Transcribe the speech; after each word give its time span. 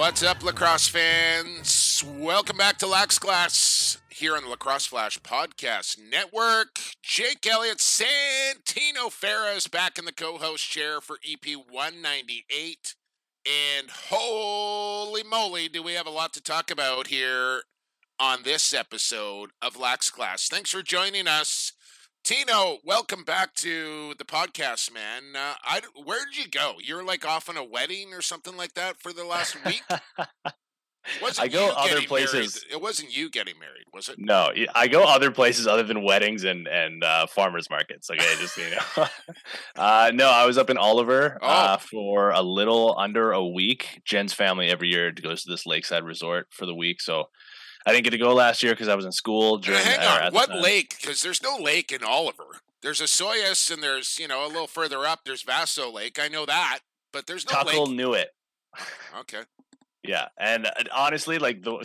What's 0.00 0.22
up, 0.22 0.42
lacrosse 0.42 0.88
fans? 0.88 2.02
Welcome 2.16 2.56
back 2.56 2.78
to 2.78 2.86
Lax 2.86 3.18
Class 3.18 3.98
here 4.08 4.34
on 4.34 4.44
the 4.44 4.48
Lacrosse 4.48 4.86
Flash 4.86 5.20
Podcast 5.20 5.98
Network. 6.10 6.78
Jake 7.02 7.46
Elliott, 7.46 7.80
Santino 7.80 9.12
Ferris 9.12 9.68
back 9.68 9.98
in 9.98 10.06
the 10.06 10.12
co 10.12 10.38
host 10.38 10.66
chair 10.70 11.02
for 11.02 11.18
EP 11.22 11.54
198. 11.54 12.94
And 13.44 13.90
holy 13.90 15.22
moly, 15.22 15.68
do 15.68 15.82
we 15.82 15.92
have 15.92 16.06
a 16.06 16.10
lot 16.10 16.32
to 16.32 16.42
talk 16.42 16.70
about 16.70 17.08
here 17.08 17.64
on 18.18 18.42
this 18.42 18.72
episode 18.72 19.50
of 19.60 19.78
Lax 19.78 20.10
Class. 20.10 20.48
Thanks 20.48 20.70
for 20.70 20.82
joining 20.82 21.26
us. 21.26 21.72
Tino, 22.22 22.78
welcome 22.84 23.24
back 23.24 23.54
to 23.56 24.14
the 24.18 24.24
podcast, 24.24 24.92
man. 24.92 25.34
Uh, 25.34 25.54
I, 25.64 25.80
where 26.04 26.24
did 26.26 26.36
you 26.36 26.48
go? 26.48 26.74
You're 26.82 27.02
like 27.04 27.26
off 27.26 27.48
on 27.48 27.56
a 27.56 27.64
wedding 27.64 28.12
or 28.12 28.22
something 28.22 28.56
like 28.56 28.74
that 28.74 29.00
for 29.00 29.12
the 29.12 29.24
last 29.24 29.56
week. 29.64 29.82
I 31.38 31.48
go 31.48 31.72
other 31.76 32.02
places. 32.02 32.32
Married. 32.68 32.74
It 32.76 32.82
wasn't 32.82 33.16
you 33.16 33.30
getting 33.30 33.58
married, 33.58 33.86
was 33.92 34.08
it? 34.10 34.16
No, 34.18 34.50
I 34.74 34.86
go 34.86 35.02
other 35.02 35.30
places 35.30 35.66
other 35.66 35.82
than 35.82 36.04
weddings 36.04 36.44
and 36.44 36.68
and 36.68 37.02
uh, 37.02 37.26
farmers 37.26 37.68
markets. 37.70 38.10
Okay, 38.10 38.34
just 38.38 38.56
you 38.58 38.70
know. 38.70 39.06
uh, 39.76 40.12
no, 40.14 40.28
I 40.28 40.44
was 40.44 40.58
up 40.58 40.68
in 40.70 40.76
Oliver 40.76 41.38
Oh. 41.40 41.46
uh, 41.48 41.76
for 41.78 42.30
a 42.30 42.42
little 42.42 42.96
under 42.98 43.32
a 43.32 43.44
week. 43.44 44.02
Jen's 44.04 44.34
family 44.34 44.68
every 44.68 44.88
year 44.90 45.10
goes 45.10 45.42
to 45.44 45.50
this 45.50 45.64
lakeside 45.66 46.04
resort 46.04 46.48
for 46.50 46.66
the 46.66 46.74
week, 46.74 47.00
so 47.00 47.24
I 47.86 47.92
didn't 47.92 48.04
get 48.04 48.10
to 48.10 48.18
go 48.18 48.34
last 48.34 48.62
year 48.62 48.72
because 48.72 48.88
I 48.88 48.94
was 48.94 49.04
in 49.04 49.12
school. 49.12 49.58
During, 49.58 49.82
hang 49.82 50.00
on, 50.00 50.32
what 50.32 50.54
lake? 50.54 50.96
Because 51.00 51.22
there's 51.22 51.42
no 51.42 51.56
lake 51.56 51.92
in 51.92 52.04
Oliver. 52.04 52.60
There's 52.82 53.00
Osoyoos, 53.00 53.70
and 53.72 53.82
there's 53.82 54.18
you 54.18 54.28
know 54.28 54.46
a 54.46 54.48
little 54.48 54.66
further 54.66 55.06
up. 55.06 55.20
There's 55.24 55.42
Vaseux 55.42 55.90
Lake. 55.92 56.18
I 56.20 56.28
know 56.28 56.46
that, 56.46 56.80
but 57.12 57.26
there's 57.26 57.46
no 57.46 57.52
Tuckle 57.52 57.86
lake. 57.86 57.96
knew 57.96 58.14
it. 58.14 58.28
Okay. 59.18 59.42
Yeah, 60.02 60.28
and 60.38 60.66
uh, 60.66 60.70
honestly, 60.94 61.38
like 61.38 61.62
the 61.62 61.84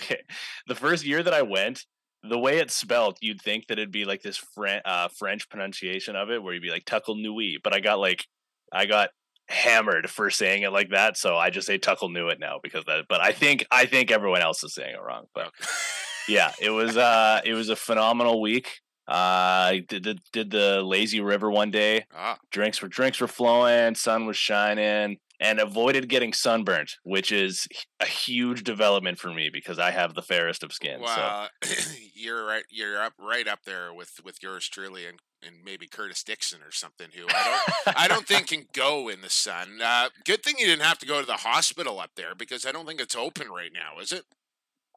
the 0.67 0.75
first 0.75 1.05
year 1.05 1.21
that 1.21 1.33
I 1.33 1.41
went, 1.41 1.85
the 2.23 2.39
way 2.39 2.59
it's 2.59 2.75
spelled, 2.75 3.17
you'd 3.21 3.41
think 3.41 3.67
that 3.67 3.77
it'd 3.77 3.91
be 3.91 4.05
like 4.05 4.21
this 4.21 4.37
French 4.37 4.83
uh, 4.85 5.09
French 5.09 5.49
pronunciation 5.49 6.15
of 6.15 6.29
it, 6.29 6.41
where 6.41 6.53
you'd 6.53 6.63
be 6.63 6.69
like 6.69 6.85
Tuckle 6.85 7.15
Nui, 7.15 7.57
but 7.63 7.73
I 7.73 7.79
got 7.79 7.99
like 7.99 8.25
I 8.71 8.85
got 8.85 9.09
hammered 9.47 10.09
for 10.09 10.29
saying 10.29 10.63
it 10.63 10.71
like 10.71 10.89
that, 10.89 11.17
so 11.17 11.37
I 11.37 11.49
just 11.49 11.67
say 11.67 11.77
Tuckle 11.77 12.09
knew 12.09 12.29
it 12.29 12.39
now 12.39 12.59
because 12.61 12.85
that. 12.85 13.05
But 13.07 13.21
I 13.21 13.31
think 13.31 13.65
I 13.71 13.85
think 13.85 14.11
everyone 14.11 14.41
else 14.41 14.63
is 14.63 14.73
saying 14.73 14.95
it 14.95 15.01
wrong. 15.01 15.25
But 15.33 15.51
yeah, 16.27 16.51
it 16.59 16.69
was 16.69 16.97
uh 16.97 17.41
it 17.43 17.53
was 17.53 17.69
a 17.69 17.75
phenomenal 17.75 18.41
week. 18.41 18.81
Uh, 19.07 19.69
I 19.69 19.83
did 19.87 20.03
the, 20.03 20.17
did 20.33 20.49
the 20.49 20.81
lazy 20.81 21.21
river 21.21 21.51
one 21.51 21.69
day. 21.69 22.05
Ah, 22.15 22.39
Drinks 22.49 22.81
were 22.81 22.87
drinks 22.87 23.21
were 23.21 23.27
flowing, 23.27 23.93
sun 23.93 24.25
was 24.25 24.35
shining, 24.35 25.17
and 25.39 25.59
avoided 25.59 26.09
getting 26.09 26.33
sunburnt, 26.33 26.95
which 27.03 27.31
is 27.31 27.67
a 27.99 28.05
huge 28.05 28.63
development 28.63 29.19
for 29.19 29.33
me 29.33 29.49
because 29.51 29.79
I 29.79 29.91
have 29.91 30.13
the 30.13 30.21
fairest 30.21 30.63
of 30.63 30.71
skin. 30.71 30.99
So 30.99 31.05
well, 31.05 31.49
you're 32.13 32.45
right. 32.45 32.63
You're 32.69 33.01
up 33.01 33.13
right 33.19 33.47
up 33.47 33.59
there 33.65 33.93
with 33.93 34.19
with 34.23 34.41
yours 34.41 34.67
truly, 34.67 35.05
and 35.05 35.19
and 35.45 35.57
maybe 35.63 35.87
Curtis 35.87 36.23
Dixon 36.23 36.61
or 36.61 36.71
something 36.71 37.09
who 37.13 37.25
I 37.29 37.61
don't 37.85 37.97
I 37.97 38.07
don't 38.07 38.27
think 38.27 38.47
can 38.47 38.65
go 38.73 39.09
in 39.09 39.21
the 39.21 39.29
sun. 39.29 39.79
Uh, 39.83 40.09
good 40.25 40.43
thing 40.43 40.55
you 40.57 40.65
didn't 40.65 40.85
have 40.85 40.99
to 40.99 41.05
go 41.05 41.19
to 41.19 41.27
the 41.27 41.33
hospital 41.33 41.99
up 41.99 42.11
there 42.15 42.35
because 42.35 42.65
I 42.65 42.71
don't 42.71 42.85
think 42.85 43.01
it's 43.01 43.15
open 43.15 43.49
right 43.49 43.71
now, 43.73 43.99
is 44.01 44.11
it? 44.11 44.23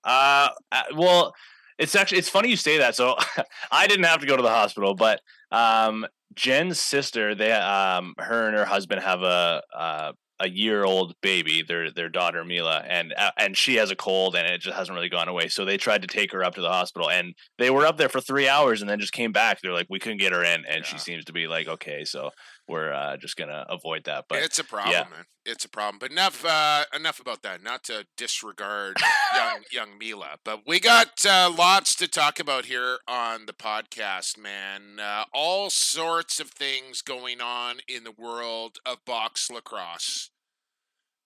Uh, 0.05 0.51
uh, 0.71 0.83
well, 0.95 1.35
it's 1.79 1.95
actually 1.95 2.19
it's 2.19 2.29
funny 2.29 2.49
you 2.49 2.57
say 2.57 2.79
that. 2.79 2.95
So 2.95 3.17
I 3.71 3.87
didn't 3.87 4.05
have 4.05 4.21
to 4.21 4.27
go 4.27 4.37
to 4.37 4.43
the 4.43 4.49
hospital, 4.49 4.95
but 4.95 5.21
um, 5.51 6.07
Jen's 6.35 6.81
sister, 6.81 7.35
they 7.35 7.53
um, 7.53 8.15
her 8.19 8.47
and 8.47 8.57
her 8.57 8.65
husband 8.65 9.03
have 9.03 9.23
a 9.23 9.63
uh, 9.75 10.13
a 10.41 10.49
year 10.49 10.85
old 10.85 11.15
baby, 11.21 11.63
their 11.67 11.91
their 11.91 12.09
daughter 12.09 12.45
Mila, 12.45 12.85
and 12.87 13.13
uh, 13.17 13.31
and 13.37 13.57
she 13.57 13.77
has 13.77 13.91
a 13.91 13.97
cold, 13.97 14.37
and 14.37 14.47
it 14.47 14.61
just 14.61 14.77
hasn't 14.77 14.95
really 14.95 15.09
gone 15.09 15.29
away. 15.29 15.49
So 15.49 15.65
they 15.65 15.77
tried 15.77 16.03
to 16.03 16.09
take 16.09 16.33
her 16.33 16.45
up 16.45 16.55
to 16.55 16.61
the 16.61 16.69
hospital, 16.69 17.11
and 17.11 17.35
they 17.59 17.71
were 17.71 17.87
up 17.87 17.97
there 17.97 18.09
for 18.09 18.21
three 18.21 18.49
hours, 18.49 18.81
and 18.81 18.89
then 18.89 19.01
just 19.01 19.13
came 19.13 19.33
back. 19.33 19.61
They're 19.61 19.73
like, 19.73 19.89
we 19.91 19.99
couldn't 19.99 20.19
get 20.19 20.33
her 20.33 20.45
in, 20.45 20.65
and 20.67 20.85
she 20.85 20.99
seems 20.99 21.25
to 21.27 21.33
be 21.33 21.47
like, 21.47 21.69
okay, 21.69 22.05
so 22.05 22.31
we're 22.69 22.93
uh, 22.93 23.17
just 23.17 23.37
gonna 23.37 23.65
avoid 23.69 24.05
that. 24.05 24.27
But 24.29 24.43
it's 24.43 24.59
a 24.59 24.65
problem, 24.65 25.11
man. 25.11 25.25
It's 25.45 25.65
a 25.65 25.69
problem. 25.69 25.99
But 25.99 26.11
enough 26.11 26.45
uh, 26.45 26.85
enough 26.95 27.21
about 27.21 27.43
that. 27.43 27.63
Not 27.63 27.83
to 27.85 28.07
disregard 28.17 28.99
young 29.35 29.63
young 29.73 29.99
Mila, 29.99 30.37
but 30.45 30.61
we 30.67 30.79
got 30.79 31.25
uh, 31.25 31.51
lots 31.57 31.95
to 31.97 32.07
talk 32.07 32.39
about 32.39 32.67
here 32.67 32.99
on 33.09 33.47
the 33.47 33.55
podcast, 33.55 34.39
man. 34.39 35.01
Uh, 35.01 35.25
all 35.33 35.71
sorts 35.71 36.39
of 36.39 36.51
things 36.51 37.03
going 37.03 37.41
on 37.41 37.77
in 37.89 38.05
the 38.05 38.13
world 38.13 38.77
of 38.85 39.05
box 39.05 39.51
lacrosse. 39.51 40.28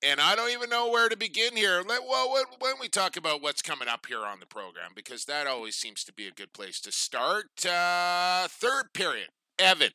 And 0.03 0.21
I 0.21 0.35
don't 0.35 0.51
even 0.51 0.69
know 0.69 0.89
where 0.91 1.09
to 1.09 1.17
begin 1.17 1.57
here. 1.57 1.83
Let, 1.87 2.03
well, 2.09 2.33
when, 2.33 2.45
when 2.59 2.75
we 2.81 2.89
talk 2.89 3.17
about 3.17 3.41
what's 3.41 3.63
coming 3.63 3.87
up 3.87 4.07
here 4.07 4.25
on 4.25 4.41
the 4.41 4.47
program, 4.47 4.91
because 4.97 5.25
that 5.27 5.47
always 5.47 5.77
seems 5.77 6.03
to 6.05 6.13
be 6.13 6.27
a 6.27 6.33
good 6.33 6.53
place 6.53 6.81
to 6.81 6.93
start. 6.93 7.65
Uh, 7.65 8.49
third 8.49 8.93
period, 8.93 9.29
Evan. 9.59 9.91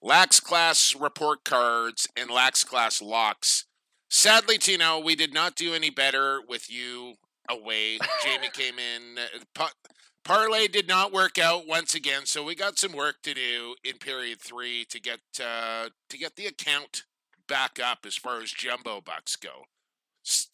Lax 0.00 0.40
Class 0.40 0.94
report 0.98 1.44
cards 1.44 2.08
and 2.16 2.30
Lax 2.30 2.64
Class 2.64 3.02
locks. 3.02 3.66
Sadly, 4.10 4.58
Tino, 4.58 4.98
we 5.00 5.14
did 5.14 5.32
not 5.32 5.56
do 5.56 5.74
any 5.74 5.90
better 5.90 6.40
with 6.48 6.70
you 6.70 7.14
away. 7.48 7.98
Jamie 8.24 8.48
came 8.52 8.74
in. 8.78 9.18
uh, 9.18 9.38
Pa- 9.54 9.72
Parlay 10.24 10.68
did 10.68 10.86
not 10.86 11.12
work 11.12 11.38
out 11.38 11.66
once 11.66 11.94
again, 11.94 12.26
so 12.26 12.44
we 12.44 12.54
got 12.54 12.78
some 12.78 12.92
work 12.92 13.16
to 13.22 13.34
do 13.34 13.74
in 13.82 13.98
period 13.98 14.40
three 14.40 14.84
to 14.84 15.00
get 15.00 15.18
uh, 15.44 15.88
to 16.08 16.18
get 16.18 16.36
the 16.36 16.46
account 16.46 17.04
back 17.52 17.78
up 17.78 18.06
as 18.06 18.16
far 18.16 18.40
as 18.40 18.50
jumbo 18.50 19.02
bucks 19.02 19.36
go. 19.36 19.66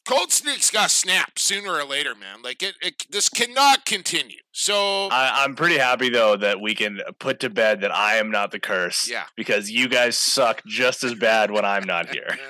Cold 0.05 0.33
sneaks 0.33 0.69
got 0.69 0.91
snapped 0.91 1.39
sooner 1.39 1.75
or 1.75 1.85
later, 1.85 2.17
man. 2.17 2.43
Like 2.43 2.61
it, 2.61 2.75
it 2.83 3.07
this 3.09 3.29
cannot 3.29 3.85
continue. 3.85 4.41
So 4.51 5.07
I, 5.13 5.45
I'm 5.45 5.55
pretty 5.55 5.79
happy 5.79 6.09
though 6.09 6.37
that 6.37 6.61
we 6.61 6.75
can 6.75 6.99
put 7.21 7.39
to 7.41 7.51
bed 7.51 7.83
that 7.83 7.95
I 7.95 8.17
am 8.17 8.33
not 8.33 8.51
the 8.51 8.59
curse. 8.59 9.09
Yeah. 9.09 9.27
Because 9.37 9.71
you 9.71 9.89
guys 9.89 10.19
suck 10.19 10.61
just 10.67 11.05
as 11.05 11.15
bad 11.15 11.53
when 11.53 11.65
I'm 11.65 11.85
not 11.85 12.09
here. 12.09 12.37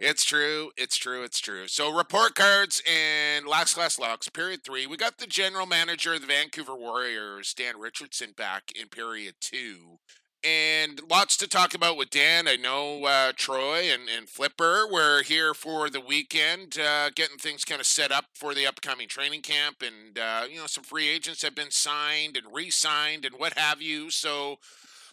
It's 0.00 0.22
true. 0.22 0.70
It's 0.76 0.96
true. 0.96 1.24
It's 1.24 1.40
true. 1.40 1.66
So 1.66 1.92
report 1.92 2.36
cards 2.36 2.80
and 2.88 3.48
Lax 3.48 3.74
Class 3.74 3.98
Locks, 3.98 4.28
period 4.28 4.62
three. 4.64 4.86
We 4.86 4.96
got 4.96 5.18
the 5.18 5.26
general 5.26 5.66
manager 5.66 6.14
of 6.14 6.20
the 6.20 6.28
Vancouver 6.28 6.76
Warriors, 6.76 7.52
Dan 7.52 7.80
Richardson, 7.80 8.30
back 8.36 8.70
in 8.80 8.86
period 8.88 9.34
two. 9.40 9.98
And 10.44 11.00
lots 11.10 11.36
to 11.38 11.48
talk 11.48 11.74
about 11.74 11.96
with 11.96 12.10
Dan. 12.10 12.46
I 12.46 12.54
know 12.56 13.04
uh, 13.04 13.32
Troy 13.34 13.90
and, 13.92 14.08
and 14.08 14.28
Flipper 14.28 14.86
were 14.90 15.22
here 15.22 15.52
for 15.52 15.90
the 15.90 16.00
weekend, 16.00 16.78
uh, 16.78 17.10
getting 17.10 17.38
things 17.38 17.64
kind 17.64 17.80
of 17.80 17.86
set 17.86 18.12
up 18.12 18.26
for 18.34 18.54
the 18.54 18.66
upcoming 18.66 19.08
training 19.08 19.42
camp. 19.42 19.82
And, 19.82 20.16
uh, 20.16 20.44
you 20.48 20.58
know, 20.58 20.66
some 20.66 20.84
free 20.84 21.08
agents 21.08 21.42
have 21.42 21.56
been 21.56 21.72
signed 21.72 22.36
and 22.36 22.46
re 22.52 22.70
signed 22.70 23.24
and 23.24 23.34
what 23.36 23.58
have 23.58 23.82
you. 23.82 24.10
So, 24.10 24.58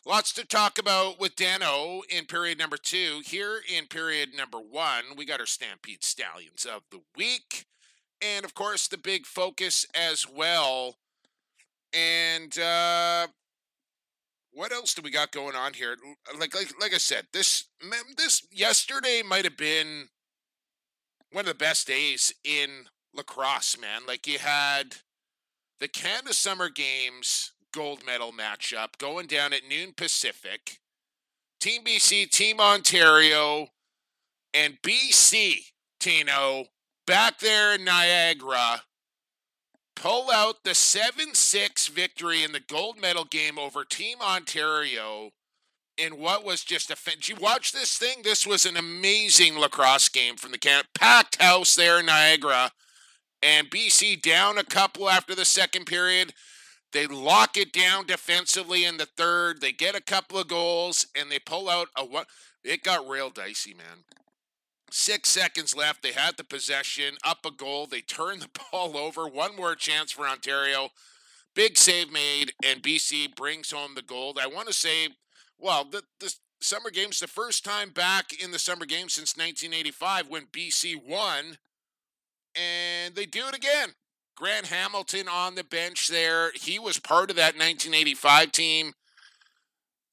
Lots 0.08 0.32
to 0.34 0.46
talk 0.46 0.78
about 0.78 1.20
with 1.20 1.36
Dano 1.36 2.04
in 2.08 2.26
period 2.26 2.60
number 2.60 2.78
two. 2.78 3.24
Here 3.26 3.60
in 3.68 3.88
period 3.88 4.36
number 4.38 4.60
one, 4.60 5.04
we 5.18 5.26
got 5.26 5.40
our 5.40 5.48
Stampede 5.48 6.04
Stallions 6.04 6.64
of 6.64 6.84
the 6.92 7.02
week. 7.18 7.66
And 8.22 8.46
of 8.46 8.54
course, 8.54 8.88
the 8.88 9.00
big 9.00 9.26
focus 9.26 9.84
as 9.96 10.28
well. 10.30 10.98
And 11.92 12.56
uh, 12.60 13.28
what 14.56 14.72
else 14.72 14.94
do 14.94 15.02
we 15.02 15.12
got 15.12 15.32
going 15.32 15.56
on 15.56 15.74
here? 15.74 15.98
Like, 16.40 16.56
like, 16.56 16.72
like 16.80 16.94
I 16.94 16.98
said, 16.98 17.28
this 17.34 17.66
this 18.18 18.48
yesterday 18.52 19.22
might 19.28 19.44
have 19.44 19.58
been 19.58 20.08
one 21.32 21.42
of 21.44 21.50
the 21.50 21.54
best 21.54 21.88
days 21.88 22.34
in 22.44 22.86
lacrosse, 23.14 23.78
man. 23.80 24.02
Like 24.08 24.26
you 24.26 24.40
had 24.40 24.96
the 25.80 25.90
Canada 25.90 26.34
Summer 26.34 26.70
Games 26.70 27.52
gold 27.74 28.06
medal 28.06 28.32
matchup 28.32 28.98
going 28.98 29.28
down 29.28 29.52
at 29.52 29.68
noon 29.70 29.94
Pacific. 29.96 30.80
Team 31.60 31.84
BC, 31.84 32.30
Team 32.30 32.60
Ontario, 32.60 33.68
and 34.54 34.78
BC, 34.82 35.56
Tino, 36.00 36.66
back 37.06 37.40
there 37.40 37.76
in 37.76 37.84
Niagara, 37.84 38.84
pull 39.96 40.30
out 40.32 40.64
the 40.64 40.76
7 40.76 41.34
6 41.34 41.88
victory 41.88 42.44
in 42.44 42.52
the 42.52 42.60
gold 42.60 43.00
medal 43.00 43.26
game 43.26 43.58
over 43.58 43.84
Team 43.84 44.18
Ontario 44.22 45.32
in 45.98 46.20
what 46.20 46.44
was 46.44 46.64
just 46.64 46.92
a. 46.92 46.98
Did 47.06 47.30
you 47.30 47.36
watch 47.36 47.72
this 47.72 47.98
thing? 47.98 48.22
This 48.24 48.46
was 48.46 48.66
an 48.66 48.78
amazing 48.78 49.58
lacrosse 49.58 50.10
game 50.10 50.36
from 50.36 50.52
the 50.52 50.58
can 50.58 50.84
packed 50.94 51.42
house 51.42 51.76
there 51.76 52.00
in 52.00 52.08
Niagara, 52.08 52.72
and 53.42 53.70
BC 53.70 54.22
down 54.22 54.58
a 54.58 54.64
couple 54.64 55.10
after 55.10 55.36
the 55.36 55.46
second 55.46 55.86
period. 55.86 56.34
They 56.92 57.08
lock 57.08 57.58
it 57.58 57.74
down 57.74 58.06
defensively 58.06 58.86
in 58.86 58.98
the 58.98 59.06
third. 59.06 59.60
They 59.60 59.74
get 59.74 59.96
a 59.96 60.02
couple 60.02 60.38
of 60.40 60.48
goals 60.48 61.06
and 61.14 61.30
they 61.30 61.40
pull 61.40 61.70
out 61.70 61.90
a 61.98 62.06
what? 62.06 62.28
It 62.64 62.84
got 62.84 63.08
real 63.08 63.30
dicey, 63.30 63.74
man. 63.74 64.06
Six 64.92 65.30
seconds 65.30 65.76
left. 65.76 66.04
They 66.04 66.12
had 66.12 66.38
the 66.38 66.44
possession, 66.44 67.16
up 67.24 67.46
a 67.46 67.52
goal. 67.52 67.86
They 67.86 68.02
turn 68.02 68.40
the 68.40 68.50
ball 68.72 68.98
over. 68.98 69.28
One 69.28 69.56
more 69.56 69.76
chance 69.76 70.12
for 70.12 70.28
Ontario. 70.28 70.90
Big 71.56 71.78
save 71.78 72.12
made, 72.12 72.54
and 72.64 72.84
BC 72.84 73.36
brings 73.36 73.72
home 73.72 73.96
the 73.96 74.02
gold. 74.02 74.38
I 74.42 74.48
want 74.48 74.68
to 74.68 74.74
say, 74.74 75.10
well, 75.58 75.86
the, 75.86 76.04
the 76.20 76.34
summer 76.60 76.90
games, 76.90 77.20
the 77.20 77.28
first 77.28 77.64
time 77.64 77.92
back 77.92 78.32
in 78.34 78.52
the 78.52 78.60
summer 78.60 78.86
games 78.86 79.14
since 79.14 79.38
1985 79.38 80.30
when 80.30 80.48
BC 80.48 80.96
won, 81.08 81.58
and 82.56 83.16
they 83.16 83.26
do 83.26 83.48
it 83.48 83.56
again. 83.56 83.90
Grant 84.36 84.68
Hamilton 84.68 85.30
on 85.30 85.56
the 85.56 85.64
bench 85.64 86.10
there. 86.10 86.52
He 86.54 86.78
was 86.78 87.00
part 87.00 87.30
of 87.30 87.38
that 87.38 87.56
1985 87.56 88.52
team. 88.52 88.94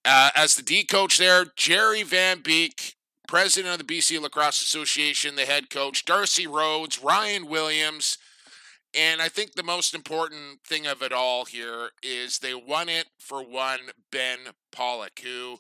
Uh, 0.04 0.30
as 0.34 0.54
the 0.54 0.62
D 0.62 0.84
coach 0.84 1.18
there, 1.18 1.46
Jerry 1.56 2.02
Van 2.02 2.40
Beek, 2.40 2.96
president 3.28 3.80
of 3.80 3.86
the 3.86 3.94
BC 3.94 4.20
Lacrosse 4.20 4.62
Association, 4.62 5.36
the 5.36 5.46
head 5.46 5.70
coach, 5.70 6.04
Darcy 6.04 6.46
Rhodes, 6.46 7.02
Ryan 7.02 7.46
Williams. 7.48 8.18
And 8.94 9.22
I 9.22 9.28
think 9.28 9.52
the 9.52 9.62
most 9.62 9.94
important 9.94 10.60
thing 10.66 10.86
of 10.86 11.02
it 11.02 11.12
all 11.12 11.46
here 11.46 11.90
is 12.02 12.38
they 12.38 12.54
won 12.54 12.88
it 12.88 13.06
for 13.18 13.42
one 13.42 13.80
Ben 14.10 14.38
Pollock, 14.70 15.20
who 15.22 15.58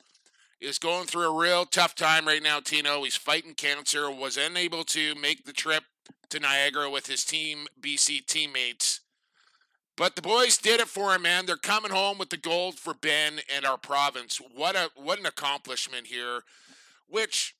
is 0.60 0.78
going 0.78 1.06
through 1.06 1.30
a 1.30 1.40
real 1.40 1.64
tough 1.64 1.94
time 1.94 2.26
right 2.26 2.42
now, 2.42 2.60
Tino. 2.60 3.02
He's 3.02 3.16
fighting 3.16 3.54
cancer, 3.54 4.10
was 4.10 4.36
unable 4.36 4.84
to 4.84 5.14
make 5.14 5.44
the 5.44 5.52
trip 5.52 5.84
to 6.30 6.40
Niagara 6.40 6.90
with 6.90 7.06
his 7.06 7.24
team 7.24 7.66
BC 7.80 8.26
teammates. 8.26 9.00
But 9.96 10.16
the 10.16 10.22
boys 10.22 10.56
did 10.56 10.80
it 10.80 10.88
for 10.88 11.14
him, 11.14 11.22
man. 11.22 11.46
They're 11.46 11.56
coming 11.56 11.90
home 11.90 12.18
with 12.18 12.30
the 12.30 12.36
gold 12.36 12.78
for 12.78 12.94
Ben 12.94 13.40
and 13.54 13.66
our 13.66 13.76
province. 13.76 14.40
What 14.54 14.74
a 14.74 14.90
what 14.94 15.18
an 15.18 15.26
accomplishment 15.26 16.06
here, 16.06 16.42
which 17.12 17.54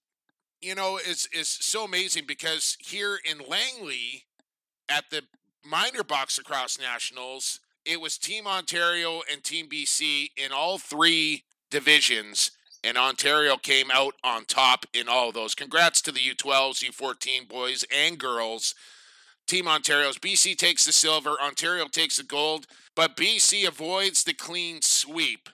you 0.61 0.75
know 0.75 0.97
is 0.97 1.29
is 1.33 1.49
so 1.49 1.85
amazing 1.85 2.25
because 2.27 2.77
here 2.81 3.19
in 3.25 3.39
Langley 3.39 4.25
at 4.89 5.05
the 5.11 5.23
minor 5.65 6.03
box 6.03 6.39
lacrosse 6.39 6.79
nationals, 6.79 7.61
it 7.85 8.01
was 8.01 8.19
Team 8.19 8.47
Ontario 8.47 9.21
and 9.31 9.45
Team 9.45 9.69
BC 9.69 10.31
in 10.37 10.53
all 10.53 10.79
three 10.79 11.45
divisions 11.71 12.51
and 12.85 12.97
Ontario 12.97 13.57
came 13.57 13.91
out 13.93 14.15
on 14.25 14.45
top 14.45 14.87
in 14.93 15.09
all 15.09 15.29
of 15.29 15.35
those. 15.35 15.55
Congrats 15.55 16.01
to 16.03 16.13
the 16.13 16.19
U12s, 16.19 16.83
U14 16.83 17.49
boys 17.49 17.85
and 17.95 18.19
girls. 18.19 18.75
Team 19.47 19.69
Ontario's 19.69 20.19
BC 20.19 20.57
takes 20.57 20.85
the 20.85 20.93
silver, 20.93 21.37
Ontario 21.41 21.87
takes 21.87 22.17
the 22.17 22.23
gold, 22.23 22.67
but 22.97 23.17
BC 23.17 23.67
avoids 23.67 24.25
the 24.25 24.35
clean 24.35 24.83
sweep 24.83 25.49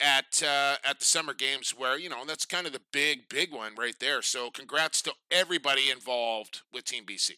at 0.00 0.42
uh, 0.42 0.76
at 0.84 0.98
the 0.98 1.04
summer 1.04 1.34
games, 1.34 1.70
where 1.70 1.98
you 1.98 2.08
know 2.08 2.24
that's 2.26 2.44
kind 2.44 2.66
of 2.66 2.72
the 2.72 2.82
big 2.92 3.28
big 3.28 3.52
one 3.52 3.72
right 3.78 3.98
there. 3.98 4.22
So 4.22 4.50
congrats 4.50 5.02
to 5.02 5.12
everybody 5.30 5.90
involved 5.90 6.62
with 6.72 6.84
Team 6.84 7.04
BC. 7.04 7.32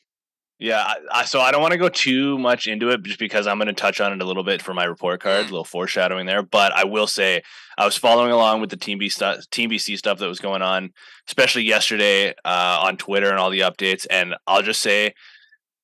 Yeah, 0.60 0.82
I, 0.82 1.20
I, 1.20 1.24
so 1.24 1.40
I 1.40 1.52
don't 1.52 1.62
want 1.62 1.72
to 1.72 1.78
go 1.78 1.88
too 1.88 2.36
much 2.36 2.66
into 2.66 2.90
it 2.90 3.02
just 3.02 3.18
because 3.18 3.46
I'm 3.46 3.56
going 3.56 3.68
to 3.68 3.72
touch 3.72 3.98
on 3.98 4.12
it 4.12 4.20
a 4.20 4.26
little 4.26 4.44
bit 4.44 4.60
for 4.60 4.74
my 4.74 4.84
report 4.84 5.22
card, 5.22 5.40
a 5.40 5.42
little 5.44 5.64
foreshadowing 5.64 6.26
there. 6.26 6.42
But 6.42 6.72
I 6.72 6.84
will 6.84 7.06
say 7.06 7.42
I 7.78 7.86
was 7.86 7.96
following 7.96 8.30
along 8.30 8.60
with 8.60 8.68
the 8.68 8.76
Team 8.76 8.98
B 8.98 9.08
stuff, 9.08 9.48
Team 9.48 9.70
BC 9.70 9.96
stuff 9.96 10.18
that 10.18 10.28
was 10.28 10.38
going 10.38 10.60
on, 10.60 10.92
especially 11.26 11.62
yesterday 11.62 12.34
uh, 12.44 12.82
on 12.82 12.98
Twitter 12.98 13.30
and 13.30 13.38
all 13.38 13.48
the 13.48 13.60
updates. 13.60 14.06
And 14.10 14.34
I'll 14.46 14.60
just 14.60 14.82
say, 14.82 15.14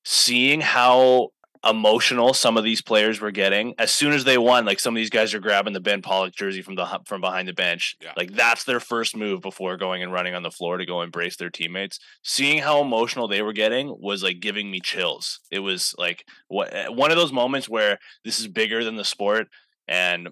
seeing 0.05 0.61
how 0.61 1.29
emotional 1.63 2.33
some 2.33 2.57
of 2.57 2.63
these 2.63 2.81
players 2.81 3.19
were 3.19 3.31
getting 3.31 3.73
as 3.77 3.91
soon 3.91 4.13
as 4.13 4.23
they 4.23 4.37
won. 4.37 4.65
Like 4.65 4.79
some 4.79 4.95
of 4.95 4.97
these 4.97 5.09
guys 5.09 5.33
are 5.33 5.39
grabbing 5.39 5.73
the 5.73 5.79
Ben 5.79 6.01
Pollock 6.01 6.35
jersey 6.35 6.61
from 6.61 6.75
the 6.75 7.01
from 7.05 7.21
behind 7.21 7.47
the 7.47 7.53
bench. 7.53 7.95
Yeah. 8.01 8.13
Like 8.17 8.33
that's 8.33 8.63
their 8.63 8.79
first 8.79 9.15
move 9.15 9.41
before 9.41 9.77
going 9.77 10.03
and 10.03 10.11
running 10.11 10.35
on 10.35 10.43
the 10.43 10.51
floor 10.51 10.77
to 10.77 10.85
go 10.85 11.01
embrace 11.01 11.37
their 11.37 11.49
teammates. 11.49 11.99
Seeing 12.23 12.59
how 12.59 12.81
emotional 12.81 13.27
they 13.27 13.41
were 13.41 13.53
getting 13.53 13.95
was 13.99 14.23
like 14.23 14.39
giving 14.39 14.69
me 14.69 14.79
chills. 14.79 15.39
It 15.51 15.59
was 15.59 15.93
like 15.97 16.25
what 16.47 16.73
eh, 16.73 16.87
one 16.87 17.11
of 17.11 17.17
those 17.17 17.33
moments 17.33 17.69
where 17.69 17.99
this 18.23 18.39
is 18.39 18.47
bigger 18.47 18.83
than 18.83 18.95
the 18.95 19.05
sport 19.05 19.47
and 19.87 20.29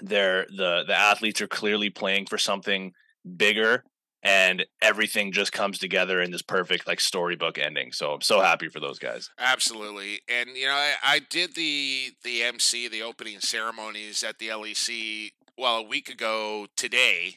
they're 0.00 0.46
the 0.56 0.84
the 0.86 0.94
athletes 0.94 1.40
are 1.40 1.48
clearly 1.48 1.90
playing 1.90 2.26
for 2.26 2.38
something 2.38 2.92
bigger 3.36 3.82
and 4.26 4.66
everything 4.82 5.30
just 5.30 5.52
comes 5.52 5.78
together 5.78 6.20
in 6.20 6.32
this 6.32 6.42
perfect 6.42 6.88
like 6.88 7.00
storybook 7.00 7.58
ending. 7.58 7.92
So 7.92 8.12
I'm 8.12 8.20
so 8.22 8.40
happy 8.40 8.68
for 8.68 8.80
those 8.80 8.98
guys. 8.98 9.30
Absolutely, 9.38 10.20
and 10.28 10.50
you 10.56 10.66
know 10.66 10.74
I, 10.74 10.94
I 11.02 11.20
did 11.30 11.54
the 11.54 12.10
the 12.24 12.42
MC 12.42 12.88
the 12.88 13.02
opening 13.02 13.38
ceremonies 13.38 14.24
at 14.24 14.38
the 14.38 14.48
LEC 14.48 15.30
well 15.56 15.78
a 15.78 15.82
week 15.82 16.08
ago 16.08 16.66
today. 16.76 17.36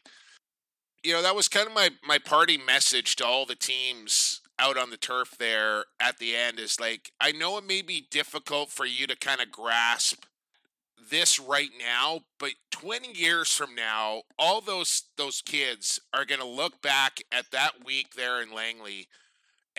You 1.03 1.13
know 1.13 1.21
that 1.21 1.36
was 1.36 1.47
kind 1.47 1.68
of 1.68 1.74
my 1.74 1.91
my 2.06 2.18
party 2.18 2.57
message 2.57 3.15
to 3.18 3.25
all 3.25 3.45
the 3.45 3.56
teams 3.56 4.41
out 4.57 4.77
on 4.77 4.89
the 4.89 4.97
turf 4.97 5.36
there 5.38 5.86
at 6.01 6.18
the 6.18 6.36
end 6.36 6.59
is 6.59 6.80
like 6.80 7.12
I 7.21 7.31
know 7.31 7.57
it 7.59 7.65
may 7.65 7.83
be 7.83 8.07
difficult 8.09 8.71
for 8.71 8.86
you 8.86 9.06
to 9.06 9.15
kind 9.15 9.41
of 9.41 9.51
grasp 9.51 10.25
this 11.10 11.40
right 11.40 11.72
now, 11.80 12.22
but 12.40 12.52
20 12.72 13.12
years 13.14 13.52
from 13.52 13.76
now, 13.76 14.24
all 14.38 14.62
those 14.62 15.04
those 15.18 15.42
kids 15.42 16.00
are 16.14 16.26
going 16.26 16.42
to 16.42 16.48
look 16.48 16.82
back 16.82 17.22
at 17.32 17.52
that 17.52 17.86
week 17.86 18.14
there 18.16 18.42
in 18.42 18.54
Langley 18.54 19.08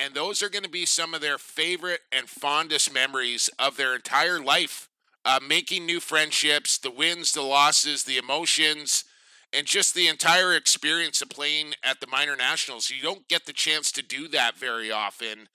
and 0.01 0.15
those 0.15 0.43
are 0.43 0.49
going 0.49 0.63
to 0.63 0.71
be 0.71 0.87
some 0.87 1.13
of 1.13 1.21
their 1.21 1.37
favorite 1.37 2.01
and 2.11 2.29
fondest 2.29 2.93
memories 2.93 3.51
of 3.59 3.77
their 3.77 3.95
entire 3.95 4.41
life. 4.41 4.89
Uh, 5.23 5.39
making 5.47 5.85
new 5.85 6.01
friendships, 6.01 6.79
the 6.79 6.91
wins, 6.91 7.33
the 7.33 7.43
losses, 7.43 8.05
the 8.05 8.17
emotions, 8.17 9.05
and 9.53 9.67
just 9.67 9.95
the 9.95 10.09
entire 10.09 10.55
experience 10.55 11.21
of 11.21 11.29
playing 11.29 11.75
at 11.85 12.01
the 12.01 12.07
minor 12.07 12.35
nationals. 12.35 12.89
You 12.89 13.03
don't 13.03 13.29
get 13.29 13.45
the 13.45 13.53
chance 13.53 13.93
to 13.93 14.03
do 14.03 14.29
that 14.29 14.57
very 14.57 14.91
often. 14.91 15.49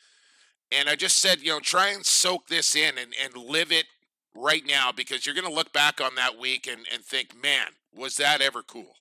And 0.71 0.87
I 0.87 0.95
just 0.95 1.17
said, 1.17 1.41
you 1.41 1.49
know, 1.49 1.59
try 1.59 1.89
and 1.89 2.05
soak 2.05 2.45
this 2.47 2.75
in 2.75 2.99
and, 2.99 3.15
and 3.19 3.35
live 3.35 3.71
it 3.71 3.85
right 4.35 4.63
now 4.67 4.91
because 4.91 5.25
you're 5.25 5.35
going 5.35 5.47
to 5.47 5.53
look 5.53 5.71
back 5.71 6.01
on 6.01 6.15
that 6.15 6.37
week 6.37 6.67
and, 6.67 6.85
and 6.93 7.03
think, 7.03 7.41
man, 7.41 7.67
was 7.95 8.15
that 8.17 8.41
ever 8.41 8.61
cool? 8.61 8.93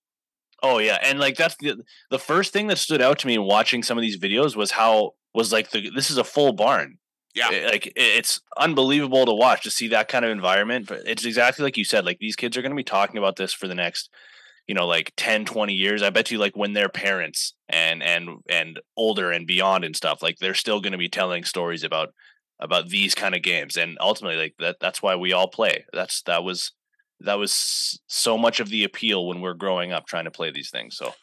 Oh 0.63 0.79
yeah, 0.79 0.99
and 1.03 1.19
like 1.19 1.37
that's 1.37 1.57
the 1.57 1.85
the 2.11 2.19
first 2.19 2.53
thing 2.53 2.69
that 2.69 2.79
stood 2.79 3.03
out 3.03 3.19
to 3.19 3.27
me 3.27 3.35
in 3.35 3.43
watching 3.43 3.83
some 3.83 3.99
of 3.99 4.03
these 4.03 4.19
videos 4.19 4.57
was 4.57 4.71
how 4.71 5.13
was 5.35 5.53
like 5.53 5.71
the 5.71 5.91
this 5.91 6.11
is 6.11 6.17
a 6.17 6.25
full 6.25 6.53
barn. 6.53 6.97
Yeah, 7.35 7.49
eh, 7.51 7.57
it, 7.57 7.71
like 7.71 7.93
it's 7.97 8.41
unbelievable 8.57 9.27
to 9.27 9.35
watch 9.35 9.65
to 9.65 9.71
see 9.71 9.89
that 9.89 10.09
kind 10.09 10.25
of 10.25 10.31
environment. 10.31 10.87
But 10.87 11.03
it's 11.07 11.27
exactly 11.27 11.65
like 11.65 11.77
you 11.77 11.85
said. 11.85 12.07
Like 12.07 12.19
these 12.19 12.37
kids 12.37 12.57
are 12.57 12.63
going 12.63 12.71
to 12.71 12.77
be 12.77 12.85
talking 12.85 13.19
about 13.19 13.37
this 13.37 13.53
for 13.53 13.67
the 13.69 13.75
next, 13.75 14.09
you 14.67 14.75
know, 14.75 14.87
like 14.87 15.13
10, 15.17 15.45
20 15.45 15.75
years. 15.75 16.03
I 16.03 16.11
bet 16.11 16.31
you 16.31 16.39
like 16.39 16.57
when 16.57 16.73
they're 16.73 16.89
parents 16.89 17.55
and 17.69 18.03
and 18.03 18.31
and 18.49 18.81
older 18.97 19.33
and 19.33 19.47
beyond 19.47 19.85
and 19.85 19.97
stuff, 19.97 20.23
like 20.23 20.39
they're 20.39 20.55
still 20.55 20.81
going 20.81 20.93
to 20.93 20.99
be 20.99 21.09
telling 21.09 21.45
stories 21.45 21.85
about 21.85 22.15
about 22.61 22.89
these 22.89 23.15
kind 23.15 23.35
of 23.35 23.43
games 23.43 23.77
and 23.77 23.97
ultimately 24.01 24.39
like 24.39 24.55
that 24.59 24.77
that's 24.81 25.03
why 25.03 25.17
we 25.17 25.33
all 25.33 25.49
play. 25.49 25.85
That's 25.93 26.23
that 26.23 26.45
was 26.45 26.73
that 27.21 27.39
was 27.39 28.01
so 28.07 28.37
much 28.37 28.61
of 28.61 28.69
the 28.69 28.85
appeal 28.85 29.27
when 29.27 29.41
we're 29.41 29.55
growing 29.55 29.93
up 29.93 30.07
trying 30.07 30.25
to 30.25 30.31
play 30.31 30.51
these 30.51 30.71
things 30.71 30.97
so. 30.97 31.15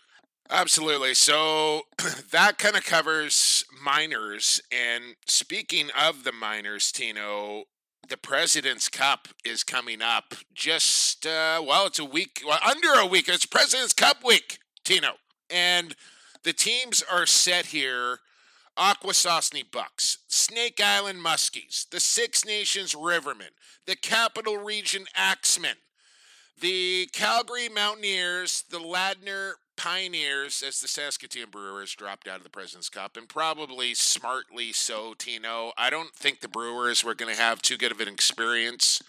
Absolutely 0.49 1.13
so 1.13 1.83
that 2.31 2.57
kind 2.57 2.75
of 2.75 2.83
covers 2.83 3.63
minors 3.83 4.61
and 4.71 5.15
speaking 5.25 5.89
of 5.99 6.23
the 6.23 6.33
minors 6.33 6.91
tino 6.91 7.63
the 8.09 8.17
president's 8.17 8.89
cup 8.89 9.29
is 9.45 9.63
coming 9.63 10.01
up 10.01 10.33
just 10.53 11.25
uh, 11.25 11.63
well 11.65 11.87
it's 11.87 11.99
a 11.99 12.05
week 12.05 12.41
well, 12.45 12.59
under 12.67 12.99
a 12.99 13.05
week 13.05 13.29
it's 13.29 13.45
president's 13.45 13.93
cup 13.93 14.17
week 14.25 14.59
tino 14.83 15.13
and 15.49 15.95
the 16.43 16.53
teams 16.53 17.03
are 17.09 17.25
set 17.25 17.67
here 17.67 18.19
Akwesasne 18.81 19.63
Bucks, 19.71 20.17
Snake 20.27 20.81
Island 20.83 21.23
Muskies, 21.23 21.87
the 21.91 21.99
Six 21.99 22.43
Nations 22.43 22.95
Rivermen, 22.95 23.53
the 23.85 23.95
Capital 23.95 24.57
Region 24.57 25.05
Axemen, 25.15 25.75
the 26.59 27.07
Calgary 27.13 27.69
Mountaineers, 27.69 28.63
the 28.71 28.79
Ladner 28.79 29.51
Pioneers, 29.77 30.63
as 30.67 30.81
the 30.81 30.87
Saskatoon 30.87 31.51
Brewers 31.51 31.93
dropped 31.93 32.27
out 32.27 32.37
of 32.37 32.43
the 32.43 32.49
President's 32.49 32.89
Cup, 32.89 33.15
and 33.15 33.29
probably 33.29 33.93
smartly 33.93 34.73
so, 34.73 35.13
Tino. 35.13 35.73
I 35.77 35.91
don't 35.91 36.15
think 36.15 36.39
the 36.39 36.47
Brewers 36.47 37.03
were 37.03 37.13
going 37.13 37.33
to 37.33 37.39
have 37.39 37.61
too 37.61 37.77
good 37.77 37.91
of 37.91 38.01
an 38.01 38.07
experience 38.07 38.99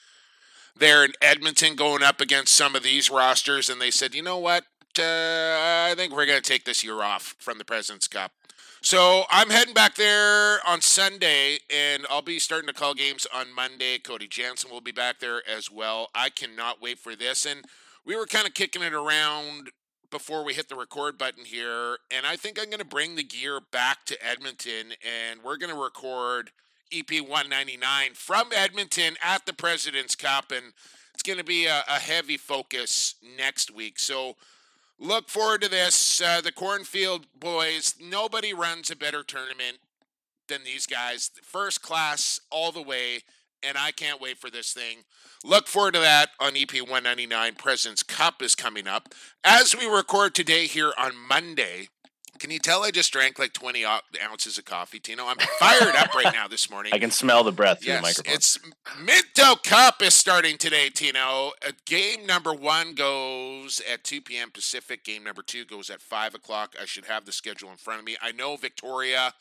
there 0.76 1.02
in 1.02 1.12
Edmonton 1.22 1.76
going 1.76 2.02
up 2.02 2.20
against 2.20 2.54
some 2.54 2.76
of 2.76 2.82
these 2.82 3.08
rosters, 3.08 3.70
and 3.70 3.80
they 3.80 3.90
said, 3.90 4.14
you 4.14 4.22
know 4.22 4.38
what? 4.38 4.64
Uh, 4.98 5.02
I 5.02 5.94
think 5.96 6.14
we're 6.14 6.26
going 6.26 6.42
to 6.42 6.46
take 6.46 6.66
this 6.66 6.84
year 6.84 7.00
off 7.00 7.36
from 7.38 7.56
the 7.56 7.64
President's 7.64 8.08
Cup. 8.08 8.32
So 8.84 9.22
I'm 9.30 9.50
heading 9.50 9.74
back 9.74 9.94
there 9.94 10.58
on 10.66 10.80
Sunday, 10.80 11.58
and 11.72 12.04
I'll 12.10 12.20
be 12.20 12.40
starting 12.40 12.66
to 12.66 12.74
call 12.74 12.94
games 12.94 13.28
on 13.32 13.54
Monday. 13.54 13.98
Cody 13.98 14.26
Jansen 14.26 14.72
will 14.72 14.80
be 14.80 14.90
back 14.90 15.20
there 15.20 15.40
as 15.48 15.70
well. 15.70 16.08
I 16.16 16.30
cannot 16.30 16.82
wait 16.82 16.98
for 16.98 17.14
this. 17.14 17.46
And 17.46 17.64
we 18.04 18.16
were 18.16 18.26
kind 18.26 18.44
of 18.44 18.54
kicking 18.54 18.82
it 18.82 18.92
around 18.92 19.70
before 20.10 20.44
we 20.44 20.54
hit 20.54 20.68
the 20.68 20.74
record 20.74 21.16
button 21.16 21.44
here, 21.44 21.98
and 22.10 22.26
I 22.26 22.34
think 22.34 22.58
I'm 22.58 22.66
going 22.66 22.80
to 22.80 22.84
bring 22.84 23.14
the 23.14 23.22
gear 23.22 23.60
back 23.60 24.04
to 24.06 24.26
Edmonton, 24.26 24.94
and 25.00 25.40
we're 25.44 25.56
going 25.56 25.72
to 25.72 25.80
record 25.80 26.50
EP 26.92 27.08
199 27.08 28.14
from 28.14 28.48
Edmonton 28.52 29.14
at 29.22 29.46
the 29.46 29.54
President's 29.54 30.16
Cup, 30.16 30.50
and 30.50 30.74
it's 31.14 31.22
going 31.22 31.38
to 31.38 31.44
be 31.44 31.66
a, 31.66 31.84
a, 31.88 32.00
heavy 32.00 32.36
focus 32.36 33.14
next 33.38 33.74
week. 33.74 33.98
So 33.98 34.36
look 34.98 35.28
forward 35.28 35.62
to 35.62 35.68
this. 35.68 36.20
Uh, 36.20 36.40
the 36.40 36.52
Cornfield 36.52 37.26
boys, 37.38 37.94
nobody 38.00 38.52
runs 38.52 38.90
a 38.90 38.96
better 38.96 39.22
tournament 39.22 39.78
than 40.48 40.64
these 40.64 40.86
guys. 40.86 41.30
First 41.42 41.82
class 41.82 42.40
all 42.50 42.72
the 42.72 42.82
way, 42.82 43.20
and 43.62 43.76
I 43.78 43.90
can't 43.90 44.20
wait 44.20 44.38
for 44.38 44.50
this 44.50 44.72
thing. 44.72 45.04
Look 45.44 45.66
forward 45.66 45.94
to 45.94 46.00
that 46.00 46.30
on 46.40 46.56
EP 46.56 46.72
199. 46.72 47.54
President's 47.54 48.02
Cup 48.02 48.42
is 48.42 48.54
coming 48.54 48.86
up. 48.86 49.08
As 49.42 49.76
we 49.76 49.86
record 49.86 50.34
today 50.34 50.66
here 50.66 50.92
on 50.98 51.12
Monday, 51.16 51.88
can 52.42 52.50
you 52.50 52.58
tell 52.58 52.82
I 52.82 52.90
just 52.90 53.12
drank 53.12 53.38
like 53.38 53.52
20 53.52 53.84
ounces 54.20 54.58
of 54.58 54.64
coffee, 54.64 54.98
Tino? 54.98 55.26
I'm 55.28 55.36
fired 55.60 55.94
up 55.94 56.12
right 56.12 56.34
now 56.34 56.48
this 56.48 56.68
morning. 56.68 56.92
I 56.94 56.98
can 56.98 57.12
smell 57.12 57.44
the 57.44 57.52
breath 57.52 57.84
through 57.84 57.92
yes, 57.92 58.00
the 58.00 58.02
microphone. 58.02 58.34
It's 58.34 58.58
Minto 59.00 59.54
Cup 59.62 60.02
is 60.02 60.12
starting 60.12 60.58
today, 60.58 60.90
Tino. 60.90 61.52
Uh, 61.64 61.70
game 61.86 62.26
number 62.26 62.52
one 62.52 62.96
goes 62.96 63.80
at 63.90 64.02
2 64.02 64.22
p.m. 64.22 64.50
Pacific. 64.50 65.04
Game 65.04 65.22
number 65.22 65.42
two 65.42 65.64
goes 65.64 65.88
at 65.88 66.02
5 66.02 66.34
o'clock. 66.34 66.74
I 66.82 66.84
should 66.84 67.04
have 67.04 67.26
the 67.26 67.32
schedule 67.32 67.70
in 67.70 67.76
front 67.76 68.00
of 68.00 68.06
me. 68.06 68.16
I 68.20 68.32
know 68.32 68.56
Victoria 68.56 69.34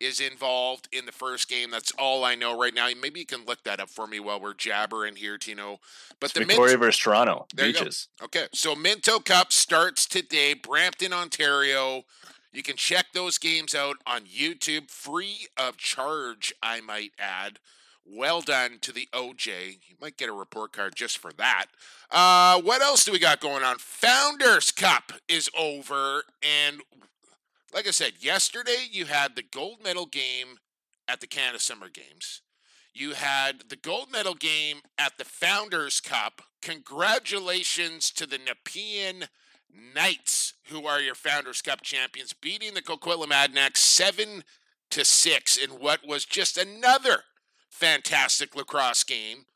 is 0.00 0.18
involved 0.18 0.88
in 0.90 1.04
the 1.04 1.12
first 1.12 1.50
game. 1.50 1.70
That's 1.70 1.92
all 1.98 2.24
I 2.24 2.34
know 2.34 2.58
right 2.58 2.72
now. 2.72 2.88
Maybe 2.98 3.20
you 3.20 3.26
can 3.26 3.44
look 3.44 3.62
that 3.64 3.78
up 3.78 3.90
for 3.90 4.06
me 4.06 4.20
while 4.20 4.40
we're 4.40 4.54
jabbering 4.54 5.16
here, 5.16 5.36
Tino. 5.36 5.80
But 6.18 6.30
it's 6.30 6.32
the 6.32 6.46
Victoria 6.46 6.72
Mint- 6.72 6.80
versus 6.80 7.00
Toronto 7.00 7.46
there 7.54 7.66
beaches. 7.66 8.08
Okay, 8.22 8.46
so 8.54 8.74
Minto 8.74 9.18
Cup 9.18 9.52
starts 9.52 10.06
today, 10.06 10.54
Brampton, 10.54 11.12
Ontario. 11.12 12.04
You 12.52 12.62
can 12.62 12.76
check 12.76 13.06
those 13.12 13.38
games 13.38 13.74
out 13.74 13.96
on 14.06 14.22
YouTube, 14.22 14.90
free 14.90 15.48
of 15.56 15.76
charge. 15.76 16.54
I 16.62 16.80
might 16.80 17.12
add. 17.18 17.58
Well 18.10 18.40
done 18.40 18.78
to 18.80 18.92
the 18.92 19.08
OJ. 19.12 19.80
You 19.86 19.96
might 20.00 20.16
get 20.16 20.30
a 20.30 20.32
report 20.32 20.72
card 20.72 20.94
just 20.96 21.18
for 21.18 21.32
that. 21.34 21.66
Uh, 22.10 22.60
what 22.62 22.80
else 22.80 23.04
do 23.04 23.12
we 23.12 23.18
got 23.18 23.40
going 23.40 23.62
on? 23.62 23.76
Founders 23.78 24.70
Cup 24.70 25.12
is 25.28 25.50
over, 25.56 26.22
and 26.42 26.80
like 27.74 27.86
I 27.86 27.90
said, 27.90 28.14
yesterday 28.20 28.86
you 28.90 29.04
had 29.04 29.36
the 29.36 29.42
gold 29.42 29.82
medal 29.84 30.06
game 30.06 30.58
at 31.06 31.20
the 31.20 31.26
Canada 31.26 31.58
Summer 31.58 31.88
Games. 31.90 32.40
You 32.94 33.12
had 33.12 33.64
the 33.68 33.76
gold 33.76 34.10
medal 34.10 34.34
game 34.34 34.78
at 34.96 35.18
the 35.18 35.24
Founders 35.24 36.00
Cup. 36.00 36.42
Congratulations 36.62 38.10
to 38.12 38.26
the 38.26 38.38
Nepean 38.38 39.28
Knights, 39.72 40.54
who 40.68 40.86
are 40.86 41.00
your 41.00 41.14
Founders 41.14 41.62
Cup 41.62 41.82
champions, 41.82 42.32
beating 42.32 42.74
the 42.74 42.82
Coquitlam 42.82 43.30
Adanacs 43.30 43.78
7 43.78 44.44
to 44.90 45.04
6 45.04 45.56
in 45.56 45.70
what 45.70 46.06
was 46.06 46.24
just 46.24 46.56
another 46.56 47.24
fantastic 47.68 48.56
lacrosse 48.56 49.04
game. 49.04 49.46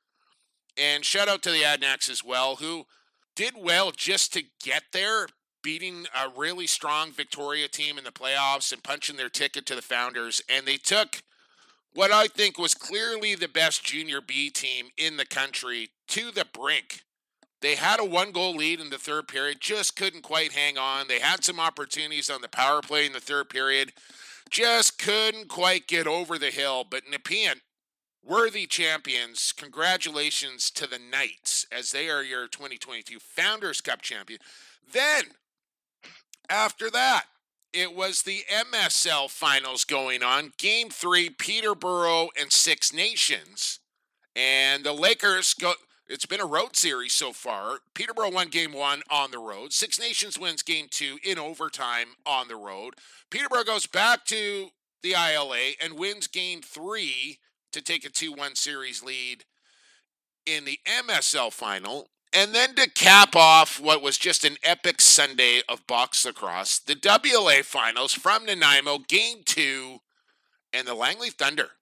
And 0.76 1.04
shout 1.04 1.28
out 1.28 1.42
to 1.42 1.50
the 1.50 1.62
Adanacs 1.62 2.08
as 2.08 2.24
well, 2.24 2.56
who 2.56 2.86
did 3.34 3.54
well 3.56 3.92
just 3.92 4.32
to 4.34 4.44
get 4.62 4.84
there, 4.92 5.26
beating 5.62 6.06
a 6.14 6.28
really 6.28 6.66
strong 6.66 7.12
Victoria 7.12 7.68
team 7.68 7.98
in 7.98 8.04
the 8.04 8.10
playoffs 8.10 8.72
and 8.72 8.82
punching 8.82 9.16
their 9.16 9.28
ticket 9.28 9.66
to 9.66 9.74
the 9.74 9.82
Founders. 9.82 10.42
And 10.48 10.66
they 10.66 10.76
took 10.76 11.22
what 11.94 12.10
I 12.10 12.26
think 12.26 12.58
was 12.58 12.74
clearly 12.74 13.34
the 13.34 13.48
best 13.48 13.84
junior 13.84 14.20
B 14.20 14.50
team 14.50 14.86
in 14.96 15.16
the 15.16 15.26
country 15.26 15.90
to 16.08 16.30
the 16.30 16.46
brink. 16.46 17.02
They 17.62 17.76
had 17.76 18.00
a 18.00 18.04
one 18.04 18.32
goal 18.32 18.56
lead 18.56 18.80
in 18.80 18.90
the 18.90 18.98
third 18.98 19.28
period, 19.28 19.60
just 19.60 19.94
couldn't 19.96 20.22
quite 20.22 20.52
hang 20.52 20.76
on. 20.76 21.06
They 21.06 21.20
had 21.20 21.44
some 21.44 21.60
opportunities 21.60 22.28
on 22.28 22.42
the 22.42 22.48
power 22.48 22.82
play 22.82 23.06
in 23.06 23.12
the 23.12 23.20
third 23.20 23.48
period, 23.48 23.92
just 24.50 24.98
couldn't 24.98 25.48
quite 25.48 25.86
get 25.86 26.08
over 26.08 26.38
the 26.38 26.50
hill. 26.50 26.84
But 26.88 27.04
Nepean, 27.10 27.60
worthy 28.24 28.66
champions, 28.66 29.54
congratulations 29.56 30.72
to 30.72 30.88
the 30.88 30.98
Knights 30.98 31.64
as 31.70 31.92
they 31.92 32.10
are 32.10 32.22
your 32.22 32.48
2022 32.48 33.20
Founders 33.20 33.80
Cup 33.80 34.02
champion. 34.02 34.40
Then 34.92 35.22
after 36.50 36.90
that, 36.90 37.26
it 37.72 37.94
was 37.94 38.22
the 38.22 38.42
MSL 38.52 39.30
finals 39.30 39.84
going 39.84 40.22
on. 40.22 40.52
Game 40.58 40.90
three, 40.90 41.30
Peterborough 41.30 42.28
and 42.38 42.52
Six 42.52 42.92
Nations. 42.92 43.78
And 44.34 44.84
the 44.84 44.92
Lakers 44.92 45.54
go. 45.54 45.74
It's 46.08 46.26
been 46.26 46.40
a 46.40 46.46
road 46.46 46.76
series 46.76 47.12
so 47.12 47.32
far. 47.32 47.78
Peterborough 47.94 48.32
won 48.32 48.48
game 48.48 48.72
one 48.72 49.02
on 49.10 49.30
the 49.30 49.38
road. 49.38 49.72
Six 49.72 49.98
Nations 49.98 50.38
wins 50.38 50.62
game 50.62 50.86
two 50.90 51.18
in 51.24 51.38
overtime 51.38 52.08
on 52.26 52.48
the 52.48 52.56
road. 52.56 52.94
Peterborough 53.30 53.64
goes 53.64 53.86
back 53.86 54.24
to 54.26 54.70
the 55.02 55.14
ILA 55.14 55.72
and 55.82 55.98
wins 55.98 56.26
game 56.26 56.60
three 56.60 57.38
to 57.72 57.80
take 57.80 58.04
a 58.04 58.10
2 58.10 58.32
1 58.32 58.54
series 58.56 59.02
lead 59.02 59.44
in 60.44 60.64
the 60.64 60.78
MSL 60.86 61.52
final. 61.52 62.08
And 62.34 62.54
then 62.54 62.74
to 62.76 62.88
cap 62.88 63.36
off 63.36 63.78
what 63.78 64.02
was 64.02 64.16
just 64.16 64.44
an 64.44 64.56
epic 64.62 65.00
Sunday 65.00 65.60
of 65.68 65.86
box 65.86 66.24
lacrosse, 66.24 66.78
the 66.78 66.94
WLA 66.94 67.62
finals 67.62 68.12
from 68.12 68.46
Nanaimo, 68.46 68.98
game 69.06 69.42
two, 69.44 69.98
and 70.72 70.86
the 70.86 70.94
Langley 70.94 71.28
Thunder, 71.28 71.72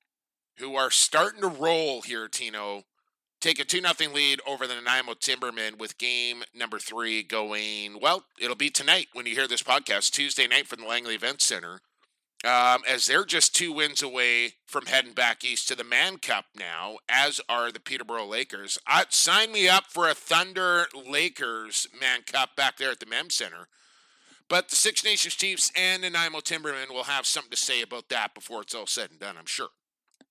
who 0.59 0.75
are 0.75 0.91
starting 0.91 1.41
to 1.43 1.49
roll 1.49 2.03
here, 2.03 2.27
Tino, 2.27 2.83
take 3.41 3.59
a 3.59 3.65
2 3.65 3.81
0 3.81 4.13
lead 4.13 4.41
over 4.47 4.67
the 4.67 4.75
Nanaimo 4.75 5.15
Timbermen 5.15 5.79
with 5.79 5.99
game 5.99 6.45
number 6.55 6.79
three 6.79 7.23
going, 7.23 7.99
well, 8.01 8.25
it'll 8.39 8.57
be 8.57 8.71
tonight 8.71 9.09
when 9.13 9.27
you 9.27 9.35
hear 9.35 9.49
this 9.49 9.63
podcast, 9.63 10.11
Tuesday 10.11 10.47
night 10.47 10.67
from 10.67 10.81
the 10.81 10.87
Langley 10.87 11.15
Event 11.15 11.41
Center 11.41 11.81
um, 12.45 12.83
as 12.89 13.07
they're 13.07 13.25
just 13.25 13.55
two 13.55 13.73
wins 13.73 14.03
away 14.03 14.55
from 14.67 14.87
heading 14.87 15.13
back 15.13 15.45
east 15.45 15.69
to 15.69 15.75
the 15.75 15.85
Mann 15.85 16.17
Cup 16.17 16.47
now, 16.59 16.99
as 17.09 17.41
are 17.49 17.71
the 17.71 17.81
Peterborough 17.81 18.27
Lakers. 18.27 18.79
I, 18.87 19.05
sign 19.11 19.53
me 19.53 19.69
up 19.69 19.85
for 19.89 20.09
a 20.09 20.15
Thunder 20.15 20.87
Lakers 20.95 21.87
Mann 21.99 22.23
Cup 22.23 22.57
back 22.57 22.79
there 22.79 22.91
at 22.91 23.01
the 23.01 23.07
Mem 23.07 23.31
Center. 23.31 23.69
But 24.49 24.69
the 24.69 24.77
Six 24.77 25.05
Nations 25.05 25.35
Chiefs 25.35 25.71
and 25.77 26.03
Nanaimo 26.03 26.41
Timbermen 26.41 26.91
will 26.91 27.05
have 27.05 27.27
something 27.27 27.51
to 27.51 27.57
say 27.57 27.83
about 27.83 28.09
that 28.09 28.35
before 28.35 28.63
it's 28.63 28.75
all 28.75 28.87
said 28.87 29.11
and 29.11 29.21
done, 29.21 29.37
I'm 29.39 29.47
sure. 29.47 29.69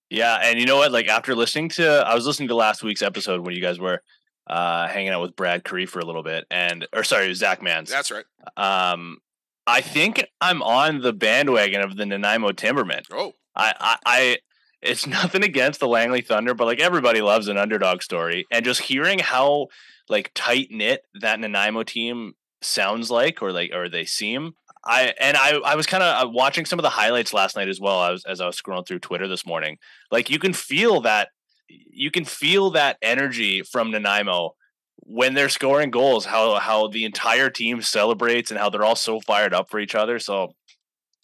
Yeah, 0.09 0.39
and 0.41 0.59
you 0.59 0.65
know 0.65 0.77
what? 0.77 0.91
Like 0.91 1.07
after 1.07 1.35
listening 1.35 1.69
to, 1.69 1.87
I 1.87 2.15
was 2.15 2.25
listening 2.25 2.49
to 2.49 2.55
last 2.55 2.83
week's 2.83 3.01
episode 3.01 3.45
when 3.45 3.55
you 3.55 3.61
guys 3.61 3.79
were 3.79 4.01
uh, 4.47 4.87
hanging 4.87 5.09
out 5.09 5.21
with 5.21 5.35
Brad 5.35 5.63
Curry 5.63 5.85
for 5.85 5.99
a 5.99 6.05
little 6.05 6.23
bit, 6.23 6.45
and 6.49 6.87
or 6.93 7.03
sorry, 7.03 7.25
it 7.25 7.29
was 7.29 7.37
Zach 7.37 7.61
Mans. 7.61 7.89
That's 7.89 8.11
right. 8.11 8.25
Um, 8.57 9.19
I 9.67 9.81
think 9.81 10.25
I'm 10.41 10.63
on 10.63 11.01
the 11.01 11.13
bandwagon 11.13 11.81
of 11.81 11.95
the 11.95 12.05
Nanaimo 12.05 12.51
Timbermen. 12.51 13.03
Oh, 13.11 13.33
I, 13.55 13.73
I, 13.79 13.97
I, 14.05 14.37
it's 14.81 15.05
nothing 15.07 15.43
against 15.43 15.79
the 15.79 15.87
Langley 15.87 16.21
Thunder, 16.21 16.55
but 16.55 16.65
like 16.65 16.79
everybody 16.79 17.21
loves 17.21 17.47
an 17.47 17.57
underdog 17.57 18.01
story, 18.01 18.47
and 18.51 18.65
just 18.65 18.81
hearing 18.81 19.19
how 19.19 19.67
like 20.09 20.31
tight 20.33 20.69
knit 20.71 21.03
that 21.21 21.39
Nanaimo 21.39 21.83
team 21.83 22.33
sounds 22.61 23.11
like, 23.11 23.43
or 23.43 23.51
like, 23.51 23.71
or 23.73 23.87
they 23.87 24.05
seem. 24.05 24.53
I 24.85 25.13
and 25.19 25.35
I, 25.35 25.59
I 25.65 25.75
was 25.75 25.85
kind 25.85 26.03
of 26.03 26.27
uh, 26.27 26.29
watching 26.29 26.65
some 26.65 26.79
of 26.79 26.83
the 26.83 26.89
highlights 26.89 27.33
last 27.33 27.55
night 27.55 27.67
as 27.67 27.79
well. 27.79 27.99
I 27.99 28.11
was 28.11 28.23
as 28.25 28.39
I 28.41 28.45
was 28.45 28.59
scrolling 28.59 28.87
through 28.87 28.99
Twitter 28.99 29.27
this 29.27 29.45
morning. 29.45 29.77
Like 30.11 30.29
you 30.29 30.39
can 30.39 30.53
feel 30.53 31.01
that, 31.01 31.29
you 31.67 32.11
can 32.11 32.25
feel 32.25 32.71
that 32.71 32.97
energy 33.01 33.61
from 33.61 33.91
Nanaimo 33.91 34.55
when 35.01 35.33
they're 35.33 35.49
scoring 35.49 35.91
goals, 35.91 36.25
how 36.25 36.59
how 36.59 36.87
the 36.87 37.05
entire 37.05 37.49
team 37.49 37.81
celebrates 37.81 38.51
and 38.51 38.59
how 38.59 38.69
they're 38.69 38.85
all 38.85 38.95
so 38.95 39.19
fired 39.19 39.53
up 39.53 39.69
for 39.69 39.79
each 39.79 39.95
other. 39.95 40.19
So, 40.19 40.53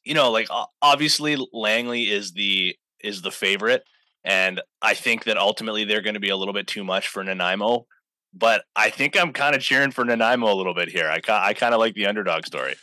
you 0.04 0.14
know, 0.14 0.32
like 0.32 0.48
obviously 0.82 1.38
Langley 1.54 2.12
is 2.12 2.34
the 2.34 2.76
is 3.00 3.22
the 3.22 3.32
favorite, 3.32 3.84
and 4.24 4.62
I 4.82 4.96
think 4.96 5.26
that 5.26 5.38
ultimately 5.38 5.86
they're 5.86 6.02
going 6.02 6.16
to 6.16 6.20
be 6.20 6.30
a 6.30 6.38
little 6.38 6.54
bit 6.54 6.68
too 6.68 6.84
much 6.84 7.08
for 7.08 7.24
Nanaimo. 7.24 7.86
But 8.34 8.64
I 8.76 8.90
think 8.90 9.18
I'm 9.18 9.32
kind 9.32 9.56
of 9.56 9.62
cheering 9.62 9.92
for 9.92 10.04
Nanaimo 10.04 10.52
a 10.52 10.56
little 10.56 10.74
bit 10.74 10.90
here. 10.90 11.08
I 11.08 11.22
I 11.30 11.54
kind 11.54 11.74
of 11.74 11.80
like 11.80 11.94
the 11.94 12.08
underdog 12.08 12.46
story. 12.46 12.76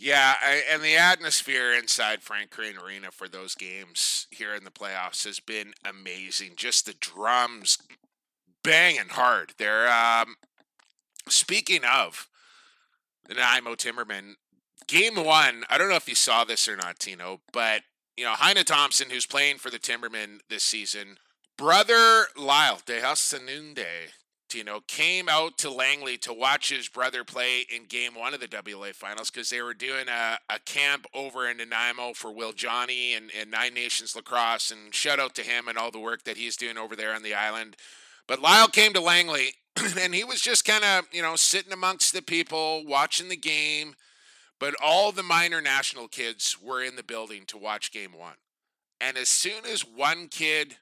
Yeah, 0.00 0.34
I, 0.40 0.62
and 0.70 0.80
the 0.80 0.96
atmosphere 0.96 1.72
inside 1.72 2.22
Frank 2.22 2.50
Crane 2.50 2.78
Arena 2.78 3.10
for 3.10 3.28
those 3.28 3.56
games 3.56 4.28
here 4.30 4.54
in 4.54 4.62
the 4.62 4.70
playoffs 4.70 5.24
has 5.24 5.40
been 5.40 5.72
amazing. 5.84 6.52
Just 6.56 6.86
the 6.86 6.94
drums 6.94 7.78
banging 8.62 9.08
hard. 9.10 9.54
They're 9.58 9.88
um, 9.88 10.36
speaking 11.28 11.80
of 11.84 12.28
the 13.26 13.34
Nanaimo 13.34 13.74
Timbermen. 13.74 14.34
Game 14.86 15.16
one, 15.16 15.64
I 15.68 15.76
don't 15.76 15.88
know 15.88 15.96
if 15.96 16.08
you 16.08 16.14
saw 16.14 16.44
this 16.44 16.68
or 16.68 16.76
not, 16.76 16.98
Tino, 16.98 17.40
but 17.52 17.82
you 18.16 18.24
know 18.24 18.34
Hiana 18.34 18.64
Thompson, 18.64 19.10
who's 19.10 19.26
playing 19.26 19.58
for 19.58 19.70
the 19.70 19.78
Timbermen 19.78 20.38
this 20.48 20.62
season, 20.62 21.18
brother 21.56 22.26
Lyle 22.36 22.80
Dehasanunde, 24.48 24.64
know, 24.64 24.80
came 24.86 25.28
out 25.28 25.58
to 25.58 25.70
Langley 25.70 26.16
to 26.18 26.32
watch 26.32 26.70
his 26.70 26.88
brother 26.88 27.24
play 27.24 27.66
in 27.74 27.84
game 27.84 28.14
one 28.14 28.34
of 28.34 28.40
the 28.40 28.48
WLA 28.48 28.94
finals 28.94 29.30
because 29.30 29.50
they 29.50 29.62
were 29.62 29.74
doing 29.74 30.08
a, 30.08 30.38
a 30.50 30.58
camp 30.60 31.06
over 31.14 31.48
in 31.48 31.58
Nanaimo 31.58 32.12
for 32.14 32.32
Will 32.32 32.52
Johnny 32.52 33.14
and, 33.14 33.30
and 33.38 33.50
Nine 33.50 33.74
Nations 33.74 34.14
Lacrosse. 34.14 34.70
And 34.70 34.94
shout 34.94 35.20
out 35.20 35.34
to 35.36 35.42
him 35.42 35.68
and 35.68 35.78
all 35.78 35.90
the 35.90 35.98
work 35.98 36.24
that 36.24 36.36
he's 36.36 36.56
doing 36.56 36.78
over 36.78 36.96
there 36.96 37.14
on 37.14 37.22
the 37.22 37.34
island 37.34 37.76
But 38.26 38.42
Lyle 38.42 38.68
came 38.68 38.92
to 38.92 39.00
Langley 39.00 39.54
and 39.98 40.14
he 40.14 40.24
was 40.24 40.40
just 40.40 40.64
kind 40.64 40.84
of, 40.84 41.06
you 41.12 41.22
know, 41.22 41.36
sitting 41.36 41.72
amongst 41.72 42.12
the 42.12 42.22
people, 42.22 42.84
watching 42.86 43.28
the 43.28 43.36
game. 43.36 43.94
But 44.60 44.74
all 44.82 45.12
the 45.12 45.22
minor 45.22 45.60
national 45.60 46.08
kids 46.08 46.56
were 46.60 46.82
in 46.82 46.96
the 46.96 47.04
building 47.04 47.44
to 47.46 47.58
watch 47.58 47.92
game 47.92 48.12
one. 48.12 48.34
And 49.00 49.16
as 49.16 49.28
soon 49.28 49.64
as 49.64 49.82
one 49.82 50.26
kid 50.26 50.76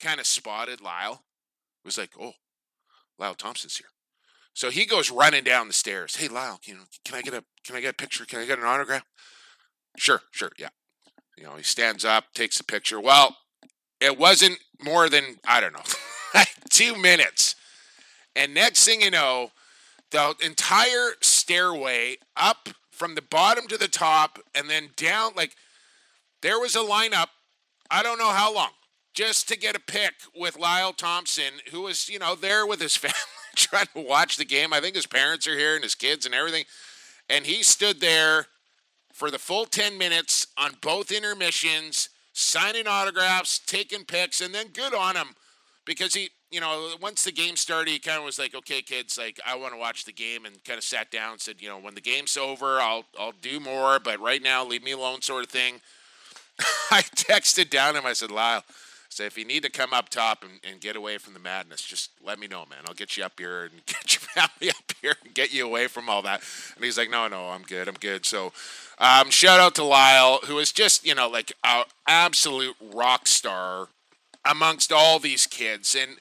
kind 0.00 0.18
of 0.18 0.26
spotted 0.26 0.80
Lyle, 0.80 1.22
was 1.86 1.96
like, 1.96 2.10
oh, 2.20 2.32
Lyle 3.18 3.34
Thompson's 3.34 3.76
here. 3.76 3.88
So 4.54 4.70
he 4.70 4.86
goes 4.86 5.10
running 5.10 5.44
down 5.44 5.66
the 5.66 5.74
stairs. 5.74 6.16
Hey 6.16 6.28
Lyle, 6.28 6.60
you 6.64 6.74
know, 6.74 6.84
can 7.04 7.14
I 7.14 7.22
get 7.22 7.34
a 7.34 7.44
can 7.64 7.76
I 7.76 7.80
get 7.80 7.90
a 7.90 7.96
picture? 7.96 8.24
Can 8.24 8.40
I 8.40 8.46
get 8.46 8.58
an 8.58 8.64
autograph? 8.64 9.04
Sure, 9.98 10.22
sure, 10.30 10.52
yeah. 10.58 10.68
You 11.36 11.44
know, 11.44 11.56
he 11.56 11.62
stands 11.62 12.04
up, 12.04 12.32
takes 12.34 12.58
a 12.60 12.64
picture. 12.64 13.00
Well, 13.00 13.36
it 14.00 14.18
wasn't 14.18 14.58
more 14.82 15.08
than 15.08 15.36
I 15.46 15.60
don't 15.60 15.74
know, 15.74 16.42
two 16.70 16.96
minutes, 16.96 17.54
and 18.34 18.54
next 18.54 18.84
thing 18.84 19.02
you 19.02 19.10
know, 19.10 19.50
the 20.10 20.34
entire 20.42 21.12
stairway 21.20 22.16
up 22.36 22.70
from 22.90 23.14
the 23.14 23.22
bottom 23.22 23.66
to 23.68 23.76
the 23.76 23.88
top 23.88 24.38
and 24.54 24.70
then 24.70 24.88
down 24.96 25.32
like 25.36 25.54
there 26.40 26.58
was 26.58 26.74
a 26.74 26.80
lineup. 26.80 27.28
I 27.90 28.02
don't 28.02 28.18
know 28.18 28.30
how 28.30 28.54
long 28.54 28.70
just 29.16 29.48
to 29.48 29.58
get 29.58 29.74
a 29.74 29.80
pick 29.80 30.12
with 30.36 30.58
Lyle 30.58 30.92
Thompson, 30.92 31.54
who 31.72 31.82
was 31.82 32.08
you 32.08 32.20
know 32.20 32.36
there 32.36 32.64
with 32.66 32.80
his 32.80 32.96
family 32.96 33.16
trying 33.56 33.88
to 33.94 34.00
watch 34.02 34.36
the 34.36 34.44
game. 34.44 34.72
I 34.72 34.80
think 34.80 34.94
his 34.94 35.06
parents 35.06 35.48
are 35.48 35.56
here 35.58 35.74
and 35.74 35.82
his 35.82 35.96
kids 35.96 36.26
and 36.26 36.34
everything. 36.34 36.64
And 37.28 37.46
he 37.46 37.64
stood 37.64 38.00
there 38.00 38.46
for 39.12 39.30
the 39.30 39.38
full 39.38 39.64
10 39.64 39.98
minutes 39.98 40.46
on 40.58 40.72
both 40.80 41.10
intermissions, 41.10 42.10
signing 42.34 42.86
autographs, 42.86 43.58
taking 43.58 44.04
pics, 44.04 44.40
and 44.40 44.54
then 44.54 44.68
good 44.68 44.94
on 44.94 45.16
him 45.16 45.28
because 45.86 46.14
he, 46.14 46.28
you 46.50 46.60
know, 46.60 46.90
once 47.00 47.24
the 47.24 47.32
game 47.32 47.56
started, 47.56 47.90
he 47.90 47.98
kind 47.98 48.18
of 48.18 48.24
was 48.24 48.38
like, 48.38 48.54
"Okay, 48.54 48.82
kids, 48.82 49.16
like 49.16 49.40
I 49.44 49.56
want 49.56 49.72
to 49.72 49.78
watch 49.78 50.04
the 50.04 50.12
game," 50.12 50.44
and 50.44 50.62
kind 50.64 50.76
of 50.76 50.84
sat 50.84 51.10
down 51.10 51.32
and 51.32 51.40
said, 51.40 51.56
"You 51.60 51.70
know, 51.70 51.78
when 51.78 51.94
the 51.94 52.00
game's 52.00 52.36
over, 52.36 52.78
I'll 52.78 53.06
I'll 53.18 53.32
do 53.32 53.58
more, 53.58 53.98
but 53.98 54.20
right 54.20 54.42
now, 54.42 54.64
leave 54.64 54.84
me 54.84 54.92
alone," 54.92 55.22
sort 55.22 55.44
of 55.44 55.50
thing. 55.50 55.80
I 56.90 57.02
texted 57.02 57.70
down 57.70 57.96
him. 57.96 58.04
I 58.04 58.12
said, 58.12 58.30
"Lyle, 58.30 58.64
so 59.16 59.22
if 59.22 59.38
you 59.38 59.46
need 59.46 59.62
to 59.62 59.70
come 59.70 59.94
up 59.94 60.10
top 60.10 60.44
and, 60.44 60.60
and 60.62 60.78
get 60.78 60.94
away 60.94 61.16
from 61.16 61.32
the 61.32 61.40
madness, 61.40 61.80
just 61.80 62.10
let 62.22 62.38
me 62.38 62.46
know, 62.46 62.66
man. 62.68 62.80
I'll 62.84 62.92
get 62.92 63.16
you 63.16 63.24
up 63.24 63.32
here 63.38 63.62
and 63.62 63.72
get 63.86 64.12
your 64.12 64.20
family 64.20 64.68
up 64.68 64.92
here 65.00 65.14
and 65.24 65.32
get 65.32 65.54
you 65.54 65.64
away 65.64 65.86
from 65.86 66.10
all 66.10 66.20
that. 66.20 66.42
And 66.74 66.84
he's 66.84 66.98
like, 66.98 67.08
no, 67.08 67.26
no, 67.26 67.48
I'm 67.48 67.62
good. 67.62 67.88
I'm 67.88 67.94
good. 67.94 68.26
So 68.26 68.52
um, 68.98 69.30
shout 69.30 69.58
out 69.58 69.74
to 69.76 69.84
Lyle, 69.84 70.40
who 70.44 70.58
is 70.58 70.70
just, 70.70 71.06
you 71.06 71.14
know, 71.14 71.30
like 71.30 71.50
an 71.64 71.84
absolute 72.06 72.76
rock 72.92 73.26
star 73.26 73.88
amongst 74.44 74.92
all 74.92 75.18
these 75.18 75.46
kids. 75.46 75.96
And 75.98 76.18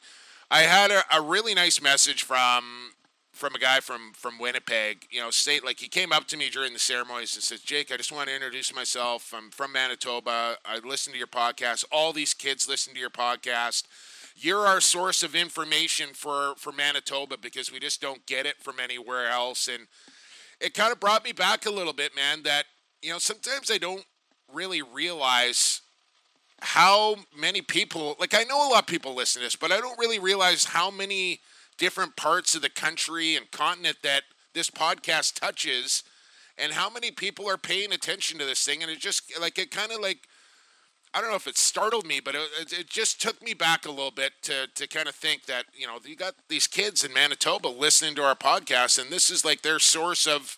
I 0.50 0.62
had 0.62 0.90
a, 0.90 1.04
a 1.14 1.22
really 1.22 1.54
nice 1.54 1.82
message 1.82 2.24
from 2.24 2.94
from 3.36 3.54
a 3.54 3.60
guy 3.60 3.82
from 3.82 4.14
from 4.14 4.40
Winnipeg, 4.40 5.08
you 5.12 5.20
know, 5.20 5.30
state 5.30 5.64
like 5.64 5.80
he 5.80 5.88
came 5.88 6.12
up 6.12 6.26
to 6.28 6.38
me 6.38 6.50
during 6.50 6.74
the 6.74 6.80
ceremonies 6.80 7.36
and 7.36 7.44
says, 7.44 7.60
"Jake, 7.60 7.92
I 7.92 7.98
just 7.98 8.12
want 8.12 8.30
to 8.30 8.36
introduce 8.36 8.74
myself. 8.74 9.34
I'm 9.36 9.52
from 9.52 9.74
Manitoba. 9.74 10.58
I 10.66 10.80
listen 10.80 11.12
to 11.12 11.18
your 11.18 11.28
podcast. 11.28 11.84
All 11.92 12.14
these 12.14 12.34
kids 12.34 12.68
listen 12.68 12.94
to 12.94 13.00
your 13.00 13.10
podcast. 13.10 13.84
You're 14.38 14.66
our 14.66 14.82
source 14.82 15.22
of 15.22 15.36
information 15.36 16.14
for 16.14 16.56
for 16.58 16.72
Manitoba 16.72 17.38
because 17.38 17.72
we 17.72 17.80
just 17.80 18.02
don't 18.02 18.26
get 18.26 18.46
it 18.46 18.64
from 18.64 18.80
anywhere 18.80 19.28
else." 19.28 19.68
And 19.68 19.88
it 20.62 20.74
kind 20.74 20.94
of 20.94 21.00
brought 21.02 21.26
me 21.26 21.34
back 21.34 21.66
a 21.66 21.72
little 21.72 21.94
bit, 21.94 22.16
man. 22.16 22.44
That 22.44 22.66
you 23.02 23.12
know, 23.12 23.20
sometimes 23.20 23.70
I 23.70 23.78
don't 23.78 24.06
really 24.52 24.82
realize 24.82 25.82
how 26.62 27.18
many 27.38 27.62
people 27.62 28.16
like 28.18 28.34
I 28.34 28.44
know 28.44 28.68
a 28.68 28.72
lot 28.72 28.84
of 28.84 28.88
people 28.88 29.14
listen 29.14 29.42
to 29.42 29.46
this, 29.46 29.58
but 29.58 29.74
I 29.74 29.82
don't 29.82 30.00
really 30.00 30.20
realize 30.20 30.64
how 30.64 30.90
many 30.90 31.42
different 31.78 32.16
parts 32.16 32.56
of 32.56 32.62
the 32.62 32.70
country 32.70 33.36
and 33.36 33.52
continent 33.52 33.98
that 34.04 34.24
this 34.54 34.70
podcast 34.70 35.40
touches 35.40 36.04
and 36.58 36.74
how 36.74 36.90
many 36.90 37.12
people 37.12 37.50
are 37.50 37.58
paying 37.58 37.92
attention 37.92 38.40
to 38.40 38.46
this 38.46 38.64
thing 38.64 38.82
and 38.82 38.92
it 38.92 39.00
just 39.00 39.32
like 39.40 39.58
it 39.58 39.72
kind 39.72 39.92
of 39.92 40.00
like 40.00 40.28
I 41.16 41.22
don't 41.22 41.30
know 41.30 41.38
if 41.38 41.48
it 41.48 41.58
startled 41.58 42.06
me, 42.06 42.20
but 42.20 42.36
it, 42.36 42.74
it, 42.74 42.90
just 42.90 43.22
took 43.22 43.42
me 43.42 43.54
back 43.54 43.86
a 43.86 43.90
little 43.90 44.12
bit 44.12 44.34
to, 44.42 44.68
to 44.76 44.86
kind 44.86 45.08
of 45.08 45.16
think 45.16 45.46
that, 45.46 45.64
you 45.74 45.88
know, 45.88 45.98
you 46.04 46.18
got 46.18 46.36
these 46.50 46.68
kids 46.68 47.06
in 47.06 47.14
Manitoba 47.14 47.70
listening 47.70 48.16
to 48.16 48.24
our 48.24 48.36
podcast, 48.36 49.02
and 49.02 49.10
this 49.10 49.30
is 49.30 49.46
like 49.46 49.62
their 49.62 49.80
source 49.80 50.28
of 50.28 50.58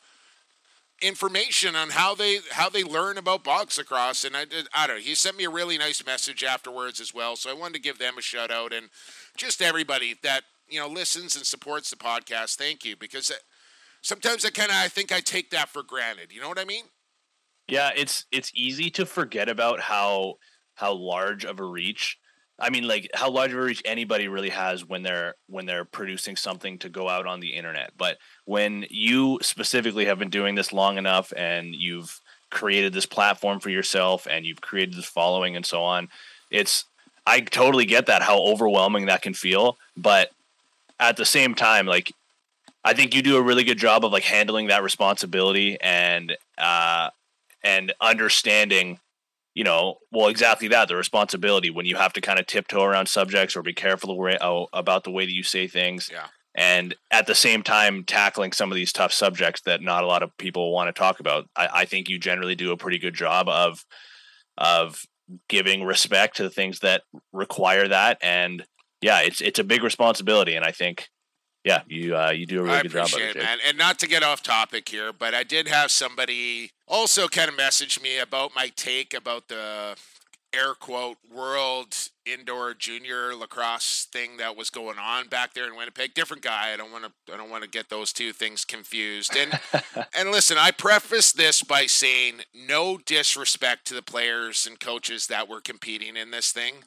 information 0.99 1.75
on 1.75 1.91
how 1.91 2.15
they 2.15 2.39
how 2.53 2.69
they 2.69 2.83
learn 2.83 3.19
about 3.19 3.43
box 3.43 3.77
lacrosse. 3.77 4.23
And 4.23 4.35
I 4.35 4.45
did, 4.45 4.67
I 4.73 4.87
don't 4.87 4.95
know. 4.95 5.01
He 5.03 5.13
sent 5.13 5.37
me 5.37 5.43
a 5.43 5.49
really 5.51 5.77
nice 5.77 6.03
message 6.03 6.43
afterwards 6.43 6.99
as 6.99 7.13
well, 7.13 7.35
so 7.35 7.51
I 7.51 7.53
wanted 7.53 7.75
to 7.75 7.81
give 7.81 7.99
them 7.99 8.17
a 8.17 8.21
shout 8.21 8.49
out 8.49 8.73
and 8.73 8.89
just 9.35 9.61
everybody 9.61 10.15
that 10.23 10.41
you 10.69 10.79
know 10.79 10.87
listens 10.87 11.35
and 11.35 11.45
supports 11.45 11.89
the 11.89 11.95
podcast, 11.95 12.55
thank 12.55 12.85
you 12.85 12.95
because 12.95 13.31
sometimes 14.01 14.45
I 14.45 14.49
kind 14.49 14.69
of 14.69 14.77
I 14.77 14.87
think 14.87 15.11
I 15.11 15.19
take 15.19 15.51
that 15.51 15.69
for 15.69 15.83
granted. 15.83 16.31
You 16.31 16.41
know 16.41 16.49
what 16.49 16.59
I 16.59 16.65
mean? 16.65 16.85
Yeah, 17.67 17.91
it's 17.95 18.25
it's 18.31 18.51
easy 18.55 18.89
to 18.91 19.05
forget 19.05 19.49
about 19.49 19.81
how 19.81 20.35
how 20.75 20.93
large 20.93 21.43
of 21.45 21.59
a 21.59 21.65
reach. 21.65 22.17
I 22.59 22.69
mean, 22.69 22.87
like 22.87 23.09
how 23.13 23.29
large 23.29 23.51
of 23.51 23.59
a 23.59 23.61
reach 23.61 23.83
anybody 23.85 24.27
really 24.27 24.49
has 24.49 24.85
when 24.85 25.03
they're 25.03 25.35
when 25.47 25.65
they're 25.65 25.85
producing 25.85 26.35
something 26.35 26.77
to 26.79 26.89
go 26.89 27.09
out 27.09 27.27
on 27.27 27.39
the 27.39 27.53
internet. 27.53 27.91
But 27.97 28.17
when 28.45 28.85
you 28.89 29.39
specifically 29.41 30.05
have 30.05 30.19
been 30.19 30.29
doing 30.29 30.55
this 30.55 30.73
long 30.73 30.97
enough 30.97 31.33
and 31.35 31.75
you've 31.75 32.21
created 32.49 32.93
this 32.93 33.05
platform 33.05 33.59
for 33.59 33.69
yourself 33.69 34.27
and 34.29 34.45
you've 34.45 34.61
created 34.61 34.95
this 34.95 35.05
following 35.05 35.55
and 35.55 35.65
so 35.65 35.83
on, 35.83 36.07
it's 36.49 36.85
I 37.25 37.41
totally 37.41 37.85
get 37.85 38.05
that 38.05 38.21
how 38.21 38.39
overwhelming 38.39 39.07
that 39.07 39.21
can 39.21 39.33
feel. 39.33 39.77
But 39.97 40.31
at 40.99 41.17
the 41.17 41.25
same 41.25 41.53
time, 41.55 41.85
like 41.85 42.11
I 42.83 42.93
think 42.93 43.13
you 43.13 43.21
do 43.21 43.37
a 43.37 43.41
really 43.41 43.63
good 43.63 43.77
job 43.77 44.05
of 44.05 44.11
like 44.11 44.23
handling 44.23 44.67
that 44.67 44.83
responsibility 44.83 45.77
and 45.81 46.35
uh 46.57 47.09
and 47.63 47.93
understanding, 47.99 48.99
you 49.53 49.63
know, 49.63 49.97
well 50.11 50.27
exactly 50.27 50.67
that, 50.69 50.87
the 50.87 50.95
responsibility 50.95 51.69
when 51.69 51.85
you 51.85 51.95
have 51.95 52.13
to 52.13 52.21
kind 52.21 52.39
of 52.39 52.47
tiptoe 52.47 52.83
around 52.83 53.07
subjects 53.07 53.55
or 53.55 53.61
be 53.61 53.73
careful 53.73 54.17
oh, 54.41 54.67
about 54.73 55.03
the 55.03 55.11
way 55.11 55.25
that 55.25 55.33
you 55.33 55.43
say 55.43 55.67
things. 55.67 56.09
Yeah. 56.11 56.27
And 56.55 56.95
at 57.11 57.27
the 57.27 57.35
same 57.35 57.61
time, 57.61 58.03
tackling 58.03 58.51
some 58.51 58.71
of 58.71 58.75
these 58.75 58.91
tough 58.91 59.13
subjects 59.13 59.61
that 59.61 59.81
not 59.81 60.03
a 60.03 60.07
lot 60.07 60.23
of 60.23 60.35
people 60.37 60.73
want 60.73 60.87
to 60.87 60.99
talk 60.99 61.19
about. 61.19 61.47
I, 61.55 61.69
I 61.71 61.85
think 61.85 62.09
you 62.09 62.17
generally 62.17 62.55
do 62.55 62.71
a 62.71 62.77
pretty 62.77 62.97
good 62.97 63.13
job 63.13 63.47
of 63.47 63.85
of 64.57 65.03
giving 65.49 65.83
respect 65.83 66.37
to 66.37 66.43
the 66.43 66.49
things 66.49 66.79
that 66.79 67.03
require 67.31 67.87
that 67.87 68.17
and 68.21 68.65
yeah, 69.01 69.21
it's 69.21 69.41
it's 69.41 69.59
a 69.59 69.63
big 69.63 69.83
responsibility, 69.83 70.55
and 70.55 70.65
I 70.65 70.71
think 70.71 71.09
yeah, 71.63 71.81
you 71.87 72.15
uh, 72.15 72.31
you 72.31 72.45
do 72.45 72.61
a 72.61 72.63
really 72.63 72.75
I 72.75 72.81
good 72.83 72.91
job 72.91 73.07
of 73.07 73.19
it, 73.19 73.35
man. 73.35 73.57
And 73.67 73.77
not 73.77 73.99
to 73.99 74.07
get 74.07 74.23
off 74.23 74.41
topic 74.41 74.87
here, 74.89 75.11
but 75.11 75.33
I 75.33 75.43
did 75.43 75.67
have 75.67 75.91
somebody 75.91 76.71
also 76.87 77.27
kind 77.27 77.49
of 77.49 77.57
message 77.57 78.01
me 78.01 78.19
about 78.19 78.55
my 78.55 78.71
take 78.75 79.13
about 79.13 79.49
the 79.49 79.97
air 80.53 80.73
quote 80.73 81.17
world 81.29 81.93
indoor 82.25 82.73
junior 82.73 83.35
lacrosse 83.35 84.07
thing 84.11 84.37
that 84.37 84.55
was 84.55 84.69
going 84.69 84.97
on 84.97 85.27
back 85.27 85.53
there 85.53 85.67
in 85.67 85.75
Winnipeg. 85.75 86.13
Different 86.13 86.41
guy. 86.41 86.71
I 86.73 86.77
don't 86.77 86.91
want 86.91 87.03
to 87.03 87.33
I 87.33 87.37
don't 87.37 87.49
want 87.49 87.63
to 87.63 87.69
get 87.69 87.89
those 87.89 88.13
two 88.13 88.31
things 88.31 88.63
confused. 88.63 89.35
And 89.35 89.59
and 90.17 90.31
listen, 90.31 90.57
I 90.57 90.71
preface 90.71 91.33
this 91.33 91.63
by 91.63 91.85
saying 91.85 92.41
no 92.55 92.97
disrespect 92.97 93.85
to 93.87 93.93
the 93.93 94.01
players 94.01 94.65
and 94.65 94.79
coaches 94.79 95.27
that 95.27 95.49
were 95.49 95.61
competing 95.61 96.15
in 96.15 96.31
this 96.31 96.51
thing 96.51 96.85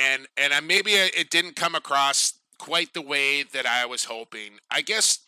and 0.00 0.26
and 0.36 0.52
I, 0.52 0.60
maybe 0.60 0.92
it 0.92 1.30
didn't 1.30 1.56
come 1.56 1.74
across 1.74 2.34
quite 2.58 2.94
the 2.94 3.02
way 3.02 3.42
that 3.42 3.66
I 3.66 3.86
was 3.86 4.04
hoping. 4.04 4.58
I 4.70 4.80
guess, 4.80 5.18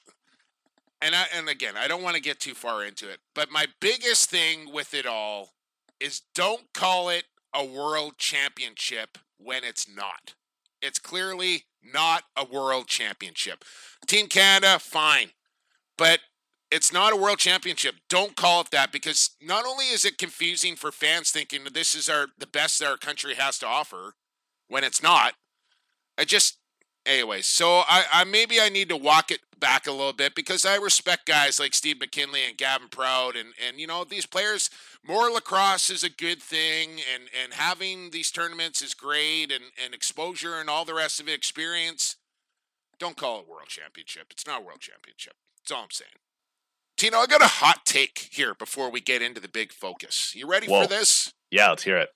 and 1.00 1.14
I 1.14 1.26
and 1.34 1.48
again, 1.48 1.74
I 1.76 1.88
don't 1.88 2.02
want 2.02 2.16
to 2.16 2.22
get 2.22 2.40
too 2.40 2.54
far 2.54 2.84
into 2.84 3.08
it, 3.08 3.20
but 3.34 3.50
my 3.50 3.66
biggest 3.80 4.30
thing 4.30 4.72
with 4.72 4.94
it 4.94 5.06
all 5.06 5.50
is 6.00 6.22
don't 6.34 6.72
call 6.72 7.08
it 7.08 7.24
a 7.54 7.64
world 7.64 8.18
championship 8.18 9.18
when 9.38 9.62
it's 9.64 9.86
not. 9.88 10.34
It's 10.80 10.98
clearly 10.98 11.64
not 11.82 12.24
a 12.36 12.44
world 12.44 12.88
championship. 12.88 13.64
Team 14.06 14.26
Canada, 14.26 14.78
fine, 14.78 15.30
but 15.98 16.20
it's 16.70 16.92
not 16.92 17.12
a 17.12 17.16
world 17.16 17.38
championship. 17.38 17.96
Don't 18.08 18.34
call 18.34 18.62
it 18.62 18.70
that 18.70 18.90
because 18.90 19.30
not 19.40 19.66
only 19.66 19.86
is 19.86 20.04
it 20.04 20.16
confusing 20.16 20.74
for 20.74 20.90
fans 20.90 21.30
thinking 21.30 21.60
this 21.72 21.94
is 21.94 22.08
our 22.08 22.28
the 22.38 22.46
best 22.46 22.78
that 22.78 22.88
our 22.88 22.96
country 22.96 23.34
has 23.34 23.58
to 23.58 23.66
offer, 23.66 24.14
when 24.72 24.84
it's 24.84 25.02
not. 25.02 25.34
I 26.16 26.24
just 26.24 26.56
anyway, 27.04 27.42
so 27.42 27.82
I, 27.86 28.04
I 28.10 28.24
maybe 28.24 28.58
I 28.58 28.70
need 28.70 28.88
to 28.88 28.96
walk 28.96 29.30
it 29.30 29.40
back 29.60 29.86
a 29.86 29.92
little 29.92 30.14
bit 30.14 30.34
because 30.34 30.64
I 30.64 30.76
respect 30.76 31.26
guys 31.26 31.60
like 31.60 31.74
Steve 31.74 32.00
McKinley 32.00 32.40
and 32.48 32.56
Gavin 32.56 32.88
Proud 32.88 33.36
and 33.36 33.50
and 33.64 33.78
you 33.78 33.86
know 33.86 34.04
these 34.04 34.24
players 34.24 34.70
more 35.06 35.30
lacrosse 35.30 35.90
is 35.90 36.02
a 36.02 36.10
good 36.10 36.42
thing 36.42 37.00
and 37.14 37.24
and 37.42 37.52
having 37.52 38.10
these 38.10 38.30
tournaments 38.30 38.80
is 38.80 38.94
great 38.94 39.52
and 39.52 39.64
and 39.84 39.94
exposure 39.94 40.58
and 40.58 40.70
all 40.70 40.86
the 40.86 40.94
rest 40.94 41.20
of 41.20 41.28
it 41.28 41.34
experience. 41.34 42.16
Don't 42.98 43.16
call 43.16 43.40
it 43.40 43.48
world 43.48 43.68
championship. 43.68 44.28
It's 44.30 44.46
not 44.46 44.64
world 44.64 44.80
championship. 44.80 45.34
That's 45.58 45.72
all 45.72 45.84
i'm 45.84 45.90
saying. 45.90 46.10
Tino 46.96 47.18
i 47.18 47.26
got 47.26 47.42
a 47.42 47.46
hot 47.46 47.84
take 47.84 48.30
here 48.32 48.54
before 48.54 48.90
we 48.90 49.02
get 49.02 49.20
into 49.20 49.40
the 49.40 49.48
big 49.48 49.70
focus. 49.70 50.34
You 50.34 50.48
ready 50.48 50.66
Whoa. 50.66 50.82
for 50.82 50.88
this? 50.88 51.34
yeah 51.50 51.68
let's 51.68 51.82
hear 51.82 51.98
it 51.98 52.08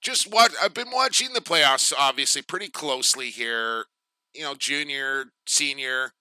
just 0.00 0.32
what 0.32 0.52
I've 0.62 0.74
been 0.74 0.90
watching 0.92 1.32
the 1.32 1.40
playoffs 1.40 1.92
obviously 1.96 2.42
pretty 2.42 2.68
closely 2.68 3.30
here. 3.30 3.86
You 4.34 4.42
know, 4.42 4.54
junior, 4.54 5.26
senior, 5.46 6.12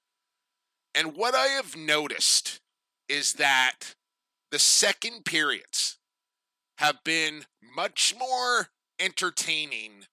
and 0.95 1.15
what 1.15 1.35
I 1.35 1.47
have 1.47 1.75
noticed 1.77 2.59
is 3.07 3.33
that 3.33 3.93
the 4.51 4.59
second 4.59 5.25
periods 5.25 5.97
have 6.79 7.03
been 7.03 7.45
much 7.75 8.15
more 8.17 8.69
entertaining 8.99 10.05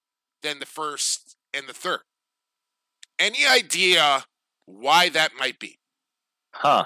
than 0.42 0.58
the 0.58 0.66
first 0.66 1.36
and 1.54 1.66
the 1.66 1.72
third. 1.72 2.00
Any 3.18 3.46
idea 3.46 4.24
why 4.66 5.08
that 5.08 5.32
might 5.38 5.58
be? 5.58 5.78
Huh. 6.52 6.84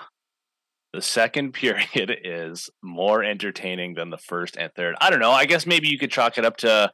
The 0.92 1.02
second 1.02 1.52
period 1.54 2.16
is 2.24 2.70
more 2.82 3.22
entertaining 3.22 3.94
than 3.94 4.10
the 4.10 4.18
first 4.18 4.56
and 4.56 4.72
third. 4.74 4.96
I 5.00 5.10
don't 5.10 5.20
know. 5.20 5.32
I 5.32 5.46
guess 5.46 5.66
maybe 5.66 5.88
you 5.88 5.98
could 5.98 6.10
chalk 6.10 6.38
it 6.38 6.44
up 6.44 6.58
to 6.58 6.92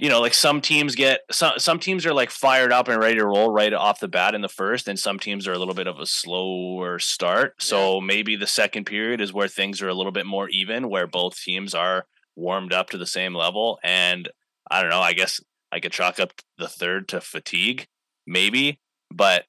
you 0.00 0.08
know, 0.08 0.22
like 0.22 0.32
some 0.32 0.62
teams 0.62 0.94
get 0.94 1.20
some 1.30 1.52
some 1.58 1.78
teams 1.78 2.06
are 2.06 2.14
like 2.14 2.30
fired 2.30 2.72
up 2.72 2.88
and 2.88 2.98
ready 2.98 3.16
to 3.16 3.26
roll 3.26 3.50
right 3.52 3.74
off 3.74 4.00
the 4.00 4.08
bat 4.08 4.34
in 4.34 4.40
the 4.40 4.48
first, 4.48 4.88
and 4.88 4.98
some 4.98 5.18
teams 5.18 5.46
are 5.46 5.52
a 5.52 5.58
little 5.58 5.74
bit 5.74 5.86
of 5.86 5.98
a 5.98 6.06
slower 6.06 6.98
start. 6.98 7.62
So 7.62 8.00
yeah. 8.00 8.06
maybe 8.06 8.34
the 8.34 8.46
second 8.46 8.86
period 8.86 9.20
is 9.20 9.34
where 9.34 9.46
things 9.46 9.82
are 9.82 9.90
a 9.90 9.94
little 9.94 10.10
bit 10.10 10.24
more 10.24 10.48
even, 10.48 10.88
where 10.88 11.06
both 11.06 11.38
teams 11.38 11.74
are 11.74 12.06
warmed 12.34 12.72
up 12.72 12.88
to 12.90 12.98
the 12.98 13.06
same 13.06 13.34
level. 13.34 13.78
And 13.84 14.30
I 14.70 14.80
don't 14.80 14.90
know, 14.90 15.02
I 15.02 15.12
guess 15.12 15.38
I 15.70 15.80
could 15.80 15.92
chalk 15.92 16.18
up 16.18 16.32
the 16.56 16.68
third 16.68 17.06
to 17.08 17.20
fatigue, 17.20 17.86
maybe. 18.26 18.80
But 19.10 19.44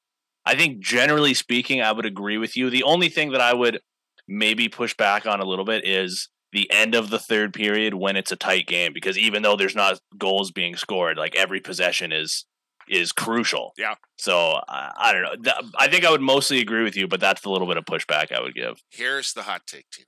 I 0.46 0.56
think 0.56 0.80
generally 0.80 1.34
speaking, 1.34 1.82
I 1.82 1.92
would 1.92 2.06
agree 2.06 2.38
with 2.38 2.58
you. 2.58 2.70
The 2.70 2.84
only 2.84 3.10
thing 3.10 3.32
that 3.32 3.42
I 3.42 3.54
would 3.54 3.80
maybe 4.28 4.70
push 4.70 4.96
back 4.96 5.26
on 5.26 5.40
a 5.40 5.46
little 5.46 5.66
bit 5.66 5.88
is 5.88 6.30
the 6.52 6.70
end 6.72 6.96
of 6.96 7.10
the 7.10 7.20
third 7.20 7.54
period 7.54 7.94
when 7.94 8.16
it's 8.16 8.32
a 8.32 8.36
tight 8.36 8.68
game 8.68 8.92
because 8.94 9.18
even 9.18 9.42
though 9.42 9.56
there's 9.56 9.76
not 9.76 10.00
goals 10.18 10.52
being 10.52 10.76
scored, 10.76 11.18
like 11.18 11.36
every 11.36 11.60
possession 11.60 12.12
is 12.12 12.46
is 12.90 13.12
crucial. 13.12 13.74
Yeah. 13.78 13.96
So 14.18 14.60
I, 14.68 14.92
I 14.98 15.14
don't 15.14 15.46
know. 15.46 15.54
I 15.78 15.88
think 15.88 16.06
I 16.06 16.12
would 16.12 16.22
mostly 16.22 16.60
agree 16.60 16.84
with 16.84 16.98
you, 16.98 17.08
but 17.08 17.20
that's 17.20 17.42
the 17.42 17.50
little 17.50 17.68
bit 17.68 17.78
of 17.78 17.86
pushback 17.86 18.32
I 18.32 18.42
would 18.42 18.56
give. 18.56 18.82
Here's 18.90 19.34
the 19.34 19.44
hot 19.44 19.62
take, 19.66 19.86
Tino. 19.92 20.08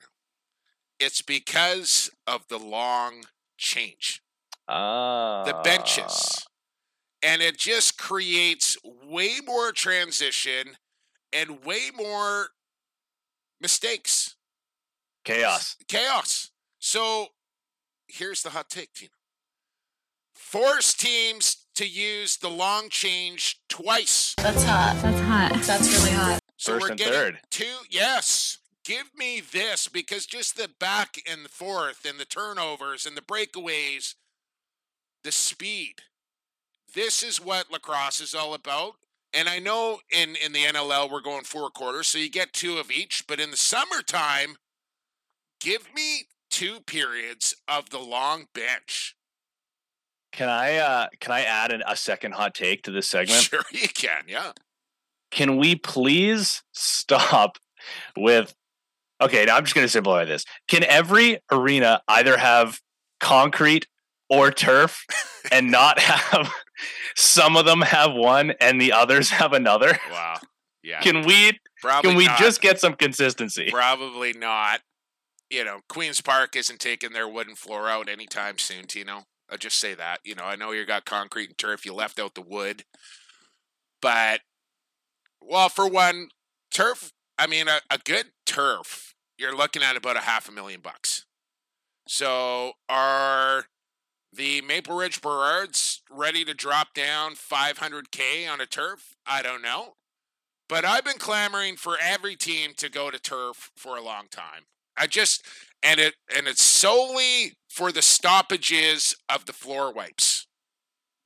It's 1.00 1.22
because 1.22 2.10
of 2.28 2.48
the 2.50 2.58
long 2.58 3.24
change. 3.58 4.22
Uh, 4.68 5.44
the 5.46 5.62
benches. 5.64 6.46
And 7.24 7.42
it 7.42 7.58
just 7.58 7.98
creates 7.98 8.78
way 8.84 9.36
more 9.46 9.72
transition 9.72 10.76
and 11.32 11.64
way 11.64 11.84
more 11.96 12.50
mistakes. 13.62 14.36
Chaos. 15.24 15.78
Chaos. 15.88 16.52
So 16.80 17.28
here's 18.08 18.44
the 18.44 18.50
hot 18.50 18.70
take, 18.70 18.94
Tina. 18.94 19.12
Force 20.34 20.94
teams 20.94 21.66
to 21.76 21.88
use 21.88 22.38
the 22.38 22.50
long 22.50 22.90
change 22.90 23.62
twice. 23.70 24.36
That's 24.38 24.64
hot. 24.64 25.00
That's 25.02 25.20
hot. 25.22 25.62
That's 25.64 25.98
really 25.98 26.12
hot. 26.16 26.40
So 26.58 26.74
First 26.74 26.82
we're 26.82 26.90
and 26.90 26.98
getting 27.00 27.14
third. 27.14 27.40
two. 27.50 27.66
Yes. 27.90 28.58
Give 28.84 29.10
me 29.18 29.40
this 29.42 29.88
because 29.88 30.26
just 30.26 30.58
the 30.58 30.70
back 30.80 31.16
and 31.30 31.46
the 31.46 31.50
forth 31.50 32.06
and 32.08 32.20
the 32.20 32.26
turnovers 32.26 33.06
and 33.06 33.16
the 33.16 33.22
breakaways, 33.22 34.16
the 35.24 35.32
speed. 35.32 36.02
This 36.94 37.24
is 37.24 37.44
what 37.44 37.72
lacrosse 37.72 38.20
is 38.20 38.36
all 38.36 38.54
about. 38.54 38.96
And 39.34 39.50
I 39.50 39.58
know 39.58 40.00
in, 40.12 40.36
in 40.36 40.54
the 40.54 40.64
NLL 40.64 41.10
we're 41.10 41.22
going 41.22 41.44
four 41.44 41.70
quarters, 41.70 42.08
so 42.08 42.20
you 42.20 42.30
get 42.30 42.54
two 42.54 42.78
of 42.78 42.92
each. 42.92 43.26
But 43.28 43.40
in 43.40 43.50
the 43.50 43.58
summertime, 43.58 44.58
give 45.60 45.88
me 45.96 46.28
two 46.52 46.82
periods 46.82 47.56
of 47.68 47.90
the 47.90 48.00
long 48.00 48.46
bench. 48.54 49.16
Can 50.32 50.50
I 50.50 50.78
uh 50.78 51.08
can 51.20 51.32
I 51.32 51.42
add 51.42 51.72
an, 51.72 51.84
a 51.88 51.96
second 51.96 52.34
hot 52.34 52.56
take 52.56 52.84
to 52.84 52.92
this 52.92 53.10
segment? 53.10 53.42
Sure, 53.42 53.64
you 53.72 53.88
can. 53.88 54.24
Yeah. 54.28 54.52
Can 55.32 55.58
we 55.58 55.76
please 55.76 56.62
stop 56.74 57.58
with? 58.16 58.54
Okay, 59.20 59.46
now 59.46 59.58
I'm 59.58 59.64
just 59.64 59.74
going 59.74 59.86
to 59.86 59.92
simplify 59.92 60.26
this. 60.26 60.44
Can 60.68 60.84
every 60.84 61.40
arena 61.52 62.02
either 62.08 62.38
have 62.38 62.80
concrete 63.20 63.88
or 64.30 64.52
turf, 64.52 65.06
and 65.52 65.72
not 65.72 66.00
have 66.00 66.52
some 67.16 67.56
of 67.56 67.66
them 67.66 67.82
have 67.82 68.14
one 68.14 68.52
and 68.60 68.80
the 68.80 68.92
others 68.92 69.30
have 69.32 69.54
another? 69.54 69.98
Wow. 70.12 70.40
Yeah. 70.84 71.00
Can 71.02 71.26
we? 71.26 71.60
Probably 71.82 72.10
can 72.10 72.18
we 72.18 72.26
not. 72.26 72.38
just 72.38 72.62
get 72.62 72.80
some 72.80 72.94
consistency? 72.94 73.70
Probably 73.72 74.34
not. 74.34 74.82
You 75.50 75.64
know, 75.64 75.80
Queens 75.88 76.20
Park 76.22 76.56
isn't 76.56 76.80
taking 76.80 77.14
their 77.14 77.28
wooden 77.28 77.56
floor 77.56 77.90
out 77.90 78.10
anytime 78.10 78.58
soon, 78.58 78.86
Tino. 78.86 79.24
I'll 79.50 79.58
just 79.58 79.80
say 79.80 79.94
that. 79.94 80.20
You 80.24 80.36
know, 80.36 80.44
I 80.44 80.56
know 80.56 80.72
you 80.72 80.86
got 80.86 81.06
concrete 81.06 81.50
and 81.50 81.58
turf, 81.58 81.86
you 81.86 81.94
left 81.94 82.20
out 82.20 82.34
the 82.34 82.42
wood. 82.42 82.86
But, 84.02 84.42
well, 85.42 85.70
for 85.70 85.88
one, 85.88 86.30
turf, 86.72 87.12
I 87.38 87.48
mean, 87.48 87.68
a, 87.68 87.80
a 87.90 88.00
good 88.04 88.28
turf, 88.46 89.14
you're 89.38 89.56
looking 89.56 89.84
at 89.84 89.96
about 89.96 90.18
a 90.18 90.22
half 90.22 90.50
a 90.50 90.52
million 90.52 90.82
bucks. 90.82 91.26
So, 92.08 92.74
are 92.90 93.66
the 94.36 94.62
Maple 94.62 94.96
Ridge 94.96 95.22
Burrards 95.22 96.02
ready 96.10 96.44
to 96.46 96.54
drop 96.54 96.94
down 96.94 97.36
500K 97.36 98.48
on 98.52 98.60
a 98.62 98.66
turf? 98.66 99.16
I 99.26 99.42
don't 99.42 99.62
know. 99.62 99.96
But 100.70 100.86
I've 100.86 101.04
been 101.04 101.20
clamoring 101.20 101.76
for 101.76 101.98
every 102.02 102.36
team 102.36 102.72
to 102.78 102.90
go 102.90 103.12
to 103.12 103.20
turf 103.20 103.72
for 103.76 103.98
a 103.98 104.02
long 104.04 104.28
time. 104.32 104.64
I 104.98 105.08
just 105.08 105.46
and 105.82 106.00
it 106.00 106.16
and 106.36 106.48
it's 106.48 106.64
solely 106.64 107.54
for 107.70 107.92
the 107.92 108.02
stoppages 108.02 109.16
of 109.30 109.46
the 109.46 109.54
floor 109.54 109.92
wipes. 109.92 110.48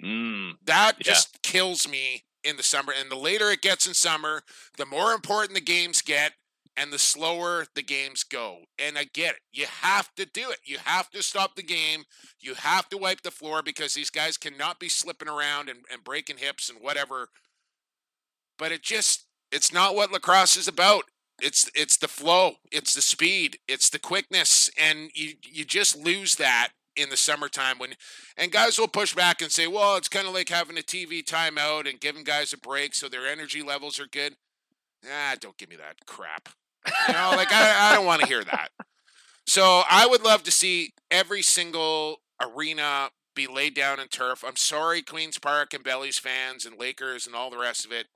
Mm, 0.03 0.57
That 0.63 0.97
Yeah. 0.99 1.13
just 1.13 1.41
kills 1.43 1.87
me 1.87 2.25
in 2.43 2.57
the 2.57 2.63
summer. 2.63 2.93
And 2.93 3.09
the 3.11 3.15
later 3.15 3.49
it 3.51 3.61
gets 3.61 3.87
in 3.87 3.93
summer, 3.93 4.43
the 4.77 4.85
more 4.85 5.13
important 5.13 5.53
the 5.53 5.61
games 5.61 6.01
get 6.01 6.33
and 6.77 6.93
the 6.93 6.99
slower 6.99 7.65
the 7.75 7.81
games 7.81 8.23
go. 8.23 8.59
And 8.77 8.97
I 8.97 9.05
get 9.05 9.35
it. 9.35 9.41
You 9.51 9.65
have 9.81 10.13
to 10.15 10.25
do 10.25 10.51
it. 10.51 10.59
You 10.63 10.77
have 10.85 11.09
to 11.09 11.23
stop 11.23 11.55
the 11.55 11.63
game. 11.63 12.03
You 12.39 12.53
have 12.53 12.87
to 12.89 12.97
wipe 12.97 13.21
the 13.21 13.31
floor 13.31 13.63
because 13.63 13.95
these 13.95 14.11
guys 14.11 14.37
cannot 14.37 14.79
be 14.79 14.87
slipping 14.87 15.27
around 15.27 15.69
and, 15.69 15.79
and 15.91 16.03
breaking 16.03 16.37
hips 16.37 16.69
and 16.69 16.79
whatever. 16.79 17.29
But 18.57 18.71
it 18.71 18.83
just 18.83 19.25
it's 19.51 19.73
not 19.73 19.95
what 19.95 20.11
lacrosse 20.11 20.55
is 20.55 20.67
about. 20.67 21.05
It's 21.41 21.69
it's 21.75 21.97
the 21.97 22.07
flow, 22.07 22.55
it's 22.71 22.93
the 22.93 23.01
speed, 23.01 23.59
it's 23.67 23.89
the 23.89 23.99
quickness, 23.99 24.69
and 24.79 25.11
you 25.13 25.33
you 25.43 25.65
just 25.65 25.97
lose 25.97 26.35
that 26.35 26.69
in 26.95 27.09
the 27.09 27.17
summertime 27.17 27.77
when 27.77 27.91
and 28.37 28.51
guys 28.51 28.79
will 28.79 28.87
push 28.87 29.13
back 29.13 29.41
and 29.41 29.51
say, 29.51 29.67
well, 29.67 29.97
it's 29.97 30.09
kind 30.09 30.27
of 30.27 30.33
like 30.33 30.49
having 30.49 30.77
a 30.77 30.81
TV 30.81 31.23
timeout 31.23 31.87
and 31.87 31.99
giving 31.99 32.23
guys 32.23 32.53
a 32.53 32.57
break 32.57 32.95
so 32.95 33.07
their 33.07 33.27
energy 33.27 33.61
levels 33.61 33.99
are 33.99 34.07
good. 34.07 34.35
Ah, 35.05 35.35
don't 35.39 35.57
give 35.57 35.69
me 35.69 35.75
that 35.75 36.05
crap. 36.07 36.49
You 37.07 37.13
know, 37.13 37.33
like 37.35 37.51
I, 37.51 37.91
I 37.91 37.95
don't 37.95 38.05
want 38.05 38.21
to 38.21 38.27
hear 38.27 38.43
that. 38.43 38.69
So 39.45 39.83
I 39.89 40.05
would 40.07 40.23
love 40.23 40.43
to 40.43 40.51
see 40.51 40.93
every 41.09 41.41
single 41.41 42.21
arena 42.41 43.09
be 43.35 43.47
laid 43.47 43.73
down 43.75 43.99
in 43.99 44.07
turf. 44.07 44.43
I'm 44.45 44.55
sorry, 44.55 45.01
Queens 45.01 45.37
Park 45.37 45.73
and 45.73 45.83
Bellies 45.83 46.19
fans 46.19 46.65
and 46.65 46.77
Lakers 46.77 47.25
and 47.25 47.35
all 47.35 47.49
the 47.49 47.57
rest 47.57 47.85
of 47.85 47.91
it. 47.91 48.07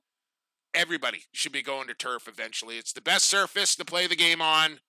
Everybody 0.74 1.24
should 1.32 1.52
be 1.52 1.62
going 1.62 1.86
to 1.88 1.94
turf 1.94 2.26
eventually. 2.26 2.76
It's 2.76 2.92
the 2.92 3.00
best 3.00 3.26
surface 3.26 3.76
to 3.76 3.84
play 3.84 4.06
the 4.06 4.16
game 4.16 4.42
on. 4.42 4.80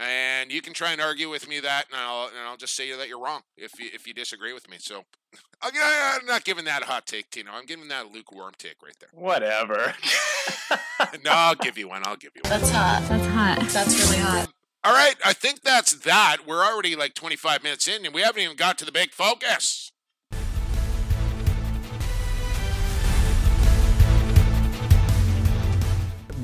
And 0.00 0.50
you 0.50 0.62
can 0.62 0.72
try 0.72 0.92
and 0.92 1.00
argue 1.00 1.28
with 1.28 1.46
me 1.46 1.60
that, 1.60 1.84
and 1.92 2.00
I'll, 2.00 2.28
and 2.28 2.38
I'll 2.38 2.56
just 2.56 2.74
say 2.74 2.90
that 2.96 3.06
you're 3.08 3.20
wrong 3.20 3.42
if 3.58 3.78
you, 3.78 3.90
if 3.92 4.06
you 4.06 4.14
disagree 4.14 4.54
with 4.54 4.68
me. 4.70 4.78
So 4.80 5.04
I'm 5.62 5.72
I'm 5.76 6.24
not 6.24 6.44
giving 6.44 6.64
that 6.64 6.82
a 6.82 6.86
hot 6.86 7.06
take, 7.06 7.30
Tino. 7.30 7.50
I'm 7.52 7.66
giving 7.66 7.88
that 7.88 8.06
a 8.06 8.08
lukewarm 8.08 8.52
take 8.56 8.76
right 8.82 8.96
there. 9.00 9.10
whatever. 9.12 9.94
No, 11.24 11.30
I'll 11.32 11.54
give 11.54 11.76
you 11.78 11.88
one. 11.88 12.02
I'll 12.04 12.16
give 12.16 12.32
you 12.36 12.42
one. 12.44 12.50
That's 12.60 12.70
hot. 12.70 13.02
That's 13.08 13.26
hot. 13.26 13.58
That's 13.70 14.04
really 14.04 14.18
hot. 14.22 14.48
All 14.84 14.92
right, 14.92 15.14
I 15.24 15.32
think 15.32 15.62
that's 15.62 15.94
that. 16.00 16.38
We're 16.46 16.64
already 16.64 16.94
like 16.94 17.14
25 17.14 17.62
minutes 17.62 17.88
in, 17.88 18.04
and 18.04 18.14
we 18.14 18.20
haven't 18.22 18.42
even 18.42 18.56
got 18.56 18.78
to 18.78 18.84
the 18.84 18.92
big 18.92 19.12
focus. 19.12 19.92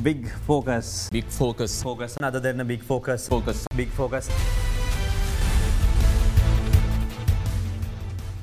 Big 0.07 0.31
focus. 0.47 1.11
Big 1.11 1.25
focus. 1.27 1.83
Focus. 1.83 2.17
Other 2.23 2.39
than 2.39 2.61
a 2.61 2.65
big 2.65 2.81
focus. 2.81 3.27
Focus. 3.27 3.67
Big 3.75 3.89
focus. 3.89 4.29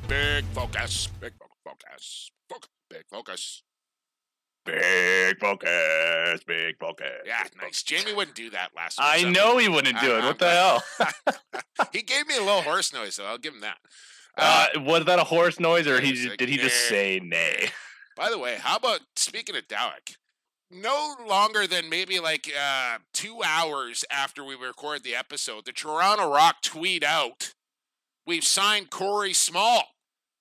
Big 0.10 0.44
focus. 0.54 1.08
Big 1.22 1.32
focus. 1.64 2.32
Focus. 2.44 2.72
Big 2.90 3.06
focus. 3.10 3.64
big 4.66 5.40
focus, 5.40 6.44
big 6.46 6.76
focus. 6.78 7.08
Yeah, 7.26 7.46
nice. 7.62 7.82
Jamie 7.82 8.14
wouldn't 8.14 8.36
do 8.36 8.50
that 8.50 8.72
last 8.76 9.00
week. 9.00 9.08
I 9.10 9.22
so- 9.22 9.30
know 9.30 9.58
he 9.58 9.70
wouldn't 9.70 10.02
do 10.02 10.18
it. 10.18 10.22
I- 10.22 10.28
What 10.28 10.40
the 10.40 10.50
hell? 10.50 10.84
he 11.94 12.02
gave 12.02 12.28
me 12.28 12.36
a 12.36 12.42
little 12.42 12.64
horse 12.64 12.92
noise, 12.92 13.16
though. 13.16 13.26
I'll 13.26 13.38
give 13.38 13.54
him 13.54 13.62
that. 13.62 13.78
Uh, 14.38 14.68
was 14.82 15.06
that 15.06 15.18
a 15.18 15.24
horse 15.24 15.62
noise, 15.62 15.88
or 15.88 15.96
yeah, 15.96 16.02
he 16.02 16.10
it's 16.12 16.28
like, 16.28 16.38
did 16.40 16.50
he 16.50 16.58
just 16.58 16.90
say 16.90 17.22
nay? 17.24 17.70
By 18.18 18.30
the 18.30 18.38
way, 18.38 18.58
how 18.60 18.76
about 18.76 19.00
speaking 19.16 19.56
of 19.56 19.66
Dawick? 19.70 20.18
No 20.72 21.16
longer 21.28 21.68
than 21.68 21.90
maybe 21.90 22.20
like 22.20 22.52
uh, 22.60 22.98
two 23.14 23.42
hours 23.46 24.04
after 24.10 24.44
we 24.44 24.56
record 24.56 25.04
the 25.04 25.16
episode, 25.16 25.66
the 25.66 25.72
Toronto 25.72 26.32
Rock 26.32 26.62
tweet 26.64 27.04
out 27.04 27.54
we've 28.26 28.44
signed 28.44 28.90
Corey 28.90 29.34
Small. 29.34 29.84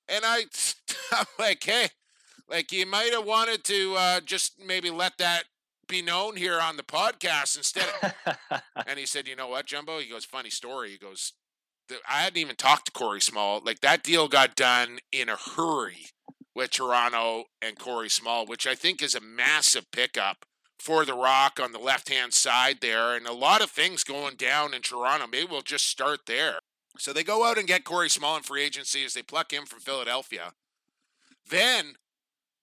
And 0.08 0.24
I, 0.24 0.44
I'm 1.12 1.26
like, 1.38 1.62
hey, 1.64 1.88
like 2.48 2.72
you 2.72 2.86
might 2.86 3.12
have 3.12 3.24
wanted 3.24 3.64
to 3.64 3.94
uh, 3.96 4.20
just 4.20 4.54
maybe 4.64 4.90
let 4.90 5.18
that 5.18 5.44
be 5.88 6.02
known 6.02 6.36
here 6.36 6.60
on 6.60 6.76
the 6.76 6.82
podcast 6.82 7.56
instead. 7.56 7.86
Of, 8.02 8.62
and 8.86 8.98
he 8.98 9.06
said, 9.06 9.28
you 9.28 9.36
know 9.36 9.48
what, 9.48 9.66
Jumbo? 9.66 9.98
He 9.98 10.08
goes, 10.08 10.24
funny 10.24 10.50
story. 10.50 10.90
He 10.90 10.98
goes, 10.98 11.32
I 12.08 12.22
hadn't 12.22 12.38
even 12.38 12.56
talked 12.56 12.86
to 12.86 12.92
Corey 12.92 13.20
Small. 13.20 13.60
Like 13.64 13.80
that 13.80 14.02
deal 14.02 14.28
got 14.28 14.56
done 14.56 14.98
in 15.10 15.28
a 15.28 15.36
hurry 15.36 16.06
with 16.54 16.70
Toronto 16.70 17.44
and 17.60 17.78
Corey 17.78 18.08
Small, 18.10 18.46
which 18.46 18.66
I 18.66 18.74
think 18.74 19.02
is 19.02 19.14
a 19.14 19.20
massive 19.20 19.90
pickup 19.90 20.44
for 20.78 21.04
the 21.04 21.14
Rock 21.14 21.60
on 21.62 21.72
the 21.72 21.78
left 21.78 22.08
hand 22.08 22.34
side 22.34 22.78
there. 22.80 23.14
And 23.14 23.26
a 23.26 23.32
lot 23.32 23.62
of 23.62 23.70
things 23.70 24.04
going 24.04 24.36
down 24.36 24.74
in 24.74 24.82
Toronto. 24.82 25.26
Maybe 25.26 25.48
we'll 25.50 25.62
just 25.62 25.86
start 25.86 26.20
there. 26.26 26.56
So 26.98 27.12
they 27.12 27.24
go 27.24 27.44
out 27.44 27.56
and 27.56 27.66
get 27.66 27.84
Corey 27.84 28.10
Small 28.10 28.36
in 28.36 28.42
free 28.42 28.62
agency 28.62 29.04
as 29.04 29.14
they 29.14 29.22
pluck 29.22 29.52
him 29.52 29.64
from 29.64 29.80
Philadelphia. 29.80 30.52
Then 31.48 31.94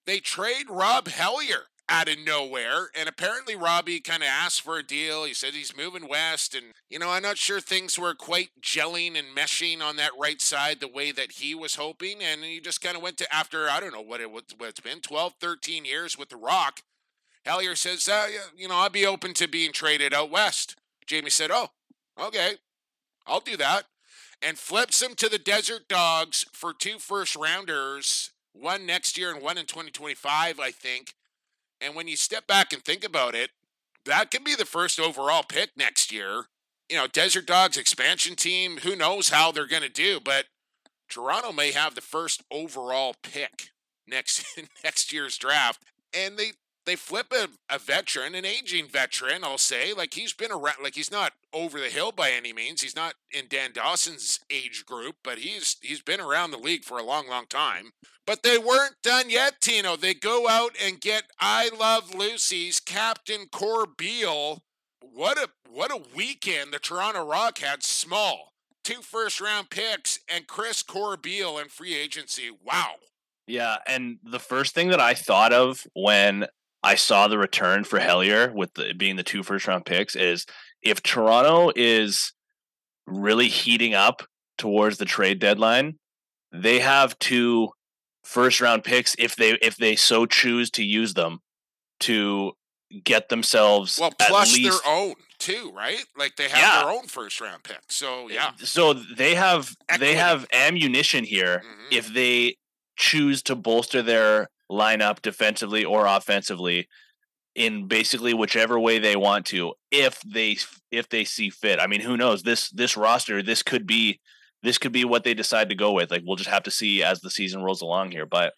they 0.06 0.20
trade 0.20 0.66
Rob 0.70 1.08
Hellyer 1.08 1.69
out 1.90 2.08
of 2.08 2.20
nowhere. 2.20 2.90
And 2.96 3.10
apparently, 3.10 3.56
Robbie 3.56 4.00
kind 4.00 4.24
of 4.24 4.30
asked 4.30 4.62
for 4.62 4.78
a 4.78 4.84
deal. 4.84 5.26
He 5.26 5.34
said 5.34 5.54
he's 5.54 5.76
moving 5.76 6.08
west. 6.08 6.54
And, 6.54 6.68
you 6.90 7.00
know, 7.00 7.10
I'm 7.10 7.24
not 7.24 7.38
sure 7.38 7.60
things 7.60 7.98
were 7.98 8.14
quite 8.14 8.50
gelling 8.62 9.18
and 9.18 9.36
meshing 9.36 9.82
on 9.82 9.96
that 9.98 10.12
right 10.20 10.42
side 10.42 10.80
the 10.80 10.88
way 10.88 11.12
that 11.12 11.34
he 11.34 11.56
was 11.56 11.76
hoping. 11.76 12.22
And 12.22 12.44
he 12.44 12.60
just 12.60 12.82
kind 12.82 12.96
of 12.96 13.02
went 13.02 13.18
to, 13.18 13.34
after, 13.34 13.70
I 13.70 13.80
don't 13.80 13.94
know 13.94 14.02
what, 14.02 14.22
it, 14.22 14.32
what 14.32 14.46
it's 14.62 14.80
been, 14.80 15.02
12, 15.02 15.34
13 15.42 15.86
years 15.86 16.18
with 16.18 16.30
The 16.30 16.38
Rock. 16.38 16.82
Hellyer 17.46 17.76
says, 17.76 18.08
uh, 18.08 18.28
you 18.56 18.68
know, 18.68 18.76
I'd 18.76 18.92
be 18.92 19.06
open 19.06 19.34
to 19.36 19.48
being 19.48 19.72
traded 19.72 20.14
out 20.14 20.30
west. 20.30 20.76
Jamie 21.08 21.30
said, 21.30 21.50
oh, 21.52 21.70
okay, 22.20 22.56
I'll 23.26 23.40
do 23.40 23.58
that. 23.58 23.86
And 24.42 24.58
flips 24.58 25.02
him 25.02 25.16
to 25.16 25.28
the 25.28 25.40
Desert 25.40 25.88
Dogs 25.90 26.46
for 26.54 26.74
two 26.74 27.00
first 27.00 27.36
rounders, 27.36 28.32
one 28.54 28.86
next 28.86 29.18
year 29.18 29.34
and 29.34 29.42
one 29.42 29.58
in 29.58 29.66
2025, 29.66 30.60
I 30.60 30.72
think. 30.72 31.14
And 31.82 31.96
when 31.96 32.08
you 32.08 32.16
step 32.16 32.48
back 32.48 32.74
and 32.74 32.84
think 32.84 33.04
about 33.04 33.36
it, 33.36 33.52
that 34.06 34.32
could 34.32 34.44
be 34.44 34.56
the 34.56 34.66
first 34.66 35.00
overall 35.00 35.44
pick 35.44 35.72
next 35.78 36.12
year. 36.12 36.46
You 36.90 36.98
know, 36.98 37.08
Desert 37.08 37.46
Dogs 37.46 37.78
expansion 37.78 38.36
team, 38.36 38.78
who 38.78 38.96
knows 38.96 39.30
how 39.30 39.52
they're 39.52 39.68
going 39.68 39.84
to 39.84 39.90
do, 39.90 40.20
but 40.20 40.46
Toronto 41.10 41.52
may 41.52 41.72
have 41.72 41.96
the 41.96 42.02
first 42.02 42.44
overall 42.52 43.16
pick 43.22 43.70
next 44.08 44.46
next 44.84 45.14
year's 45.14 45.38
draft. 45.38 45.84
And 46.14 46.38
they 46.38 46.54
they 46.90 46.96
flip 46.96 47.32
a, 47.32 47.50
a 47.74 47.78
veteran, 47.78 48.34
an 48.34 48.46
aging 48.46 48.88
veteran, 48.88 49.44
I'll 49.44 49.60
say. 49.60 49.94
Like 49.94 50.16
he's 50.16 50.34
been 50.34 50.52
around, 50.52 50.78
like 50.82 50.96
he's 50.96 51.12
not 51.12 51.34
over 51.54 51.80
the 51.80 51.90
hill 51.90 52.12
by 52.12 52.32
any 52.32 52.52
means. 52.52 52.82
He's 52.82 52.96
not 52.96 53.14
in 53.32 53.46
Dan 53.48 53.74
Dawson's 53.74 54.40
age 54.50 54.86
group, 54.88 55.18
but 55.24 55.38
he's 55.38 55.78
he's 55.82 56.02
been 56.02 56.20
around 56.20 56.50
the 56.50 56.58
league 56.58 56.84
for 56.84 56.98
a 56.98 57.04
long, 57.04 57.30
long 57.30 57.46
time. 57.46 57.92
But 58.26 58.42
they 58.42 58.58
weren't 58.58 58.96
done 59.04 59.30
yet, 59.30 59.62
Tino. 59.62 59.96
They 59.96 60.16
go 60.16 60.50
out 60.50 60.76
and 60.84 61.00
get 61.00 61.26
I 61.40 61.70
Love 61.70 62.16
Lucy's 62.16 62.80
Captain 62.80 63.46
Corbeil. 63.52 64.62
What 65.02 65.38
a 65.38 65.50
what 65.70 65.92
a 65.92 66.02
weekend 66.16 66.74
the 66.74 66.80
Toronto 66.80 67.24
Rock 67.24 67.60
had. 67.60 67.84
Small 67.84 68.54
two 68.84 69.04
first 69.04 69.40
round 69.40 69.70
picks 69.70 70.20
and 70.28 70.48
Chris 70.48 70.82
Corbeil 70.82 71.60
in 71.60 71.68
free 71.68 71.96
agency. 71.96 72.50
Wow. 72.50 72.96
Yeah, 73.46 73.78
and 73.88 74.20
the 74.24 74.40
first 74.40 74.76
thing 74.76 74.90
that 74.90 75.00
I 75.00 75.16
thought 75.16 75.54
of 75.54 75.86
when 75.94 76.46
I 76.84 76.96
saw 76.96 77.28
the 77.28 77.38
return 77.38 77.84
for 77.84 78.00
Hellyer 78.00 78.52
with 78.54 78.74
the, 78.74 78.94
being 78.94 79.16
the 79.16 79.24
two 79.24 79.44
first 79.44 79.68
round 79.68 79.86
picks 79.86 80.16
is 80.16 80.46
if 80.82 81.04
Toronto 81.04 81.72
is 81.76 82.34
really 83.06 83.48
heating 83.48 83.94
up 83.94 84.24
towards 84.58 84.98
the 84.98 85.06
trade 85.06 85.40
deadline, 85.40 85.98
they 86.52 86.80
have 86.80 87.18
two 87.20 87.70
first 88.24 88.62
round 88.62 88.84
picks 88.84 89.16
if 89.20 89.36
they 89.36 89.52
if 89.62 89.78
they 89.78 89.96
so 89.96 90.26
choose 90.26 90.70
to 90.72 90.84
use 90.84 91.14
them 91.14 91.40
to 92.00 92.54
get 93.04 93.30
themselves 93.30 93.98
well 94.00 94.14
plus 94.20 94.56
least, 94.56 94.84
their 94.84 94.94
own 94.94 95.16
too, 95.38 95.72
right? 95.76 96.04
Like 96.18 96.36
they 96.36 96.50
have 96.50 96.60
yeah. 96.60 96.84
their 96.84 96.92
own 96.92 97.08
first 97.08 97.42
round 97.42 97.64
pick. 97.64 97.80
So 97.88 98.30
yeah. 98.30 98.52
So 98.58 98.94
they 98.94 99.36
have 99.36 99.76
Equity. 99.88 100.06
they 100.06 100.16
have 100.18 100.46
ammunition 100.54 101.24
here 101.24 101.64
mm-hmm. 101.66 101.86
if 101.92 102.14
they 102.14 102.58
choose 102.96 103.42
to 103.44 103.56
bolster 103.56 104.02
their 104.02 104.50
lineup 104.70 105.22
defensively 105.22 105.84
or 105.84 106.06
offensively 106.06 106.88
in 107.56 107.88
basically 107.88 108.34
whichever 108.34 108.80
way 108.80 109.00
they 109.00 109.16
want 109.16 109.46
to 109.48 109.74
if 109.92 110.22
they 110.22 110.58
if 110.92 111.10
they 111.10 111.24
see 111.26 111.50
fit. 111.50 111.80
I 111.80 111.88
mean, 111.88 112.02
who 112.02 112.18
knows? 112.18 112.44
This 112.44 112.70
this 112.70 112.96
roster, 112.96 113.42
this 113.42 113.64
could 113.64 113.88
be 113.88 114.20
this 114.64 114.78
could 114.78 114.92
be 114.92 115.06
what 115.06 115.24
they 115.24 115.34
decide 115.34 115.70
to 115.70 115.76
go 115.76 115.92
with. 115.92 116.12
Like 116.12 116.24
we'll 116.26 116.36
just 116.36 116.50
have 116.50 116.64
to 116.64 116.72
see 116.72 117.04
as 117.04 117.22
the 117.22 117.32
season 117.32 117.64
rolls 117.64 117.82
along 117.82 118.12
here, 118.12 118.26
but 118.26 118.54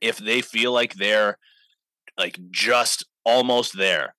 if 0.00 0.18
they 0.18 0.40
feel 0.40 0.72
like 0.72 0.94
they're 0.94 1.38
like 2.18 2.38
just 2.50 3.04
almost 3.24 3.76
there, 3.76 4.14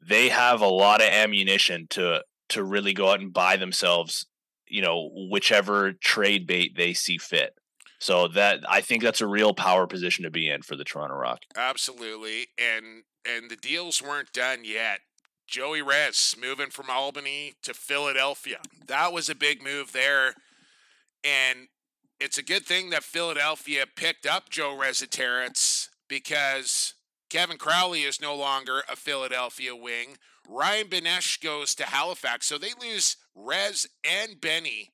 they 0.00 0.28
have 0.28 0.60
a 0.60 0.68
lot 0.68 1.00
of 1.00 1.08
ammunition 1.08 1.86
to 1.90 2.22
to 2.50 2.64
really 2.64 2.94
go 2.94 3.10
out 3.10 3.20
and 3.20 3.32
buy 3.32 3.56
themselves, 3.56 4.26
you 4.66 4.80
know, 4.80 5.10
whichever 5.30 5.92
trade 5.92 6.46
bait 6.46 6.76
they 6.76 6.94
see 6.94 7.18
fit. 7.18 7.54
So 7.98 8.28
that 8.28 8.60
I 8.68 8.80
think 8.80 9.02
that's 9.02 9.20
a 9.20 9.26
real 9.26 9.52
power 9.52 9.86
position 9.86 10.24
to 10.24 10.30
be 10.30 10.48
in 10.48 10.62
for 10.62 10.76
the 10.76 10.84
Toronto 10.84 11.16
Rock. 11.16 11.40
Absolutely, 11.56 12.46
and 12.58 13.04
and 13.26 13.50
the 13.50 13.56
deals 13.56 14.00
weren't 14.00 14.32
done 14.32 14.60
yet. 14.64 15.00
Joey 15.46 15.82
Rez 15.82 16.36
moving 16.40 16.70
from 16.70 16.90
Albany 16.90 17.54
to 17.62 17.74
Philadelphia. 17.74 18.58
That 18.86 19.12
was 19.12 19.28
a 19.28 19.34
big 19.34 19.62
move 19.62 19.92
there, 19.92 20.34
and 21.24 21.68
it's 22.20 22.38
a 22.38 22.42
good 22.42 22.66
thing 22.66 22.90
that 22.90 23.02
Philadelphia 23.02 23.84
picked 23.86 24.26
up 24.26 24.50
Joe 24.50 24.76
Resetarits 24.78 25.88
because 26.08 26.94
Kevin 27.30 27.58
Crowley 27.58 28.02
is 28.02 28.20
no 28.20 28.34
longer 28.34 28.82
a 28.88 28.96
Philadelphia 28.96 29.74
wing. 29.74 30.16
Ryan 30.48 30.88
Benesch 30.88 31.40
goes 31.42 31.74
to 31.74 31.84
Halifax, 31.84 32.46
so 32.46 32.58
they 32.58 32.72
lose 32.80 33.16
Rez 33.34 33.86
and 34.04 34.40
Benny 34.40 34.90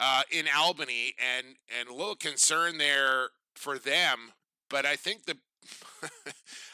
uh, 0.00 0.22
in 0.30 0.46
Albany, 0.56 1.14
and 1.18 1.56
and 1.78 1.88
a 1.88 1.94
little 1.94 2.16
concern 2.16 2.78
there 2.78 3.28
for 3.54 3.78
them. 3.78 4.32
But 4.68 4.86
I 4.86 4.96
think 4.96 5.24
the 5.24 5.36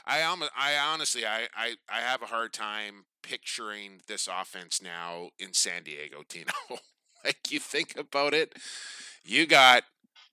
I 0.06 0.18
am 0.18 0.42
I 0.56 0.76
honestly 0.76 1.26
I, 1.26 1.48
I 1.54 1.74
I 1.88 2.00
have 2.00 2.22
a 2.22 2.26
hard 2.26 2.52
time 2.52 3.04
picturing 3.22 4.00
this 4.06 4.28
offense 4.28 4.80
now 4.82 5.30
in 5.38 5.52
San 5.52 5.82
Diego, 5.82 6.22
Tino. 6.28 6.52
like 7.24 7.50
you 7.50 7.58
think 7.58 7.96
about 7.96 8.34
it, 8.34 8.54
you 9.24 9.46
got 9.46 9.84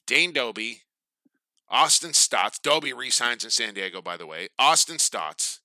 Dane 0.05 0.33
Dobbie, 0.33 0.81
Austin 1.69 2.11
Staats. 2.11 2.61
Dobbie 2.61 2.93
resigns 2.93 3.43
in 3.43 3.49
San 3.49 3.73
Diego, 3.73 4.01
by 4.01 4.17
the 4.17 4.25
way. 4.27 4.47
Austin 4.57 4.97
Staats, 4.97 5.59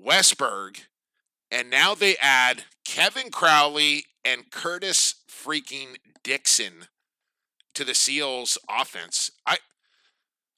Westberg, 0.00 0.84
and 1.50 1.70
now 1.70 1.94
they 1.94 2.16
add 2.20 2.64
Kevin 2.84 3.30
Crowley 3.30 4.06
and 4.24 4.50
Curtis 4.50 5.16
freaking 5.32 5.96
Dixon 6.22 6.86
to 7.74 7.84
the 7.84 7.94
Seals 7.94 8.58
offense. 8.68 9.30
I 9.46 9.58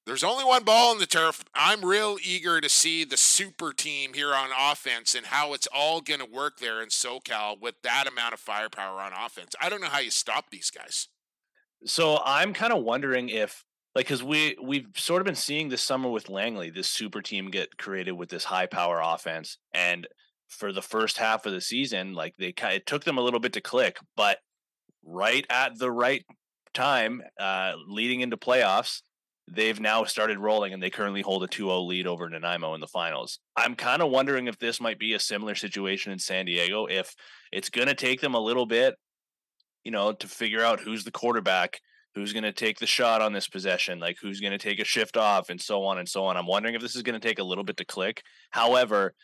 there's 0.06 0.24
only 0.24 0.44
one 0.44 0.64
ball 0.64 0.92
in 0.92 0.98
the 0.98 1.06
turf. 1.06 1.44
I'm 1.54 1.82
real 1.82 2.18
eager 2.22 2.60
to 2.60 2.68
see 2.68 3.04
the 3.04 3.16
super 3.16 3.72
team 3.72 4.12
here 4.12 4.34
on 4.34 4.50
offense 4.58 5.14
and 5.14 5.26
how 5.26 5.54
it's 5.54 5.68
all 5.74 6.02
going 6.02 6.20
to 6.20 6.26
work 6.26 6.58
there 6.58 6.82
in 6.82 6.88
SoCal 6.88 7.58
with 7.58 7.76
that 7.82 8.06
amount 8.06 8.34
of 8.34 8.40
firepower 8.40 9.00
on 9.00 9.12
offense. 9.12 9.54
I 9.62 9.70
don't 9.70 9.80
know 9.80 9.88
how 9.88 10.00
you 10.00 10.10
stop 10.10 10.50
these 10.50 10.70
guys. 10.70 11.08
So 11.86 12.20
I'm 12.22 12.52
kind 12.52 12.72
of 12.72 12.82
wondering 12.82 13.30
if 13.30 13.64
like 13.94 14.06
because 14.06 14.22
we 14.22 14.56
we've 14.62 14.88
sort 14.94 15.22
of 15.22 15.26
been 15.26 15.34
seeing 15.34 15.68
this 15.70 15.82
summer 15.82 16.10
with 16.10 16.28
Langley, 16.28 16.68
this 16.68 16.88
super 16.88 17.22
team 17.22 17.50
get 17.50 17.78
created 17.78 18.12
with 18.12 18.28
this 18.28 18.44
high 18.44 18.66
power 18.66 19.00
offense, 19.02 19.56
and 19.72 20.06
for 20.48 20.72
the 20.72 20.82
first 20.82 21.16
half 21.18 21.46
of 21.46 21.52
the 21.52 21.60
season, 21.60 22.12
like 22.12 22.34
they 22.38 22.52
it 22.58 22.86
took 22.86 23.04
them 23.04 23.18
a 23.18 23.22
little 23.22 23.40
bit 23.40 23.52
to 23.54 23.60
click, 23.60 23.98
but 24.16 24.38
right 25.04 25.46
at 25.50 25.78
the 25.78 25.90
right 25.90 26.24
time, 26.72 27.22
uh, 27.38 27.72
leading 27.86 28.20
into 28.20 28.36
playoffs, 28.36 29.02
they've 29.50 29.80
now 29.80 30.04
started 30.04 30.38
rolling 30.38 30.72
and 30.72 30.82
they 30.82 30.90
currently 30.90 31.22
hold 31.22 31.44
a 31.44 31.48
2-0 31.48 31.86
lead 31.86 32.06
over 32.06 32.28
Nanaimo 32.28 32.74
in 32.74 32.80
the 32.80 32.86
finals. 32.86 33.38
I'm 33.56 33.74
kind 33.74 34.02
of 34.02 34.10
wondering 34.10 34.46
if 34.46 34.58
this 34.58 34.80
might 34.80 34.98
be 34.98 35.14
a 35.14 35.20
similar 35.20 35.54
situation 35.54 36.12
in 36.12 36.18
San 36.18 36.46
Diego 36.46 36.86
if 36.86 37.14
it's 37.52 37.70
going 37.70 37.88
to 37.88 37.94
take 37.94 38.20
them 38.20 38.34
a 38.34 38.40
little 38.40 38.66
bit, 38.66 38.94
you 39.84 39.90
know, 39.90 40.12
to 40.12 40.26
figure 40.26 40.62
out 40.62 40.80
who's 40.80 41.04
the 41.04 41.10
quarterback, 41.10 41.78
who's 42.14 42.32
going 42.32 42.44
to 42.44 42.52
take 42.52 42.78
the 42.78 42.86
shot 42.86 43.20
on 43.20 43.32
this 43.32 43.48
possession, 43.48 43.98
like 43.98 44.16
who's 44.20 44.40
going 44.40 44.52
to 44.52 44.58
take 44.58 44.80
a 44.80 44.84
shift 44.84 45.16
off 45.16 45.50
and 45.50 45.60
so 45.60 45.84
on 45.84 45.98
and 45.98 46.08
so 46.08 46.24
on. 46.24 46.36
I'm 46.36 46.46
wondering 46.46 46.74
if 46.74 46.80
this 46.80 46.96
is 46.96 47.02
going 47.02 47.20
to 47.20 47.28
take 47.28 47.38
a 47.38 47.44
little 47.44 47.64
bit 47.64 47.76
to 47.78 47.84
click. 47.84 48.22
However, 48.50 49.14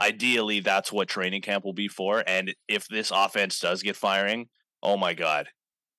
ideally 0.00 0.60
that's 0.60 0.92
what 0.92 1.08
training 1.08 1.40
camp 1.40 1.64
will 1.64 1.72
be 1.72 1.86
for 1.86 2.24
and 2.26 2.52
if 2.66 2.88
this 2.88 3.12
offense 3.14 3.60
does 3.60 3.82
get 3.82 3.94
firing, 3.94 4.48
oh 4.84 4.96
my 4.96 5.14
god, 5.14 5.48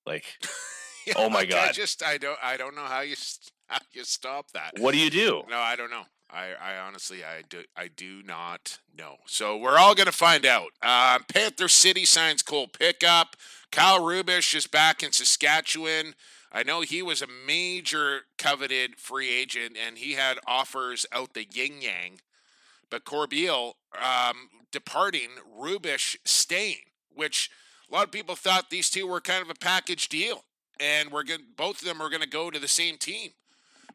like, 0.06 0.24
yeah, 1.06 1.14
oh 1.16 1.28
my 1.28 1.44
god, 1.44 1.68
I 1.68 1.72
just 1.72 2.02
I 2.02 2.16
don't 2.16 2.38
I 2.42 2.56
don't 2.56 2.74
know 2.74 2.84
how 2.84 3.00
you 3.00 3.16
how 3.66 3.78
you 3.92 4.04
stop 4.04 4.52
that. 4.52 4.72
What 4.78 4.92
do 4.92 4.98
you 4.98 5.10
do? 5.10 5.42
No, 5.50 5.58
I 5.58 5.76
don't 5.76 5.90
know. 5.90 6.04
I, 6.30 6.54
I 6.60 6.76
honestly 6.78 7.22
I 7.24 7.42
do 7.48 7.62
I 7.76 7.88
do 7.88 8.22
not 8.22 8.78
know. 8.96 9.16
So 9.26 9.56
we're 9.56 9.78
all 9.78 9.94
gonna 9.94 10.12
find 10.12 10.46
out. 10.46 10.70
Uh, 10.82 11.18
Panther 11.32 11.68
City 11.68 12.04
signs 12.04 12.42
Cole 12.42 12.68
Pickup. 12.68 13.36
Kyle 13.70 14.00
Rubisch 14.00 14.54
is 14.54 14.66
back 14.66 15.02
in 15.02 15.12
Saskatchewan. 15.12 16.14
I 16.52 16.62
know 16.62 16.80
he 16.80 17.02
was 17.02 17.20
a 17.20 17.26
major 17.46 18.22
coveted 18.38 18.96
free 18.96 19.28
agent 19.28 19.76
and 19.76 19.98
he 19.98 20.12
had 20.12 20.38
offers 20.46 21.04
out 21.12 21.34
the 21.34 21.46
yin 21.52 21.82
yang. 21.82 22.20
But 22.90 23.04
Corbeil 23.04 23.74
um, 24.00 24.48
departing, 24.72 25.30
Rubisch 25.58 26.16
staying, 26.24 26.84
which 27.14 27.50
a 27.90 27.94
lot 27.94 28.04
of 28.04 28.12
people 28.12 28.34
thought 28.34 28.70
these 28.70 28.90
two 28.90 29.06
were 29.06 29.20
kind 29.20 29.42
of 29.42 29.50
a 29.50 29.54
package 29.54 30.08
deal 30.08 30.44
and 30.80 31.10
we're 31.10 31.22
going 31.22 31.40
both 31.56 31.80
of 31.80 31.86
them 31.86 32.00
are 32.00 32.10
going 32.10 32.22
to 32.22 32.28
go 32.28 32.50
to 32.50 32.58
the 32.58 32.68
same 32.68 32.96
team. 32.96 33.30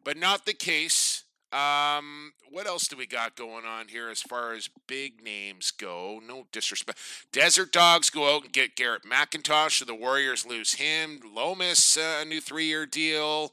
But 0.04 0.18
not 0.18 0.46
the 0.46 0.54
case. 0.54 1.24
Um, 1.54 2.32
what 2.50 2.66
else 2.66 2.88
do 2.88 2.96
we 2.96 3.06
got 3.06 3.36
going 3.36 3.66
on 3.66 3.90
here 3.90 4.10
as 4.10 4.22
far 4.22 4.54
as 4.54 4.70
big 4.88 5.22
names 5.22 5.70
go? 5.72 6.22
No 6.26 6.48
disrespect. 6.52 6.98
Desert 7.34 7.74
Dogs 7.74 8.10
go 8.10 8.36
out 8.36 8.46
and 8.46 8.54
get 8.54 8.78
Garrett 8.78 9.04
McIntosh, 9.04 9.80
so 9.80 9.86
the 9.86 9.94
Warriors 9.94 10.46
lose 10.46 10.76
him. 10.76 11.20
Lomas, 11.36 11.98
uh, 11.98 12.20
a 12.22 12.26
new 12.26 12.40
three 12.40 12.66
year 12.66 12.86
deal. 12.86 13.52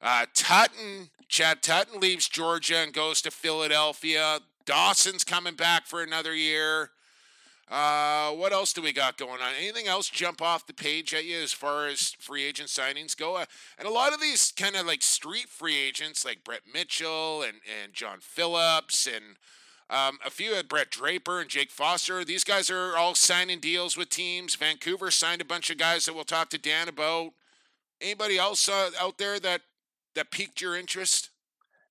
Uh, 0.00 0.24
Tutton, 0.34 1.10
Chad 1.28 1.62
Tutton 1.62 2.00
leaves 2.00 2.28
Georgia 2.28 2.78
and 2.78 2.94
goes 2.94 3.20
to 3.22 3.30
Philadelphia. 3.30 4.38
Dawson's 4.64 5.24
coming 5.24 5.54
back 5.54 5.86
for 5.86 6.02
another 6.02 6.34
year. 6.34 6.90
Uh, 7.70 8.30
what 8.30 8.52
else 8.52 8.72
do 8.72 8.80
we 8.80 8.92
got 8.92 9.18
going 9.18 9.42
on? 9.42 9.52
Anything 9.58 9.86
else 9.86 10.08
jump 10.08 10.40
off 10.40 10.66
the 10.66 10.72
page 10.72 11.12
at 11.12 11.26
you 11.26 11.38
as 11.38 11.52
far 11.52 11.86
as 11.86 12.16
free 12.18 12.44
agent 12.44 12.70
signings 12.70 13.16
go? 13.16 13.36
Uh, 13.36 13.44
and 13.78 13.86
a 13.86 13.92
lot 13.92 14.14
of 14.14 14.20
these 14.20 14.52
kind 14.56 14.74
of 14.74 14.86
like 14.86 15.02
street 15.02 15.48
free 15.48 15.76
agents, 15.76 16.24
like 16.24 16.44
Brett 16.44 16.62
Mitchell 16.72 17.42
and, 17.42 17.58
and 17.82 17.92
John 17.92 18.18
Phillips, 18.20 19.06
and 19.06 19.36
um, 19.90 20.18
a 20.24 20.30
few 20.30 20.54
had 20.54 20.68
Brett 20.68 20.90
Draper 20.90 21.40
and 21.40 21.50
Jake 21.50 21.70
Foster. 21.70 22.24
These 22.24 22.44
guys 22.44 22.70
are 22.70 22.96
all 22.96 23.14
signing 23.14 23.60
deals 23.60 23.96
with 23.96 24.08
teams. 24.08 24.54
Vancouver 24.54 25.10
signed 25.10 25.42
a 25.42 25.46
bunch 25.46 25.68
of 25.68 25.76
guys 25.76 26.06
that 26.06 26.14
we'll 26.14 26.24
talk 26.24 26.48
to 26.50 26.58
Dan 26.58 26.88
about. 26.88 27.32
Anybody 28.00 28.38
else 28.38 28.68
uh, 28.68 28.90
out 28.98 29.18
there 29.18 29.38
that 29.40 29.62
that 30.14 30.30
piqued 30.30 30.60
your 30.60 30.74
interest? 30.74 31.30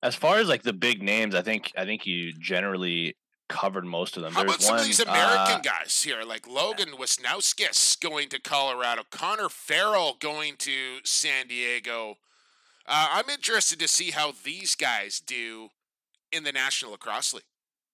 As 0.02 0.14
far 0.14 0.38
as 0.38 0.48
like 0.48 0.62
the 0.62 0.72
big 0.72 1.02
names, 1.02 1.34
I 1.34 1.42
think 1.42 1.72
I 1.76 1.84
think 1.84 2.04
you 2.06 2.32
generally 2.32 3.16
covered 3.48 3.84
most 3.84 4.16
of 4.16 4.22
them. 4.22 4.32
How 4.32 4.40
There's 4.40 4.54
about 4.54 4.62
some 4.62 4.74
one, 4.74 4.80
of 4.80 4.86
these 4.86 5.00
American 5.00 5.56
uh, 5.56 5.60
guys 5.62 6.02
here, 6.02 6.22
like 6.22 6.48
Logan 6.48 6.90
Wisnauskas 6.98 8.00
going 8.00 8.28
to 8.30 8.40
Colorado, 8.40 9.02
Connor 9.10 9.48
Farrell 9.48 10.16
going 10.18 10.56
to 10.58 10.98
San 11.04 11.46
Diego? 11.48 12.18
Uh, 12.86 13.08
I'm 13.12 13.28
interested 13.28 13.78
to 13.80 13.88
see 13.88 14.10
how 14.12 14.32
these 14.44 14.74
guys 14.74 15.20
do 15.20 15.68
in 16.32 16.44
the 16.44 16.52
National 16.52 16.92
Lacrosse 16.92 17.34
League. 17.34 17.44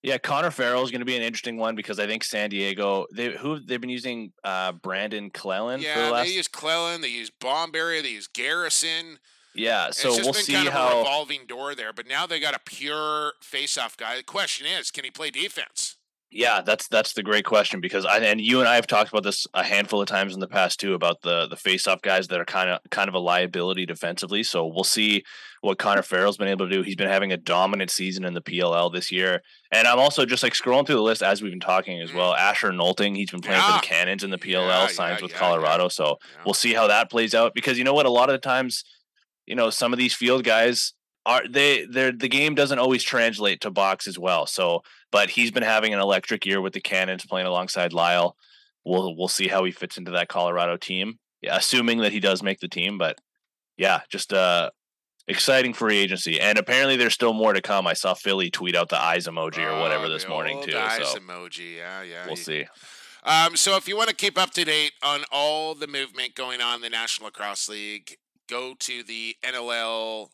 Yeah, 0.03 0.19
Connor 0.19 0.51
Farrell 0.51 0.85
is 0.85 0.91
going 0.91 1.01
to 1.01 1.07
be 1.07 1.17
an 1.17 1.23
interesting 1.23 1.57
one 1.57 1.75
because 1.75 1.99
I 1.99 2.07
think 2.07 2.25
San 2.25 2.51
Diego 2.51 3.07
they 3.15 3.35
who 3.35 3.59
they've 3.59 3.81
been 3.81 3.89
using 3.89 4.33
uh, 4.45 4.73
Brandon 4.73 5.31
Clellan 5.31 5.81
for 5.81 5.87
the 5.87 5.89
Yeah, 5.89 6.11
last 6.11 6.27
they 6.27 6.35
use 6.35 6.47
Clellan, 6.47 7.01
they 7.01 7.09
use 7.09 7.31
Bomberry, 7.31 8.03
they 8.03 8.11
use 8.11 8.27
Garrison. 8.27 9.19
Yeah. 9.55 9.91
So 9.91 10.09
it's 10.09 10.17
just 10.19 10.27
we'll 10.27 10.33
been 10.35 10.43
see 10.43 10.53
kind 10.55 10.69
of 10.69 10.75
a 10.75 10.77
how 10.77 10.99
revolving 10.99 11.47
door 11.47 11.75
there, 11.75 11.93
but 11.93 12.07
now 12.07 12.27
they 12.27 12.41
got 12.41 12.55
a 12.55 12.61
pure 12.65 13.35
face-off 13.43 13.97
guy. 13.97 14.17
The 14.17 14.23
question 14.23 14.67
is, 14.67 14.91
can 14.91 15.05
he 15.05 15.11
play 15.11 15.31
defense? 15.31 15.97
Yeah, 16.37 16.63
that's 16.63 16.89
that's 16.89 17.13
the 17.13 17.23
great 17.23 17.45
question 17.45 17.81
because 17.81 18.05
I 18.05 18.19
and 18.19 18.41
you 18.41 18.59
and 18.59 18.69
I 18.69 18.75
have 18.75 18.89
talked 18.89 19.09
about 19.11 19.23
this 19.23 19.47
a 19.55 19.63
handful 19.63 20.01
of 20.03 20.09
times 20.09 20.35
in 20.35 20.41
the 20.41 20.49
past 20.49 20.81
too 20.81 20.95
about 20.95 21.21
the 21.23 21.47
the 21.47 21.55
face 21.55 21.87
off 21.87 22.03
guys 22.03 22.27
that 22.27 22.41
are 22.41 22.45
kind 22.45 22.71
of 22.71 22.81
kind 22.91 23.09
of 23.09 23.15
a 23.15 23.21
liability 23.21 23.87
defensively. 23.87 24.43
So 24.43 24.67
we'll 24.67 24.83
see 24.83 25.23
what 25.61 25.79
Connor 25.79 26.03
Farrell's 26.03 26.37
been 26.37 26.49
able 26.49 26.69
to 26.69 26.75
do. 26.75 26.83
He's 26.83 26.97
been 26.97 27.09
having 27.09 27.31
a 27.31 27.37
dominant 27.37 27.93
season 27.93 28.25
in 28.25 28.35
the 28.35 28.41
PLL 28.43 28.93
this 28.93 29.13
year, 29.13 29.43
and 29.71 29.87
I'm 29.87 30.01
also 30.01 30.27
just 30.27 30.43
like 30.43 30.55
scrolling 30.55 30.87
through 30.89 30.97
the 30.97 31.03
list 31.03 31.23
as 31.23 31.41
we've 31.41 31.53
been 31.53 31.61
talking 31.61 32.01
as 32.01 32.13
well. 32.13 32.35
Asher 32.35 32.73
Nolting, 32.73 33.15
he's 33.17 33.31
been 33.31 33.41
playing 33.41 33.63
for 33.63 33.69
Mm. 33.69 33.81
The 33.83 33.87
Cannons 33.87 34.25
in 34.25 34.31
the 34.31 34.39
PLL, 34.39 34.67
Yeah, 34.67 34.87
signs 34.89 35.21
yeah, 35.21 35.23
with 35.27 35.31
yeah, 35.33 35.39
Colorado. 35.39 35.87
So 35.89 36.19
Yeah. 36.21 36.41
we'll 36.45 36.55
see 36.55 36.75
how 36.75 36.89
that 36.89 37.13
plays 37.13 37.37
out 37.37 37.55
because 37.55 37.79
you 37.79 37.85
know 37.85 37.95
what, 37.95 38.07
a 38.07 38.11
lot 38.11 38.29
of 38.29 38.33
the 38.33 38.39
times, 38.39 38.83
you 39.47 39.55
know, 39.55 39.71
some 39.71 39.93
of 39.93 39.99
these 39.99 40.15
field 40.15 40.45
guys 40.45 40.93
are 41.27 41.43
they 41.49 41.87
they're 41.87 42.13
the 42.13 42.29
game 42.29 42.55
doesn't 42.55 42.79
always 42.79 43.03
translate 43.03 43.61
to 43.63 43.71
box 43.71 44.07
as 44.07 44.19
well. 44.19 44.47
So 44.47 44.83
but 45.11 45.31
he's 45.31 45.51
been 45.51 45.63
having 45.63 45.95
an 45.95 46.01
electric 46.01 46.45
year 46.45 46.61
with 46.61 46.73
the 46.75 46.81
Cannons 46.81 47.25
playing 47.27 47.47
alongside 47.47 47.93
Lyle. 47.93 48.37
We'll 48.85 49.17
we'll 49.17 49.29
see 49.29 49.49
how 49.49 49.65
he 49.65 49.73
fits 49.73 49.97
into 49.97 50.11
that 50.13 50.29
Colorado 50.29 50.77
team. 50.77 51.19
Yeah, 51.41 51.57
assuming 51.57 51.99
that 52.01 52.13
he 52.13 52.21
does 52.21 52.43
make 52.43 52.61
the 52.61 52.69
team, 52.69 52.99
but 52.99 53.19
yeah, 53.77 54.01
just 54.11 54.33
uh 54.33 54.71
exciting 55.27 55.73
free 55.73 55.97
agency. 55.99 56.39
And 56.41 56.59
apparently 56.59 56.97
there's 56.97 57.15
still 57.15 57.33
more 57.33 57.53
to 57.55 57.63
come. 57.63 57.87
I 57.87 57.95
saw 57.95 58.13
Philly 58.15 58.51
tweet 58.51 58.77
out 58.77 58.91
the 58.91 59.01
eyes 59.01 59.27
emoji 59.27 59.65
or 59.65 59.81
whatever 59.81 60.05
Oh, 60.05 60.11
this 60.11 60.29
morning 60.29 60.63
too. 60.63 60.77
eyes 60.77 61.09
So 61.09 61.19
emoji. 61.19 61.77
Yeah, 61.77 62.03
yeah. 62.03 62.25
we'll 62.27 62.37
you- 62.37 62.43
see. 62.43 62.67
Um, 63.27 63.57
so 63.57 63.77
if 63.77 63.89
you 63.89 63.97
want 63.97 64.11
to 64.11 64.15
keep 64.15 64.37
up 64.37 64.51
to 64.51 64.65
date 64.67 64.93
on 65.03 65.25
all 65.33 65.75
the 65.75 65.87
movement 65.87 66.35
going 66.35 66.61
on 66.61 66.77
in 66.77 66.81
the 66.83 66.91
National 66.91 67.29
Lacrosse 67.29 67.71
League, 67.71 68.19
go 68.49 68.75
to 68.79 69.03
the 69.03 69.37
NLL 69.43 70.29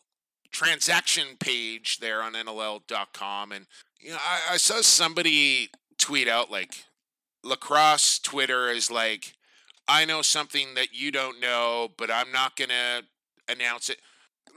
transaction 0.51 1.37
page 1.39 1.99
there 1.99 2.21
on 2.21 2.33
NLL.com. 2.33 3.51
And 3.51 3.67
you 3.99 4.11
know, 4.11 4.17
I, 4.17 4.53
I 4.53 4.57
saw 4.57 4.81
somebody 4.81 5.69
tweet 5.97 6.27
out 6.27 6.51
like 6.51 6.83
lacrosse 7.43 8.19
Twitter 8.19 8.69
is 8.69 8.91
like, 8.91 9.33
I 9.87 10.05
know 10.05 10.21
something 10.21 10.73
that 10.75 10.93
you 10.93 11.11
don't 11.11 11.39
know, 11.39 11.89
but 11.97 12.11
I'm 12.11 12.31
not 12.31 12.55
gonna 12.55 13.01
announce 13.49 13.89
it. 13.89 13.99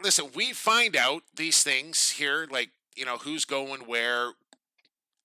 Listen, 0.03 0.27
we 0.35 0.53
find 0.53 0.97
out 0.97 1.23
these 1.35 1.63
things 1.63 2.11
here, 2.11 2.47
like, 2.51 2.71
you 2.97 3.05
know, 3.05 3.17
who's 3.19 3.45
going 3.45 3.83
where 3.83 4.33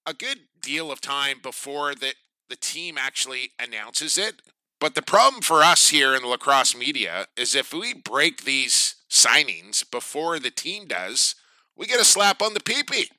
a 0.05 0.13
good 0.13 0.39
deal 0.61 0.91
of 0.91 1.01
time 1.01 1.39
before 1.41 1.93
that 1.95 2.15
the 2.49 2.55
team 2.55 2.97
actually 2.97 3.51
announces 3.59 4.17
it. 4.17 4.41
But 4.79 4.95
the 4.95 5.01
problem 5.01 5.41
for 5.41 5.61
us 5.61 5.89
here 5.89 6.15
in 6.15 6.21
the 6.21 6.27
lacrosse 6.27 6.75
media 6.75 7.27
is 7.35 7.53
if 7.53 7.73
we 7.73 7.93
break 7.93 8.43
these 8.43 8.95
signings 9.09 9.89
before 9.89 10.39
the 10.39 10.51
team 10.51 10.85
does, 10.87 11.35
we 11.75 11.85
get 11.85 11.99
a 11.99 12.05
slap 12.05 12.41
on 12.41 12.53
the 12.53 12.59
peepee. 12.59 13.09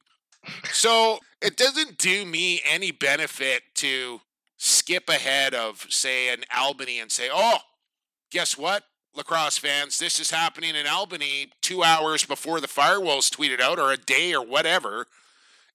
So 0.73 1.18
it 1.42 1.57
doesn't 1.57 1.99
do 1.99 2.25
me 2.25 2.61
any 2.68 2.90
benefit 2.90 3.62
to 3.77 4.20
skip 4.57 5.09
ahead 5.09 5.55
of, 5.55 5.87
say, 5.90 6.33
an 6.33 6.44
Albany 6.57 6.99
and 6.99 7.11
say, 7.11 7.29
oh, 7.33 7.59
guess 8.31 8.57
what? 8.57 8.85
Lacrosse 9.14 9.59
fans, 9.59 9.99
this 9.99 10.20
is 10.20 10.31
happening 10.31 10.77
in 10.77 10.87
Albany 10.87 11.51
two 11.61 11.83
hours 11.83 12.25
before 12.25 12.61
the 12.61 12.68
Firewolves 12.68 13.29
tweeted 13.29 13.61
out, 13.61 13.79
or 13.79 13.90
a 13.90 13.96
day 13.96 14.33
or 14.33 14.44
whatever. 14.44 15.07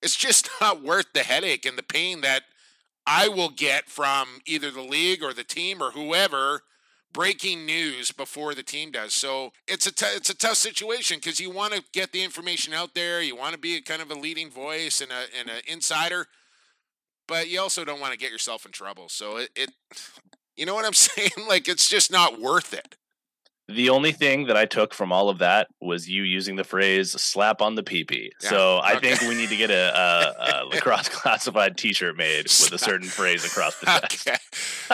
It's 0.01 0.15
just 0.15 0.49
not 0.61 0.81
worth 0.81 1.07
the 1.13 1.23
headache 1.23 1.65
and 1.65 1.77
the 1.77 1.83
pain 1.83 2.21
that 2.21 2.43
I 3.07 3.27
will 3.27 3.49
get 3.49 3.87
from 3.89 4.41
either 4.45 4.71
the 4.71 4.81
league 4.81 5.23
or 5.23 5.33
the 5.33 5.43
team 5.43 5.81
or 5.81 5.91
whoever 5.91 6.61
breaking 7.15 7.65
news 7.65 8.11
before 8.11 8.53
the 8.53 8.61
team 8.61 8.91
does. 8.91 9.13
So 9.13 9.51
it's 9.67 9.87
a 9.87 9.91
t- 9.91 10.05
it's 10.07 10.29
a 10.29 10.35
tough 10.35 10.55
situation 10.57 11.17
because 11.17 11.39
you 11.39 11.49
want 11.49 11.73
to 11.73 11.83
get 11.93 12.11
the 12.11 12.23
information 12.23 12.73
out 12.73 12.93
there. 12.93 13.21
You 13.21 13.37
want 13.37 13.53
to 13.53 13.59
be 13.59 13.77
a 13.77 13.81
kind 13.81 14.01
of 14.01 14.11
a 14.11 14.15
leading 14.15 14.49
voice 14.49 15.01
and 15.01 15.11
a 15.11 15.39
and 15.39 15.49
an 15.49 15.61
insider, 15.65 16.27
but 17.27 17.47
you 17.47 17.59
also 17.61 17.85
don't 17.85 18.01
want 18.01 18.11
to 18.11 18.19
get 18.19 18.31
yourself 18.31 18.65
in 18.65 18.71
trouble. 18.71 19.07
So 19.07 19.37
it, 19.37 19.49
it 19.55 19.71
you 20.57 20.65
know 20.65 20.75
what 20.75 20.85
I'm 20.85 20.93
saying? 20.93 21.31
Like 21.47 21.67
it's 21.67 21.87
just 21.87 22.11
not 22.11 22.41
worth 22.41 22.73
it. 22.73 22.97
The 23.67 23.89
only 23.89 24.11
thing 24.11 24.45
that 24.45 24.55
I 24.55 24.65
took 24.65 24.93
from 24.93 25.11
all 25.11 25.27
of 25.27 25.39
that 25.39 25.67
was 25.81 26.07
you 26.07 26.21
using 26.21 26.55
the 26.55 26.63
phrase 26.63 27.11
"slap 27.11 27.61
on 27.61 27.75
the 27.75 27.81
peepee." 27.83 28.29
Yeah, 28.41 28.49
So 28.49 28.77
I 28.77 28.95
okay. 28.95 29.15
think 29.15 29.29
we 29.29 29.35
need 29.35 29.49
to 29.49 29.57
get 29.57 29.71
a, 29.71 29.97
a, 29.97 30.35
a 30.39 30.65
lacrosse 30.71 31.09
classified 31.09 31.75
T-shirt 31.77 32.15
made 32.15 32.43
with 32.43 32.71
a 32.71 32.77
certain 32.77 33.07
phrase 33.07 33.43
across 33.43 33.79
the 33.79 33.87
chest. 33.87 34.27
Okay. 34.27 34.37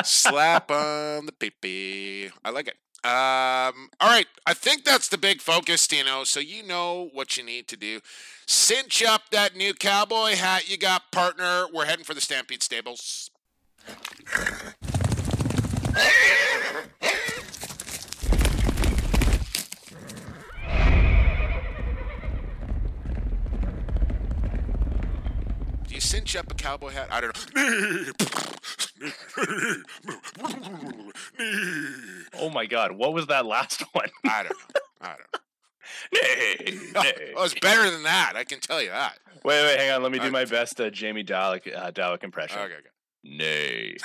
Slap 0.04 0.72
on 0.72 1.26
the 1.26 1.34
peepee. 1.34 2.32
I 2.46 2.50
like 2.52 2.68
it. 2.70 2.76
Um, 3.04 3.90
all 4.00 4.10
right. 4.10 4.28
I 4.46 4.54
think 4.54 4.86
that's 4.86 5.10
the 5.10 5.18
big 5.18 5.42
focus, 5.42 5.88
Tino. 5.88 6.24
So 6.24 6.40
you 6.40 6.62
know 6.62 7.10
what 7.14 7.36
you 7.36 7.44
need 7.44 7.68
to 7.70 7.78
do. 7.78 8.00
Cinch 8.46 9.04
up 9.04 9.32
that 9.32 9.56
new 9.56 9.74
cowboy 9.74 10.36
hat 10.36 10.70
you 10.70 10.78
got, 10.78 11.12
partner. 11.12 11.66
We're 11.74 11.86
heading 11.86 12.06
for 12.06 12.14
the 12.14 12.22
Stampede 12.22 12.62
Stables. 12.62 13.32
Cinch 26.02 26.36
up 26.36 26.52
a 26.52 26.56
cowboy 26.56 26.90
hat? 26.90 27.10
I 27.12 27.22
don't 27.22 27.56
know. 27.56 28.12
Oh 32.40 32.50
my 32.50 32.66
god, 32.66 32.94
what 32.94 33.14
was 33.14 33.28
that 33.28 33.46
last 33.46 33.84
one? 33.94 34.10
I 34.26 34.44
don't 34.44 34.50
know. 34.52 34.82
I 35.02 35.08
don't 35.10 35.20
know. 35.32 35.40
nay, 36.22 36.80
Oh, 36.96 37.02
nay. 37.04 37.12
it's 37.38 37.54
better 37.60 37.90
than 37.92 38.04
that. 38.04 38.34
I 38.36 38.44
can 38.44 38.60
tell 38.60 38.82
you 38.82 38.90
that. 38.90 39.20
Wait, 39.44 39.64
wait, 39.64 39.80
hang 39.80 39.92
on. 39.92 40.02
Let 40.04 40.12
me 40.12 40.20
do 40.20 40.32
my 40.32 40.46
best 40.46 40.80
uh, 40.82 40.90
Jamie 40.90 41.24
Dawick 41.24 41.72
uh, 41.76 41.92
Dawick 41.92 42.24
impression. 42.24 42.60
Okay, 42.60 42.74
okay. 42.74 42.90
Nay. 43.24 43.98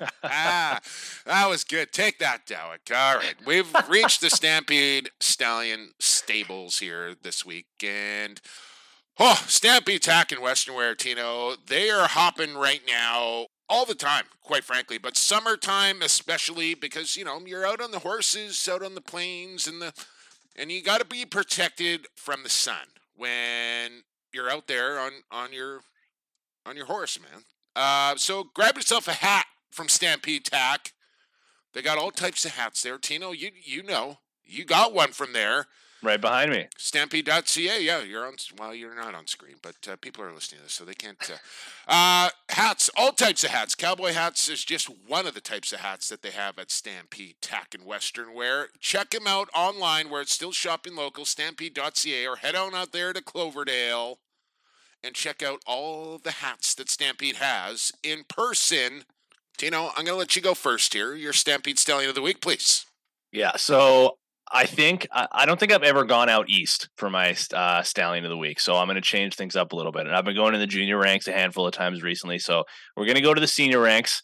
ah, 0.22 0.80
that 1.26 1.48
was 1.48 1.64
good. 1.64 1.92
Take 1.92 2.18
that, 2.20 2.46
Dawick. 2.46 2.94
All 2.94 3.16
right. 3.16 3.34
We've 3.44 3.72
reached 3.88 4.20
the 4.20 4.30
Stampede 4.30 5.10
Stallion 5.20 5.90
stables 5.98 6.78
here 6.78 7.14
this 7.20 7.44
week. 7.44 7.66
And, 7.82 8.40
oh, 9.20 9.44
Stampede 9.46 10.02
Tack 10.02 10.32
and 10.32 10.40
Western 10.40 10.74
Wear, 10.74 10.94
Tino, 10.94 11.54
they 11.66 11.90
are 11.90 12.08
hopping 12.08 12.54
right 12.54 12.80
now 12.88 13.46
all 13.68 13.84
the 13.84 13.94
time, 13.94 14.24
quite 14.42 14.64
frankly, 14.64 14.98
but 14.98 15.16
summertime 15.16 16.02
especially 16.02 16.74
because 16.74 17.16
you 17.16 17.24
know 17.24 17.38
you're 17.46 17.66
out 17.66 17.80
on 17.80 17.92
the 17.92 18.00
horses, 18.00 18.68
out 18.68 18.82
on 18.82 18.94
the 18.96 19.00
plains, 19.00 19.68
and 19.68 19.80
the 19.80 19.92
and 20.56 20.72
you 20.72 20.82
got 20.82 20.98
to 20.98 21.06
be 21.06 21.24
protected 21.24 22.08
from 22.16 22.42
the 22.42 22.48
sun 22.48 22.86
when 23.14 24.02
you're 24.32 24.50
out 24.50 24.66
there 24.66 24.98
on 24.98 25.12
on 25.30 25.52
your 25.52 25.82
on 26.66 26.76
your 26.76 26.86
horse, 26.86 27.18
man. 27.20 27.44
Uh, 27.76 28.16
so 28.16 28.44
grab 28.54 28.74
yourself 28.74 29.06
a 29.06 29.12
hat 29.12 29.46
from 29.70 29.88
Stampede 29.88 30.44
Tack. 30.44 30.92
They 31.72 31.82
got 31.82 31.98
all 31.98 32.10
types 32.10 32.44
of 32.44 32.52
hats 32.52 32.82
there. 32.82 32.98
Tino, 32.98 33.30
you 33.30 33.50
you 33.62 33.84
know 33.84 34.18
you 34.44 34.64
got 34.64 34.92
one 34.92 35.12
from 35.12 35.32
there. 35.32 35.66
Right 36.02 36.20
behind 36.20 36.50
me. 36.50 36.66
Stampede.ca. 36.78 37.82
Yeah, 37.82 38.02
you're 38.02 38.26
on. 38.26 38.34
Well, 38.58 38.74
you're 38.74 38.94
not 38.94 39.14
on 39.14 39.26
screen, 39.26 39.56
but 39.60 39.76
uh, 39.86 39.96
people 40.00 40.24
are 40.24 40.32
listening 40.32 40.60
to 40.60 40.64
this, 40.64 40.72
so 40.72 40.84
they 40.84 40.94
can't. 40.94 41.18
Uh, 41.30 41.92
uh, 41.92 42.30
hats, 42.48 42.88
all 42.96 43.12
types 43.12 43.44
of 43.44 43.50
hats. 43.50 43.74
Cowboy 43.74 44.12
hats 44.12 44.48
is 44.48 44.64
just 44.64 44.88
one 45.06 45.26
of 45.26 45.34
the 45.34 45.42
types 45.42 45.74
of 45.74 45.80
hats 45.80 46.08
that 46.08 46.22
they 46.22 46.30
have 46.30 46.58
at 46.58 46.70
Stampede 46.70 47.36
Tack 47.42 47.74
and 47.74 47.84
Western 47.84 48.32
Wear. 48.32 48.68
Check 48.80 49.10
them 49.10 49.26
out 49.26 49.50
online 49.54 50.08
where 50.08 50.22
it's 50.22 50.34
still 50.34 50.52
shopping 50.52 50.96
local, 50.96 51.26
stampede.ca, 51.26 52.26
or 52.26 52.36
head 52.36 52.54
on 52.54 52.74
out 52.74 52.92
there 52.92 53.12
to 53.12 53.20
Cloverdale 53.20 54.20
and 55.02 55.14
check 55.14 55.42
out 55.42 55.60
all 55.66 56.18
the 56.18 56.30
hats 56.30 56.74
that 56.74 56.88
Stampede 56.88 57.36
has 57.36 57.92
in 58.02 58.24
person. 58.24 59.04
Tino, 59.58 59.88
I'm 59.88 60.04
going 60.04 60.06
to 60.06 60.14
let 60.14 60.36
you 60.36 60.42
go 60.42 60.54
first 60.54 60.94
here. 60.94 61.14
Your 61.14 61.32
Stampede 61.34 61.78
Stallion 61.78 62.08
of 62.08 62.14
the 62.14 62.22
Week, 62.22 62.40
please. 62.40 62.86
Yeah. 63.32 63.56
So 63.56 64.16
I 64.52 64.66
think 64.66 65.06
I 65.12 65.46
don't 65.46 65.60
think 65.60 65.72
I've 65.72 65.84
ever 65.84 66.04
gone 66.04 66.28
out 66.28 66.48
east 66.48 66.88
for 66.96 67.08
my 67.08 67.36
uh, 67.54 67.82
stallion 67.82 68.24
of 68.24 68.30
the 68.30 68.36
week, 68.36 68.58
so 68.58 68.76
I'm 68.76 68.86
going 68.86 68.96
to 68.96 69.00
change 69.00 69.36
things 69.36 69.54
up 69.54 69.72
a 69.72 69.76
little 69.76 69.92
bit. 69.92 70.06
And 70.06 70.14
I've 70.14 70.24
been 70.24 70.34
going 70.34 70.54
to 70.54 70.58
the 70.58 70.66
junior 70.66 70.98
ranks 70.98 71.28
a 71.28 71.32
handful 71.32 71.66
of 71.66 71.72
times 71.72 72.02
recently, 72.02 72.38
so 72.38 72.64
we're 72.96 73.04
going 73.04 73.16
to 73.16 73.22
go 73.22 73.32
to 73.32 73.40
the 73.40 73.46
senior 73.46 73.80
ranks. 73.80 74.22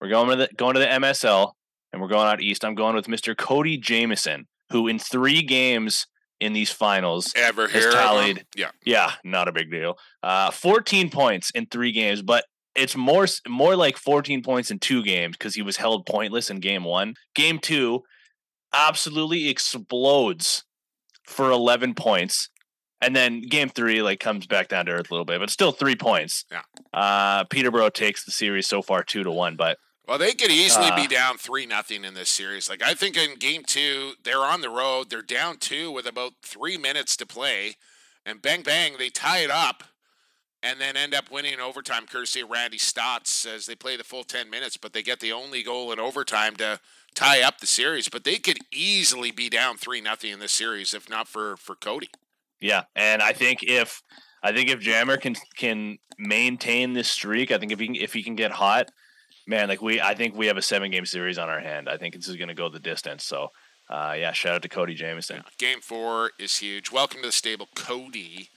We're 0.00 0.10
going 0.10 0.28
to 0.28 0.36
the 0.36 0.48
going 0.56 0.74
to 0.74 0.80
the 0.80 0.86
MSL, 0.86 1.52
and 1.92 2.02
we're 2.02 2.08
going 2.08 2.28
out 2.28 2.42
east. 2.42 2.64
I'm 2.64 2.74
going 2.74 2.94
with 2.94 3.06
Mr. 3.06 3.36
Cody 3.36 3.78
Jamieson, 3.78 4.46
who 4.70 4.88
in 4.88 4.98
three 4.98 5.42
games 5.42 6.06
in 6.38 6.52
these 6.52 6.70
finals 6.70 7.32
ever 7.34 7.68
has 7.68 7.94
tallied. 7.94 8.44
Yeah, 8.54 8.72
yeah, 8.84 9.12
not 9.24 9.48
a 9.48 9.52
big 9.52 9.70
deal. 9.70 9.96
Uh, 10.22 10.50
14 10.50 11.08
points 11.08 11.50
in 11.50 11.66
three 11.66 11.92
games, 11.92 12.20
but 12.20 12.44
it's 12.74 12.96
more 12.96 13.26
more 13.48 13.74
like 13.76 13.96
14 13.96 14.42
points 14.42 14.70
in 14.70 14.78
two 14.78 15.02
games 15.02 15.36
because 15.36 15.54
he 15.54 15.62
was 15.62 15.78
held 15.78 16.04
pointless 16.04 16.50
in 16.50 16.60
game 16.60 16.84
one. 16.84 17.14
Game 17.34 17.58
two 17.58 18.02
absolutely 18.72 19.48
explodes 19.48 20.64
for 21.24 21.50
11 21.50 21.94
points. 21.94 22.48
And 23.00 23.16
then 23.16 23.40
game 23.42 23.68
three, 23.68 24.00
like, 24.00 24.20
comes 24.20 24.46
back 24.46 24.68
down 24.68 24.86
to 24.86 24.92
earth 24.92 25.10
a 25.10 25.14
little 25.14 25.24
bit, 25.24 25.40
but 25.40 25.50
still 25.50 25.72
three 25.72 25.96
points. 25.96 26.44
Yeah. 26.52 26.62
Uh, 26.92 27.44
Peterborough 27.44 27.90
takes 27.90 28.24
the 28.24 28.30
series 28.30 28.68
so 28.68 28.80
far 28.80 29.02
two 29.02 29.24
to 29.24 29.30
one, 29.30 29.56
but 29.56 29.78
well, 30.06 30.18
they 30.18 30.34
could 30.34 30.50
easily 30.50 30.86
Uh, 30.86 30.96
be 30.96 31.06
down 31.06 31.38
three 31.38 31.64
nothing 31.66 32.04
in 32.04 32.14
this 32.14 32.28
series. 32.28 32.68
Like 32.68 32.82
I 32.82 32.94
think 32.94 33.16
in 33.16 33.36
game 33.36 33.64
two, 33.64 34.14
they're 34.22 34.44
on 34.44 34.60
the 34.60 34.68
road. 34.70 35.10
They're 35.10 35.22
down 35.22 35.56
two 35.58 35.90
with 35.90 36.06
about 36.06 36.32
three 36.44 36.76
minutes 36.76 37.16
to 37.18 37.26
play, 37.26 37.76
and 38.26 38.42
bang 38.42 38.62
bang, 38.62 38.96
they 38.98 39.10
tie 39.10 39.38
it 39.38 39.50
up, 39.50 39.84
and 40.62 40.80
then 40.80 40.96
end 40.96 41.14
up 41.14 41.30
winning 41.30 41.54
in 41.54 41.60
overtime 41.60 42.06
courtesy 42.06 42.40
of 42.40 42.50
Randy 42.50 42.78
Staats 42.78 43.46
as 43.46 43.66
they 43.66 43.74
play 43.76 43.96
the 43.96 44.04
full 44.04 44.24
ten 44.24 44.50
minutes. 44.50 44.76
But 44.76 44.92
they 44.92 45.02
get 45.02 45.20
the 45.20 45.32
only 45.32 45.62
goal 45.62 45.92
in 45.92 45.98
overtime 46.00 46.56
to 46.56 46.78
tie 47.14 47.42
up 47.42 47.58
the 47.60 47.66
series. 47.66 48.08
But 48.08 48.24
they 48.24 48.38
could 48.38 48.58
easily 48.72 49.30
be 49.30 49.48
down 49.48 49.76
three 49.76 50.00
nothing 50.00 50.32
in 50.32 50.38
this 50.38 50.52
series 50.52 50.94
if 50.94 51.08
not 51.08 51.28
for 51.28 51.56
for 51.56 51.74
Cody. 51.74 52.08
yeah. 52.60 52.84
And 52.94 53.22
I 53.22 53.32
think 53.32 53.62
if 53.62 54.02
I 54.42 54.52
think 54.52 54.70
if 54.70 54.80
Jammer 54.80 55.16
can 55.16 55.36
can 55.56 55.98
maintain 56.18 56.92
this 56.92 57.10
streak, 57.10 57.50
I 57.50 57.58
think 57.58 57.72
if 57.72 57.80
he 57.80 57.86
can, 57.86 57.96
if 57.96 58.12
he 58.12 58.22
can 58.22 58.34
get 58.36 58.52
hot, 58.52 58.90
man, 59.46 59.68
like 59.68 59.82
we 59.82 60.00
I 60.00 60.14
think 60.14 60.34
we 60.36 60.46
have 60.46 60.56
a 60.56 60.62
seven 60.62 60.90
game 60.90 61.06
series 61.06 61.38
on 61.38 61.48
our 61.48 61.60
hand. 61.60 61.88
I 61.88 61.96
think 61.96 62.14
this 62.14 62.28
is 62.28 62.36
going 62.36 62.48
to 62.48 62.54
go 62.54 62.68
the 62.68 62.80
distance. 62.80 63.24
So. 63.24 63.48
Uh, 63.90 64.14
yeah, 64.16 64.32
shout 64.32 64.54
out 64.54 64.62
to 64.62 64.70
Cody 64.70 64.94
Jamieson. 64.94 65.42
Game 65.58 65.80
four 65.82 66.30
is 66.38 66.58
huge. 66.58 66.90
Welcome 66.90 67.20
to 67.20 67.28
the 67.28 67.32
stable, 67.32 67.68
Cody. 67.74 68.48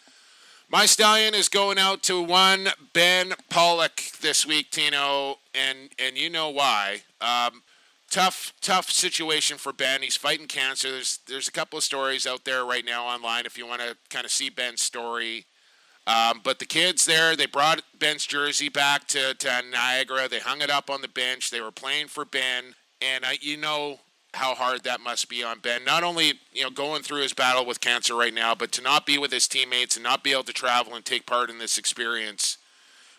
My 0.70 0.86
stallion 0.86 1.34
is 1.34 1.50
going 1.50 1.78
out 1.78 2.04
to 2.04 2.22
one 2.22 2.70
Ben 2.94 3.34
Pollock 3.50 4.02
this 4.22 4.46
week, 4.46 4.72
Tino, 4.72 5.40
and 5.54 5.90
and 6.00 6.18
you 6.18 6.30
know 6.30 6.50
why. 6.50 7.02
Um, 7.20 7.64
tough, 8.16 8.54
tough 8.62 8.90
situation 8.90 9.58
for 9.58 9.74
Ben. 9.74 10.02
He's 10.02 10.16
fighting 10.16 10.48
cancer. 10.48 10.90
There's 10.90 11.20
there's 11.28 11.50
a 11.50 11.52
couple 11.52 11.78
of 11.78 11.84
stories 11.84 12.26
out 12.26 12.46
there 12.46 12.64
right 12.64 12.86
now 12.86 13.06
online 13.06 13.46
if 13.46 13.58
you 13.58 13.68
want 13.68 13.82
to 13.82 13.98
kind 14.10 14.24
of 14.24 14.32
see 14.32 14.50
Ben's 14.50 14.82
story. 14.82 15.46
Um, 16.08 16.40
but 16.42 16.60
the 16.60 16.66
kids 16.66 17.06
there, 17.06 17.36
they 17.36 17.46
brought 17.46 17.82
Ben's 17.98 18.26
jersey 18.26 18.70
back 18.70 19.08
to, 19.08 19.34
to 19.34 19.62
Niagara. 19.70 20.30
They 20.30 20.40
hung 20.40 20.62
it 20.62 20.70
up 20.70 20.90
on 20.90 21.02
the 21.02 21.08
bench. 21.08 21.50
They 21.50 21.60
were 21.60 21.72
playing 21.72 22.08
for 22.08 22.24
Ben, 22.24 22.76
and 23.02 23.26
you 23.42 23.58
know 23.58 24.00
how 24.36 24.54
hard 24.54 24.84
that 24.84 25.02
must 25.02 25.28
be 25.28 25.44
on 25.44 25.60
Ben. 25.60 25.84
Not 25.84 26.04
only 26.04 26.36
you 26.54 26.64
know 26.64 26.70
going 26.70 27.02
through 27.02 27.22
his 27.22 27.34
battle 27.34 27.66
with 27.66 27.82
cancer 27.82 28.16
right 28.16 28.34
now, 28.34 28.56
but 28.56 28.72
to 28.74 28.82
not 28.82 29.06
be 29.06 29.18
with 29.18 29.34
his 29.34 29.48
teammates 29.48 29.98
and 29.98 30.04
not 30.04 30.24
be 30.24 30.32
able 30.32 30.44
to 30.44 30.54
travel 30.54 30.96
and 30.96 31.04
take 31.04 31.26
part 31.26 31.50
in 31.50 31.58
this 31.58 31.78
experience 31.78 32.60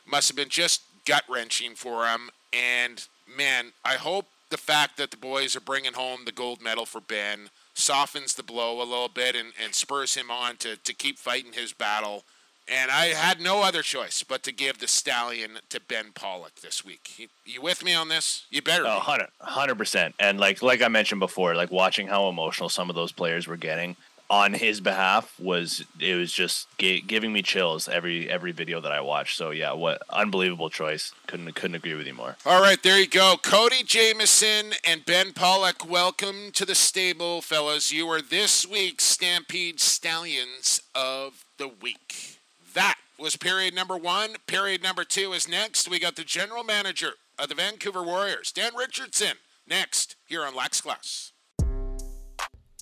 must 0.06 0.28
have 0.28 0.36
been 0.36 0.48
just 0.48 0.82
gut 1.04 1.24
wrenching 1.28 1.74
for 1.74 2.06
him. 2.06 2.30
And 2.52 3.04
man, 3.26 3.72
I 3.84 3.96
hope 3.96 4.26
the 4.50 4.56
fact 4.56 4.96
that 4.96 5.10
the 5.10 5.16
boys 5.16 5.56
are 5.56 5.60
bringing 5.60 5.94
home 5.94 6.24
the 6.24 6.32
gold 6.32 6.62
medal 6.62 6.86
for 6.86 7.00
Ben 7.00 7.50
softens 7.74 8.34
the 8.34 8.42
blow 8.42 8.78
a 8.78 8.84
little 8.84 9.08
bit 9.08 9.34
and, 9.34 9.52
and 9.62 9.74
spurs 9.74 10.14
him 10.14 10.30
on 10.30 10.56
to, 10.58 10.76
to 10.76 10.94
keep 10.94 11.18
fighting 11.18 11.52
his 11.52 11.72
battle. 11.72 12.24
And 12.68 12.90
I 12.90 13.06
had 13.06 13.40
no 13.40 13.62
other 13.62 13.82
choice 13.82 14.24
but 14.24 14.42
to 14.42 14.52
give 14.52 14.78
the 14.78 14.88
stallion 14.88 15.58
to 15.68 15.80
Ben 15.80 16.06
Pollock 16.14 16.56
this 16.62 16.84
week. 16.84 17.12
You, 17.16 17.28
you 17.44 17.62
with 17.62 17.84
me 17.84 17.94
on 17.94 18.08
this? 18.08 18.44
You 18.50 18.60
better. 18.60 18.84
Oh, 18.86 19.02
be. 19.06 19.24
100 19.38 19.74
percent. 19.76 20.14
And 20.18 20.40
like 20.40 20.62
like 20.62 20.82
I 20.82 20.88
mentioned 20.88 21.20
before, 21.20 21.54
like 21.54 21.70
watching 21.70 22.08
how 22.08 22.28
emotional 22.28 22.68
some 22.68 22.90
of 22.90 22.96
those 22.96 23.12
players 23.12 23.46
were 23.46 23.56
getting 23.56 23.96
on 24.28 24.54
his 24.54 24.80
behalf 24.80 25.38
was 25.38 25.84
it 26.00 26.16
was 26.16 26.32
just 26.32 26.66
gi- 26.78 27.00
giving 27.02 27.32
me 27.32 27.42
chills 27.42 27.88
every 27.88 28.28
every 28.30 28.52
video 28.52 28.80
that 28.80 28.92
I 28.92 29.00
watched. 29.00 29.36
So 29.36 29.50
yeah, 29.50 29.72
what 29.72 30.02
unbelievable 30.10 30.70
choice. 30.70 31.12
Couldn't 31.26 31.54
couldn't 31.54 31.76
agree 31.76 31.94
with 31.94 32.06
you 32.06 32.14
more. 32.14 32.36
All 32.44 32.60
right, 32.60 32.82
there 32.82 32.98
you 32.98 33.08
go. 33.08 33.36
Cody 33.42 33.82
Jamieson 33.84 34.72
and 34.84 35.04
Ben 35.04 35.32
Pollock, 35.32 35.88
welcome 35.88 36.50
to 36.52 36.64
the 36.64 36.74
stable, 36.74 37.40
fellas. 37.40 37.92
You 37.92 38.08
are 38.08 38.22
this 38.22 38.66
week's 38.66 39.04
Stampede 39.04 39.80
Stallions 39.80 40.80
of 40.94 41.44
the 41.58 41.68
Week. 41.68 42.38
That 42.74 42.96
was 43.18 43.36
period 43.36 43.74
number 43.74 43.96
one. 43.96 44.36
Period 44.46 44.82
number 44.82 45.04
two 45.04 45.32
is 45.32 45.48
next. 45.48 45.88
We 45.88 45.98
got 45.98 46.16
the 46.16 46.24
general 46.24 46.64
manager 46.64 47.12
of 47.38 47.48
the 47.48 47.54
Vancouver 47.54 48.02
Warriors, 48.02 48.52
Dan 48.52 48.72
Richardson, 48.76 49.36
next 49.66 50.16
here 50.26 50.44
on 50.44 50.54
Lax 50.54 50.80
Class. 50.80 51.32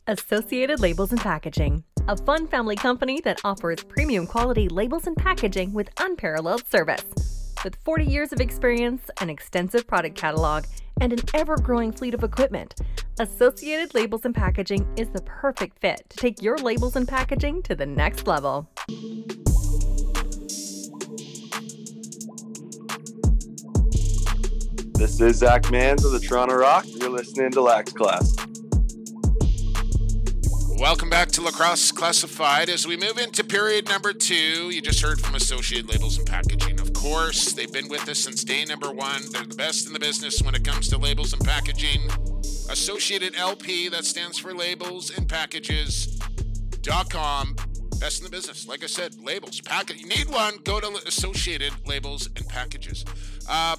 Associated 0.07 0.81
Labels 0.81 1.13
and 1.13 1.21
Packaging, 1.21 1.83
a 2.09 2.17
fun 2.25 2.47
family 2.47 2.77
company 2.77 3.23
that 3.23 3.41
offers 3.43 3.83
premium 3.85 4.27
quality 4.27 4.69
labels 4.69 5.07
and 5.07 5.17
packaging 5.17 5.73
with 5.73 5.89
unparalleled 5.99 6.63
service. 6.69 7.55
With 7.65 7.77
40 7.87 8.05
years 8.05 8.31
of 8.31 8.39
experience, 8.39 9.01
an 9.23 9.31
extensive 9.31 9.87
product 9.87 10.15
catalog, 10.15 10.65
and 11.01 11.15
an 11.15 11.21
ever 11.33 11.57
growing 11.57 11.91
fleet 11.91 12.13
of 12.13 12.23
equipment, 12.23 12.75
Associated 13.19 13.95
Labels 13.95 14.27
and 14.27 14.35
Packaging 14.35 14.87
is 14.99 15.09
the 15.09 15.23
perfect 15.23 15.79
fit 15.79 16.03
to 16.11 16.19
take 16.19 16.43
your 16.43 16.59
labels 16.59 16.97
and 16.97 17.09
packaging 17.09 17.63
to 17.63 17.75
the 17.75 17.87
next 17.87 18.27
level. 18.27 18.69
This 24.99 25.19
is 25.19 25.37
Zach 25.37 25.63
Manns 25.63 26.05
of 26.05 26.13
the 26.13 26.21
Toronto 26.21 26.57
Rock. 26.57 26.85
You're 26.87 27.09
listening 27.09 27.53
to 27.53 27.63
Lax 27.63 27.91
Class. 27.95 28.44
Welcome 30.77 31.09
back 31.09 31.31
to 31.33 31.41
Lacrosse 31.41 31.93
Classified. 31.93 32.69
As 32.69 32.85
we 32.85 32.97
move 32.97 33.17
into 33.17 33.45
period 33.45 33.89
number 33.89 34.13
two, 34.13 34.71
you 34.71 34.83
just 34.83 35.01
heard 35.01 35.21
from 35.21 35.37
Associated 35.37 35.89
Labels 35.89 36.19
and 36.19 36.27
Packaging. 36.27 36.81
Of 36.81 36.93
course, 36.93 37.53
they've 37.53 37.73
been 37.73 37.87
with 37.89 38.09
us 38.09 38.19
since 38.19 38.43
day 38.43 38.65
number 38.65 38.91
one. 38.91 39.23
They're 39.31 39.45
the 39.45 39.55
best 39.55 39.87
in 39.87 39.93
the 39.93 40.01
business 40.01 40.43
when 40.43 40.57
it 40.57 40.65
comes 40.65 40.89
to 40.89 40.99
labels 40.99 41.33
and 41.33 41.45
packaging. 41.45 42.01
Associated 42.71 43.37
LP, 43.37 43.89
that 43.89 44.05
stands 44.05 44.37
for 44.37 44.53
Labels 44.53 45.17
and 45.17 45.29
Packages.com. 45.29 47.57
Best 48.01 48.19
in 48.19 48.25
the 48.25 48.31
business. 48.31 48.67
Like 48.67 48.83
I 48.83 48.87
said, 48.87 49.17
labels, 49.21 49.61
package. 49.61 50.01
You 50.01 50.09
need 50.09 50.29
one, 50.29 50.59
go 50.65 50.81
to 50.81 50.89
Associated 51.07 51.73
Labels 51.87 52.29
and 52.37 52.49
Packages. 52.49 53.05
Uh, 53.49 53.77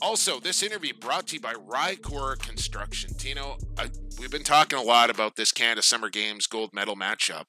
also, 0.00 0.40
this 0.40 0.62
interview 0.62 0.92
brought 0.94 1.28
to 1.28 1.36
you 1.36 1.40
by 1.40 1.54
Rycor 1.54 2.38
Construction. 2.38 3.14
Tino, 3.14 3.56
I, 3.78 3.90
we've 4.20 4.30
been 4.30 4.44
talking 4.44 4.78
a 4.78 4.82
lot 4.82 5.10
about 5.10 5.36
this 5.36 5.52
Canada 5.52 5.82
Summer 5.82 6.10
Games 6.10 6.46
gold 6.46 6.70
medal 6.72 6.96
matchup. 6.96 7.44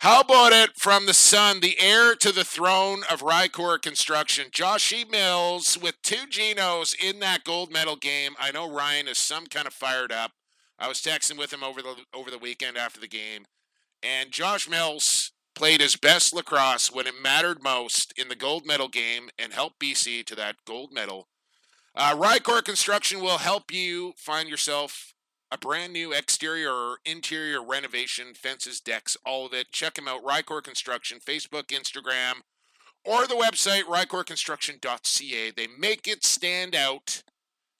How 0.00 0.20
about 0.20 0.52
it 0.52 0.70
from 0.76 1.06
the 1.06 1.14
son, 1.14 1.60
the 1.60 1.78
heir 1.78 2.14
to 2.16 2.30
the 2.30 2.44
throne 2.44 3.02
of 3.10 3.22
Rycor 3.22 3.80
Construction, 3.80 4.50
Joshy 4.50 5.10
Mills, 5.10 5.78
with 5.80 5.94
two 6.02 6.26
Genos 6.30 6.94
in 7.02 7.20
that 7.20 7.44
gold 7.44 7.72
medal 7.72 7.96
game. 7.96 8.34
I 8.38 8.50
know 8.50 8.70
Ryan 8.70 9.08
is 9.08 9.16
some 9.16 9.46
kind 9.46 9.66
of 9.66 9.72
fired 9.72 10.12
up. 10.12 10.32
I 10.78 10.88
was 10.88 11.00
texting 11.00 11.38
with 11.38 11.52
him 11.52 11.64
over 11.64 11.80
the 11.80 11.94
over 12.12 12.30
the 12.30 12.38
weekend 12.38 12.76
after 12.76 13.00
the 13.00 13.08
game, 13.08 13.46
and 14.02 14.30
Josh 14.30 14.68
Mills 14.68 15.32
played 15.54 15.80
his 15.80 15.96
best 15.96 16.34
lacrosse 16.34 16.92
when 16.92 17.06
it 17.06 17.22
mattered 17.22 17.62
most 17.62 18.12
in 18.18 18.28
the 18.28 18.36
gold 18.36 18.66
medal 18.66 18.88
game 18.88 19.30
and 19.38 19.54
helped 19.54 19.80
BC 19.80 20.26
to 20.26 20.34
that 20.34 20.56
gold 20.66 20.92
medal. 20.92 21.28
Uh, 21.96 22.14
Rycor 22.14 22.62
Construction 22.62 23.22
will 23.22 23.38
help 23.38 23.72
you 23.72 24.12
find 24.18 24.50
yourself 24.50 25.14
a 25.50 25.56
brand 25.56 25.94
new 25.94 26.12
exterior 26.12 26.70
or 26.70 26.98
interior 27.06 27.64
renovation, 27.64 28.34
fences, 28.34 28.80
decks, 28.80 29.16
all 29.24 29.46
of 29.46 29.54
it. 29.54 29.72
Check 29.72 29.94
them 29.94 30.06
out, 30.06 30.22
Rycor 30.22 30.62
Construction, 30.62 31.20
Facebook, 31.26 31.68
Instagram, 31.68 32.42
or 33.02 33.26
the 33.26 33.34
website, 33.34 33.84
rycorconstruction.ca. 33.84 35.52
They 35.52 35.66
make 35.78 36.06
it 36.06 36.22
stand 36.22 36.74
out, 36.76 37.22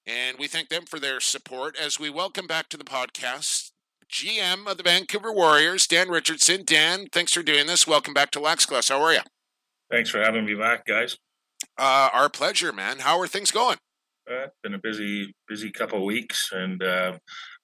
and 0.07 0.39
we 0.39 0.47
thank 0.49 0.71
them 0.71 0.87
for 0.87 0.99
their 0.99 1.21
support 1.21 1.77
as 1.79 2.01
we 2.01 2.09
welcome 2.09 2.47
back 2.47 2.71
to 2.71 2.79
the 2.79 2.85
podcast 2.85 3.73
GM 4.11 4.67
of 4.67 4.79
the 4.79 4.83
Vancouver 4.83 5.31
Warriors, 5.31 5.87
Dan 5.87 6.09
Richardson. 6.09 6.63
Dan, 6.65 7.09
thanks 7.13 7.35
for 7.35 7.43
doing 7.43 7.67
this. 7.67 7.87
Welcome 7.87 8.15
back 8.15 8.31
to 8.31 8.41
Lax 8.41 8.65
Class. 8.65 8.89
How 8.89 9.03
are 9.03 9.13
you? 9.13 9.21
Thanks 9.91 10.09
for 10.09 10.21
having 10.23 10.47
me 10.47 10.55
back, 10.55 10.87
guys. 10.87 11.19
Uh, 11.77 12.09
our 12.15 12.31
pleasure, 12.31 12.73
man. 12.73 13.01
How 13.01 13.21
are 13.21 13.27
things 13.27 13.51
going? 13.51 13.77
Uh, 14.31 14.49
been 14.63 14.75
a 14.75 14.79
busy, 14.79 15.35
busy 15.47 15.71
couple 15.71 15.99
of 15.99 16.05
weeks, 16.05 16.51
and 16.53 16.83
uh, 16.83 17.17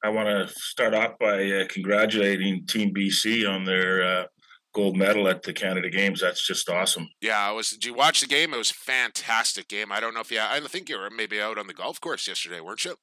I 0.04 0.10
want 0.10 0.28
to 0.28 0.54
start 0.54 0.94
off 0.94 1.18
by 1.18 1.44
uh, 1.50 1.66
congratulating 1.68 2.66
Team 2.66 2.94
BC 2.94 3.48
on 3.48 3.64
their 3.64 4.02
uh, 4.02 4.26
gold 4.72 4.96
medal 4.96 5.28
at 5.28 5.42
the 5.42 5.52
Canada 5.52 5.90
Games. 5.90 6.20
That's 6.20 6.46
just 6.46 6.68
awesome. 6.68 7.08
Yeah, 7.20 7.38
I 7.38 7.50
was. 7.50 7.70
Did 7.70 7.84
you 7.86 7.94
watch 7.94 8.20
the 8.20 8.28
game? 8.28 8.54
It 8.54 8.58
was 8.58 8.70
a 8.70 8.74
fantastic 8.74 9.66
game. 9.66 9.90
I 9.90 9.98
don't 9.98 10.14
know 10.14 10.20
if 10.20 10.30
you. 10.30 10.40
I 10.40 10.60
think 10.60 10.88
you 10.88 10.98
were 10.98 11.10
maybe 11.10 11.40
out 11.40 11.58
on 11.58 11.66
the 11.66 11.74
golf 11.74 12.00
course 12.00 12.28
yesterday, 12.28 12.60
weren't 12.60 12.84
you? 12.84 12.96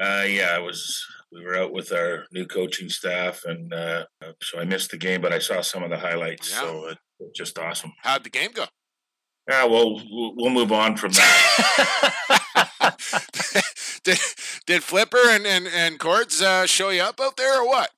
Uh, 0.00 0.24
yeah, 0.28 0.52
I 0.54 0.58
was. 0.58 1.04
We 1.32 1.44
were 1.44 1.56
out 1.56 1.72
with 1.72 1.92
our 1.92 2.26
new 2.32 2.46
coaching 2.46 2.88
staff, 2.88 3.42
and 3.44 3.72
uh, 3.72 4.04
so 4.42 4.58
I 4.58 4.64
missed 4.64 4.90
the 4.90 4.98
game, 4.98 5.20
but 5.20 5.32
I 5.32 5.38
saw 5.38 5.60
some 5.60 5.82
of 5.82 5.90
the 5.90 5.98
highlights. 5.98 6.52
Yeah. 6.52 6.60
So 6.60 6.86
it, 6.88 6.98
was 7.18 7.32
just 7.34 7.58
awesome. 7.58 7.92
How'd 8.02 8.24
the 8.24 8.30
game 8.30 8.50
go? 8.52 8.64
Yeah, 9.48 9.64
we'll 9.64 10.00
we'll 10.10 10.50
move 10.50 10.72
on 10.72 10.96
from 10.96 11.12
that. 11.12 12.40
did 14.04 14.18
did 14.66 14.82
Flipper 14.82 15.28
and 15.28 15.46
and 15.46 15.66
and 15.68 15.98
Cords 15.98 16.40
uh, 16.42 16.66
show 16.66 16.90
you 16.90 17.02
up 17.02 17.20
out 17.20 17.36
there 17.36 17.60
or 17.60 17.66
what? 17.66 17.90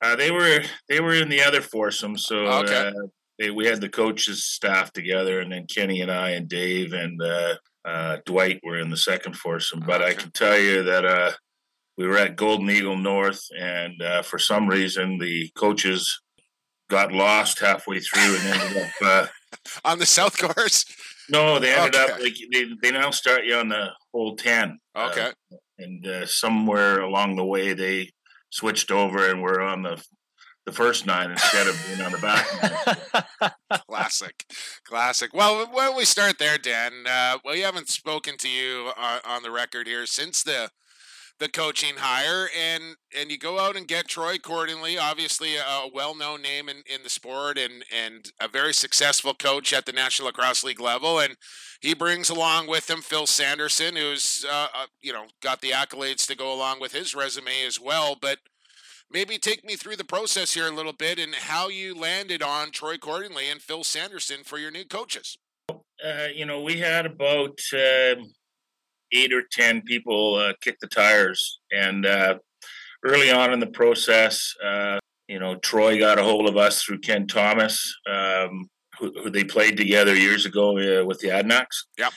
Uh, 0.00 0.14
they 0.16 0.30
were 0.30 0.62
they 0.88 1.00
were 1.00 1.14
in 1.14 1.28
the 1.28 1.42
other 1.42 1.60
foursome, 1.60 2.16
so 2.16 2.46
Okay. 2.46 2.88
uh, 2.88 2.92
they, 3.38 3.50
we 3.50 3.66
had 3.66 3.80
the 3.80 3.88
coaches 3.88 4.44
staff 4.44 4.92
together, 4.92 5.40
and 5.40 5.50
then 5.52 5.66
Kenny 5.66 6.00
and 6.00 6.10
I 6.10 6.30
and 6.30 6.48
Dave 6.48 6.92
and 6.92 7.20
uh, 7.22 7.54
uh, 7.84 8.18
Dwight 8.26 8.60
were 8.62 8.78
in 8.78 8.90
the 8.90 8.96
second 8.96 9.36
foursome. 9.36 9.80
But 9.80 10.02
I 10.02 10.14
can 10.14 10.30
tell 10.32 10.58
you 10.58 10.82
that 10.84 11.04
uh, 11.04 11.32
we 11.96 12.06
were 12.06 12.18
at 12.18 12.36
Golden 12.36 12.70
Eagle 12.70 12.96
North, 12.96 13.42
and 13.58 14.00
uh, 14.02 14.22
for 14.22 14.38
some 14.38 14.68
reason 14.68 15.18
the 15.18 15.50
coaches 15.56 16.20
got 16.90 17.12
lost 17.12 17.58
halfway 17.58 18.00
through 18.00 18.36
and 18.36 18.46
ended 18.60 18.82
up. 18.82 18.90
Uh, 19.02 19.26
On 19.84 19.98
the 19.98 20.06
south 20.06 20.38
course. 20.38 20.84
No, 21.30 21.58
they 21.58 21.74
ended 21.74 21.94
up 21.96 22.20
like 22.20 22.34
they, 22.52 22.66
they 22.82 22.90
now 22.90 23.10
start 23.10 23.44
you 23.44 23.54
on 23.56 23.68
the 23.68 23.88
whole 24.12 24.36
ten. 24.36 24.78
Uh, 24.94 25.08
Okay. 25.10 25.32
and 25.78 26.06
uh, 26.06 26.26
somewhere 26.26 27.00
along 27.00 27.36
the 27.36 27.44
way 27.44 27.72
they 27.74 28.10
switched 28.50 28.90
over 28.90 29.28
and 29.30 29.42
were 29.42 29.60
on 29.60 29.82
the 29.82 30.02
the 30.66 30.72
first 30.72 31.06
nine 31.06 31.30
instead 31.30 31.66
of 31.66 31.82
being 31.86 32.02
on 32.02 32.12
the 32.12 32.18
back 32.18 32.46
nine. 33.40 33.52
Classic, 33.88 34.44
classic. 34.84 35.32
Well, 35.32 35.66
why 35.70 35.86
don't 35.86 35.96
we 35.96 36.04
start 36.04 36.38
there, 36.38 36.58
Dan? 36.58 36.92
Uh, 37.06 37.38
well, 37.44 37.54
we 37.54 37.60
haven't 37.60 37.88
spoken 37.88 38.36
to 38.38 38.48
you 38.48 38.90
uh, 38.96 39.20
on 39.24 39.42
the 39.42 39.50
record 39.50 39.86
here 39.86 40.04
since 40.06 40.42
the 40.42 40.70
the 41.38 41.48
coaching 41.48 41.94
hire, 41.98 42.48
and 42.56 42.96
and 43.16 43.30
you 43.30 43.38
go 43.38 43.58
out 43.58 43.76
and 43.76 43.86
get 43.86 44.08
Troy 44.08 44.36
Cordingley, 44.36 44.98
obviously 45.00 45.56
a, 45.56 45.62
a 45.62 45.90
well 45.92 46.14
known 46.14 46.42
name 46.42 46.68
in, 46.68 46.82
in 46.92 47.02
the 47.02 47.10
sport, 47.10 47.58
and 47.58 47.84
and 47.94 48.32
a 48.40 48.48
very 48.48 48.74
successful 48.74 49.34
coach 49.34 49.72
at 49.72 49.86
the 49.86 49.92
National 49.92 50.26
Lacrosse 50.26 50.64
League 50.64 50.80
level, 50.80 51.18
and 51.18 51.36
he 51.80 51.94
brings 51.94 52.28
along 52.28 52.66
with 52.66 52.90
him 52.90 53.02
Phil 53.02 53.26
Sanderson, 53.26 53.96
who's 53.96 54.44
uh, 54.48 54.68
uh, 54.74 54.86
you 55.00 55.12
know 55.12 55.26
got 55.42 55.60
the 55.60 55.70
accolades 55.70 56.26
to 56.26 56.36
go 56.36 56.52
along 56.52 56.80
with 56.80 56.92
his 56.92 57.14
resume 57.14 57.64
as 57.66 57.80
well, 57.80 58.16
but. 58.20 58.38
Maybe 59.10 59.38
take 59.38 59.64
me 59.64 59.74
through 59.74 59.96
the 59.96 60.04
process 60.04 60.52
here 60.52 60.66
a 60.66 60.70
little 60.70 60.92
bit 60.92 61.18
and 61.18 61.34
how 61.34 61.70
you 61.70 61.94
landed 61.94 62.42
on 62.42 62.70
Troy 62.70 62.98
Cordingley 62.98 63.50
and 63.50 63.58
Phil 63.58 63.82
Sanderson 63.82 64.44
for 64.44 64.58
your 64.58 64.70
new 64.70 64.84
coaches. 64.84 65.38
Uh, 65.70 66.26
you 66.34 66.44
know, 66.44 66.60
we 66.60 66.76
had 66.76 67.06
about 67.06 67.58
um 67.72 68.30
eight 69.12 69.32
or 69.32 69.42
ten 69.50 69.82
people 69.82 70.36
uh, 70.36 70.52
kick 70.60 70.78
the 70.80 70.86
tires, 70.86 71.60
and 71.72 72.06
uh, 72.06 72.38
early 73.04 73.30
on 73.30 73.52
in 73.52 73.60
the 73.60 73.66
process, 73.66 74.54
uh, 74.64 74.98
you 75.28 75.38
know, 75.38 75.56
Troy 75.56 75.98
got 75.98 76.18
a 76.18 76.22
hold 76.22 76.48
of 76.48 76.56
us 76.56 76.82
through 76.82 77.00
Ken 77.00 77.26
Thomas, 77.26 77.94
um, 78.10 78.68
who, 78.98 79.12
who 79.22 79.30
they 79.30 79.44
played 79.44 79.76
together 79.76 80.14
years 80.14 80.46
ago 80.46 80.70
uh, 80.78 81.04
with 81.04 81.20
the 81.20 81.28
Adanacs. 81.28 81.84
Yep. 81.98 82.12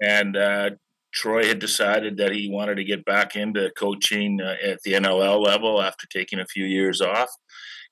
And 0.00 0.36
uh, 0.36 0.70
Troy 1.12 1.46
had 1.46 1.58
decided 1.58 2.16
that 2.16 2.32
he 2.32 2.50
wanted 2.50 2.76
to 2.76 2.84
get 2.84 3.04
back 3.04 3.36
into 3.36 3.70
coaching 3.78 4.40
uh, 4.40 4.56
at 4.62 4.82
the 4.82 4.94
NLL 4.94 5.42
level 5.42 5.80
after 5.80 6.06
taking 6.08 6.40
a 6.40 6.46
few 6.46 6.64
years 6.64 7.00
off, 7.00 7.30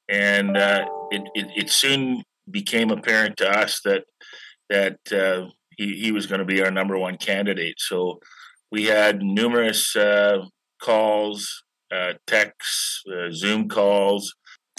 and 0.08 0.56
uh, 0.56 0.86
it, 1.10 1.22
it 1.34 1.46
it 1.56 1.70
soon 1.70 2.24
became 2.50 2.90
apparent 2.90 3.36
to 3.36 3.48
us 3.48 3.80
that 3.84 4.04
that 4.68 4.98
uh, 5.12 5.48
he, 5.76 5.94
he 5.94 6.12
was 6.12 6.26
going 6.26 6.40
to 6.40 6.44
be 6.44 6.62
our 6.62 6.70
number 6.70 6.98
one 6.98 7.16
candidate. 7.16 7.76
So 7.78 8.18
we 8.72 8.84
had 8.86 9.22
numerous 9.22 9.94
uh, 9.94 10.46
calls, 10.80 11.62
uh, 11.94 12.14
texts, 12.26 13.02
uh, 13.06 13.30
Zoom 13.30 13.68
calls 13.68 14.34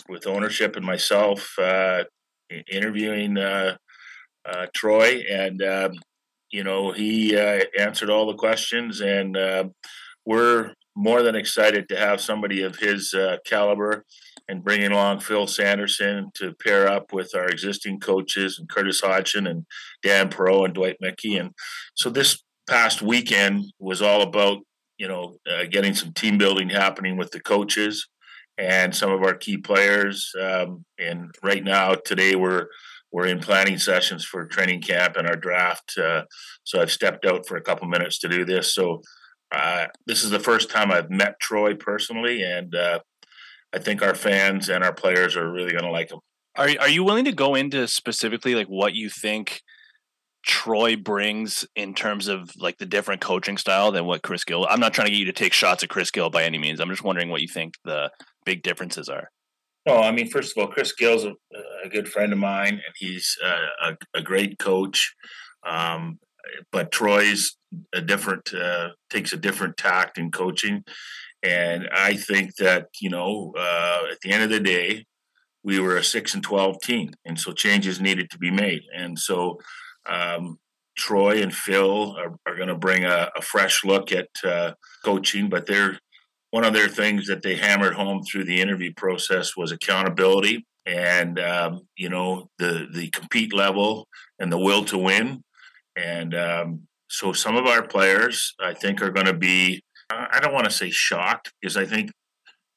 with 0.09 0.25
ownership 0.25 0.75
and 0.75 0.83
myself 0.83 1.53
uh, 1.59 2.03
interviewing 2.69 3.37
uh, 3.37 3.75
Troy. 4.73 5.23
And, 5.29 5.61
um, 5.61 5.91
you 6.51 6.63
know, 6.63 6.91
he 6.91 7.37
answered 7.37 8.09
all 8.09 8.25
the 8.25 8.33
questions. 8.33 8.99
And 8.99 9.37
uh, 9.37 9.65
we're 10.25 10.73
more 10.95 11.21
than 11.21 11.35
excited 11.35 11.87
to 11.89 11.95
have 11.95 12.19
somebody 12.19 12.63
of 12.63 12.77
his 12.77 13.13
caliber 13.45 14.05
and 14.49 14.63
bringing 14.63 14.91
along 14.91 15.19
Phil 15.19 15.45
Sanderson 15.45 16.31
to 16.33 16.53
pair 16.53 16.87
up 16.87 17.13
with 17.13 17.35
our 17.35 17.45
existing 17.45 17.99
coaches 17.99 18.57
and 18.57 18.67
Curtis 18.67 19.01
Hodgson 19.01 19.45
and 19.45 19.65
Dan 20.01 20.29
Perot 20.29 20.65
and 20.65 20.73
Dwight 20.73 20.97
Maetche. 21.01 21.39
And 21.39 21.51
so 21.93 22.09
this 22.09 22.43
past 22.67 23.01
weekend 23.01 23.65
was 23.79 24.01
all 24.01 24.21
about, 24.21 24.59
you 24.97 25.07
know, 25.07 25.37
uh, 25.49 25.65
getting 25.69 25.93
some 25.93 26.13
team 26.13 26.37
building 26.37 26.69
happening 26.69 27.17
with 27.17 27.31
the 27.31 27.39
coaches 27.39 28.07
and 28.57 28.95
some 28.95 29.11
of 29.11 29.23
our 29.23 29.33
key 29.33 29.57
players. 29.57 30.31
Um, 30.39 30.85
and 30.99 31.33
right 31.43 31.63
now, 31.63 31.95
today, 31.95 32.35
we're 32.35 32.67
we're 33.11 33.27
in 33.27 33.39
planning 33.39 33.77
sessions 33.77 34.25
for 34.25 34.45
training 34.45 34.81
camp 34.81 35.17
and 35.17 35.27
our 35.27 35.35
draft. 35.35 35.97
Uh, 35.97 36.23
so 36.63 36.81
I've 36.81 36.91
stepped 36.91 37.25
out 37.25 37.47
for 37.47 37.57
a 37.57 37.61
couple 37.61 37.87
minutes 37.87 38.17
to 38.19 38.27
do 38.27 38.43
this. 38.43 38.73
So 38.73 39.03
uh, 39.51 39.85
this 40.07 40.23
is 40.23 40.31
the 40.31 40.39
first 40.39 40.71
time 40.71 40.91
I've 40.91 41.11
met 41.11 41.39
Troy 41.39 41.75
personally, 41.75 42.41
and 42.41 42.73
uh, 42.73 42.99
I 43.71 43.77
think 43.77 44.01
our 44.01 44.15
fans 44.15 44.67
and 44.67 44.83
our 44.83 44.93
players 44.93 45.37
are 45.37 45.51
really 45.51 45.71
going 45.71 45.83
to 45.83 45.91
like 45.91 46.11
him. 46.11 46.19
Are 46.55 46.69
are 46.79 46.89
you 46.89 47.03
willing 47.03 47.25
to 47.25 47.31
go 47.31 47.55
into 47.55 47.87
specifically 47.87 48.55
like 48.55 48.67
what 48.67 48.93
you 48.93 49.09
think 49.09 49.61
Troy 50.43 50.95
brings 50.95 51.65
in 51.75 51.93
terms 51.93 52.27
of 52.27 52.51
like 52.57 52.77
the 52.77 52.85
different 52.85 53.21
coaching 53.21 53.57
style 53.57 53.91
than 53.91 54.05
what 54.05 54.23
Chris 54.23 54.43
Gill? 54.43 54.67
I'm 54.69 54.79
not 54.79 54.93
trying 54.93 55.07
to 55.07 55.11
get 55.11 55.19
you 55.19 55.25
to 55.25 55.33
take 55.33 55.53
shots 55.53 55.83
at 55.83 55.89
Chris 55.89 56.11
Gill 56.11 56.29
by 56.29 56.43
any 56.43 56.57
means. 56.57 56.79
I'm 56.79 56.89
just 56.89 57.03
wondering 57.03 57.29
what 57.29 57.41
you 57.41 57.47
think 57.47 57.75
the 57.85 58.11
big 58.45 58.61
differences 58.61 59.07
are. 59.07 59.29
No, 59.85 59.97
I 59.97 60.11
mean, 60.11 60.29
first 60.29 60.55
of 60.55 60.61
all, 60.61 60.71
Chris 60.71 60.93
Gill's 60.93 61.25
a, 61.25 61.33
a 61.83 61.89
good 61.89 62.07
friend 62.07 62.31
of 62.31 62.39
mine, 62.39 62.73
and 62.73 62.95
he's 62.97 63.37
uh, 63.43 63.91
a, 64.13 64.19
a 64.19 64.21
great 64.21 64.57
coach. 64.59 65.13
Um, 65.65 66.19
but 66.71 66.91
Troy's 66.91 67.57
a 67.93 68.01
different 68.01 68.53
uh, 68.53 68.89
takes 69.09 69.33
a 69.33 69.37
different 69.37 69.77
tact 69.77 70.17
in 70.17 70.31
coaching, 70.31 70.83
and 71.41 71.89
I 71.93 72.15
think 72.15 72.55
that 72.57 72.87
you 73.01 73.09
know 73.09 73.53
uh, 73.57 74.03
at 74.11 74.19
the 74.21 74.31
end 74.31 74.43
of 74.43 74.49
the 74.49 74.59
day, 74.59 75.05
we 75.63 75.79
were 75.79 75.97
a 75.97 76.03
six 76.03 76.33
and 76.33 76.43
twelve 76.43 76.81
team, 76.81 77.13
and 77.25 77.39
so 77.39 77.53
changes 77.53 78.01
needed 78.01 78.29
to 78.31 78.37
be 78.37 78.51
made, 78.51 78.83
and 78.95 79.17
so 79.17 79.59
um, 80.05 80.59
Troy 80.97 81.41
and 81.41 81.53
Phil 81.53 82.15
are, 82.17 82.35
are 82.45 82.55
going 82.55 82.67
to 82.67 82.75
bring 82.75 83.03
a, 83.03 83.29
a 83.35 83.41
fresh 83.41 83.83
look 83.83 84.11
at 84.11 84.29
uh, 84.43 84.73
coaching, 85.03 85.49
but 85.49 85.65
they're 85.65 85.99
one 86.51 86.63
of 86.63 86.73
their 86.73 86.87
things 86.87 87.27
that 87.27 87.41
they 87.41 87.55
hammered 87.55 87.95
home 87.95 88.21
through 88.23 88.43
the 88.43 88.61
interview 88.61 88.93
process 88.95 89.57
was 89.57 89.71
accountability 89.71 90.65
and 90.85 91.39
um, 91.39 91.87
you 91.95 92.09
know 92.09 92.49
the 92.59 92.87
the 92.93 93.09
compete 93.09 93.53
level 93.53 94.07
and 94.39 94.51
the 94.51 94.59
will 94.59 94.85
to 94.85 94.97
win. 94.97 95.43
And 95.95 96.35
um, 96.35 96.87
so 97.07 97.31
some 97.31 97.55
of 97.55 97.67
our 97.67 97.85
players 97.85 98.55
i 98.59 98.73
think 98.73 99.01
are 99.01 99.11
going 99.11 99.27
to 99.27 99.33
be 99.33 99.81
i 100.09 100.39
don't 100.39 100.53
want 100.53 100.65
to 100.65 100.71
say 100.71 100.89
shocked 100.89 101.51
because 101.61 101.77
i 101.77 101.85
think 101.85 102.11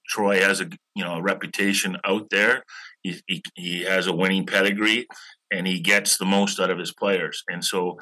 troy 0.06 0.40
has 0.40 0.60
a 0.60 0.68
you 0.94 1.04
know 1.04 1.16
a 1.16 1.22
reputation 1.22 1.96
out 2.04 2.30
there. 2.30 2.62
He, 3.02 3.20
he, 3.26 3.42
he 3.54 3.82
has 3.82 4.06
a 4.06 4.12
winning 4.12 4.46
pedigree 4.46 5.06
and 5.50 5.66
he 5.66 5.80
gets 5.80 6.16
the 6.16 6.24
most 6.24 6.60
out 6.60 6.70
of 6.70 6.78
his 6.78 6.92
players 6.92 7.42
and 7.48 7.64
so 7.64 7.98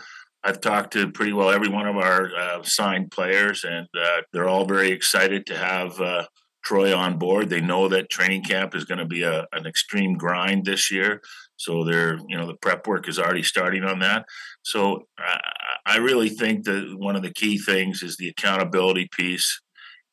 I've 0.47 0.61
talked 0.61 0.93
to 0.93 1.11
pretty 1.11 1.33
well 1.33 1.51
every 1.51 1.71
one 1.71 1.87
of 1.87 1.97
our 1.97 2.31
uh, 2.37 2.63
signed 2.63 3.11
players, 3.11 3.65
and 3.65 3.89
uh, 3.99 4.21
they're 4.31 4.47
all 4.47 4.67
very 4.67 4.91
excited 4.91 5.47
to 5.47 5.57
have 5.57 5.99
uh, 5.99 6.27
Troy 6.65 6.95
on 6.95 7.19
board. 7.19 7.49
They 7.49 7.63
know 7.63 7.89
that 7.89 8.11
training 8.11 8.43
camp 8.43 8.75
is 8.75 8.85
going 8.85 8.99
to 8.99 9.07
be 9.07 9.23
a, 9.23 9.47
an 9.53 9.67
extreme 9.67 10.19
grind 10.19 10.67
this 10.67 10.91
year. 10.91 11.23
So 11.57 11.85
they're, 11.85 12.19
you 12.29 12.37
know, 12.37 12.47
the 12.47 12.57
prep 12.57 12.87
work 12.87 13.09
is 13.09 13.19
already 13.19 13.43
starting 13.43 13.85
on 13.85 14.01
that. 14.01 14.27
So 14.63 15.07
I, 15.19 15.39
I 15.87 15.97
really 15.97 16.29
think 16.29 16.65
that 16.65 16.95
one 16.99 17.17
of 17.17 17.23
the 17.23 17.33
key 17.33 17.57
things 17.57 18.03
is 18.03 18.17
the 18.17 18.29
accountability 18.29 19.09
piece 19.13 19.61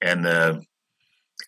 and 0.01 0.23
the, 0.23 0.63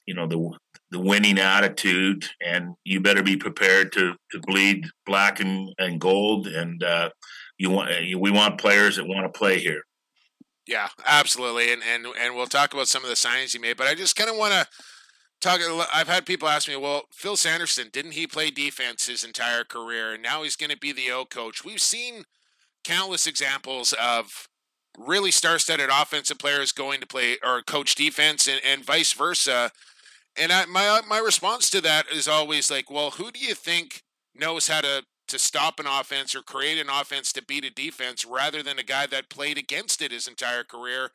you 0.05 0.13
know, 0.13 0.27
the 0.27 0.51
the 0.93 0.99
winning 0.99 1.39
attitude, 1.39 2.23
and 2.39 2.75
you 2.85 3.01
better 3.01 3.23
be 3.23 3.35
prepared 3.35 3.91
to 3.93 4.13
to 4.31 4.39
bleed 4.45 4.85
black 5.05 5.39
and, 5.39 5.73
and 5.79 5.99
gold. 5.99 6.47
And 6.47 6.83
uh, 6.83 7.09
you 7.57 7.71
want 7.71 7.89
we 8.17 8.31
want 8.31 8.59
players 8.59 8.95
that 8.95 9.07
want 9.07 9.25
to 9.25 9.37
play 9.37 9.59
here. 9.59 9.81
Yeah, 10.67 10.89
absolutely, 11.05 11.73
and 11.73 11.81
and 11.83 12.05
and 12.17 12.35
we'll 12.35 12.45
talk 12.45 12.73
about 12.73 12.87
some 12.87 13.03
of 13.03 13.09
the 13.09 13.15
signings 13.15 13.51
he 13.51 13.59
made, 13.59 13.75
but 13.75 13.87
I 13.87 13.95
just 13.95 14.15
kind 14.15 14.29
of 14.29 14.37
want 14.37 14.53
to 14.53 14.67
talk. 15.41 15.59
I've 15.93 16.07
had 16.07 16.25
people 16.25 16.47
ask 16.47 16.69
me, 16.69 16.75
well, 16.75 17.03
Phil 17.11 17.35
Sanderson 17.35 17.89
didn't 17.91 18.11
he 18.11 18.27
play 18.27 18.51
defense 18.51 19.07
his 19.07 19.23
entire 19.23 19.63
career, 19.63 20.13
and 20.13 20.23
now 20.23 20.43
he's 20.43 20.55
going 20.55 20.69
to 20.69 20.77
be 20.77 20.93
the 20.93 21.11
O 21.11 21.25
coach? 21.25 21.65
We've 21.65 21.81
seen 21.81 22.23
countless 22.83 23.25
examples 23.25 23.93
of 23.93 24.47
really 24.97 25.31
star-studded 25.31 25.89
offensive 25.89 26.37
players 26.37 26.71
going 26.71 26.99
to 27.01 27.07
play 27.07 27.37
or 27.43 27.63
coach 27.63 27.95
defense, 27.95 28.47
and, 28.47 28.61
and 28.63 28.85
vice 28.85 29.11
versa. 29.11 29.71
And 30.35 30.51
I, 30.51 30.65
my 30.65 30.87
uh, 30.87 31.01
my 31.07 31.19
response 31.19 31.69
to 31.71 31.81
that 31.81 32.05
is 32.11 32.27
always 32.27 32.71
like, 32.71 32.89
well, 32.89 33.11
who 33.11 33.31
do 33.31 33.39
you 33.39 33.53
think 33.53 34.03
knows 34.35 34.67
how 34.67 34.81
to 34.81 35.03
to 35.27 35.39
stop 35.39 35.79
an 35.79 35.85
offense 35.87 36.35
or 36.35 36.41
create 36.41 36.79
an 36.79 36.89
offense 36.89 37.31
to 37.33 37.43
beat 37.43 37.65
a 37.65 37.69
defense 37.69 38.25
rather 38.25 38.61
than 38.61 38.79
a 38.79 38.83
guy 38.83 39.05
that 39.07 39.29
played 39.29 39.57
against 39.57 40.01
it 40.01 40.11
his 40.11 40.27
entire 40.27 40.63
career? 40.63 41.11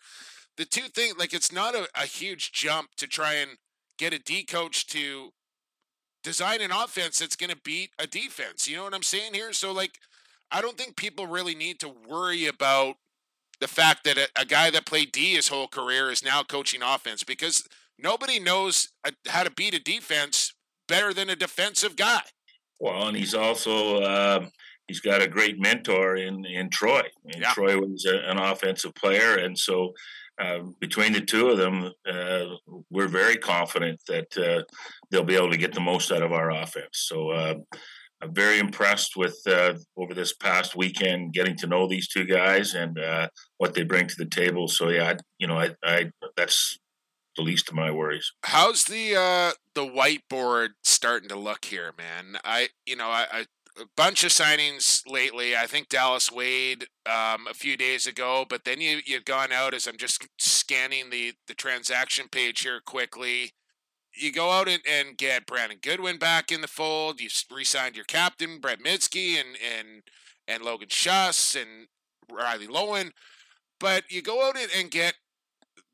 The 0.56 0.64
two 0.64 0.88
things, 0.88 1.16
like, 1.18 1.32
it's 1.32 1.52
not 1.52 1.74
a, 1.74 1.88
a 1.94 2.04
huge 2.06 2.52
jump 2.52 2.90
to 2.96 3.06
try 3.06 3.34
and 3.34 3.52
get 3.98 4.12
a 4.12 4.18
D 4.18 4.44
coach 4.44 4.86
to 4.88 5.30
design 6.22 6.60
an 6.60 6.72
offense 6.72 7.18
that's 7.18 7.36
going 7.36 7.50
to 7.50 7.60
beat 7.64 7.90
a 7.98 8.06
defense. 8.06 8.68
You 8.68 8.76
know 8.76 8.84
what 8.84 8.94
I'm 8.94 9.02
saying 9.02 9.34
here? 9.34 9.52
So, 9.52 9.72
like, 9.72 9.98
I 10.50 10.60
don't 10.60 10.76
think 10.76 10.96
people 10.96 11.26
really 11.26 11.54
need 11.54 11.78
to 11.80 11.88
worry 12.08 12.46
about 12.46 12.96
the 13.60 13.68
fact 13.68 14.04
that 14.04 14.18
a, 14.18 14.28
a 14.40 14.44
guy 14.44 14.70
that 14.70 14.86
played 14.86 15.12
D 15.12 15.34
his 15.34 15.48
whole 15.48 15.68
career 15.68 16.10
is 16.10 16.24
now 16.24 16.42
coaching 16.42 16.82
offense 16.82 17.22
because 17.22 17.64
nobody 17.98 18.38
knows 18.38 18.88
a, 19.04 19.12
how 19.28 19.42
to 19.42 19.50
beat 19.50 19.74
a 19.74 19.80
defense 19.80 20.54
better 20.86 21.12
than 21.12 21.28
a 21.30 21.36
defensive 21.36 21.96
guy. 21.96 22.22
Well, 22.80 23.08
and 23.08 23.16
he's 23.16 23.34
also 23.34 23.98
uh, 23.98 24.46
he's 24.86 25.00
got 25.00 25.22
a 25.22 25.28
great 25.28 25.60
mentor 25.60 26.16
in 26.16 26.44
in 26.44 26.70
Troy. 26.70 27.02
And 27.32 27.42
yeah. 27.42 27.52
Troy 27.52 27.78
was 27.78 28.06
a, 28.06 28.30
an 28.30 28.38
offensive 28.38 28.94
player, 28.94 29.36
and 29.36 29.58
so 29.58 29.92
uh, 30.40 30.60
between 30.80 31.12
the 31.12 31.20
two 31.20 31.48
of 31.48 31.58
them, 31.58 31.92
uh, 32.08 32.44
we're 32.90 33.08
very 33.08 33.36
confident 33.36 34.00
that 34.06 34.36
uh, 34.36 34.62
they'll 35.10 35.24
be 35.24 35.36
able 35.36 35.50
to 35.50 35.56
get 35.56 35.74
the 35.74 35.80
most 35.80 36.12
out 36.12 36.22
of 36.22 36.32
our 36.32 36.50
offense. 36.50 36.90
So. 36.92 37.30
Uh, 37.30 37.54
I'm 38.20 38.34
very 38.34 38.58
impressed 38.58 39.16
with 39.16 39.38
uh, 39.46 39.74
over 39.96 40.12
this 40.12 40.34
past 40.34 40.74
weekend 40.74 41.34
getting 41.34 41.56
to 41.58 41.68
know 41.68 41.86
these 41.86 42.08
two 42.08 42.24
guys 42.24 42.74
and 42.74 42.98
what 43.58 43.74
they 43.74 43.84
bring 43.84 44.08
to 44.08 44.16
the 44.18 44.26
table. 44.26 44.66
So 44.66 44.88
yeah, 44.88 45.10
I, 45.10 45.16
you 45.38 45.46
know, 45.46 45.56
I, 45.56 45.70
I 45.84 46.10
that's 46.36 46.80
the 47.38 47.44
least 47.44 47.68
of 47.68 47.74
my 47.74 47.90
worries. 47.90 48.32
How's 48.42 48.84
the 48.84 49.14
uh, 49.16 49.52
the 49.74 49.86
whiteboard 49.86 50.70
starting 50.82 51.28
to 51.28 51.36
look 51.36 51.66
here, 51.66 51.94
man? 51.96 52.38
I 52.44 52.68
you 52.84 52.96
know 52.96 53.08
I, 53.08 53.26
I 53.32 53.46
a 53.80 53.86
bunch 53.96 54.24
of 54.24 54.30
signings 54.30 55.02
lately. 55.06 55.56
I 55.56 55.66
think 55.66 55.88
Dallas 55.88 56.32
Wade 56.32 56.88
um, 57.06 57.46
a 57.48 57.54
few 57.54 57.76
days 57.76 58.06
ago, 58.08 58.44
but 58.46 58.64
then 58.64 58.80
you 58.80 59.00
you've 59.06 59.24
gone 59.24 59.52
out 59.52 59.72
as 59.72 59.86
I'm 59.86 59.96
just 59.96 60.26
scanning 60.36 61.10
the 61.10 61.34
the 61.46 61.54
transaction 61.54 62.26
page 62.28 62.62
here 62.62 62.80
quickly. 62.84 63.52
You 64.12 64.32
go 64.32 64.50
out 64.50 64.68
and, 64.68 64.82
and 64.90 65.16
get 65.16 65.46
Brandon 65.46 65.78
Goodwin 65.80 66.18
back 66.18 66.50
in 66.50 66.60
the 66.60 66.66
fold. 66.66 67.20
You 67.20 67.28
re-signed 67.54 67.94
your 67.94 68.04
captain 68.04 68.58
Brett 68.58 68.80
Mydske 68.82 69.36
and 69.38 69.56
and 69.62 70.02
and 70.48 70.64
Logan 70.64 70.88
Schuss 70.88 71.54
and 71.54 71.86
Riley 72.30 72.66
Lowen, 72.66 73.12
but 73.78 74.10
you 74.10 74.22
go 74.22 74.48
out 74.48 74.56
and 74.76 74.90
get 74.90 75.14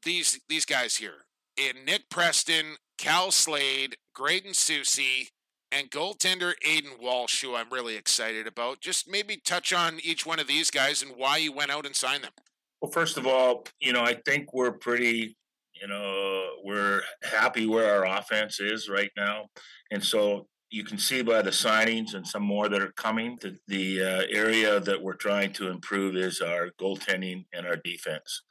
these 0.05 0.41
these 0.49 0.65
guys 0.65 0.97
here 0.97 1.24
in 1.57 1.85
Nick 1.85 2.09
Preston, 2.11 2.77
Cal 2.99 3.31
Slade, 3.31 3.97
Graydon 4.15 4.53
Soucy, 4.53 5.29
and 5.73 5.91
goaltender 5.91 6.53
Aiden 6.65 7.01
Walsh, 7.01 7.43
who 7.43 7.55
I'm 7.55 7.71
really 7.71 7.97
excited 7.97 8.47
about. 8.47 8.81
Just 8.81 9.09
maybe 9.09 9.37
touch 9.37 9.73
on 9.73 9.99
each 10.03 10.25
one 10.25 10.39
of 10.39 10.47
these 10.47 10.71
guys 10.71 11.03
and 11.03 11.13
why 11.17 11.39
you 11.39 11.53
went 11.53 11.71
out 11.71 11.87
and 11.87 11.97
signed 11.97 12.23
them. 12.23 12.33
Well, 12.81 12.93
first 12.93 13.17
of 13.17 13.27
all, 13.27 13.65
you 13.81 13.93
know, 13.93 14.03
I 14.03 14.15
think 14.25 14.53
we're 14.53 14.73
pretty, 14.73 15.37
you 15.81 15.89
know, 15.89 16.47
we're 16.63 17.03
happy 17.23 17.67
where 17.67 17.95
our 17.95 18.19
offense 18.19 18.61
is 18.61 18.89
right 18.89 19.11
now. 19.17 19.47
And 19.91 20.03
so 20.03 20.47
you 20.71 20.85
can 20.85 20.99
see 20.99 21.23
by 21.23 21.43
the 21.43 21.51
signings 21.51 22.15
and 22.15 22.27
some 22.27 22.43
more 22.43 22.69
that 22.69 22.83
are 22.83 22.93
coming, 22.93 23.39
the, 23.41 23.57
the 23.69 24.03
uh, 24.03 24.23
area 24.31 24.81
that 24.81 25.01
we're 25.01 25.15
trying 25.15 25.53
to 25.55 25.71
improve 25.71 26.17
is 26.17 26.41
our 26.41 26.71
goaltending 26.81 27.47
and 27.53 27.67
our 27.67 27.77
defense. 27.77 28.43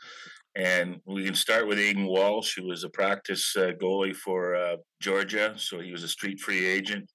And 0.56 1.02
we 1.06 1.26
can 1.26 1.36
start 1.36 1.68
with 1.68 1.80
Aiden 1.80 2.08
Walsh, 2.08 2.56
who 2.56 2.68
was 2.68 2.84
a 2.84 2.90
practice 2.90 3.56
uh, 3.58 3.72
goalie 3.82 4.16
for 4.16 4.56
uh, 4.56 4.76
Georgia. 5.02 5.56
So 5.58 5.80
he 5.80 5.92
was 5.92 6.04
a 6.04 6.08
street 6.08 6.40
free 6.40 6.66
agent. 6.66 7.10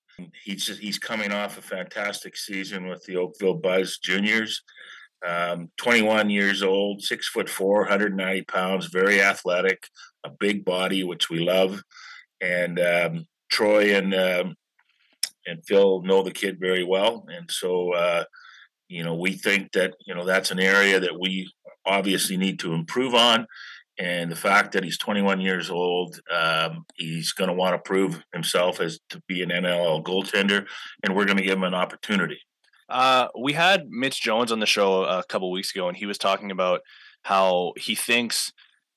He's 0.44 0.66
he's 0.78 0.98
coming 0.98 1.30
off 1.30 1.58
a 1.58 1.62
fantastic 1.62 2.36
season 2.36 2.88
with 2.88 3.04
the 3.04 3.16
Oakville 3.16 3.54
Buzz 3.54 3.98
Juniors. 3.98 4.62
Um, 5.26 5.70
21 5.78 6.30
years 6.30 6.62
old, 6.62 7.02
six 7.02 7.28
foot 7.28 7.48
four, 7.48 7.80
190 7.80 8.42
pounds, 8.42 8.86
very 8.86 9.20
athletic, 9.20 9.88
a 10.24 10.30
big 10.30 10.64
body, 10.64 11.04
which 11.04 11.28
we 11.28 11.40
love. 11.40 11.82
And 12.40 12.78
um, 12.80 13.26
Troy 13.50 13.96
and 13.96 14.14
um, 14.14 14.56
and 15.46 15.64
Phil 15.66 16.02
know 16.02 16.22
the 16.22 16.30
kid 16.30 16.58
very 16.60 16.84
well, 16.84 17.26
and 17.28 17.50
so 17.50 17.92
uh, 17.94 18.24
you 18.88 19.02
know 19.02 19.14
we 19.14 19.32
think 19.32 19.72
that 19.72 19.94
you 20.06 20.14
know 20.14 20.24
that's 20.24 20.50
an 20.50 20.60
area 20.60 21.00
that 21.00 21.18
we 21.18 21.50
obviously 21.88 22.36
need 22.36 22.58
to 22.60 22.74
improve 22.74 23.14
on. 23.14 23.46
And 23.98 24.30
the 24.30 24.36
fact 24.36 24.72
that 24.72 24.84
he's 24.84 24.98
21 24.98 25.40
years 25.40 25.70
old, 25.70 26.20
um, 26.30 26.84
he's 26.94 27.32
going 27.32 27.48
to 27.48 27.54
want 27.54 27.74
to 27.74 27.78
prove 27.78 28.22
himself 28.32 28.80
as 28.80 29.00
to 29.10 29.20
be 29.26 29.42
an 29.42 29.50
NLL 29.50 30.04
goaltender, 30.04 30.66
and 31.02 31.16
we're 31.16 31.24
going 31.24 31.36
to 31.38 31.42
give 31.42 31.56
him 31.56 31.64
an 31.64 31.74
opportunity. 31.74 32.38
Uh, 32.88 33.26
we 33.38 33.54
had 33.54 33.88
Mitch 33.88 34.22
Jones 34.22 34.52
on 34.52 34.60
the 34.60 34.66
show 34.66 35.02
a 35.02 35.24
couple 35.28 35.50
weeks 35.50 35.74
ago, 35.74 35.88
and 35.88 35.96
he 35.96 36.06
was 36.06 36.16
talking 36.16 36.52
about 36.52 36.80
how 37.22 37.72
he 37.76 37.94
thinks 37.96 38.52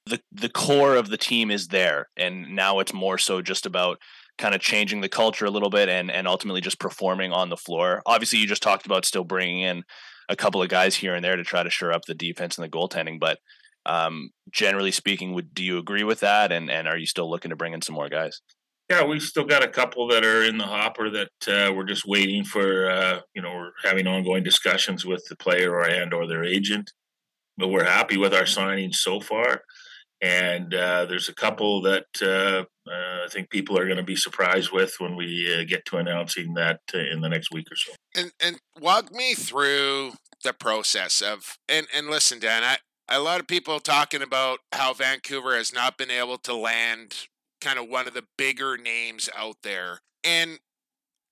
the 0.06 0.22
the 0.32 0.50
core 0.50 0.96
of 0.96 1.10
the 1.10 1.18
team 1.18 1.52
is 1.52 1.68
there, 1.68 2.10
and 2.16 2.56
now 2.56 2.80
it's 2.80 2.94
more 2.94 3.18
so 3.18 3.42
just 3.42 3.66
about 3.66 3.98
kind 4.38 4.56
of 4.56 4.62
changing 4.62 5.02
the 5.02 5.10
culture 5.10 5.46
a 5.46 5.52
little 5.52 5.70
bit 5.70 5.90
and 5.90 6.10
and 6.12 6.28
ultimately 6.28 6.62
just 6.62 6.80
performing 6.80 7.32
on 7.32 7.50
the 7.50 7.58
floor. 7.58 8.02
Obviously, 8.06 8.40
you 8.40 8.48
just 8.48 8.64
talked 8.64 8.86
about 8.86 9.06
still 9.06 9.24
bringing 9.24 9.62
in 9.62 9.84
a 10.32 10.36
couple 10.36 10.62
of 10.64 10.70
guys 10.70 10.96
here 10.96 11.14
and 11.14 11.24
there 11.24 11.36
to 11.36 11.44
try 11.44 11.62
to 11.62 11.70
shore 11.70 11.92
up 11.92 12.06
the 12.06 12.16
defense 12.16 12.58
and 12.58 12.66
the 12.66 12.70
goaltending. 12.70 13.20
But 13.20 13.40
um, 13.86 14.30
generally 14.50 14.92
speaking, 14.92 15.34
would 15.34 15.54
do 15.54 15.64
you 15.64 15.78
agree 15.78 16.04
with 16.04 16.22
that? 16.22 16.52
And 16.52 16.72
and 16.72 16.88
are 16.88 16.98
you 16.98 17.06
still 17.06 17.30
looking 17.30 17.50
to 17.50 17.56
bring 17.56 17.74
in 17.74 17.82
some 17.82 17.96
more 17.96 18.10
guys? 18.10 18.42
Yeah, 18.90 19.04
we've 19.04 19.22
still 19.22 19.46
got 19.46 19.64
a 19.64 19.70
couple 19.70 20.08
that 20.08 20.26
are 20.26 20.44
in 20.44 20.58
the 20.58 20.66
hopper 20.66 21.10
that 21.10 21.48
uh, 21.48 21.74
we're 21.74 21.86
just 21.86 22.06
waiting 22.08 22.44
for. 22.44 22.90
Uh, 22.90 23.20
you 23.34 23.42
know, 23.42 23.54
we're 23.54 23.72
having 23.84 24.08
ongoing 24.08 24.44
discussions 24.44 25.06
with 25.06 25.24
the 25.30 25.36
player 25.36 25.72
or 25.72 25.84
and 25.84 26.14
or 26.14 26.28
their 26.28 26.44
agent. 26.44 26.92
But 27.58 27.68
we're 27.68 27.86
happy 27.86 28.18
with 28.18 28.34
our 28.34 28.44
signings 28.44 28.96
so 28.96 29.20
far, 29.20 29.62
and 30.22 30.74
uh, 30.74 31.06
there's 31.06 31.30
a 31.30 31.36
couple 31.36 31.82
that 31.82 32.06
uh, 32.22 32.66
I 32.94 33.28
think 33.30 33.50
people 33.50 33.78
are 33.78 33.86
going 33.86 33.98
to 33.98 34.04
be 34.04 34.16
surprised 34.16 34.72
with 34.72 34.96
when 35.00 35.16
we 35.16 35.54
uh, 35.54 35.64
get 35.68 35.86
to 35.86 35.98
announcing 35.98 36.54
that 36.56 36.82
in 36.94 37.22
the 37.22 37.30
next 37.30 37.52
week 37.52 37.68
or 37.72 37.76
so. 37.76 37.94
And 38.16 38.32
and 38.44 38.58
walk 38.80 39.12
me 39.12 39.34
through 39.34 40.14
the 40.44 40.54
process 40.54 41.22
of 41.22 41.58
and 41.70 41.88
and 41.96 42.08
listen, 42.08 42.40
Dan, 42.40 42.64
I 42.64 42.78
a 43.10 43.20
lot 43.20 43.40
of 43.40 43.48
people 43.48 43.80
talking 43.80 44.22
about 44.22 44.60
how 44.72 44.94
Vancouver 44.94 45.56
has 45.56 45.74
not 45.74 45.98
been 45.98 46.12
able 46.12 46.38
to 46.40 46.56
land 46.56 47.28
kind 47.60 47.78
of 47.78 47.88
one 47.88 48.08
of 48.08 48.14
the 48.14 48.24
bigger 48.38 48.78
names 48.78 49.30
out 49.38 49.58
there. 49.64 50.00
And 50.24 50.60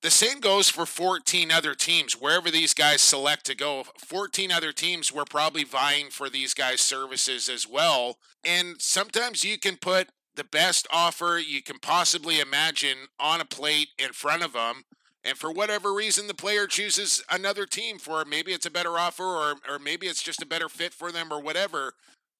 the 0.02 0.10
same 0.10 0.40
goes 0.40 0.68
for 0.68 0.86
14 0.86 1.50
other 1.50 1.74
teams. 1.74 2.14
Wherever 2.14 2.50
these 2.50 2.72
guys 2.72 3.02
select 3.02 3.44
to 3.46 3.54
go, 3.54 3.84
14 3.98 4.50
other 4.50 4.72
teams 4.72 5.12
were 5.12 5.24
probably 5.24 5.64
vying 5.64 6.08
for 6.10 6.30
these 6.30 6.54
guys' 6.54 6.80
services 6.80 7.48
as 7.48 7.66
well. 7.68 8.16
And 8.42 8.76
sometimes 8.78 9.44
you 9.44 9.58
can 9.58 9.76
put 9.76 10.08
the 10.36 10.44
best 10.44 10.86
offer 10.92 11.38
you 11.44 11.62
can 11.62 11.78
possibly 11.78 12.40
imagine 12.40 13.08
on 13.18 13.40
a 13.40 13.44
plate 13.44 13.88
in 13.98 14.12
front 14.12 14.42
of 14.42 14.52
them 14.52 14.84
and 15.22 15.36
for 15.36 15.52
whatever 15.52 15.92
reason 15.92 16.26
the 16.26 16.34
player 16.34 16.66
chooses 16.66 17.22
another 17.30 17.66
team 17.66 17.98
for 17.98 18.24
maybe 18.24 18.52
it's 18.52 18.66
a 18.66 18.70
better 18.70 18.98
offer 18.98 19.24
or 19.24 19.54
or 19.68 19.78
maybe 19.78 20.06
it's 20.06 20.22
just 20.22 20.42
a 20.42 20.46
better 20.46 20.68
fit 20.68 20.94
for 20.94 21.12
them 21.12 21.32
or 21.32 21.40
whatever 21.40 21.94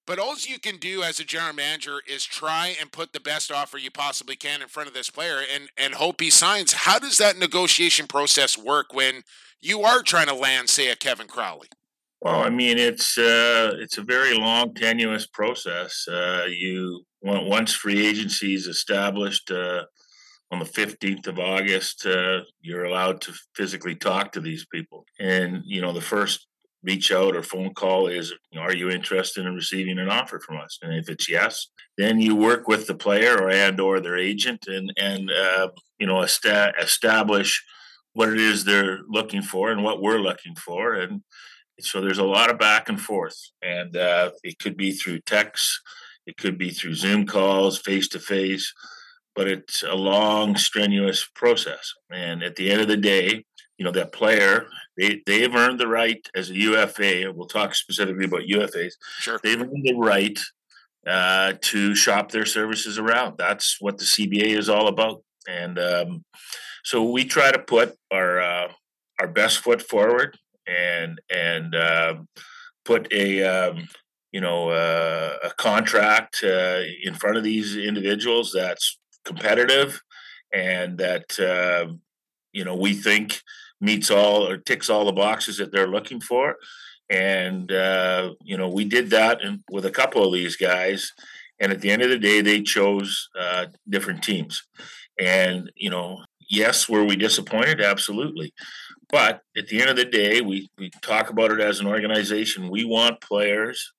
but 0.07 0.19
all 0.19 0.35
you 0.39 0.59
can 0.59 0.77
do 0.77 1.03
as 1.03 1.19
a 1.19 1.23
general 1.23 1.53
manager 1.53 2.01
is 2.07 2.25
try 2.25 2.75
and 2.79 2.91
put 2.91 3.13
the 3.13 3.19
best 3.19 3.51
offer 3.51 3.77
you 3.77 3.91
possibly 3.91 4.35
can 4.35 4.61
in 4.61 4.67
front 4.67 4.89
of 4.89 4.95
this 4.95 5.09
player 5.09 5.39
and 5.53 5.69
and 5.77 5.93
hope 5.95 6.19
he 6.21 6.29
signs. 6.29 6.73
How 6.73 6.99
does 6.99 7.17
that 7.19 7.37
negotiation 7.37 8.07
process 8.07 8.57
work 8.57 8.93
when 8.93 9.23
you 9.61 9.81
are 9.83 10.01
trying 10.01 10.27
to 10.27 10.33
land 10.33 10.69
say 10.69 10.89
a 10.89 10.95
Kevin 10.95 11.27
Crowley 11.27 11.67
Well, 12.21 12.41
I 12.41 12.49
mean, 12.49 12.77
it's 12.77 13.17
uh, 13.17 13.73
it's 13.79 13.97
a 13.97 14.03
very 14.03 14.35
long, 14.37 14.75
tenuous 14.75 15.25
process. 15.25 16.07
Uh, 16.07 16.45
you 16.47 17.03
once 17.23 17.73
free 17.73 18.05
agency 18.05 18.53
is 18.53 18.67
established 18.67 19.49
uh, 19.49 19.85
on 20.51 20.59
the 20.59 20.65
fifteenth 20.65 21.25
of 21.27 21.39
August, 21.39 22.05
uh, 22.05 22.41
you're 22.61 22.85
allowed 22.85 23.21
to 23.21 23.33
physically 23.55 23.95
talk 23.95 24.31
to 24.33 24.39
these 24.39 24.65
people, 24.71 25.05
and 25.19 25.63
you 25.65 25.81
know 25.81 25.93
the 25.93 26.01
first 26.01 26.45
reach 26.83 27.11
out 27.11 27.35
or 27.35 27.43
phone 27.43 27.73
call 27.75 28.07
is, 28.07 28.31
you 28.51 28.59
know, 28.59 28.65
are 28.65 28.73
you 28.73 28.89
interested 28.89 29.45
in 29.45 29.53
receiving 29.53 29.99
an 29.99 30.09
offer 30.09 30.39
from 30.39 30.57
us? 30.57 30.79
And 30.81 30.93
if 30.95 31.09
it's 31.09 31.29
yes, 31.29 31.67
then 31.95 32.19
you 32.19 32.35
work 32.35 32.67
with 32.67 32.87
the 32.87 32.95
player 32.95 33.35
or 33.37 33.51
and 33.51 33.79
or 33.79 33.99
their 33.99 34.17
agent 34.17 34.67
and 34.67 34.93
and 34.97 35.31
uh, 35.31 35.69
you 35.97 36.05
know 36.05 36.21
esta- 36.21 36.73
establish 36.79 37.63
what 38.13 38.29
it 38.29 38.39
is 38.39 38.63
they're 38.63 38.99
looking 39.09 39.41
for 39.41 39.71
and 39.71 39.83
what 39.83 40.01
we're 40.01 40.19
looking 40.19 40.55
for 40.55 40.93
and 40.93 41.21
so 41.83 42.01
there's 42.01 42.17
a 42.17 42.23
lot 42.23 42.49
of 42.49 42.59
back 42.59 42.89
and 42.89 42.99
forth, 42.99 43.37
and 43.61 43.95
uh, 43.95 44.31
it 44.43 44.59
could 44.59 44.77
be 44.77 44.91
through 44.91 45.19
text, 45.21 45.81
it 46.25 46.37
could 46.37 46.57
be 46.57 46.69
through 46.69 46.95
Zoom 46.95 47.25
calls, 47.25 47.79
face 47.79 48.07
to 48.09 48.19
face, 48.19 48.73
but 49.35 49.47
it's 49.47 49.83
a 49.83 49.95
long, 49.95 50.55
strenuous 50.55 51.27
process. 51.35 51.93
And 52.11 52.43
at 52.43 52.55
the 52.55 52.71
end 52.71 52.81
of 52.81 52.87
the 52.87 52.97
day, 52.97 53.45
you 53.77 53.85
know 53.85 53.91
that 53.91 54.11
player 54.11 54.67
they 54.95 55.23
they 55.25 55.41
have 55.41 55.55
earned 55.55 55.79
the 55.79 55.87
right 55.87 56.29
as 56.35 56.51
a 56.51 56.55
UFA. 56.55 57.33
We'll 57.33 57.47
talk 57.47 57.73
specifically 57.73 58.25
about 58.25 58.41
UFAs. 58.41 58.93
Sure, 59.19 59.39
they've 59.43 59.59
earned 59.59 59.83
the 59.83 59.95
right 59.95 60.39
uh, 61.07 61.53
to 61.59 61.95
shop 61.95 62.29
their 62.29 62.45
services 62.45 62.99
around. 62.99 63.39
That's 63.39 63.77
what 63.79 63.97
the 63.97 64.05
CBA 64.05 64.57
is 64.57 64.69
all 64.69 64.87
about, 64.87 65.23
and 65.47 65.79
um, 65.79 66.23
so 66.83 67.09
we 67.09 67.25
try 67.25 67.51
to 67.51 67.57
put 67.57 67.95
our 68.11 68.39
uh, 68.39 68.71
our 69.19 69.27
best 69.27 69.59
foot 69.59 69.81
forward 69.81 70.37
and 70.67 71.19
and 71.29 71.75
um, 71.75 72.27
put 72.85 73.11
a 73.13 73.43
um, 73.43 73.87
you 74.31 74.41
know 74.41 74.69
uh, 74.69 75.35
a 75.43 75.49
contract 75.51 76.43
uh, 76.43 76.81
in 77.03 77.13
front 77.13 77.37
of 77.37 77.43
these 77.43 77.75
individuals 77.75 78.51
that's 78.53 78.97
competitive 79.25 80.01
and 80.53 80.97
that 80.97 81.39
uh, 81.39 81.91
you 82.51 82.63
know 82.63 82.75
we 82.75 82.93
think 82.93 83.41
meets 83.79 84.11
all 84.11 84.47
or 84.47 84.57
ticks 84.57 84.89
all 84.89 85.05
the 85.05 85.11
boxes 85.11 85.57
that 85.57 85.71
they're 85.71 85.87
looking 85.87 86.21
for. 86.21 86.55
And 87.09 87.71
uh, 87.71 88.31
you 88.41 88.57
know 88.57 88.69
we 88.69 88.85
did 88.85 89.09
that 89.09 89.41
in, 89.41 89.63
with 89.69 89.85
a 89.85 89.91
couple 89.91 90.25
of 90.25 90.33
these 90.33 90.55
guys 90.55 91.11
and 91.59 91.71
at 91.71 91.81
the 91.81 91.91
end 91.91 92.01
of 92.01 92.09
the 92.09 92.19
day 92.19 92.41
they 92.41 92.61
chose 92.61 93.29
uh, 93.39 93.67
different 93.89 94.23
teams. 94.23 94.63
And 95.19 95.71
you 95.75 95.89
know 95.89 96.23
yes 96.49 96.87
were 96.87 97.03
we 97.03 97.15
disappointed? 97.15 97.81
Absolutely 97.81 98.53
but 99.11 99.41
at 99.57 99.67
the 99.67 99.81
end 99.81 99.89
of 99.89 99.97
the 99.97 100.05
day, 100.05 100.41
we, 100.41 100.69
we 100.77 100.89
talk 101.01 101.29
about 101.29 101.51
it 101.51 101.59
as 101.59 101.79
an 101.79 101.87
organization. 101.87 102.69
We 102.69 102.85
want 102.85 103.21
players 103.21 103.93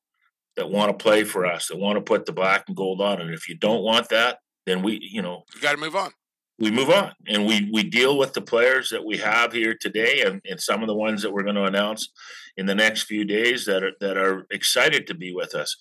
that 0.56 0.70
want 0.70 0.96
to 0.96 1.02
play 1.02 1.24
for 1.24 1.46
us, 1.46 1.68
that 1.68 1.78
want 1.78 1.96
to 1.96 2.02
put 2.02 2.26
the 2.26 2.32
black 2.32 2.64
and 2.66 2.76
gold 2.76 3.00
on. 3.00 3.20
And 3.20 3.32
if 3.32 3.48
you 3.48 3.56
don't 3.56 3.82
want 3.82 4.08
that, 4.10 4.38
then 4.66 4.82
we, 4.82 4.98
you 5.02 5.22
know, 5.22 5.44
you 5.54 5.60
got 5.60 5.72
to 5.72 5.78
move 5.78 5.96
on. 5.96 6.10
We 6.58 6.70
move 6.70 6.90
on 6.90 7.12
and 7.26 7.46
we, 7.46 7.68
we 7.72 7.82
deal 7.82 8.18
with 8.18 8.34
the 8.34 8.42
players 8.42 8.90
that 8.90 9.04
we 9.04 9.16
have 9.16 9.52
here 9.52 9.74
today 9.74 10.22
and, 10.22 10.40
and 10.48 10.60
some 10.60 10.82
of 10.82 10.86
the 10.86 10.94
ones 10.94 11.22
that 11.22 11.32
we're 11.32 11.42
going 11.42 11.56
to 11.56 11.64
announce 11.64 12.10
in 12.56 12.66
the 12.66 12.74
next 12.74 13.04
few 13.04 13.24
days 13.24 13.64
that 13.64 13.82
are, 13.82 13.92
that 14.00 14.16
are 14.16 14.46
excited 14.50 15.06
to 15.06 15.14
be 15.14 15.32
with 15.32 15.54
us. 15.54 15.76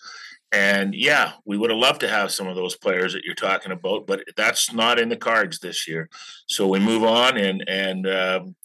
And 0.52 0.96
yeah, 0.96 1.34
we 1.46 1.58
would 1.58 1.70
have 1.70 1.78
loved 1.78 2.00
to 2.02 2.08
have 2.08 2.32
some 2.32 2.48
of 2.48 2.56
those 2.56 2.76
players 2.76 3.14
that 3.14 3.24
you're 3.24 3.36
talking 3.36 3.72
about, 3.72 4.08
but 4.08 4.24
that's 4.36 4.74
not 4.74 5.00
in 5.00 5.10
the 5.10 5.18
cards 5.18 5.60
this 5.60 5.88
year. 5.88 6.10
So 6.48 6.68
we 6.68 6.80
move 6.80 7.04
on 7.04 7.38
and, 7.38 7.64
and, 7.68 8.08
um, 8.08 8.56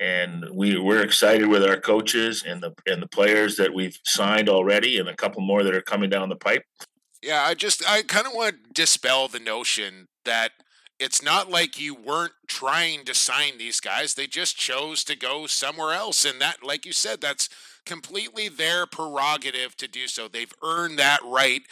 and 0.00 0.44
we 0.52 0.78
we're 0.78 1.02
excited 1.02 1.48
with 1.48 1.64
our 1.64 1.78
coaches 1.78 2.44
and 2.46 2.62
the 2.62 2.74
and 2.86 3.02
the 3.02 3.08
players 3.08 3.56
that 3.56 3.72
we've 3.74 3.98
signed 4.04 4.48
already, 4.48 4.98
and 4.98 5.08
a 5.08 5.16
couple 5.16 5.42
more 5.42 5.62
that 5.62 5.74
are 5.74 5.82
coming 5.82 6.10
down 6.10 6.28
the 6.28 6.36
pipe. 6.36 6.64
Yeah, 7.22 7.42
I 7.42 7.54
just 7.54 7.88
I 7.88 8.02
kind 8.02 8.26
of 8.26 8.32
want 8.34 8.54
to 8.54 8.72
dispel 8.72 9.28
the 9.28 9.40
notion 9.40 10.08
that 10.24 10.52
it's 10.98 11.22
not 11.22 11.50
like 11.50 11.80
you 11.80 11.94
weren't 11.94 12.32
trying 12.46 13.04
to 13.04 13.14
sign 13.14 13.58
these 13.58 13.80
guys; 13.80 14.14
they 14.14 14.26
just 14.26 14.56
chose 14.56 15.04
to 15.04 15.16
go 15.16 15.46
somewhere 15.46 15.92
else, 15.94 16.24
and 16.24 16.40
that, 16.40 16.62
like 16.62 16.86
you 16.86 16.92
said, 16.92 17.20
that's 17.20 17.48
completely 17.84 18.48
their 18.48 18.86
prerogative 18.86 19.76
to 19.78 19.88
do 19.88 20.06
so. 20.06 20.28
They've 20.28 20.52
earned 20.62 20.98
that 20.98 21.20
right. 21.24 21.62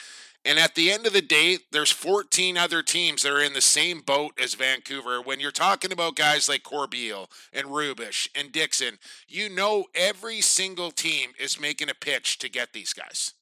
And 0.47 0.61
at 0.61 0.77
the 0.77 0.93
end 0.93 1.07
of 1.07 1.13
the 1.13 1.23
day, 1.23 1.59
there's 1.73 1.91
14 1.91 2.57
other 2.57 2.81
teams 2.81 3.25
that 3.25 3.33
are 3.33 3.43
in 3.43 3.53
the 3.53 3.61
same 3.61 4.01
boat 4.01 4.39
as 4.41 4.55
Vancouver. 4.55 5.21
When 5.21 5.41
you're 5.41 5.51
talking 5.51 5.91
about 5.91 6.15
guys 6.15 6.49
like 6.49 6.63
Corbeil 6.63 7.29
and 7.53 7.67
Rubisch 7.67 8.29
and 8.33 8.53
Dixon, 8.53 8.99
you 9.27 9.49
know 9.49 9.87
every 9.93 10.41
single 10.41 10.93
team 10.93 11.31
is 11.37 11.61
making 11.61 11.91
a 11.91 11.95
pitch 11.95 12.39
to 12.39 12.49
get 12.49 12.73
these 12.73 12.93
guys. 12.93 13.33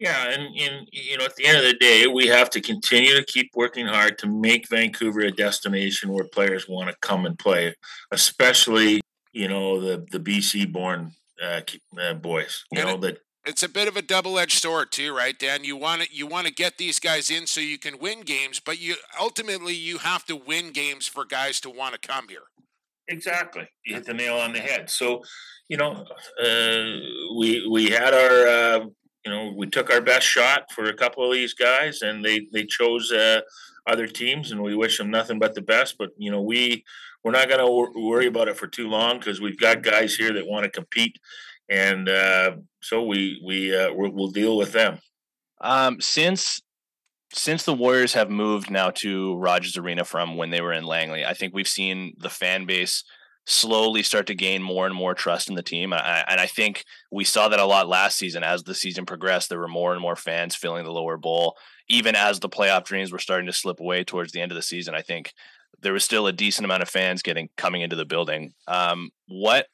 Yeah, 0.00 0.30
and, 0.30 0.42
and 0.58 0.88
you 0.92 1.16
know, 1.16 1.24
at 1.24 1.36
the 1.36 1.46
end 1.46 1.58
of 1.58 1.64
the 1.64 1.78
day, 1.78 2.08
we 2.08 2.26
have 2.26 2.50
to 2.50 2.60
continue 2.60 3.14
to 3.14 3.24
keep 3.24 3.52
working 3.54 3.86
hard 3.86 4.18
to 4.18 4.26
make 4.26 4.68
Vancouver 4.68 5.20
a 5.20 5.30
destination 5.30 6.12
where 6.12 6.26
players 6.32 6.68
want 6.68 6.90
to 6.90 6.96
come 7.00 7.24
and 7.24 7.38
play, 7.38 7.74
especially 8.10 9.00
you 9.32 9.48
know 9.48 9.80
the 9.80 10.04
the 10.10 10.20
BC 10.20 10.70
born 10.70 11.12
uh, 11.42 11.60
uh, 11.98 12.14
boys. 12.14 12.64
You 12.72 12.80
and 12.80 12.88
know 12.88 12.94
it, 12.96 13.00
that 13.02 13.18
it's 13.46 13.62
a 13.62 13.68
bit 13.68 13.86
of 13.86 13.96
a 13.96 14.02
double-edged 14.02 14.60
sword 14.60 14.90
too, 14.90 15.14
right, 15.16 15.38
Dan? 15.38 15.62
You 15.62 15.76
want 15.76 16.02
to 16.02 16.08
you 16.12 16.26
want 16.26 16.46
to 16.48 16.52
get 16.52 16.78
these 16.78 16.98
guys 16.98 17.30
in 17.30 17.46
so 17.46 17.60
you 17.60 17.78
can 17.78 17.98
win 17.98 18.22
games, 18.22 18.60
but 18.60 18.80
you 18.80 18.96
ultimately 19.20 19.74
you 19.74 19.98
have 19.98 20.24
to 20.26 20.36
win 20.36 20.72
games 20.72 21.06
for 21.06 21.24
guys 21.24 21.60
to 21.60 21.70
want 21.70 21.94
to 21.94 22.00
come 22.00 22.28
here. 22.28 22.42
Exactly, 23.08 23.68
you 23.84 23.94
hit 23.94 24.04
the 24.04 24.14
nail 24.14 24.36
on 24.36 24.52
the 24.52 24.58
head. 24.58 24.90
So, 24.90 25.22
you 25.68 25.76
know, 25.76 26.04
uh, 26.42 27.36
we 27.38 27.66
we 27.70 27.88
had 27.88 28.12
our 28.12 28.46
uh, 28.48 28.80
you 29.24 29.30
know 29.30 29.52
we 29.56 29.68
took 29.68 29.92
our 29.92 30.00
best 30.00 30.26
shot 30.26 30.72
for 30.72 30.86
a 30.86 30.94
couple 30.94 31.24
of 31.24 31.32
these 31.32 31.54
guys, 31.54 32.02
and 32.02 32.24
they 32.24 32.48
they 32.52 32.64
chose 32.64 33.12
uh, 33.12 33.42
other 33.86 34.08
teams, 34.08 34.50
and 34.50 34.60
we 34.60 34.74
wish 34.74 34.98
them 34.98 35.10
nothing 35.10 35.38
but 35.38 35.54
the 35.54 35.62
best. 35.62 35.96
But 35.98 36.10
you 36.18 36.32
know, 36.32 36.42
we 36.42 36.84
we're 37.22 37.32
not 37.32 37.48
going 37.48 37.60
to 37.60 37.66
wor- 37.66 37.92
worry 37.94 38.26
about 38.26 38.48
it 38.48 38.56
for 38.56 38.66
too 38.66 38.88
long 38.88 39.18
because 39.18 39.40
we've 39.40 39.58
got 39.58 39.82
guys 39.82 40.16
here 40.16 40.32
that 40.32 40.46
want 40.46 40.64
to 40.64 40.70
compete 40.70 41.18
and 41.68 42.08
uh, 42.08 42.52
so 42.82 43.04
we 43.04 43.40
we 43.44 43.76
uh, 43.76 43.90
we'll 43.92 44.30
deal 44.30 44.56
with 44.56 44.72
them. 44.72 44.98
Um, 45.60 46.00
since 46.00 46.60
since 47.32 47.64
the 47.64 47.74
Warriors 47.74 48.14
have 48.14 48.30
moved 48.30 48.70
now 48.70 48.90
to 48.90 49.36
Rogers 49.36 49.76
Arena 49.76 50.04
from 50.04 50.36
when 50.36 50.50
they 50.50 50.60
were 50.60 50.72
in 50.72 50.84
Langley, 50.84 51.24
I 51.24 51.34
think 51.34 51.54
we've 51.54 51.68
seen 51.68 52.14
the 52.18 52.30
fan 52.30 52.66
base 52.66 53.04
slowly 53.46 54.02
start 54.02 54.26
to 54.26 54.34
gain 54.34 54.60
more 54.60 54.86
and 54.86 54.94
more 54.94 55.14
trust 55.14 55.48
in 55.48 55.54
the 55.54 55.62
team. 55.62 55.92
And 55.92 56.02
I, 56.02 56.24
and 56.28 56.40
I 56.40 56.46
think 56.46 56.84
we 57.12 57.24
saw 57.24 57.48
that 57.48 57.60
a 57.60 57.64
lot 57.64 57.88
last 57.88 58.16
season. 58.16 58.42
As 58.42 58.64
the 58.64 58.74
season 58.74 59.06
progressed, 59.06 59.48
there 59.48 59.60
were 59.60 59.68
more 59.68 59.92
and 59.92 60.02
more 60.02 60.16
fans 60.16 60.56
filling 60.56 60.84
the 60.84 60.92
lower 60.92 61.16
bowl. 61.16 61.56
Even 61.88 62.16
as 62.16 62.40
the 62.40 62.48
playoff 62.48 62.84
dreams 62.84 63.12
were 63.12 63.20
starting 63.20 63.46
to 63.46 63.52
slip 63.52 63.78
away 63.78 64.02
towards 64.02 64.32
the 64.32 64.40
end 64.40 64.50
of 64.50 64.56
the 64.56 64.62
season, 64.62 64.94
I 64.94 65.02
think 65.02 65.32
there 65.80 65.92
was 65.92 66.04
still 66.04 66.26
a 66.26 66.32
decent 66.32 66.64
amount 66.64 66.82
of 66.82 66.88
fans 66.88 67.22
getting 67.22 67.48
coming 67.56 67.82
into 67.82 67.96
the 67.96 68.04
building. 68.04 68.52
Um, 68.66 69.10
what 69.28 69.66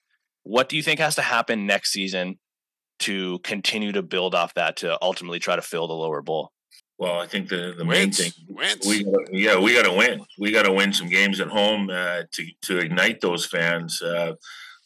what 0.44 0.68
do 0.68 0.76
you 0.76 0.82
think 0.82 1.00
has 1.00 1.14
to 1.16 1.22
happen 1.22 1.66
next 1.66 1.92
season 1.92 2.38
to 3.00 3.38
continue 3.40 3.92
to 3.92 4.02
build 4.02 4.34
off 4.34 4.54
that 4.54 4.76
to 4.78 4.98
ultimately 5.02 5.38
try 5.38 5.56
to 5.56 5.62
fill 5.62 5.86
the 5.86 5.94
lower 5.94 6.22
bowl? 6.22 6.52
Well, 6.98 7.20
I 7.20 7.26
think 7.26 7.48
the, 7.48 7.74
the 7.76 7.84
main 7.84 8.12
thing 8.12 8.30
Wins. 8.48 8.86
we 8.86 9.02
gotta, 9.02 9.26
yeah 9.32 9.58
we 9.58 9.74
got 9.74 9.86
to 9.86 9.92
win. 9.92 10.24
We 10.38 10.52
got 10.52 10.64
to 10.64 10.72
win 10.72 10.92
some 10.92 11.08
games 11.08 11.40
at 11.40 11.48
home 11.48 11.90
uh, 11.90 12.22
to 12.30 12.46
to 12.62 12.78
ignite 12.78 13.20
those 13.20 13.44
fans. 13.44 14.00
Uh, 14.00 14.34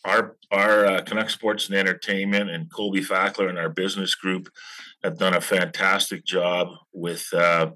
our 0.04 0.36
our 0.50 0.86
uh, 0.86 1.02
Canuck 1.02 1.28
Sports 1.28 1.68
and 1.68 1.76
Entertainment 1.76 2.48
and 2.48 2.72
Colby 2.72 3.00
Fackler 3.00 3.50
and 3.50 3.58
our 3.58 3.68
business 3.68 4.14
group 4.14 4.48
have 5.02 5.18
done 5.18 5.34
a 5.34 5.40
fantastic 5.40 6.24
job 6.24 6.68
with 6.92 7.28
uh, 7.34 7.72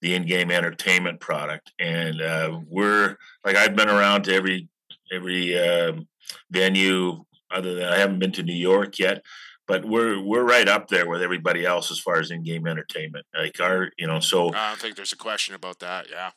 the 0.00 0.14
in-game 0.14 0.50
entertainment 0.50 1.20
product, 1.20 1.72
and 1.78 2.22
uh, 2.22 2.60
we're 2.66 3.18
like 3.44 3.56
I've 3.56 3.76
been 3.76 3.90
around 3.90 4.22
to 4.24 4.34
every 4.34 4.68
every 5.12 5.58
um, 5.58 6.08
venue 6.50 7.24
other 7.50 7.74
than 7.74 7.84
I 7.84 7.98
haven't 7.98 8.18
been 8.18 8.32
to 8.32 8.42
New 8.42 8.54
York 8.54 8.98
yet, 8.98 9.22
but 9.66 9.84
we're 9.84 10.20
we're 10.20 10.44
right 10.44 10.68
up 10.68 10.88
there 10.88 11.08
with 11.08 11.22
everybody 11.22 11.64
else 11.64 11.90
as 11.90 12.00
far 12.00 12.18
as 12.18 12.30
in-game 12.30 12.66
entertainment. 12.66 13.26
Like 13.36 13.60
our, 13.60 13.90
you 13.98 14.06
know, 14.06 14.20
so 14.20 14.52
I 14.54 14.70
don't 14.70 14.80
think 14.80 14.96
there's 14.96 15.12
a 15.12 15.16
question 15.16 15.54
about 15.54 15.78
that. 15.80 16.06
Yeah, 16.10 16.30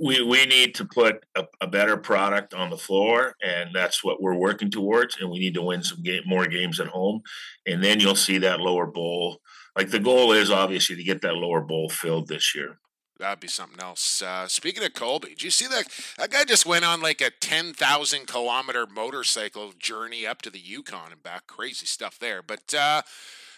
we 0.00 0.22
we 0.22 0.46
need 0.46 0.74
to 0.76 0.84
put 0.84 1.24
a, 1.34 1.44
a 1.60 1.66
better 1.66 1.96
product 1.96 2.54
on 2.54 2.70
the 2.70 2.78
floor, 2.78 3.34
and 3.42 3.70
that's 3.74 4.02
what 4.02 4.22
we're 4.22 4.36
working 4.36 4.70
towards. 4.70 5.16
And 5.18 5.30
we 5.30 5.38
need 5.38 5.54
to 5.54 5.62
win 5.62 5.82
some 5.82 6.02
game, 6.02 6.22
more 6.26 6.46
games 6.46 6.80
at 6.80 6.88
home, 6.88 7.22
and 7.66 7.82
then 7.82 8.00
you'll 8.00 8.14
see 8.14 8.38
that 8.38 8.60
lower 8.60 8.86
bowl. 8.86 9.40
Like 9.76 9.90
the 9.90 10.00
goal 10.00 10.32
is 10.32 10.50
obviously 10.50 10.96
to 10.96 11.04
get 11.04 11.22
that 11.22 11.34
lower 11.34 11.62
bowl 11.62 11.88
filled 11.88 12.28
this 12.28 12.54
year. 12.54 12.78
That'd 13.22 13.38
be 13.38 13.46
something 13.46 13.78
else. 13.80 14.20
Uh, 14.20 14.48
speaking 14.48 14.82
of 14.82 14.94
Colby, 14.94 15.28
did 15.28 15.44
you 15.44 15.50
see 15.50 15.68
that? 15.68 15.86
That 16.18 16.32
guy 16.32 16.42
just 16.42 16.66
went 16.66 16.84
on 16.84 17.00
like 17.00 17.20
a 17.20 17.30
10,000 17.30 18.26
kilometer 18.26 18.84
motorcycle 18.84 19.72
journey 19.78 20.26
up 20.26 20.42
to 20.42 20.50
the 20.50 20.58
Yukon 20.58 21.12
and 21.12 21.22
back. 21.22 21.46
Crazy 21.46 21.86
stuff 21.86 22.18
there. 22.18 22.42
But 22.42 22.74
uh, 22.74 23.02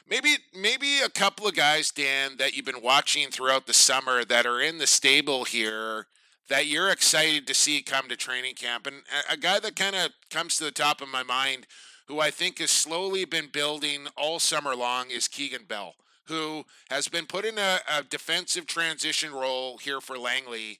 maybe 0.07 0.37
maybe 0.55 1.01
a 1.01 1.09
couple 1.09 1.47
of 1.47 1.57
guys, 1.57 1.91
Dan, 1.91 2.37
that 2.37 2.55
you've 2.55 2.67
been 2.67 2.83
watching 2.83 3.31
throughout 3.31 3.67
the 3.67 3.73
summer 3.73 4.23
that 4.23 4.45
are 4.45 4.61
in 4.61 4.77
the 4.77 4.87
stable 4.87 5.45
here 5.45 6.09
that 6.51 6.67
you're 6.67 6.91
excited 6.91 7.47
to 7.47 7.55
see 7.55 7.81
come 7.81 8.07
to 8.11 8.17
training 8.17 8.57
camp. 8.57 8.87
And 8.87 8.97
a, 9.31 9.33
a 9.33 9.37
guy 9.39 9.61
that 9.61 9.77
kind 9.77 9.97
of 9.97 10.11
comes 10.29 10.59
to 10.59 10.65
the 10.65 10.73
top 10.73 11.01
of 11.01 11.09
my 11.09 11.23
mind 11.23 11.67
who 12.07 12.21
I 12.21 12.31
think 12.31 12.59
has 12.59 12.71
slowly 12.71 13.25
been 13.25 13.49
building 13.51 14.09
all 14.15 14.39
summer 14.39 14.77
long 14.77 15.11
is 15.11 15.27
Keegan 15.27 15.65
Bell, 15.67 15.95
who 16.27 16.65
has 16.91 17.09
been 17.09 17.27
put 17.27 17.45
in 17.45 17.59
a, 17.59 17.79
a 17.93 18.03
defensive 18.03 18.67
transition 18.67 19.33
role 19.33 19.79
here 19.79 20.01
for 20.01 20.19
Langley 20.19 20.79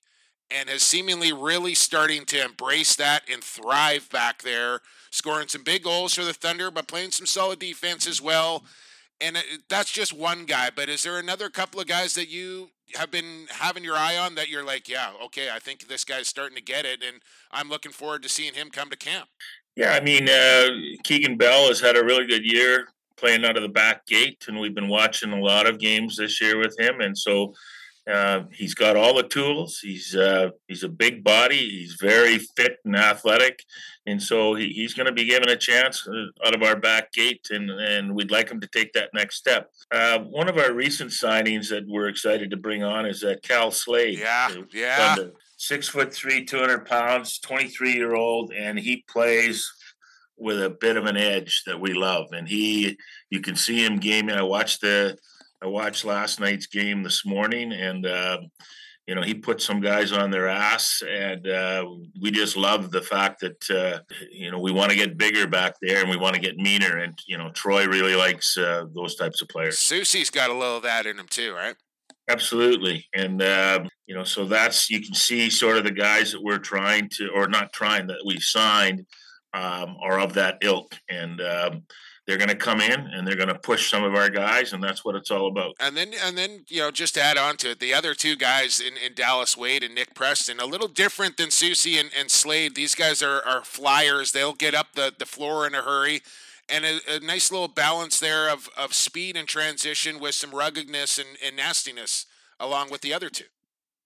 and 0.51 0.69
has 0.69 0.83
seemingly 0.83 1.33
really 1.33 1.75
starting 1.75 2.25
to 2.27 2.45
embrace 2.45 2.95
that 2.97 3.23
and 3.31 3.43
thrive 3.43 4.09
back 4.11 4.43
there, 4.43 4.81
scoring 5.11 5.49
some 5.49 5.63
big 5.63 5.83
goals 5.83 6.15
for 6.15 6.25
the 6.25 6.35
Thunder, 6.35 6.71
but 6.71 6.89
playing 6.89 7.11
some 7.11 7.27
solid 7.27 7.59
defense 7.59 8.07
as 8.07 8.21
well. 8.21 8.65
And 9.21 9.39
that's 9.69 9.93
just 9.93 10.13
one 10.13 10.45
guy, 10.45 10.71
but 10.75 10.89
is 10.89 11.03
there 11.03 11.19
another 11.19 11.49
couple 11.49 11.81
of 11.81 11.87
guys 11.87 12.15
that 12.15 12.29
you 12.29 12.71
have 12.97 13.11
been 13.11 13.47
having 13.49 13.85
your 13.85 13.97
eye 13.97 14.17
on 14.17 14.35
that 14.35 14.49
you're 14.49 14.65
like, 14.65 14.89
yeah, 14.89 15.13
okay, 15.25 15.49
I 15.51 15.59
think 15.59 15.89
this 15.89 16.05
guy's 16.05 16.29
starting 16.29 16.57
to 16.57 16.63
get 16.63 16.85
it, 16.85 17.03
and 17.03 17.21
I'm 17.51 17.69
looking 17.69 17.93
forward 17.93 18.23
to 18.25 18.29
seeing 18.29 18.55
him 18.55 18.71
come 18.71 18.91
to 18.91 18.97
camp? 18.97 19.29
Yeah, 19.77 19.93
I 19.93 20.01
mean, 20.01 20.29
uh, 20.29 20.69
Keegan 21.05 21.37
Bell 21.37 21.69
has 21.69 21.81
had 21.81 21.97
a 21.97 22.05
really 22.05 22.27
good 22.27 22.45
year 22.45 22.89
playing 23.17 23.45
out 23.45 23.57
of 23.57 23.63
the 23.63 23.69
back 23.69 24.07
gate, 24.07 24.45
and 24.49 24.59
we've 24.59 24.75
been 24.75 24.89
watching 24.89 25.33
a 25.33 25.41
lot 25.41 25.67
of 25.67 25.79
games 25.79 26.17
this 26.17 26.41
year 26.41 26.59
with 26.59 26.75
him, 26.79 27.01
and 27.01 27.17
so 27.17 27.55
uh, 28.11 28.43
he's 28.53 28.75
got 28.75 28.97
all 28.97 29.15
the 29.15 29.23
tools. 29.23 29.79
He's 29.83 30.15
uh, 30.15 30.51
he's 30.69 30.85
a 30.85 30.89
big 30.89 31.25
body. 31.25 31.57
He's 31.57 31.97
very 32.01 32.39
fit 32.39 32.77
and 32.85 32.97
athletic, 32.97 33.63
and 34.07 34.23
so 34.23 34.55
he, 34.55 34.69
he's 34.69 34.93
going 34.93 35.07
to 35.07 35.13
be 35.13 35.25
given 35.25 35.49
a 35.49 35.57
chance 35.57 36.07
uh, 36.07 36.47
out 36.47 36.55
of 36.55 36.63
our 36.63 36.77
back 36.77 37.13
gate, 37.13 37.47
and, 37.51 37.71
and 37.71 38.15
we'd 38.15 38.31
like 38.31 38.51
him 38.51 38.61
to 38.61 38.67
take 38.67 38.93
that 38.93 39.11
next 39.15 39.37
step. 39.37 39.71
Uh, 39.91 40.19
one 40.19 40.49
of 40.49 40.59
our 40.59 40.73
recent 40.75 41.11
signings 41.13 41.71
that 41.71 41.85
we're 41.89 42.09
excited 42.09 42.51
to 42.51 42.57
bring 42.59 42.83
on 42.83 43.07
is 43.07 43.25
uh, 43.25 43.37
Cal 43.43 43.71
Slade. 43.71 44.19
Yeah, 44.19 44.55
yeah. 44.73 45.17
Six 45.57 45.89
foot 45.89 46.13
three, 46.13 46.45
two 46.45 46.59
hundred 46.59 46.85
pounds, 46.85 47.39
twenty 47.39 47.69
three 47.69 47.95
year 47.95 48.15
old, 48.15 48.53
and 48.53 48.79
he 48.79 49.03
plays 49.09 49.73
with 50.37 50.63
a 50.63 50.71
bit 50.71 50.97
of 50.97 51.07
an 51.07 51.17
edge 51.17 51.63
that 51.67 51.81
we 51.81 51.95
love. 51.95 52.29
And 52.33 52.49
he, 52.49 52.99
you 53.31 53.41
can 53.41 53.57
see 53.57 53.85
him 53.85 53.99
gaming. 53.99 54.35
I 54.35 54.43
watched 54.43 54.81
the 54.81 55.17
I 55.65 55.67
watched 55.67 56.05
last 56.05 56.41
night's 56.41 56.67
game 56.67 57.03
this 57.03 57.25
morning, 57.25 57.73
and 57.73 58.05
uh, 58.05 58.39
you 59.07 59.15
know 59.15 59.23
he 59.23 59.33
put 59.33 59.63
some 59.63 59.81
guys 59.81 60.13
on 60.13 60.31
their 60.31 60.47
ass, 60.47 61.03
and 61.09 61.49
uh, 61.49 61.87
we 62.21 62.31
just 62.31 62.55
love 62.55 62.91
the 62.91 63.01
fact 63.01 63.41
that 63.41 63.71
uh, 63.71 64.01
you 64.31 64.51
know 64.51 64.59
we 64.59 64.73
want 64.73 64.91
to 64.91 64.97
get 64.97 65.17
bigger 65.17 65.47
back 65.47 65.77
there, 65.81 66.03
and 66.03 66.11
we 66.11 66.19
want 66.19 66.35
to 66.35 66.41
get 66.41 66.59
meaner, 66.59 66.99
and 66.99 67.19
you 67.27 67.39
know 67.39 67.51
Troy 67.53 67.87
really 67.87 68.15
likes 68.15 68.59
uh, 68.59 68.85
those 68.95 69.15
types 69.15 69.41
of 69.41 69.49
players. 69.49 69.79
Soucy's 69.79 70.29
got 70.29 70.51
a 70.51 70.53
little 70.53 70.77
of 70.77 70.83
that 70.83 71.07
in 71.07 71.19
him 71.19 71.29
too, 71.29 71.55
right? 71.55 71.77
Absolutely, 72.29 73.07
and 73.15 73.41
uh, 73.41 73.85
you 74.07 74.15
know 74.15 74.25
so 74.25 74.45
that's 74.45 74.91
you 74.91 75.01
can 75.01 75.15
see 75.15 75.49
sort 75.49 75.79
of 75.79 75.85
the 75.85 75.93
guys 75.93 76.33
that 76.33 76.43
we're 76.43 76.59
trying 76.59 77.09
to, 77.15 77.31
or 77.35 77.49
not 77.49 77.73
trying 77.73 78.07
that 78.09 78.23
we 78.27 78.39
signed, 78.39 79.07
um, 79.55 79.97
are 80.03 80.21
of 80.21 80.35
that 80.35 80.59
ilk, 80.63 80.95
and. 81.09 81.41
Um, 81.41 81.83
they're 82.27 82.39
going 82.39 82.49
to 82.49 82.57
come 82.57 82.81
in 82.81 83.01
and 83.01 83.27
they're 83.27 83.37
going 83.37 83.49
to 83.49 83.59
push 83.59 83.91
some 83.91 84.03
of 84.03 84.15
our 84.15 84.31
guys, 84.31 84.73
and 84.73 84.83
that's 84.83 85.05
what 85.05 85.15
it's 85.15 85.31
all 85.31 85.47
about. 85.47 85.75
And 85.79 85.97
then, 85.97 86.13
and 86.25 86.39
then, 86.39 86.65
you 86.69 86.81
know, 86.81 86.91
just 86.91 87.19
add 87.19 87.37
on 87.37 87.57
to 87.59 87.73
it, 87.73 87.81
the 87.81 87.93
other 87.93 88.15
two 88.15 88.35
guys 88.37 88.81
in, 88.81 88.95
in 88.97 89.15
Dallas 89.15 89.57
Wade 89.57 89.83
and 89.83 89.95
Nick 89.95 90.15
Preston, 90.15 90.59
a 90.59 90.65
little 90.65 90.89
different 90.89 91.37
than 91.37 91.49
Soucy 91.49 92.01
and, 92.01 92.11
and 92.19 92.31
Slade. 92.31 92.75
These 92.75 92.95
guys 92.95 93.23
are, 93.23 93.43
are 93.45 93.63
flyers. 93.63 94.33
They'll 94.33 94.55
get 94.55 94.75
up 94.75 94.95
the, 94.95 95.13
the 95.19 95.27
floor 95.27 95.67
in 95.67 95.75
a 95.75 95.83
hurry. 95.83 96.23
And 96.67 96.87
a, 96.87 97.01
a 97.17 97.21
nice 97.21 97.53
little 97.53 97.69
balance 97.69 98.19
there 98.19 98.51
of, 98.51 98.71
of 98.75 98.95
speed 98.95 99.37
and 99.37 99.47
transition 99.47 100.19
with 100.19 100.35
some 100.35 100.53
ruggedness 100.53 101.19
and, 101.19 101.37
and 101.45 101.57
nastiness 101.57 102.25
along 102.59 102.91
with 102.91 103.03
the 103.03 103.13
other 103.13 103.29
two. 103.29 103.45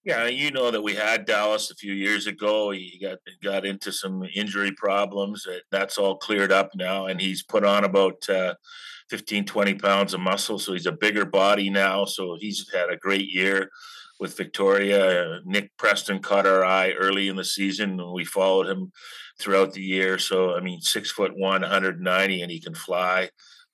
Yeah, 0.09 0.27
you 0.27 0.51
know 0.51 0.71
that 0.71 0.81
we 0.81 0.95
had 0.95 1.27
Dallas 1.27 1.71
a 1.71 1.75
few 1.75 1.93
years 1.93 2.27
ago. 2.27 2.71
He 2.71 2.99
got 2.99 3.19
got 3.45 3.67
into 3.67 3.93
some 3.93 4.25
injury 4.35 4.73
problems. 4.73 5.47
That's 5.71 5.99
all 5.99 6.17
cleared 6.17 6.51
up 6.51 6.71
now, 6.75 7.05
and 7.05 7.21
he's 7.21 7.43
put 7.43 7.63
on 7.63 7.85
about 7.85 8.27
uh, 8.27 8.55
15, 9.11 9.45
20 9.45 9.75
pounds 9.75 10.15
of 10.15 10.21
muscle. 10.21 10.59
So 10.59 10.73
he's 10.73 10.87
a 10.87 10.93
bigger 10.93 11.27
body 11.27 11.69
now. 11.69 12.07
So 12.07 12.39
he's 12.41 12.67
had 12.73 12.89
a 12.89 12.97
great 12.97 13.31
year 13.31 13.69
with 14.19 14.35
Victoria. 14.35 15.41
Nick 15.45 15.77
Preston 15.77 16.21
caught 16.21 16.47
our 16.47 16.65
eye 16.65 16.93
early 16.93 17.29
in 17.29 17.37
the 17.37 17.45
season, 17.45 18.01
and 18.01 18.13
we 18.15 18.25
followed 18.25 18.67
him 18.67 18.93
throughout 19.39 19.75
the 19.75 19.83
year. 19.83 20.17
So 20.19 20.57
I 20.57 20.61
mean, 20.61 20.81
six 20.81 21.11
foot 21.11 21.37
one, 21.37 21.61
190, 21.61 22.41
and 22.41 22.51
he 22.51 22.61
can 22.61 22.75
fly. 22.75 23.29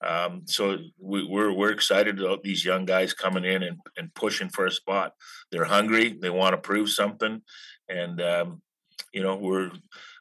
Um, 0.04 0.42
so 0.44 0.78
we, 0.98 1.22
are 1.22 1.28
we're, 1.28 1.52
we're 1.52 1.70
excited 1.70 2.20
about 2.20 2.42
these 2.42 2.64
young 2.64 2.84
guys 2.84 3.14
coming 3.14 3.44
in 3.44 3.62
and, 3.62 3.78
and 3.96 4.14
pushing 4.14 4.48
for 4.48 4.66
a 4.66 4.70
spot. 4.70 5.12
They're 5.50 5.64
hungry. 5.64 6.18
They 6.20 6.30
want 6.30 6.52
to 6.52 6.58
prove 6.58 6.90
something, 6.90 7.42
and 7.88 8.20
um, 8.20 8.62
you 9.12 9.22
know 9.22 9.36
we're 9.36 9.70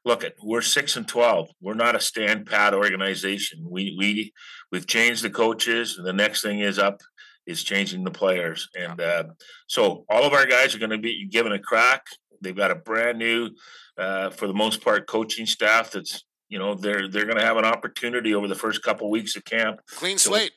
look 0.06 0.24
at 0.24 0.36
we're 0.42 0.62
six 0.62 0.96
and 0.96 1.08
twelve. 1.08 1.50
We're 1.62 1.74
not 1.74 1.96
a 1.96 2.00
stand 2.00 2.46
pat 2.46 2.74
organization. 2.74 3.66
We 3.70 3.96
we 3.98 4.34
we've 4.72 4.88
changed 4.88 5.24
the 5.24 5.30
coaches. 5.30 6.00
The 6.02 6.14
next 6.14 6.42
thing 6.42 6.60
is 6.60 6.80
up 6.80 7.02
is 7.46 7.64
changing 7.64 8.04
the 8.04 8.12
players, 8.12 8.70
and 8.80 9.02
uh, 9.02 9.24
so 9.68 10.06
all 10.10 10.24
of 10.24 10.34
our 10.34 10.46
guys 10.46 10.74
are 10.74 10.80
going 10.80 10.92
to 10.92 10.98
be 10.98 11.28
given 11.28 11.52
a 11.52 11.60
crack. 11.60 12.06
They've 12.42 12.56
got 12.56 12.72
a 12.72 12.76
brand 12.76 13.20
new, 13.20 13.52
uh, 13.98 14.30
for 14.30 14.48
the 14.48 14.54
most 14.54 14.82
part, 14.82 15.08
coaching 15.08 15.46
staff 15.46 15.92
that's 15.92 16.24
you 16.54 16.60
know 16.60 16.76
they're 16.76 17.08
they're 17.08 17.26
going 17.26 17.40
to 17.40 17.44
have 17.44 17.58
an 17.58 17.66
opportunity 17.66 18.36
over 18.36 18.48
the 18.48 18.54
first 18.54 18.84
couple 18.84 19.08
of 19.08 19.12
weeks 19.12 19.36
of 19.36 19.44
camp. 19.44 19.82
Clean 19.88 20.20
slate. 20.20 20.52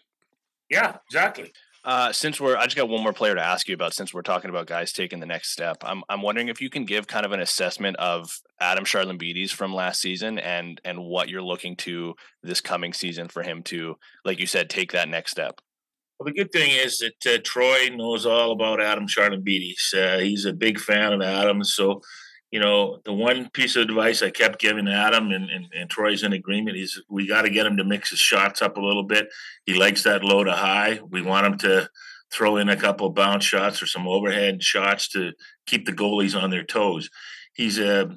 yeah, 0.69 0.99
exactly. 1.09 1.51
Uh, 1.87 2.13
since 2.13 2.39
we're, 2.39 2.57
I 2.57 2.65
just 2.65 2.77
got 2.77 2.89
one 2.89 3.03
more 3.03 3.15
player 3.15 3.35
to 3.35 3.41
ask 3.41 3.67
you 3.67 3.75
about. 3.75 3.95
Since 3.95 4.13
we're 4.13 4.21
talking 4.21 4.51
about 4.51 4.67
guys 4.67 4.93
taking 4.93 5.21
the 5.21 5.27
next 5.27 5.53
step, 5.53 5.79
I'm 5.81 6.03
I'm 6.11 6.21
wondering 6.21 6.49
if 6.49 6.61
you 6.61 6.69
can 6.69 6.85
give 6.85 7.07
kind 7.07 7.25
of 7.25 7.33
an 7.33 7.41
assessment 7.41 7.97
of 7.97 8.31
Adam 8.61 8.85
Charalambides 8.85 9.53
from 9.53 9.75
last 9.75 10.03
season 10.03 10.39
and 10.39 10.79
and 10.85 11.03
what 11.03 11.31
you're 11.31 11.41
looking 11.41 11.77
to 11.77 12.15
this 12.43 12.61
coming 12.61 12.93
season 12.93 13.29
for 13.29 13.43
him 13.43 13.63
to, 13.63 13.97
like 14.27 14.39
you 14.39 14.47
said, 14.47 14.69
take 14.69 14.93
that 14.93 15.09
next 15.09 15.31
step. 15.31 15.63
Well, 16.19 16.27
the 16.27 16.33
good 16.33 16.53
thing 16.53 16.73
is 16.73 16.99
that 16.99 17.35
uh, 17.35 17.39
Troy 17.43 17.89
knows 17.89 18.27
all 18.27 18.53
about 18.53 18.83
Adam 18.83 19.07
Charalambides. 19.07 19.95
Uh, 19.95 20.19
he's 20.19 20.45
a 20.45 20.53
big 20.53 20.79
fan 20.79 21.15
of 21.15 21.23
Adam, 21.23 21.65
so 21.65 22.03
you 22.51 22.61
know, 22.61 23.01
the 23.05 23.13
one 23.13 23.51
piece 23.51 23.77
of 23.77 23.83
advice 23.83 24.23
I 24.23 24.31
kept 24.31 24.61
giving 24.61 24.89
Adam 24.89 25.31
and, 25.33 25.51
and, 25.51 25.67
and 25.75 25.91
Troy's 25.91 26.23
in 26.23 26.33
agreement 26.33 26.77
is 26.77 27.03
we 27.09 27.27
got 27.27 27.43
to 27.43 27.51
get 27.51 27.67
him 27.67 27.77
to 27.77 27.85
mix 27.85 28.11
his 28.11 28.21
shots 28.21 28.63
up 28.63 28.77
a 28.77 28.81
little 28.81 29.03
bit. 29.03 29.29
He 29.65 29.75
likes 29.75 30.05
that 30.05 30.25
low 30.25 30.45
to 30.45 30.53
high. 30.53 31.01
We 31.11 31.23
want 31.23 31.47
him 31.47 31.59
to 31.59 31.91
throw 32.33 32.57
in 32.57 32.69
a 32.69 32.77
couple 32.77 33.09
bounce 33.11 33.45
shots 33.45 33.83
or 33.83 33.87
some 33.87 34.07
overhead 34.07 34.63
shots 34.63 35.09
to 35.09 35.33
keep 35.67 35.87
the 35.87 35.93
goalies 35.93 36.41
on 36.41 36.51
their 36.51 36.65
toes. 36.65 37.11
He's 37.55 37.79
a 37.79 38.11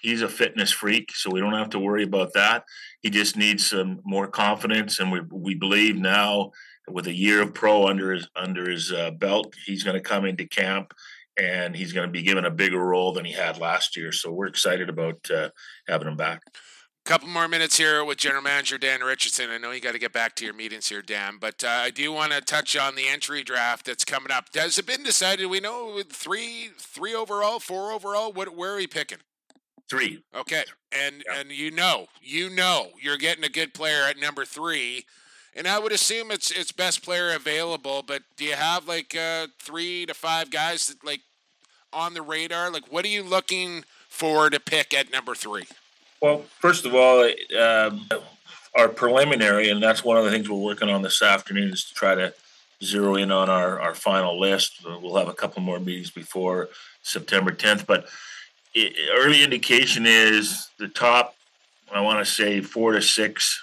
he's 0.00 0.22
a 0.22 0.28
fitness 0.28 0.70
freak, 0.70 1.14
so 1.14 1.30
we 1.30 1.40
don't 1.40 1.54
have 1.54 1.70
to 1.70 1.78
worry 1.78 2.04
about 2.04 2.32
that. 2.34 2.64
He 3.00 3.10
just 3.10 3.36
needs 3.36 3.66
some 3.66 4.00
more 4.04 4.28
confidence, 4.28 4.98
and 4.98 5.12
we 5.12 5.20
we 5.30 5.54
believe 5.54 5.96
now 5.96 6.52
with 6.88 7.06
a 7.06 7.14
year 7.14 7.42
of 7.42 7.54
pro 7.54 7.86
under 7.86 8.12
his 8.12 8.28
under 8.36 8.70
his 8.70 8.92
uh, 8.92 9.10
belt, 9.12 9.54
he's 9.66 9.82
going 9.82 9.96
to 9.96 10.00
come 10.00 10.24
into 10.24 10.46
camp 10.46 10.92
and 11.38 11.74
he's 11.74 11.92
going 11.92 12.06
to 12.06 12.12
be 12.12 12.22
given 12.22 12.44
a 12.44 12.50
bigger 12.50 12.78
role 12.78 13.12
than 13.12 13.24
he 13.24 13.32
had 13.32 13.58
last 13.58 13.96
year. 13.96 14.12
So 14.12 14.32
we're 14.32 14.46
excited 14.46 14.88
about 14.88 15.30
uh, 15.30 15.50
having 15.88 16.08
him 16.08 16.16
back. 16.16 16.42
Couple 17.04 17.28
more 17.28 17.48
minutes 17.48 17.76
here 17.76 18.02
with 18.02 18.16
General 18.16 18.42
Manager 18.42 18.78
Dan 18.78 19.02
Richardson. 19.02 19.50
I 19.50 19.58
know 19.58 19.72
you 19.72 19.80
got 19.80 19.92
to 19.92 19.98
get 19.98 20.14
back 20.14 20.34
to 20.36 20.44
your 20.46 20.54
meetings 20.54 20.88
here, 20.88 21.02
Dan, 21.02 21.36
but 21.38 21.62
uh, 21.62 21.68
I 21.68 21.90
do 21.90 22.10
want 22.10 22.32
to 22.32 22.40
touch 22.40 22.78
on 22.78 22.94
the 22.94 23.06
entry 23.08 23.42
draft 23.42 23.84
that's 23.84 24.06
coming 24.06 24.32
up. 24.32 24.46
Has 24.54 24.78
it 24.78 24.86
been 24.86 25.02
decided? 25.02 25.50
We 25.50 25.60
know 25.60 26.00
three, 26.10 26.70
three 26.78 27.14
overall, 27.14 27.60
four 27.60 27.92
overall. 27.92 28.32
What, 28.32 28.56
where 28.56 28.72
are 28.72 28.76
we 28.76 28.86
picking? 28.86 29.18
Three. 29.90 30.22
Okay, 30.34 30.64
and 30.92 31.22
yeah. 31.26 31.40
and 31.40 31.50
you 31.52 31.70
know, 31.70 32.06
you 32.22 32.48
know, 32.48 32.88
you're 32.98 33.18
getting 33.18 33.44
a 33.44 33.50
good 33.50 33.74
player 33.74 34.04
at 34.04 34.16
number 34.16 34.46
three 34.46 35.04
and 35.56 35.66
I 35.66 35.78
would 35.78 35.92
assume 35.92 36.30
it's 36.30 36.50
it's 36.50 36.72
best 36.72 37.04
player 37.04 37.34
available. 37.34 38.02
But 38.06 38.22
do 38.36 38.44
you 38.44 38.54
have 38.54 38.88
like 38.88 39.16
uh, 39.16 39.48
three 39.58 40.06
to 40.06 40.14
five 40.14 40.50
guys 40.50 40.88
that, 40.88 41.04
like 41.04 41.20
on 41.92 42.14
the 42.14 42.22
radar? 42.22 42.70
Like, 42.70 42.90
what 42.90 43.04
are 43.04 43.08
you 43.08 43.22
looking 43.22 43.84
for 44.08 44.50
to 44.50 44.60
pick 44.60 44.92
at 44.94 45.10
number 45.10 45.34
three? 45.34 45.64
Well, 46.20 46.42
first 46.58 46.86
of 46.86 46.94
all, 46.94 47.28
um, 47.60 48.08
our 48.74 48.88
preliminary, 48.88 49.68
and 49.68 49.82
that's 49.82 50.04
one 50.04 50.16
of 50.16 50.24
the 50.24 50.30
things 50.30 50.48
we're 50.48 50.56
working 50.56 50.88
on 50.88 51.02
this 51.02 51.22
afternoon, 51.22 51.72
is 51.72 51.84
to 51.84 51.94
try 51.94 52.14
to 52.14 52.34
zero 52.82 53.16
in 53.16 53.30
on 53.30 53.48
our, 53.48 53.80
our 53.80 53.94
final 53.94 54.38
list. 54.38 54.80
We'll 54.84 55.16
have 55.16 55.28
a 55.28 55.34
couple 55.34 55.62
more 55.62 55.78
meetings 55.78 56.10
before 56.10 56.70
September 57.02 57.52
10th, 57.52 57.86
but 57.86 58.08
it, 58.74 58.94
early 59.16 59.42
indication 59.42 60.06
is 60.06 60.68
the 60.78 60.88
top, 60.88 61.36
I 61.92 62.00
want 62.00 62.24
to 62.24 62.30
say 62.30 62.60
four 62.60 62.92
to 62.92 63.02
six 63.02 63.62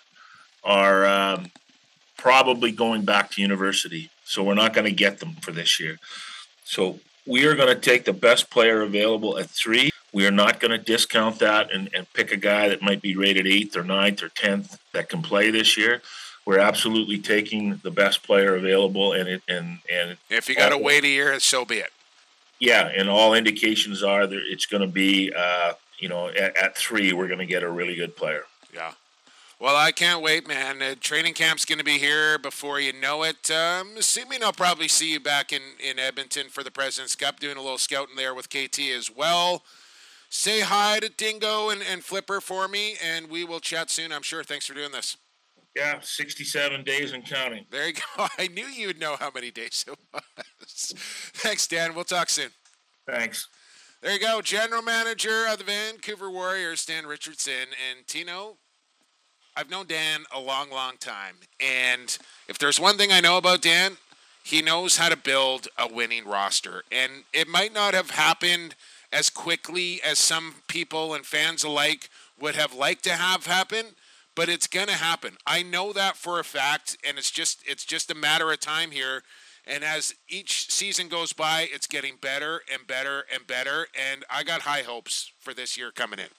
are 0.63 1.05
um, 1.05 1.51
probably 2.21 2.71
going 2.71 3.03
back 3.03 3.31
to 3.31 3.41
university. 3.41 4.11
So 4.25 4.43
we're 4.43 4.53
not 4.53 4.73
going 4.73 4.85
to 4.85 4.91
get 4.91 5.19
them 5.19 5.33
for 5.41 5.51
this 5.51 5.79
year. 5.79 5.97
So 6.63 6.99
we 7.25 7.45
are 7.47 7.55
going 7.55 7.73
to 7.73 7.81
take 7.81 8.05
the 8.05 8.13
best 8.13 8.51
player 8.51 8.83
available 8.83 9.39
at 9.39 9.49
three. 9.49 9.89
We 10.13 10.27
are 10.27 10.31
not 10.31 10.59
going 10.59 10.69
to 10.69 10.77
discount 10.77 11.39
that 11.39 11.73
and, 11.73 11.89
and 11.95 12.05
pick 12.13 12.31
a 12.31 12.37
guy 12.37 12.69
that 12.69 12.83
might 12.83 13.01
be 13.01 13.15
rated 13.15 13.47
eighth 13.47 13.75
or 13.75 13.83
ninth 13.83 14.21
or 14.21 14.29
tenth 14.29 14.77
that 14.93 15.09
can 15.09 15.23
play 15.23 15.49
this 15.49 15.75
year. 15.75 16.03
We're 16.45 16.59
absolutely 16.59 17.17
taking 17.17 17.79
the 17.81 17.91
best 17.91 18.21
player 18.23 18.55
available, 18.55 19.13
and 19.13 19.29
it 19.29 19.43
and 19.47 19.77
and 19.91 20.17
if 20.29 20.49
you 20.49 20.55
got 20.55 20.69
to 20.69 20.77
wait 20.77 21.03
a 21.03 21.07
year, 21.07 21.39
so 21.39 21.65
be 21.65 21.75
it. 21.75 21.91
Yeah, 22.59 22.87
and 22.87 23.09
all 23.09 23.33
indications 23.33 24.01
are 24.03 24.25
that 24.25 24.41
it's 24.47 24.65
going 24.65 24.81
to 24.81 24.87
be, 24.87 25.31
uh, 25.35 25.73
you 25.99 26.09
know, 26.09 26.29
at, 26.29 26.57
at 26.57 26.75
three, 26.75 27.13
we're 27.13 27.27
going 27.27 27.39
to 27.39 27.45
get 27.45 27.61
a 27.61 27.69
really 27.69 27.95
good 27.95 28.15
player. 28.15 28.43
Yeah. 28.73 28.93
Well, 29.61 29.77
I 29.77 29.91
can't 29.91 30.23
wait, 30.23 30.47
man. 30.47 30.81
Uh, 30.81 30.95
training 30.99 31.35
camp's 31.35 31.65
going 31.65 31.77
to 31.77 31.85
be 31.85 31.99
here 31.99 32.39
before 32.39 32.79
you 32.79 32.93
know 32.93 33.21
it. 33.21 33.51
Um, 33.51 33.91
assuming 33.95 34.43
I'll 34.43 34.51
probably 34.51 34.87
see 34.87 35.13
you 35.13 35.19
back 35.19 35.53
in, 35.53 35.61
in 35.79 35.99
Edmonton 35.99 36.49
for 36.49 36.63
the 36.63 36.71
President's 36.71 37.15
Cup, 37.15 37.39
doing 37.39 37.57
a 37.57 37.61
little 37.61 37.77
scouting 37.77 38.15
there 38.15 38.33
with 38.33 38.49
KT 38.49 38.79
as 38.97 39.11
well. 39.15 39.61
Say 40.31 40.61
hi 40.61 40.99
to 41.01 41.09
Dingo 41.09 41.69
and, 41.69 41.83
and 41.83 42.03
Flipper 42.03 42.41
for 42.41 42.67
me, 42.67 42.95
and 43.03 43.29
we 43.29 43.43
will 43.43 43.59
chat 43.59 43.91
soon, 43.91 44.11
I'm 44.11 44.23
sure. 44.23 44.43
Thanks 44.43 44.65
for 44.65 44.73
doing 44.73 44.93
this. 44.93 45.15
Yeah, 45.75 45.99
67 46.01 46.83
days 46.83 47.11
and 47.11 47.23
counting. 47.23 47.67
There 47.69 47.85
you 47.85 47.93
go. 47.93 48.25
I 48.39 48.47
knew 48.47 48.65
you 48.65 48.87
would 48.87 48.99
know 48.99 49.15
how 49.19 49.29
many 49.29 49.51
days 49.51 49.85
it 49.87 49.95
was. 50.11 50.93
Thanks, 51.35 51.67
Dan. 51.67 51.93
We'll 51.93 52.03
talk 52.03 52.31
soon. 52.31 52.49
Thanks. 53.07 53.47
There 54.01 54.11
you 54.11 54.19
go. 54.19 54.41
General 54.41 54.81
manager 54.81 55.45
of 55.47 55.59
the 55.59 55.65
Vancouver 55.65 56.31
Warriors, 56.31 56.83
Dan 56.83 57.05
Richardson. 57.05 57.67
And 57.91 58.07
Tino, 58.07 58.57
I've 59.55 59.69
known 59.69 59.87
Dan 59.87 60.23
a 60.33 60.39
long, 60.39 60.69
long 60.69 60.97
time. 60.97 61.35
And 61.59 62.17
if 62.47 62.57
there's 62.57 62.79
one 62.79 62.97
thing 62.97 63.11
I 63.11 63.19
know 63.19 63.37
about 63.37 63.61
Dan, 63.61 63.97
he 64.43 64.61
knows 64.61 64.97
how 64.97 65.09
to 65.09 65.17
build 65.17 65.67
a 65.77 65.91
winning 65.91 66.25
roster. 66.25 66.83
And 66.91 67.23
it 67.33 67.47
might 67.47 67.73
not 67.73 67.93
have 67.93 68.11
happened 68.11 68.75
as 69.11 69.29
quickly 69.29 70.01
as 70.03 70.19
some 70.19 70.55
people 70.67 71.13
and 71.13 71.25
fans 71.25 71.63
alike 71.63 72.09
would 72.39 72.55
have 72.55 72.73
liked 72.73 73.03
to 73.03 73.11
have 73.11 73.45
happen, 73.45 73.87
but 74.35 74.49
it's 74.49 74.67
going 74.67 74.87
to 74.87 74.93
happen. 74.93 75.37
I 75.45 75.63
know 75.63 75.93
that 75.93 76.15
for 76.15 76.39
a 76.39 76.43
fact 76.43 76.97
and 77.07 77.17
it's 77.17 77.31
just 77.31 77.61
it's 77.65 77.85
just 77.85 78.09
a 78.09 78.15
matter 78.15 78.51
of 78.51 78.59
time 78.59 78.91
here. 78.91 79.23
And 79.67 79.83
as 79.83 80.15
each 80.27 80.71
season 80.71 81.07
goes 81.07 81.33
by, 81.33 81.67
it's 81.71 81.85
getting 81.85 82.15
better 82.19 82.61
and 82.71 82.87
better 82.87 83.25
and 83.31 83.45
better 83.45 83.87
and 83.99 84.23
I 84.29 84.43
got 84.43 84.61
high 84.61 84.81
hopes 84.81 85.31
for 85.39 85.53
this 85.53 85.77
year 85.77 85.91
coming 85.91 86.19
in. 86.19 86.29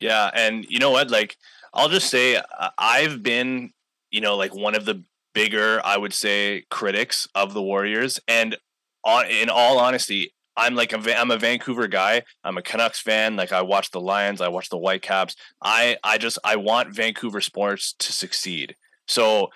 Yeah, 0.00 0.30
and 0.32 0.64
you 0.68 0.78
know 0.78 0.90
what? 0.90 1.10
Like, 1.10 1.36
I'll 1.74 1.88
just 1.88 2.10
say 2.10 2.36
uh, 2.36 2.70
I've 2.78 3.22
been, 3.22 3.72
you 4.10 4.20
know, 4.20 4.36
like 4.36 4.54
one 4.54 4.74
of 4.74 4.84
the 4.84 5.02
bigger, 5.34 5.80
I 5.84 5.96
would 5.96 6.12
say, 6.12 6.64
critics 6.70 7.28
of 7.34 7.54
the 7.54 7.62
Warriors, 7.62 8.20
and 8.26 8.56
on, 9.04 9.26
in 9.26 9.48
all 9.48 9.78
honesty, 9.78 10.32
I'm 10.56 10.74
like 10.74 10.92
a 10.92 11.18
I'm 11.18 11.30
a 11.30 11.38
Vancouver 11.38 11.86
guy. 11.86 12.22
I'm 12.42 12.58
a 12.58 12.62
Canucks 12.62 13.00
fan. 13.00 13.36
Like 13.36 13.52
I 13.52 13.62
watch 13.62 13.92
the 13.92 14.00
Lions, 14.00 14.40
I 14.40 14.48
watch 14.48 14.68
the 14.68 14.78
Whitecaps. 14.78 15.36
I 15.62 15.96
I 16.02 16.18
just 16.18 16.38
I 16.44 16.56
want 16.56 16.94
Vancouver 16.94 17.40
sports 17.40 17.94
to 18.00 18.12
succeed. 18.12 18.74
So 19.06 19.50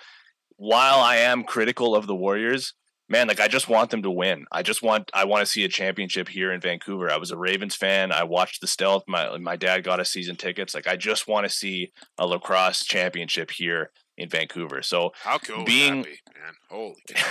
while 0.55 0.99
I 0.99 1.17
am 1.17 1.43
critical 1.43 1.93
of 1.95 2.07
the 2.07 2.15
Warriors, 2.15 2.73
man, 3.13 3.27
like 3.27 3.39
I 3.39 3.47
just 3.47 3.69
want 3.69 3.91
them 3.91 4.01
to 4.03 4.11
win. 4.11 4.45
I 4.51 4.61
just 4.63 4.81
want 4.81 5.09
I 5.13 5.23
want 5.23 5.45
to 5.45 5.51
see 5.51 5.63
a 5.63 5.69
championship 5.69 6.27
here 6.27 6.51
in 6.51 6.59
Vancouver. 6.59 7.09
I 7.09 7.17
was 7.17 7.31
a 7.31 7.37
Ravens 7.37 7.75
fan. 7.75 8.11
I 8.11 8.23
watched 8.23 8.59
the 8.59 8.67
stealth. 8.67 9.03
My 9.07 9.37
my 9.37 9.55
dad 9.55 9.83
got 9.83 9.99
us 10.01 10.09
season 10.09 10.35
tickets. 10.35 10.73
Like 10.75 10.87
I 10.87 10.97
just 10.97 11.27
want 11.27 11.45
to 11.45 11.49
see 11.49 11.91
a 12.17 12.25
lacrosse 12.27 12.83
championship 12.83 13.51
here 13.51 13.91
in 14.17 14.27
Vancouver. 14.29 14.81
So 14.81 15.11
how 15.23 15.37
cool 15.37 15.63
being 15.63 16.01
be, 16.03 16.09
man? 16.09 16.53
Holy 16.69 16.95
cow. 17.07 17.25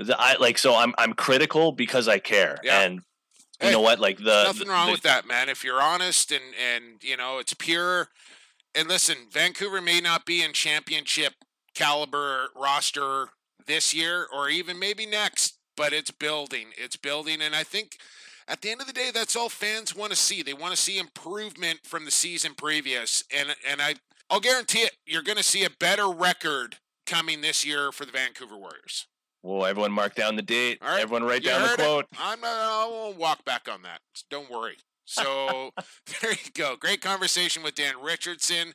I 0.18 0.36
like 0.40 0.58
so 0.58 0.74
I'm 0.74 0.94
I'm 0.98 1.12
critical 1.12 1.72
because 1.72 2.08
I 2.08 2.18
care. 2.18 2.56
Yeah. 2.64 2.80
And 2.80 2.94
you 3.60 3.68
Hey, 3.68 3.72
know 3.72 3.80
what? 3.80 4.00
Like 4.00 4.18
the 4.18 4.44
nothing 4.44 4.68
wrong 4.68 4.86
the- 4.86 4.92
with 4.92 5.02
that, 5.02 5.26
man. 5.26 5.48
If 5.48 5.62
you're 5.62 5.80
honest 5.80 6.32
and 6.32 6.42
and 6.74 7.02
you 7.04 7.16
know 7.16 7.38
it's 7.38 7.54
pure. 7.54 8.08
And 8.74 8.88
listen, 8.88 9.16
Vancouver 9.30 9.82
may 9.82 10.00
not 10.00 10.24
be 10.24 10.42
in 10.42 10.54
championship 10.54 11.34
caliber 11.74 12.48
roster 12.56 13.28
this 13.66 13.94
year 13.94 14.26
or 14.32 14.48
even 14.48 14.78
maybe 14.78 15.06
next, 15.06 15.58
but 15.76 15.92
it's 15.92 16.10
building. 16.10 16.66
It's 16.76 16.96
building, 16.96 17.40
and 17.40 17.54
I 17.54 17.62
think 17.62 17.96
at 18.48 18.60
the 18.60 18.70
end 18.70 18.80
of 18.80 18.86
the 18.86 18.92
day, 18.92 19.10
that's 19.12 19.36
all 19.36 19.48
fans 19.48 19.94
want 19.94 20.10
to 20.12 20.16
see. 20.16 20.42
They 20.42 20.54
want 20.54 20.74
to 20.74 20.80
see 20.80 20.98
improvement 20.98 21.80
from 21.84 22.04
the 22.04 22.10
season 22.10 22.54
previous, 22.54 23.22
and 23.34 23.54
and 23.68 23.80
I 23.80 23.94
I'll 24.30 24.40
guarantee 24.40 24.80
it. 24.80 24.92
You're 25.06 25.22
going 25.22 25.36
to 25.38 25.42
see 25.44 25.64
a 25.64 25.70
better 25.70 26.08
record 26.08 26.76
coming 27.06 27.40
this 27.40 27.64
year 27.66 27.92
for 27.92 28.04
the 28.04 28.12
Vancouver 28.12 28.56
Warriors. 28.56 29.06
Well, 29.42 29.66
everyone 29.66 29.92
mark 29.92 30.14
down 30.14 30.36
the 30.36 30.42
date. 30.42 30.78
All 30.80 30.88
right, 30.88 31.02
Everyone 31.02 31.24
write 31.24 31.42
you 31.42 31.50
down 31.50 31.62
the 31.62 31.68
heard 31.68 31.80
it. 31.80 31.82
quote. 31.82 32.06
I'm 32.18 32.40
not. 32.40 32.48
I 32.48 32.88
won't 32.88 33.18
walk 33.18 33.44
back 33.44 33.68
on 33.70 33.82
that. 33.82 34.00
Don't 34.30 34.50
worry. 34.50 34.76
So 35.04 35.70
there 36.22 36.30
you 36.32 36.50
go. 36.54 36.76
Great 36.76 37.00
conversation 37.00 37.62
with 37.62 37.74
Dan 37.74 37.94
Richardson. 38.02 38.72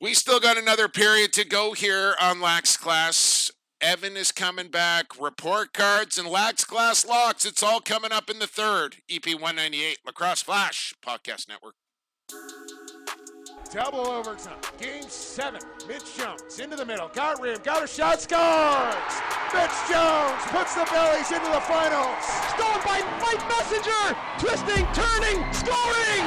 We 0.00 0.14
still 0.14 0.40
got 0.40 0.56
another 0.56 0.88
period 0.88 1.32
to 1.34 1.44
go 1.44 1.72
here 1.72 2.14
on 2.20 2.40
Lax 2.40 2.76
Class. 2.76 3.39
Evan 3.80 4.14
is 4.16 4.30
coming 4.30 4.68
back. 4.68 5.18
Report 5.18 5.72
cards 5.72 6.18
and 6.18 6.28
Lax 6.28 6.64
Class 6.64 7.06
Locks. 7.06 7.46
It's 7.46 7.62
all 7.62 7.80
coming 7.80 8.12
up 8.12 8.28
in 8.28 8.38
the 8.38 8.46
third. 8.46 8.96
EP 9.10 9.24
198 9.24 9.98
Lacrosse 10.04 10.42
Flash 10.42 10.92
Podcast 11.04 11.48
Network. 11.48 11.74
Double 13.72 14.06
overtime. 14.06 14.58
Game 14.78 15.08
seven. 15.08 15.60
Mitch 15.88 16.16
Jones 16.18 16.58
into 16.58 16.76
the 16.76 16.84
middle. 16.84 17.08
Got 17.08 17.40
rim. 17.40 17.58
Got 17.62 17.84
a 17.84 17.86
shot. 17.86 18.20
Scores! 18.20 19.14
Mitch 19.54 19.78
Jones 19.88 20.42
puts 20.52 20.74
the 20.74 20.84
bellies 20.92 21.30
into 21.32 21.50
the 21.50 21.60
finals. 21.64 22.20
Stolen 22.52 22.82
by 22.84 23.00
Mike 23.22 23.44
Messenger. 23.48 24.16
Twisting, 24.38 24.84
turning, 24.92 25.40
scoring! 25.54 26.24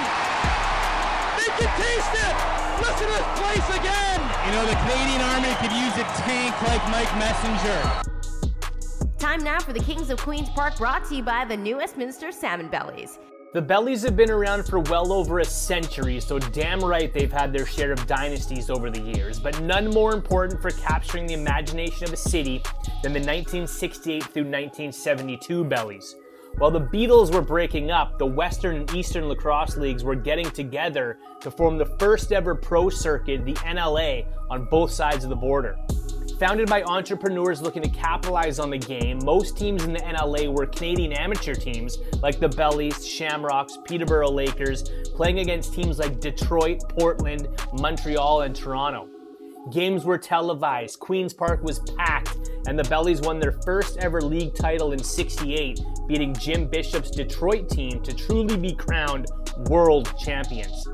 They 1.37 1.49
can 1.59 1.69
taste 1.77 2.15
it! 2.17 2.35
Listen 2.81 3.07
to 3.07 3.13
this 3.13 3.39
place 3.39 3.77
again! 3.77 4.12
You 4.53 4.59
know, 4.59 4.67
the 4.67 4.75
Canadian 4.75 5.21
Army 5.21 5.51
could 5.61 5.71
use 5.71 5.97
a 5.97 6.03
tank 6.21 6.61
like 6.61 6.87
Mike 6.91 7.11
Messenger. 7.17 9.09
Time 9.17 9.43
now 9.43 9.59
for 9.59 9.73
the 9.73 9.79
Kings 9.79 10.11
of 10.11 10.19
Queens 10.19 10.47
Park 10.49 10.77
brought 10.77 11.05
to 11.05 11.15
you 11.15 11.23
by 11.23 11.43
the 11.43 11.57
New 11.57 11.77
Westminster 11.77 12.31
Salmon 12.31 12.67
Bellies. 12.67 13.17
The 13.55 13.63
Bellies 13.63 14.03
have 14.03 14.15
been 14.15 14.29
around 14.29 14.67
for 14.67 14.79
well 14.81 15.11
over 15.11 15.39
a 15.39 15.45
century, 15.45 16.19
so 16.19 16.37
damn 16.37 16.81
right 16.81 17.11
they've 17.11 17.31
had 17.31 17.51
their 17.51 17.65
share 17.65 17.91
of 17.91 18.05
dynasties 18.05 18.69
over 18.69 18.91
the 18.91 19.01
years, 19.01 19.39
but 19.39 19.59
none 19.59 19.89
more 19.89 20.13
important 20.13 20.61
for 20.61 20.69
capturing 20.69 21.25
the 21.25 21.33
imagination 21.33 22.03
of 22.03 22.13
a 22.13 22.17
city 22.17 22.61
than 23.01 23.11
the 23.11 23.19
1968 23.19 24.21
through 24.21 24.43
1972 24.43 25.63
Bellies. 25.65 26.15
While 26.59 26.69
the 26.69 26.81
Beatles 26.81 27.33
were 27.33 27.41
breaking 27.41 27.89
up, 27.89 28.19
the 28.19 28.27
Western 28.27 28.75
and 28.75 28.95
Eastern 28.95 29.27
lacrosse 29.27 29.75
leagues 29.75 30.03
were 30.03 30.15
getting 30.15 30.49
together 30.51 31.17
to 31.41 31.49
form 31.49 31.77
the 31.79 31.85
first 31.85 32.31
ever 32.31 32.53
pro 32.53 32.89
circuit, 32.89 33.43
the 33.43 33.55
NLA, 33.55 34.27
on 34.51 34.65
both 34.65 34.91
sides 34.91 35.23
of 35.23 35.31
the 35.31 35.35
border. 35.35 35.75
Founded 36.39 36.69
by 36.69 36.83
entrepreneurs 36.83 37.61
looking 37.61 37.81
to 37.81 37.89
capitalize 37.89 38.59
on 38.59 38.69
the 38.69 38.77
game, 38.77 39.19
most 39.23 39.57
teams 39.57 39.83
in 39.83 39.93
the 39.93 39.99
NLA 39.99 40.53
were 40.55 40.67
Canadian 40.67 41.13
amateur 41.13 41.55
teams 41.55 41.97
like 42.21 42.39
the 42.39 42.49
Bellies, 42.49 43.05
Shamrocks, 43.05 43.79
Peterborough 43.85 44.31
Lakers, 44.31 44.83
playing 45.15 45.39
against 45.39 45.73
teams 45.73 45.97
like 45.97 46.19
Detroit, 46.19 46.83
Portland, 46.89 47.47
Montreal, 47.73 48.41
and 48.41 48.55
Toronto. 48.55 49.09
Games 49.71 50.05
were 50.05 50.17
televised, 50.17 50.99
Queen's 50.99 51.33
Park 51.33 51.63
was 51.63 51.79
packed, 51.97 52.37
and 52.67 52.77
the 52.77 52.83
Bellies 52.83 53.21
won 53.21 53.39
their 53.39 53.51
first 53.63 53.97
ever 53.97 54.21
league 54.21 54.55
title 54.55 54.93
in 54.93 55.03
68, 55.03 55.81
beating 56.07 56.33
Jim 56.35 56.67
Bishop's 56.67 57.11
Detroit 57.11 57.69
team 57.69 58.01
to 58.01 58.13
truly 58.13 58.57
be 58.57 58.73
crowned 58.73 59.27
world 59.69 60.11
champions. 60.17 60.87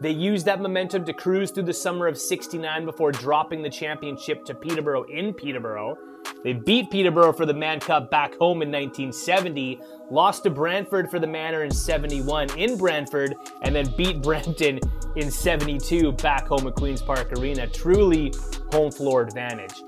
They 0.00 0.10
used 0.10 0.44
that 0.46 0.60
momentum 0.60 1.04
to 1.04 1.12
cruise 1.12 1.50
through 1.50 1.62
the 1.64 1.72
summer 1.72 2.06
of 2.06 2.18
69 2.18 2.84
before 2.84 3.12
dropping 3.12 3.62
the 3.62 3.70
championship 3.70 4.44
to 4.44 4.54
Peterborough 4.54 5.04
in 5.04 5.32
Peterborough. 5.32 5.96
They 6.42 6.52
beat 6.52 6.90
Peterborough 6.90 7.32
for 7.32 7.46
the 7.46 7.54
Mann 7.54 7.80
Cup 7.80 8.10
back 8.10 8.34
home 8.34 8.60
in 8.60 8.70
1970, 8.70 9.80
lost 10.10 10.42
to 10.42 10.50
Brantford 10.50 11.10
for 11.10 11.18
the 11.18 11.26
Manor 11.26 11.64
in 11.64 11.70
71 11.70 12.58
in 12.58 12.76
Brantford, 12.76 13.34
and 13.62 13.74
then 13.74 13.86
beat 13.96 14.20
Brampton 14.20 14.80
in 15.16 15.30
72 15.30 16.12
back 16.12 16.46
home 16.46 16.66
at 16.66 16.74
Queen's 16.74 17.00
Park 17.00 17.32
Arena. 17.38 17.66
Truly 17.66 18.32
home 18.72 18.90
floor 18.90 19.22
advantage. 19.22 19.82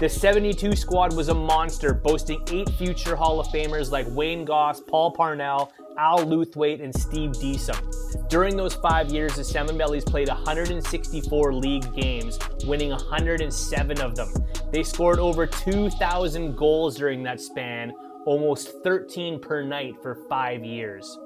The 0.00 0.08
72 0.08 0.76
squad 0.76 1.14
was 1.14 1.28
a 1.28 1.34
monster, 1.34 1.92
boasting 1.92 2.42
eight 2.50 2.70
future 2.70 3.14
Hall 3.14 3.38
of 3.38 3.48
Famers 3.48 3.90
like 3.90 4.06
Wayne 4.08 4.46
Goss, 4.46 4.80
Paul 4.80 5.10
Parnell, 5.10 5.70
Al 5.98 6.20
Luthwaite, 6.20 6.82
and 6.82 6.94
Steve 6.94 7.32
Deesum. 7.32 7.78
During 8.30 8.56
those 8.56 8.74
five 8.74 9.12
years, 9.12 9.36
the 9.36 9.44
Salmon 9.44 9.76
Bellies 9.76 10.04
played 10.04 10.28
164 10.28 11.52
league 11.52 11.94
games, 11.94 12.38
winning 12.64 12.92
107 12.92 14.00
of 14.00 14.16
them. 14.16 14.32
They 14.72 14.84
scored 14.84 15.18
over 15.18 15.46
2,000 15.46 16.56
goals 16.56 16.96
during 16.96 17.22
that 17.24 17.38
span, 17.38 17.92
almost 18.24 18.82
13 18.82 19.38
per 19.38 19.62
night 19.62 19.96
for 20.00 20.14
five 20.30 20.64
years. 20.64 21.18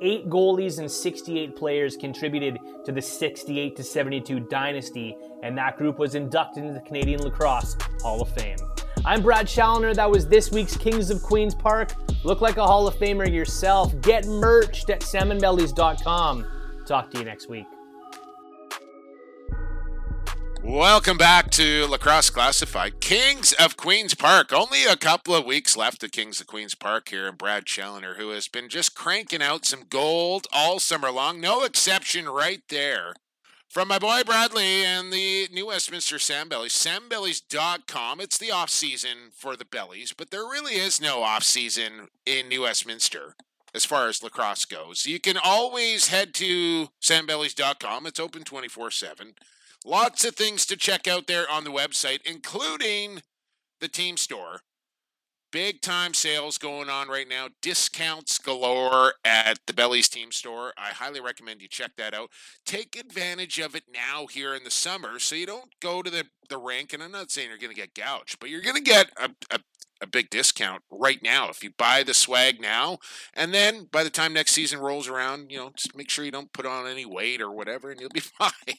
Eight 0.00 0.28
goalies 0.28 0.78
and 0.78 0.90
68 0.90 1.54
players 1.54 1.96
contributed 1.96 2.58
to 2.84 2.92
the 2.92 3.00
68 3.00 3.76
to 3.76 3.82
72 3.82 4.40
dynasty, 4.40 5.16
and 5.42 5.56
that 5.56 5.76
group 5.76 5.98
was 5.98 6.14
inducted 6.14 6.64
into 6.64 6.74
the 6.74 6.84
Canadian 6.84 7.20
Lacrosse 7.20 7.76
Hall 8.02 8.20
of 8.20 8.28
Fame. 8.30 8.58
I'm 9.04 9.22
Brad 9.22 9.46
Challoner. 9.46 9.94
That 9.94 10.10
was 10.10 10.26
this 10.26 10.50
week's 10.50 10.76
Kings 10.76 11.10
of 11.10 11.22
Queens 11.22 11.54
Park. 11.54 11.92
Look 12.24 12.40
like 12.40 12.56
a 12.56 12.66
Hall 12.66 12.88
of 12.88 12.94
Famer 12.94 13.30
yourself. 13.30 13.98
Get 14.00 14.24
merched 14.24 14.90
at 14.90 15.00
salmonbellies.com. 15.00 16.46
Talk 16.86 17.10
to 17.10 17.18
you 17.18 17.24
next 17.24 17.48
week. 17.48 17.66
Welcome 20.64 21.18
back 21.18 21.50
to 21.52 21.86
Lacrosse 21.86 22.30
Classified. 22.30 22.98
Kings 23.00 23.52
of 23.52 23.76
Queens 23.76 24.14
Park. 24.14 24.50
Only 24.50 24.86
a 24.86 24.96
couple 24.96 25.34
of 25.34 25.44
weeks 25.44 25.76
left 25.76 26.02
at 26.02 26.12
Kings 26.12 26.40
of 26.40 26.46
Queens 26.46 26.74
Park 26.74 27.10
here, 27.10 27.28
and 27.28 27.36
Brad 27.36 27.66
Challoner, 27.66 28.14
who 28.14 28.30
has 28.30 28.48
been 28.48 28.70
just 28.70 28.94
cranking 28.94 29.42
out 29.42 29.66
some 29.66 29.82
gold 29.90 30.46
all 30.54 30.80
summer 30.80 31.10
long. 31.10 31.38
No 31.38 31.64
exception 31.64 32.28
right 32.30 32.62
there 32.70 33.12
From 33.68 33.88
my 33.88 33.98
boy 33.98 34.22
Bradley 34.24 34.84
and 34.84 35.12
the 35.12 35.48
New 35.52 35.66
Westminster 35.66 36.16
Sandbellies, 36.16 36.72
salmonbellies.com. 36.72 38.20
It's 38.20 38.38
the 38.38 38.50
off 38.50 38.70
season 38.70 39.32
for 39.36 39.56
the 39.56 39.66
Bellies, 39.66 40.14
but 40.16 40.30
there 40.30 40.44
really 40.44 40.76
is 40.76 40.98
no 41.00 41.22
off 41.22 41.42
season 41.44 42.08
in 42.24 42.48
New 42.48 42.62
Westminster 42.62 43.34
as 43.74 43.84
far 43.84 44.08
as 44.08 44.22
lacrosse 44.22 44.64
goes. 44.64 45.04
You 45.04 45.20
can 45.20 45.36
always 45.36 46.08
head 46.08 46.32
to 46.34 46.88
salmonbellies.com. 47.02 48.06
It's 48.06 48.20
open 48.20 48.44
24 48.44 48.92
7. 48.92 49.34
Lots 49.84 50.24
of 50.24 50.34
things 50.34 50.64
to 50.66 50.76
check 50.76 51.06
out 51.06 51.26
there 51.26 51.50
on 51.50 51.64
the 51.64 51.70
website, 51.70 52.20
including 52.24 53.20
the 53.80 53.88
team 53.88 54.16
store. 54.16 54.60
Big 55.52 55.82
time 55.82 56.14
sales 56.14 56.58
going 56.58 56.88
on 56.88 57.08
right 57.08 57.28
now. 57.28 57.48
Discounts 57.62 58.38
galore 58.38 59.12
at 59.24 59.58
the 59.66 59.72
Bellies 59.72 60.08
Team 60.08 60.32
Store. 60.32 60.72
I 60.76 60.88
highly 60.88 61.20
recommend 61.20 61.62
you 61.62 61.68
check 61.68 61.92
that 61.96 62.12
out. 62.12 62.30
Take 62.66 62.96
advantage 62.96 63.60
of 63.60 63.76
it 63.76 63.84
now 63.92 64.26
here 64.26 64.54
in 64.54 64.64
the 64.64 64.70
summer 64.70 65.20
so 65.20 65.36
you 65.36 65.46
don't 65.46 65.72
go 65.80 66.02
to 66.02 66.10
the, 66.10 66.24
the 66.48 66.58
rink. 66.58 66.92
And 66.92 67.02
I'm 67.02 67.12
not 67.12 67.30
saying 67.30 67.50
you're 67.50 67.58
going 67.58 67.72
to 67.72 67.80
get 67.80 67.94
gouged, 67.94 68.40
but 68.40 68.50
you're 68.50 68.62
going 68.62 68.74
to 68.74 68.82
get 68.82 69.10
a, 69.16 69.30
a, 69.52 69.60
a 70.00 70.08
big 70.08 70.28
discount 70.28 70.82
right 70.90 71.22
now 71.22 71.50
if 71.50 71.62
you 71.62 71.70
buy 71.78 72.02
the 72.02 72.14
swag 72.14 72.60
now. 72.60 72.98
And 73.32 73.54
then 73.54 73.86
by 73.92 74.02
the 74.02 74.10
time 74.10 74.32
next 74.32 74.52
season 74.52 74.80
rolls 74.80 75.06
around, 75.06 75.52
you 75.52 75.58
know, 75.58 75.70
just 75.76 75.96
make 75.96 76.10
sure 76.10 76.24
you 76.24 76.32
don't 76.32 76.52
put 76.52 76.66
on 76.66 76.88
any 76.88 77.04
weight 77.04 77.40
or 77.40 77.52
whatever 77.52 77.92
and 77.92 78.00
you'll 78.00 78.10
be 78.10 78.20
fine. 78.38 78.78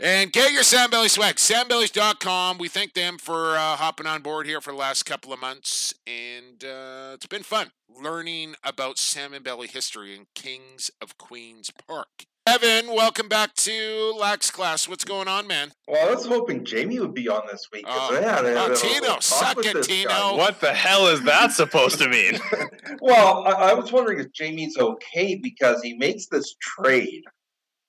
And 0.00 0.32
get 0.32 0.52
your 0.52 0.62
Salmon 0.62 0.90
Belly 0.90 1.08
swag. 1.08 1.36
Salmonbellies.com. 1.36 2.58
We 2.58 2.68
thank 2.68 2.94
them 2.94 3.18
for 3.18 3.56
uh, 3.56 3.74
hopping 3.74 4.06
on 4.06 4.22
board 4.22 4.46
here 4.46 4.60
for 4.60 4.72
the 4.72 4.78
last 4.78 5.04
couple 5.04 5.32
of 5.32 5.40
months. 5.40 5.92
And 6.06 6.62
uh, 6.62 7.14
it's 7.14 7.26
been 7.26 7.42
fun 7.42 7.72
learning 8.00 8.54
about 8.62 8.98
salmon 8.98 9.42
belly 9.42 9.66
history 9.66 10.14
in 10.14 10.26
Kings 10.34 10.90
of 11.00 11.18
Queens 11.18 11.70
Park. 11.86 12.26
Evan, 12.46 12.94
welcome 12.94 13.28
back 13.28 13.54
to 13.56 14.14
Lax 14.18 14.50
Class. 14.50 14.88
What's 14.88 15.04
going 15.04 15.28
on, 15.28 15.46
man? 15.46 15.72
Well, 15.86 16.08
I 16.08 16.14
was 16.14 16.24
hoping 16.24 16.64
Jamie 16.64 16.98
would 16.98 17.12
be 17.12 17.28
on 17.28 17.42
this 17.50 17.68
week. 17.70 17.84
Oh, 17.86 18.18
yeah, 18.18 18.38
oh, 18.40 18.74
Tino, 18.74 19.18
suck 19.20 19.58
it, 19.58 19.82
Tino. 19.82 20.36
What 20.36 20.60
the 20.60 20.72
hell 20.72 21.08
is 21.08 21.22
that 21.24 21.52
supposed 21.52 21.98
to 21.98 22.08
mean? 22.08 22.38
well, 23.02 23.46
I, 23.46 23.70
I 23.70 23.74
was 23.74 23.92
wondering 23.92 24.20
if 24.20 24.32
Jamie's 24.32 24.78
okay 24.78 25.34
because 25.34 25.82
he 25.82 25.94
makes 25.98 26.26
this 26.26 26.54
trade 26.58 27.22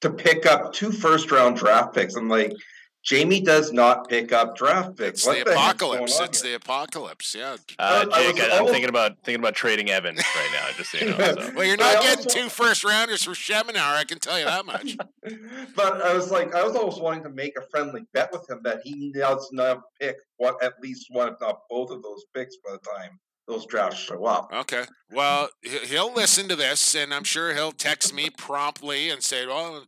to 0.02 0.10
pick 0.10 0.46
up 0.46 0.74
two 0.74 0.92
first 0.92 1.32
round 1.32 1.58
draft 1.58 1.94
picks. 1.94 2.16
I'm 2.16 2.30
like, 2.30 2.54
Jamie 3.02 3.40
does 3.40 3.72
not 3.72 4.10
pick 4.10 4.34
up 4.34 4.58
draft 4.58 4.98
picks. 4.98 5.20
It's 5.20 5.28
What 5.28 5.46
the 5.46 5.58
heck's 5.58 5.80
going 5.80 6.00
apocalypse. 6.04 6.20
It's 6.20 6.42
here? 6.42 6.52
the 6.52 6.56
apocalypse. 6.58 7.34
Yeah. 7.38 7.56
Uh, 7.80 8.06
I 8.12 8.24
Jake, 8.24 8.36
was 8.36 8.44
I, 8.44 8.58
am 8.58 8.66
thinking 8.68 8.90
about 8.90 9.16
thinking 9.24 9.40
about 9.42 9.56
trading 9.56 9.90
Evan 9.90 10.16
right 10.18 10.50
now. 10.54 10.68
Just 10.76 10.92
so 10.92 10.98
you 10.98 11.06
know. 11.12 11.18
So. 11.18 11.52
Well, 11.56 11.66
you're 11.66 11.78
I 11.80 11.94
not 11.94 12.04
getting 12.04 12.26
also- 12.26 12.40
two 12.42 12.50
first 12.50 12.84
rounders 12.84 13.24
for 13.24 13.32
Schemenauer. 13.32 13.96
I 13.96 14.04
can 14.04 14.20
tell 14.20 14.38
you 14.38 14.46
that 14.46 14.66
much. 14.66 14.98
But 15.76 16.02
I 16.02 16.14
was 16.14 16.30
like, 16.32 16.54
I 16.56 16.64
was 16.64 16.76
always 16.76 16.98
wanting 17.00 17.24
to 17.24 17.30
make 17.30 17.54
a 17.58 17.62
friendly 17.70 18.02
bet 18.14 18.32
with 18.34 18.50
him 18.50 18.60
that 18.64 18.82
he 18.84 19.12
does 19.14 19.48
not 19.54 19.82
pick 20.00 20.18
what 20.38 20.62
at 20.64 20.74
least 20.82 21.08
one, 21.10 21.30
if 21.30 21.36
not 21.40 21.62
both 21.70 21.92
of 21.92 22.02
those 22.04 22.26
picks 22.36 22.58
by 22.58 22.72
the 22.74 22.80
time 22.80 23.20
those 23.50 23.66
drafts 23.66 24.00
show 24.00 24.24
up. 24.26 24.50
Okay. 24.54 24.86
Well, 25.12 25.50
he- 25.62 25.80
he'll 25.88 26.14
listen 26.14 26.48
to 26.50 26.56
this, 26.56 26.96
and 26.96 27.14
I'm 27.14 27.24
sure 27.24 27.54
he'll 27.54 27.72
text 27.72 28.14
me 28.14 28.30
promptly 28.30 29.10
and 29.10 29.24
say, 29.24 29.46
"Well, 29.46 29.86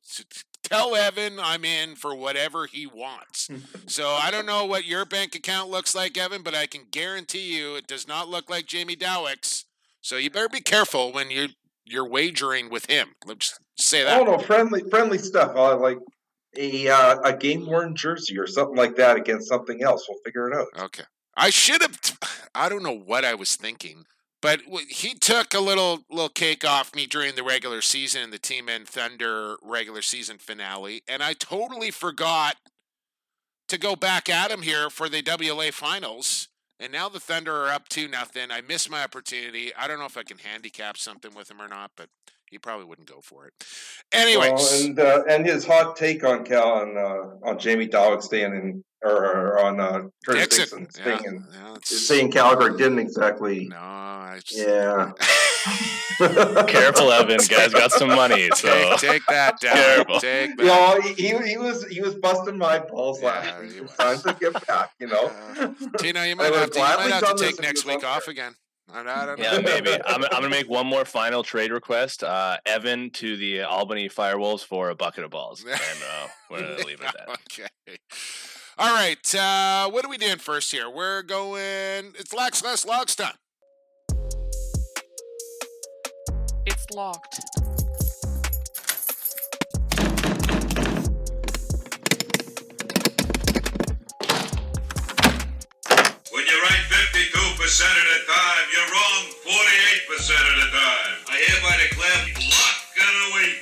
tell 0.64 0.96
Evan 0.96 1.40
I'm 1.40 1.64
in 1.64 1.96
for 1.96 2.14
whatever 2.16 2.66
he 2.66 2.86
wants." 2.88 3.48
so 3.88 4.10
I 4.10 4.32
don't 4.32 4.46
know 4.46 4.66
what 4.66 4.86
your 4.86 5.06
bank 5.06 5.36
account 5.36 5.70
looks 5.70 5.94
like, 5.96 6.18
Evan, 6.18 6.42
but 6.44 6.56
I 6.56 6.66
can 6.66 6.86
guarantee 6.92 7.56
you 7.58 7.76
it 7.76 7.88
does 7.88 8.08
not 8.08 8.28
look 8.30 8.50
like 8.50 8.66
Jamie 8.66 8.96
Dawick's. 8.96 9.66
So 10.02 10.18
you 10.18 10.30
better 10.32 10.50
be 10.50 10.62
careful 10.62 11.12
when 11.14 11.30
you 11.32 11.50
you're 11.86 12.08
wagering 12.08 12.70
with 12.70 12.90
him. 12.90 13.16
Let's 13.26 13.58
say 13.78 14.04
that. 14.04 14.20
Oh 14.20 14.24
no, 14.24 14.38
friendly, 14.40 14.84
friendly 14.90 15.18
stuff. 15.18 15.56
Uh, 15.56 15.78
like 15.78 15.98
a 16.58 16.88
uh, 16.90 17.20
a 17.24 17.34
game 17.38 17.66
worn 17.66 17.96
jersey 17.96 18.38
or 18.38 18.48
something 18.48 18.76
like 18.76 18.96
that 18.96 19.18
against 19.18 19.48
something 19.48 19.84
else. 19.84 20.06
We'll 20.10 20.20
figure 20.26 20.50
it 20.50 20.56
out. 20.56 20.68
Okay. 20.86 21.04
I 21.36 21.50
should 21.50 21.82
have. 21.82 22.00
T- 22.02 22.16
I 22.54 22.70
don't 22.70 22.84
know 22.84 22.98
what 22.98 23.26
I 23.26 23.36
was 23.36 23.56
thinking, 23.56 24.06
but 24.42 24.62
he 24.90 25.14
took 25.14 25.54
a 25.54 25.60
little 25.60 26.04
little 26.10 26.30
cake 26.30 26.66
off 26.66 26.96
me 26.96 27.06
during 27.06 27.36
the 27.36 27.44
regular 27.44 27.82
season, 27.82 28.24
in 28.24 28.32
the 28.32 28.38
Team 28.38 28.68
and 28.68 28.88
Thunder 28.88 29.58
regular 29.62 30.02
season 30.02 30.38
finale, 30.38 31.04
and 31.08 31.24
I 31.24 31.34
totally 31.34 31.92
forgot 31.92 32.58
to 33.70 33.78
go 33.78 33.96
back 33.96 34.28
at 34.30 34.52
him 34.52 34.64
here 34.64 34.90
for 34.90 35.08
the 35.08 35.24
WLA 35.24 35.72
finals. 35.72 36.50
And 36.78 36.92
now 36.92 37.10
the 37.10 37.20
Thunder 37.20 37.56
are 37.56 37.70
up 37.70 37.88
two 37.90 38.08
nothing. 38.08 38.50
I 38.50 38.62
missed 38.62 38.90
my 38.90 39.04
opportunity. 39.04 39.72
I 39.76 39.88
don't 39.88 40.00
know 40.00 40.06
if 40.06 40.18
I 40.18 40.24
can 40.24 40.40
handicap 40.40 40.98
something 40.98 41.34
with 41.36 41.50
him 41.50 41.62
or 41.62 41.68
not, 41.68 41.92
but 41.96 42.10
he 42.52 42.60
probably 42.60 42.86
wouldn't 42.86 43.08
go 43.10 43.22
for 43.22 43.48
it. 43.48 43.54
Anyways, 44.12 44.52
Well, 44.52 44.84
and 44.84 45.00
uh, 45.00 45.24
and 45.28 45.46
his 45.46 45.66
hot 45.66 45.96
take 45.96 46.24
on 46.24 46.44
Cal 46.44 46.68
on 46.74 46.98
uh, 46.98 47.50
on 47.50 47.58
Jamie 47.58 47.88
Dawick 47.88 48.22
staying 48.22 48.54
in 48.54 48.84
or, 49.04 49.12
or 49.12 49.66
on 49.66 49.80
uh, 49.80 50.02
Curtis 50.26 50.48
Dickson. 50.50 50.80
Dickson 50.84 51.04
Yeah, 51.06 51.18
staying 51.18 51.36
in 51.36 51.46
yeah, 51.54 51.78
staying 51.82 52.32
Calgary 52.32 52.78
didn't 52.78 53.00
exactly. 53.00 53.68
no, 53.70 53.78
I 53.78 54.40
just, 54.44 54.60
Yeah. 54.60 55.12
Careful, 56.68 57.12
Evan. 57.12 57.40
Guy's 57.50 57.74
got 57.74 57.92
some 57.92 58.10
money. 58.10 58.50
So 58.54 58.68
take, 58.98 59.00
take 59.00 59.22
that 59.30 59.60
down. 59.60 59.76
Careful. 59.76 60.20
Take 60.20 60.50
You 60.52 60.56
that. 60.58 61.00
know, 61.00 61.02
he, 61.02 61.14
he 61.14 61.50
he 61.52 61.58
was 61.58 61.86
he 61.88 62.02
was 62.02 62.16
busting 62.16 62.58
my 62.58 62.80
balls 62.80 63.22
Yeah, 63.22 63.28
last 63.30 63.62
week. 63.62 63.72
he 63.72 63.78
It's 63.80 63.96
time 63.96 64.20
to 64.22 64.38
get 64.40 64.68
back. 64.68 64.92
You 65.00 65.08
know. 65.08 65.32
Uh, 65.62 65.68
Tina, 65.98 66.26
you 66.26 66.36
might 66.36 66.54
have 66.54 66.72
to, 66.72 66.80
you 66.80 66.84
might 66.86 67.12
have 67.12 67.36
to 67.38 67.44
take 67.44 67.62
next 67.62 67.86
week 67.86 68.04
off 68.04 68.26
there. 68.26 68.32
again. 68.32 68.56
I, 68.94 69.00
I 69.00 69.26
don't 69.26 69.40
know. 69.40 69.46
yeah, 69.46 69.60
maybe. 69.60 69.92
I'm, 70.06 70.24
I'm 70.24 70.30
gonna 70.32 70.50
make 70.50 70.70
one 70.70 70.86
more 70.86 71.06
final 71.06 71.44
trade 71.44 71.72
request. 71.72 72.24
Uh, 72.24 72.58
Evan 72.66 73.10
to 73.12 73.38
the 73.38 73.62
Albany 73.62 74.10
Firewolves 74.10 74.64
for 74.66 74.90
a 74.90 74.96
bucket 74.96 75.24
of 75.24 75.32
balls, 75.32 75.64
and 75.64 75.72
uh, 75.74 76.28
we're 76.50 76.62
gonna 76.62 76.76
leave 76.86 77.02
it 77.02 77.08
at 77.08 77.16
that. 77.18 77.30
okay. 77.30 77.98
All 78.78 78.94
right. 78.94 79.36
Uh, 79.36 79.90
what 79.90 80.04
are 80.06 80.10
we 80.10 80.18
doing 80.18 80.38
first 80.38 80.72
here? 80.72 80.90
We're 80.90 81.22
going. 81.24 82.14
It's 82.18 82.34
Lax 82.34 82.62
Class 82.62 82.86
Locks 82.86 83.16
time. 83.16 83.36
It's 86.66 86.86
locked. 86.94 87.40
When 96.32 96.46
you're 96.48 96.62
right 96.62 96.84
52% 96.90 97.51
of 97.80 97.88
the 97.88 98.20
time, 98.28 98.66
you're 98.74 98.92
wrong 98.92 99.32
48% 99.48 99.48
of 99.48 100.56
the 100.60 100.68
time. 100.76 101.16
I 101.30 101.40
hereby 101.48 101.80
declare 101.88 102.20
lock 102.52 102.84
of 103.00 103.14
the 103.16 103.30
week. 103.40 103.58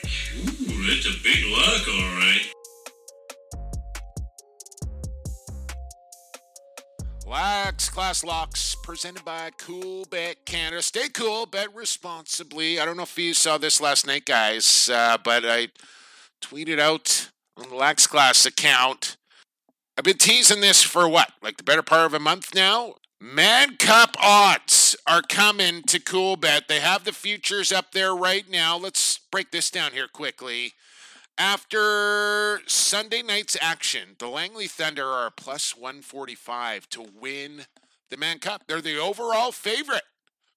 Ooh, 0.71 0.81
that's 0.89 1.05
a 1.05 1.13
big 1.23 1.45
lock, 1.45 1.87
all 1.87 2.09
right. 2.17 2.45
Lax 7.27 7.89
Class 7.89 8.23
Locks 8.23 8.75
presented 8.81 9.23
by 9.23 9.51
Cool 9.59 10.05
Bet 10.09 10.43
Canada. 10.43 10.81
Stay 10.81 11.09
cool, 11.09 11.45
bet 11.45 11.73
responsibly. 11.75 12.79
I 12.79 12.85
don't 12.85 12.97
know 12.97 13.03
if 13.03 13.15
you 13.15 13.35
saw 13.35 13.59
this 13.59 13.79
last 13.79 14.07
night, 14.07 14.25
guys, 14.25 14.89
uh, 14.91 15.19
but 15.23 15.45
I 15.45 15.67
tweeted 16.41 16.79
out 16.79 17.29
on 17.55 17.69
the 17.69 17.75
Lax 17.75 18.07
Class 18.07 18.47
account. 18.47 19.17
I've 19.95 20.03
been 20.03 20.17
teasing 20.17 20.61
this 20.61 20.81
for 20.81 21.07
what, 21.07 21.31
like 21.43 21.57
the 21.57 21.63
better 21.63 21.83
part 21.83 22.07
of 22.07 22.15
a 22.15 22.19
month 22.19 22.55
now? 22.55 22.95
Mann 23.21 23.75
Cup 23.75 24.15
odds 24.23 24.95
are 25.05 25.21
coming 25.21 25.83
to 25.83 25.99
Cool 25.99 26.37
Bet. 26.37 26.69
They 26.69 26.79
have 26.79 27.03
the 27.03 27.11
futures 27.11 27.69
up 27.69 27.91
there 27.91 28.15
right 28.15 28.49
now. 28.49 28.77
Let's 28.77 29.19
break 29.29 29.51
this 29.51 29.69
down 29.69 29.91
here 29.91 30.07
quickly. 30.07 30.71
After 31.37 32.61
Sunday 32.65 33.21
night's 33.21 33.57
action, 33.59 34.15
the 34.19 34.29
Langley 34.29 34.67
Thunder 34.67 35.05
are 35.05 35.31
plus 35.31 35.75
145 35.75 36.89
to 36.91 37.07
win 37.19 37.65
the 38.09 38.15
Mann 38.15 38.39
Cup. 38.39 38.63
They're 38.67 38.79
the 38.79 38.97
overall 38.97 39.51
favorite. 39.51 40.03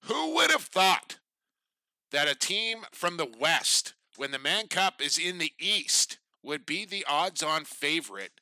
Who 0.05 0.37
would 0.37 0.53
have 0.53 0.63
thought 0.63 1.19
that 2.13 2.29
a 2.29 2.37
team 2.37 2.83
from 2.93 3.17
the 3.17 3.31
West, 3.41 3.95
when 4.17 4.31
the 4.31 4.39
Mann 4.39 4.69
Cup 4.69 5.03
is 5.03 5.19
in 5.19 5.39
the 5.39 5.53
East, 5.59 6.19
would 6.45 6.65
be 6.65 6.85
the 6.85 7.05
odds 7.09 7.43
on 7.43 7.65
favorite 7.65 8.41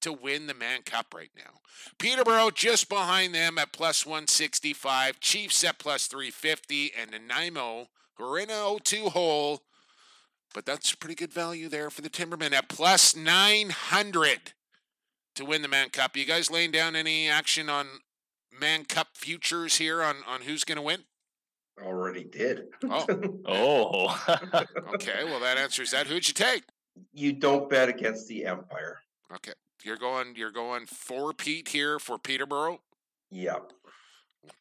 to 0.00 0.12
win 0.12 0.46
the 0.46 0.54
Mann 0.54 0.82
Cup 0.82 1.14
right 1.14 1.30
now? 1.36 1.60
Peterborough 1.98 2.50
just 2.50 2.88
behind 2.88 3.34
them 3.34 3.58
at 3.58 3.72
plus 3.72 4.04
165, 4.06 5.20
Chiefs 5.20 5.64
at 5.64 5.78
plus 5.78 6.06
350, 6.06 6.92
and 7.00 7.10
Nanaimo, 7.10 7.88
who 8.16 8.24
are 8.24 8.38
in 8.38 8.50
a 8.50 8.54
0 8.54 8.78
2 8.82 9.08
hole, 9.10 9.62
but 10.54 10.66
that's 10.66 10.94
pretty 10.94 11.14
good 11.14 11.32
value 11.32 11.68
there 11.68 11.90
for 11.90 12.02
the 12.02 12.10
Timbermen 12.10 12.52
at 12.52 12.68
plus 12.68 13.14
900 13.14 14.52
to 15.36 15.44
win 15.44 15.62
the 15.62 15.68
Mann 15.68 15.90
Cup. 15.90 16.16
You 16.16 16.24
guys 16.24 16.50
laying 16.50 16.70
down 16.72 16.96
any 16.96 17.28
action 17.28 17.68
on 17.68 17.86
Man 18.58 18.84
Cup 18.84 19.08
futures 19.14 19.76
here 19.76 20.02
on, 20.02 20.16
on 20.26 20.42
who's 20.42 20.64
going 20.64 20.76
to 20.76 20.82
win? 20.82 21.04
Already 21.80 22.24
did. 22.24 22.64
Oh, 22.90 23.06
Oh, 23.46 24.24
okay. 24.94 25.22
Well, 25.24 25.38
that 25.40 25.58
answers 25.58 25.92
that. 25.92 26.06
Who'd 26.08 26.26
you 26.26 26.34
take? 26.34 26.64
you 27.12 27.32
don't 27.32 27.70
bet 27.70 27.88
against 27.88 28.26
the 28.26 28.44
Empire. 28.44 28.98
Okay, 29.32 29.52
you're 29.84 29.96
going. 29.96 30.34
You're 30.36 30.50
going 30.52 30.86
for 30.86 31.32
Pete 31.32 31.68
here 31.68 31.98
for 31.98 32.18
Peterborough. 32.18 32.80
Yep. 33.30 33.72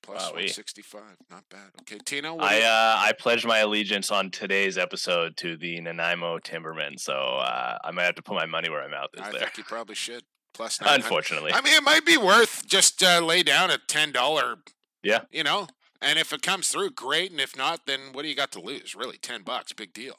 Plus 0.03 0.23
Wowee. 0.31 0.34
165. 0.49 1.02
Not 1.31 1.44
bad. 1.49 1.69
Okay, 1.81 1.98
Tino. 2.03 2.35
What 2.35 2.44
I 2.52 2.57
you- 2.57 2.64
uh, 2.65 2.95
I 2.99 3.11
pledged 3.18 3.45
my 3.45 3.60
allegiance 3.60 4.11
on 4.11 4.30
today's 4.31 4.77
episode 4.77 5.38
to 5.38 5.56
the 5.56 5.80
Nanaimo 5.80 6.39
Timbermen, 6.39 6.99
so 6.99 7.14
uh, 7.14 7.77
I 7.84 7.91
might 7.91 8.03
have 8.03 8.15
to 8.15 8.22
put 8.22 8.35
my 8.35 8.45
money 8.45 8.69
where 8.69 8.81
my 8.81 8.89
mouth 8.98 9.10
is 9.14 9.22
I 9.22 9.31
there. 9.31 9.41
think 9.41 9.57
you 9.57 9.64
probably 9.64 9.95
should. 9.95 10.23
Plus, 10.53 10.81
nine- 10.81 10.95
Unfortunately, 10.95 11.52
I 11.53 11.61
mean, 11.61 11.73
it 11.73 11.84
might 11.84 12.06
be 12.06 12.18
worth 12.18 12.65
just 12.68 13.02
uh, 13.03 13.22
lay 13.23 13.44
down 13.44 13.72
a 13.72 13.77
ten 13.77 14.11
dollar. 14.11 14.56
Yeah. 15.03 15.22
You 15.31 15.44
know, 15.44 15.68
and 16.02 16.19
if 16.19 16.34
it 16.34 16.41
comes 16.41 16.68
through, 16.68 16.91
great. 16.91 17.31
And 17.31 17.39
if 17.39 17.56
not, 17.56 17.85
then 17.85 17.99
what 18.11 18.23
do 18.23 18.27
you 18.27 18.35
got 18.35 18.52
to 18.53 18.60
lose? 18.61 18.94
Really, 18.95 19.18
ten 19.18 19.44
bucks, 19.44 19.72
big 19.72 19.94
deal. 19.94 20.15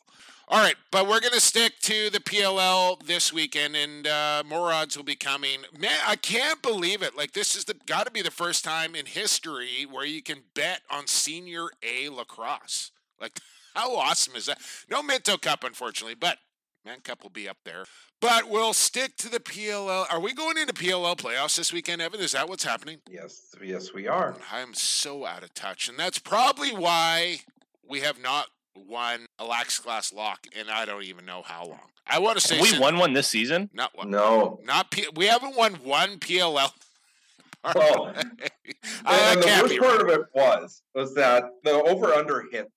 All 0.51 0.63
right, 0.63 0.77
but 0.91 1.07
we're 1.07 1.21
gonna 1.21 1.41
stick 1.41 1.75
to 1.83 2.09
the 2.09 2.21
PLL 2.21 3.05
this 3.05 3.35
weekend, 3.35 3.77
and 3.77 4.07
uh, 4.07 4.43
more 4.49 4.73
odds 4.73 4.97
will 4.97 5.05
be 5.05 5.15
coming. 5.15 5.61
Man, 5.79 5.99
I 6.07 6.17
can't 6.17 6.63
believe 6.63 7.03
it! 7.03 7.15
Like 7.15 7.33
this 7.33 7.55
is 7.55 7.67
the 7.67 7.75
got 7.85 8.07
to 8.07 8.11
be 8.11 8.23
the 8.23 8.31
first 8.31 8.65
time 8.65 8.95
in 8.95 9.05
history 9.05 9.87
where 9.91 10.07
you 10.07 10.23
can 10.23 10.45
bet 10.55 10.81
on 10.91 11.07
Senior 11.07 11.67
A 11.83 12.09
lacrosse. 12.09 12.93
Like, 13.21 13.39
how 13.75 13.95
awesome 13.95 14.37
is 14.37 14.47
that? 14.47 14.59
No 14.91 15.03
Minto 15.03 15.37
Cup, 15.37 15.65
unfortunately, 15.65 16.15
but 16.15 16.39
Mann 16.83 17.01
Cup 17.01 17.23
will 17.23 17.29
be 17.29 17.47
up 17.47 17.59
there. 17.67 17.85
But 18.19 18.49
we'll 18.49 18.73
stick 18.73 19.19
to 19.19 19.29
the 19.29 19.41
PLL. 19.41 20.07
Are 20.11 20.19
we 20.19 20.33
going 20.33 20.57
into 20.57 20.73
PLL 20.73 21.19
playoffs 21.19 21.59
this 21.59 21.75
weekend, 21.75 22.01
Evan? 22.01 22.21
Is 22.21 22.33
that 22.33 22.49
what's 22.49 22.65
happening? 22.65 23.01
Yes, 23.07 23.55
yes, 23.63 23.93
we 23.93 24.09
are. 24.09 24.35
I'm 24.51 24.73
so 24.73 25.27
out 25.27 25.43
of 25.43 25.53
touch, 25.53 25.91
and 25.91 25.99
that's 25.99 26.19
probably 26.19 26.71
why 26.71 27.41
we 27.87 28.01
have 28.01 28.19
not 28.19 28.47
won 28.87 29.27
a 29.39 29.45
lax 29.45 29.79
class 29.79 30.13
lock, 30.13 30.47
and 30.57 30.71
I 30.71 30.85
don't 30.85 31.05
even 31.05 31.25
know 31.27 31.43
how 31.43 31.65
long. 31.67 31.81
I 32.07 32.19
want 32.19 32.39
to 32.39 32.47
say 32.47 32.57
Have 32.57 32.63
we 32.63 32.69
since- 32.69 32.81
won 32.81 32.99
one 32.99 33.13
this 33.13 33.29
season. 33.29 33.71
Not 33.73 33.97
one. 33.97 34.11
No. 34.11 34.61
Not 34.65 34.91
P- 34.91 35.09
we 35.15 35.27
haven't 35.27 35.57
won 35.57 35.75
one 35.75 36.19
PLL. 36.19 36.71
Well, 37.75 38.15
I, 39.05 39.33
and 39.33 39.43
the 39.43 39.45
can't 39.47 39.63
worst 39.63 39.75
be 39.75 39.79
part 39.81 40.01
of 40.01 40.09
it 40.09 40.21
was 40.35 40.81
was 40.95 41.15
that 41.15 41.45
the 41.65 41.73
over 41.73 42.15
under 42.15 42.45
hit 42.51 42.71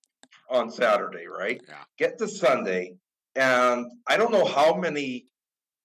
on 0.50 0.70
Saturday, 0.70 1.26
right? 1.28 1.60
Yeah. 1.68 1.74
Get 1.98 2.18
to 2.18 2.28
Sunday, 2.28 2.94
and 3.36 3.86
I 4.08 4.16
don't 4.16 4.32
know 4.32 4.44
how 4.44 4.74
many, 4.74 5.26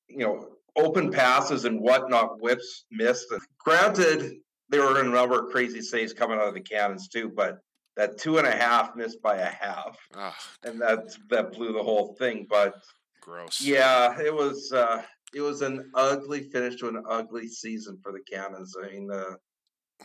you 0.09 0.17
know, 0.17 0.49
open 0.75 1.11
passes 1.11 1.65
and 1.65 1.79
whatnot 1.79 2.41
whips 2.41 2.85
missed. 2.91 3.27
Granted, 3.63 4.33
there 4.69 4.81
were 4.81 4.99
a 4.99 5.03
number 5.03 5.39
of 5.45 5.51
crazy 5.51 5.81
saves 5.81 6.11
coming 6.11 6.37
out 6.39 6.47
of 6.47 6.53
the 6.53 6.59
cannons 6.61 7.07
too, 7.07 7.31
but 7.33 7.59
that 7.97 8.17
two 8.17 8.37
and 8.37 8.47
a 8.47 8.51
half 8.51 8.95
missed 8.95 9.21
by 9.21 9.35
a 9.37 9.49
half, 9.49 9.97
Ugh, 10.15 10.33
and 10.63 10.79
that 10.79 11.15
that 11.29 11.51
blew 11.51 11.73
the 11.73 11.83
whole 11.83 12.15
thing. 12.19 12.47
But 12.49 12.75
gross. 13.21 13.61
yeah, 13.61 14.17
it 14.19 14.33
was 14.33 14.71
uh, 14.71 15.01
it 15.33 15.41
was 15.41 15.61
an 15.61 15.91
ugly 15.93 16.43
finish 16.43 16.79
to 16.79 16.87
an 16.87 17.03
ugly 17.09 17.47
season 17.47 17.99
for 18.01 18.11
the 18.11 18.21
Cannons. 18.31 18.75
I 18.81 18.89
mean, 18.91 19.09
uh, 19.11 19.35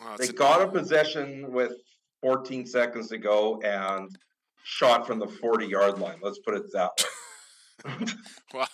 Well, 0.00 0.16
they 0.18 0.28
got 0.28 0.62
a 0.62 0.68
possession 0.68 1.52
with 1.52 1.72
14 2.22 2.66
seconds 2.66 3.08
to 3.10 3.18
go 3.18 3.60
and 3.60 4.08
shot 4.64 5.06
from 5.06 5.18
the 5.18 5.28
40 5.28 5.66
yard 5.66 5.98
line. 5.98 6.18
Let's 6.22 6.38
put 6.40 6.54
it 6.54 6.72
that 6.72 6.90
way. 7.84 8.06
well, 8.54 8.68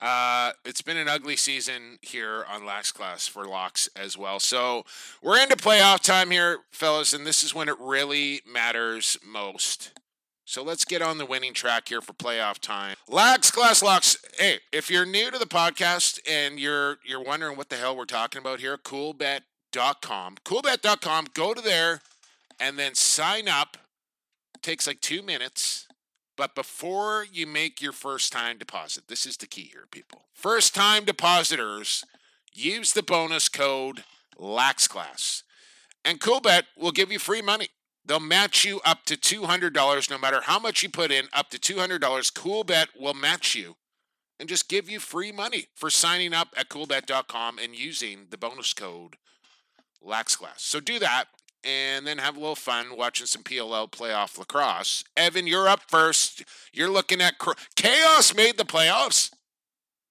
uh, 0.00 0.52
it's 0.64 0.82
been 0.82 0.96
an 0.96 1.08
ugly 1.08 1.36
season 1.36 1.98
here 2.02 2.44
on 2.48 2.64
Lax 2.64 2.92
Class 2.92 3.26
for 3.26 3.44
Locks 3.44 3.88
as 3.96 4.16
well. 4.16 4.38
So 4.38 4.84
we're 5.22 5.40
into 5.40 5.56
playoff 5.56 6.00
time 6.00 6.30
here, 6.30 6.60
fellas, 6.70 7.12
and 7.12 7.26
this 7.26 7.42
is 7.42 7.54
when 7.54 7.68
it 7.68 7.76
really 7.80 8.40
matters 8.50 9.18
most. 9.26 9.92
So 10.44 10.62
let's 10.62 10.84
get 10.84 11.02
on 11.02 11.18
the 11.18 11.26
winning 11.26 11.52
track 11.52 11.88
here 11.88 12.00
for 12.00 12.14
playoff 12.14 12.58
time. 12.58 12.96
Lax 13.08 13.50
Class 13.50 13.82
Locks. 13.82 14.16
Hey, 14.38 14.60
if 14.72 14.90
you're 14.90 15.04
new 15.04 15.30
to 15.30 15.38
the 15.38 15.46
podcast 15.46 16.20
and 16.28 16.58
you're 16.58 16.98
you're 17.04 17.22
wondering 17.22 17.56
what 17.56 17.68
the 17.68 17.76
hell 17.76 17.96
we're 17.96 18.06
talking 18.06 18.40
about 18.40 18.60
here, 18.60 18.78
coolbet.com. 18.78 20.36
Coolbet.com, 20.44 21.26
go 21.34 21.52
to 21.52 21.60
there 21.60 22.00
and 22.60 22.78
then 22.78 22.94
sign 22.94 23.48
up. 23.48 23.76
It 24.54 24.62
takes 24.62 24.86
like 24.86 25.00
two 25.00 25.22
minutes. 25.22 25.87
But 26.38 26.54
before 26.54 27.26
you 27.30 27.48
make 27.48 27.82
your 27.82 27.92
first 27.92 28.32
time 28.32 28.58
deposit, 28.58 29.08
this 29.08 29.26
is 29.26 29.36
the 29.36 29.48
key 29.48 29.68
here, 29.72 29.86
people. 29.90 30.26
First 30.32 30.72
time 30.72 31.04
depositors, 31.04 32.04
use 32.54 32.92
the 32.92 33.02
bonus 33.02 33.48
code 33.48 34.04
LAXClass. 34.38 35.42
And 36.04 36.20
Coolbet 36.20 36.62
will 36.78 36.92
give 36.92 37.10
you 37.10 37.18
free 37.18 37.42
money. 37.42 37.70
They'll 38.04 38.20
match 38.20 38.64
you 38.64 38.80
up 38.84 39.04
to 39.06 39.16
$200 39.16 40.10
no 40.10 40.16
matter 40.16 40.40
how 40.42 40.60
much 40.60 40.84
you 40.84 40.88
put 40.88 41.10
in, 41.10 41.26
up 41.32 41.50
to 41.50 41.58
$200. 41.58 41.98
Coolbet 41.98 42.86
will 42.98 43.14
match 43.14 43.56
you 43.56 43.74
and 44.38 44.48
just 44.48 44.68
give 44.68 44.88
you 44.88 45.00
free 45.00 45.32
money 45.32 45.66
for 45.74 45.90
signing 45.90 46.32
up 46.32 46.54
at 46.56 46.68
coolbet.com 46.68 47.58
and 47.58 47.74
using 47.74 48.28
the 48.30 48.38
bonus 48.38 48.72
code 48.72 49.16
LAXClass. 50.06 50.58
So 50.60 50.78
do 50.78 51.00
that 51.00 51.24
and 51.68 52.06
then 52.06 52.16
have 52.18 52.36
a 52.36 52.40
little 52.40 52.54
fun 52.56 52.96
watching 52.96 53.26
some 53.26 53.42
PLL 53.42 53.90
playoff 53.90 54.38
lacrosse. 54.38 55.04
Evan, 55.16 55.46
you're 55.46 55.68
up 55.68 55.80
first. 55.86 56.42
You're 56.72 56.88
looking 56.90 57.20
at 57.20 57.36
Cro- 57.38 57.54
Chaos 57.76 58.34
made 58.34 58.56
the 58.56 58.64
playoffs. 58.64 59.30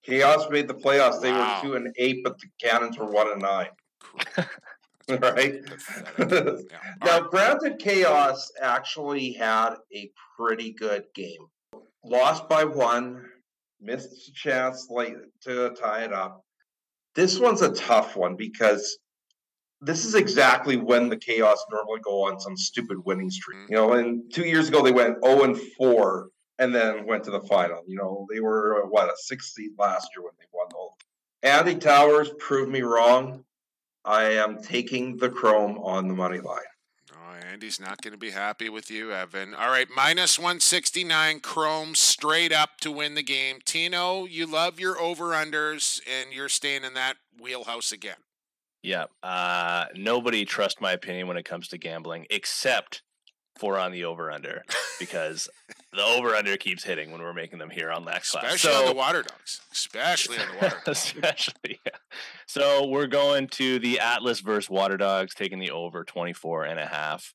Chaos 0.06 0.48
made 0.52 0.68
the 0.68 0.76
playoffs. 0.76 1.20
They 1.20 1.32
Wow. 1.32 1.62
were 1.64 1.68
two 1.70 1.76
and 1.76 1.96
eight, 1.98 2.24
but 2.24 2.38
the 2.40 2.48
Cannons 2.62 2.98
were 2.98 3.10
one 3.10 3.32
and 3.32 3.42
nine. 3.42 3.70
right? 5.10 5.62
now, 7.04 7.22
granted, 7.22 7.80
Chaos 7.80 8.52
actually 8.62 9.34
had 9.34 9.76
a 9.96 10.12
pretty 10.38 10.74
good 10.74 11.06
game. 11.16 11.48
Lost 12.06 12.48
by 12.48 12.64
one, 12.66 13.26
missed 13.82 14.28
a 14.30 14.32
chance 14.34 14.88
late 14.90 15.16
to 15.42 15.72
tie 15.72 16.04
it 16.04 16.14
up. 16.14 16.44
This 17.16 17.40
one's 17.40 17.64
a 17.64 17.74
tough 17.74 18.16
one 18.16 18.36
because 18.36 18.98
this 19.82 20.06
is 20.06 20.16
exactly 20.16 20.78
when 20.78 21.10
the 21.10 21.18
Chaos 21.18 21.64
normally 21.72 22.02
go 22.02 22.28
on 22.28 22.40
some 22.40 22.58
stupid 22.58 22.98
winning 23.06 23.30
streak. 23.30 23.70
You 23.70 23.76
know, 23.76 23.94
and 23.94 24.24
two 24.34 24.46
years 24.46 24.70
ago 24.70 24.82
they 24.82 24.92
went 24.92 25.24
0 25.24 25.44
and 25.44 25.58
4 25.78 26.30
and 26.60 26.74
then 26.74 27.06
went 27.06 27.24
to 27.26 27.32
the 27.32 27.42
final. 27.42 27.84
You 27.88 27.98
know, 27.98 28.28
they 28.32 28.40
were 28.40 28.86
what 28.90 29.10
a 29.10 29.16
sixth 29.18 29.54
seed 29.54 29.72
last 29.78 30.10
year 30.16 30.24
when 30.24 30.34
they 30.40 30.46
won 30.54 30.68
the 30.70 30.76
whole. 30.76 30.98
Andy 31.44 31.76
Towers 31.76 32.30
proved 32.40 32.72
me 32.72 32.82
wrong. 32.82 33.44
I 34.04 34.24
am 34.24 34.62
taking 34.62 35.18
the 35.18 35.30
Chrome 35.30 35.78
on 35.80 36.08
the 36.08 36.14
money 36.14 36.40
line. 36.40 36.62
Oh, 37.14 37.36
Andy's 37.52 37.80
not 37.80 38.02
going 38.02 38.14
to 38.14 38.18
be 38.18 38.32
happy 38.32 38.70
with 38.70 38.90
you, 38.90 39.12
Evan. 39.12 39.54
All 39.54 39.70
right, 39.70 39.88
minus 39.94 40.40
169 40.40 41.42
Chrome 41.42 41.94
straight 41.94 42.54
up 42.54 42.80
to 42.82 42.92
win 42.92 43.16
the 43.16 43.24
game. 43.24 43.60
Tino, 43.64 44.26
you 44.26 44.46
love 44.46 44.80
your 44.80 45.00
over 45.00 45.32
unders, 45.32 46.02
and 46.08 46.34
you're 46.34 46.50
staying 46.50 46.84
in 46.84 46.94
that 46.96 47.18
wheelhouse 47.40 47.92
again. 47.92 48.16
Yeah. 48.84 49.06
Uh, 49.24 49.86
nobody 49.96 50.46
trusts 50.46 50.80
my 50.82 50.92
opinion 50.94 51.28
when 51.28 51.38
it 51.38 51.44
comes 51.44 51.68
to 51.70 51.78
gambling, 51.78 52.26
except 52.30 53.02
for 53.58 53.80
on 53.80 53.92
the 53.92 54.06
over 54.06 54.32
under, 54.32 54.64
because 55.00 55.50
the 55.92 56.04
over 56.04 56.36
under 56.36 56.56
keeps 56.58 56.84
hitting 56.84 57.12
when 57.12 57.22
we're 57.22 57.34
making 57.34 57.58
them 57.58 57.72
here 57.72 57.92
on 57.92 58.06
Lax 58.06 58.32
Class. 58.32 58.54
Especially 58.54 58.78
on 58.78 58.86
the 58.86 58.94
Water 58.94 59.24
Dogs. 59.24 59.62
Especially 59.72 60.38
on 60.38 60.48
the 60.50 60.54
Water 60.62 60.82
Dogs. 60.86 60.88
Especially, 61.16 61.80
yeah. 61.86 61.92
So 62.46 62.86
we're 62.88 63.08
going 63.08 63.48
to 63.50 63.80
the 63.80 64.00
Atlas 64.00 64.42
versus 64.42 64.70
Water 64.70 64.96
Dogs, 64.96 65.34
taking 65.34 65.58
the 65.60 65.72
over 65.72 66.04
24 66.04 66.66
and 66.66 66.80
a 66.80 66.86
half. 66.86 67.34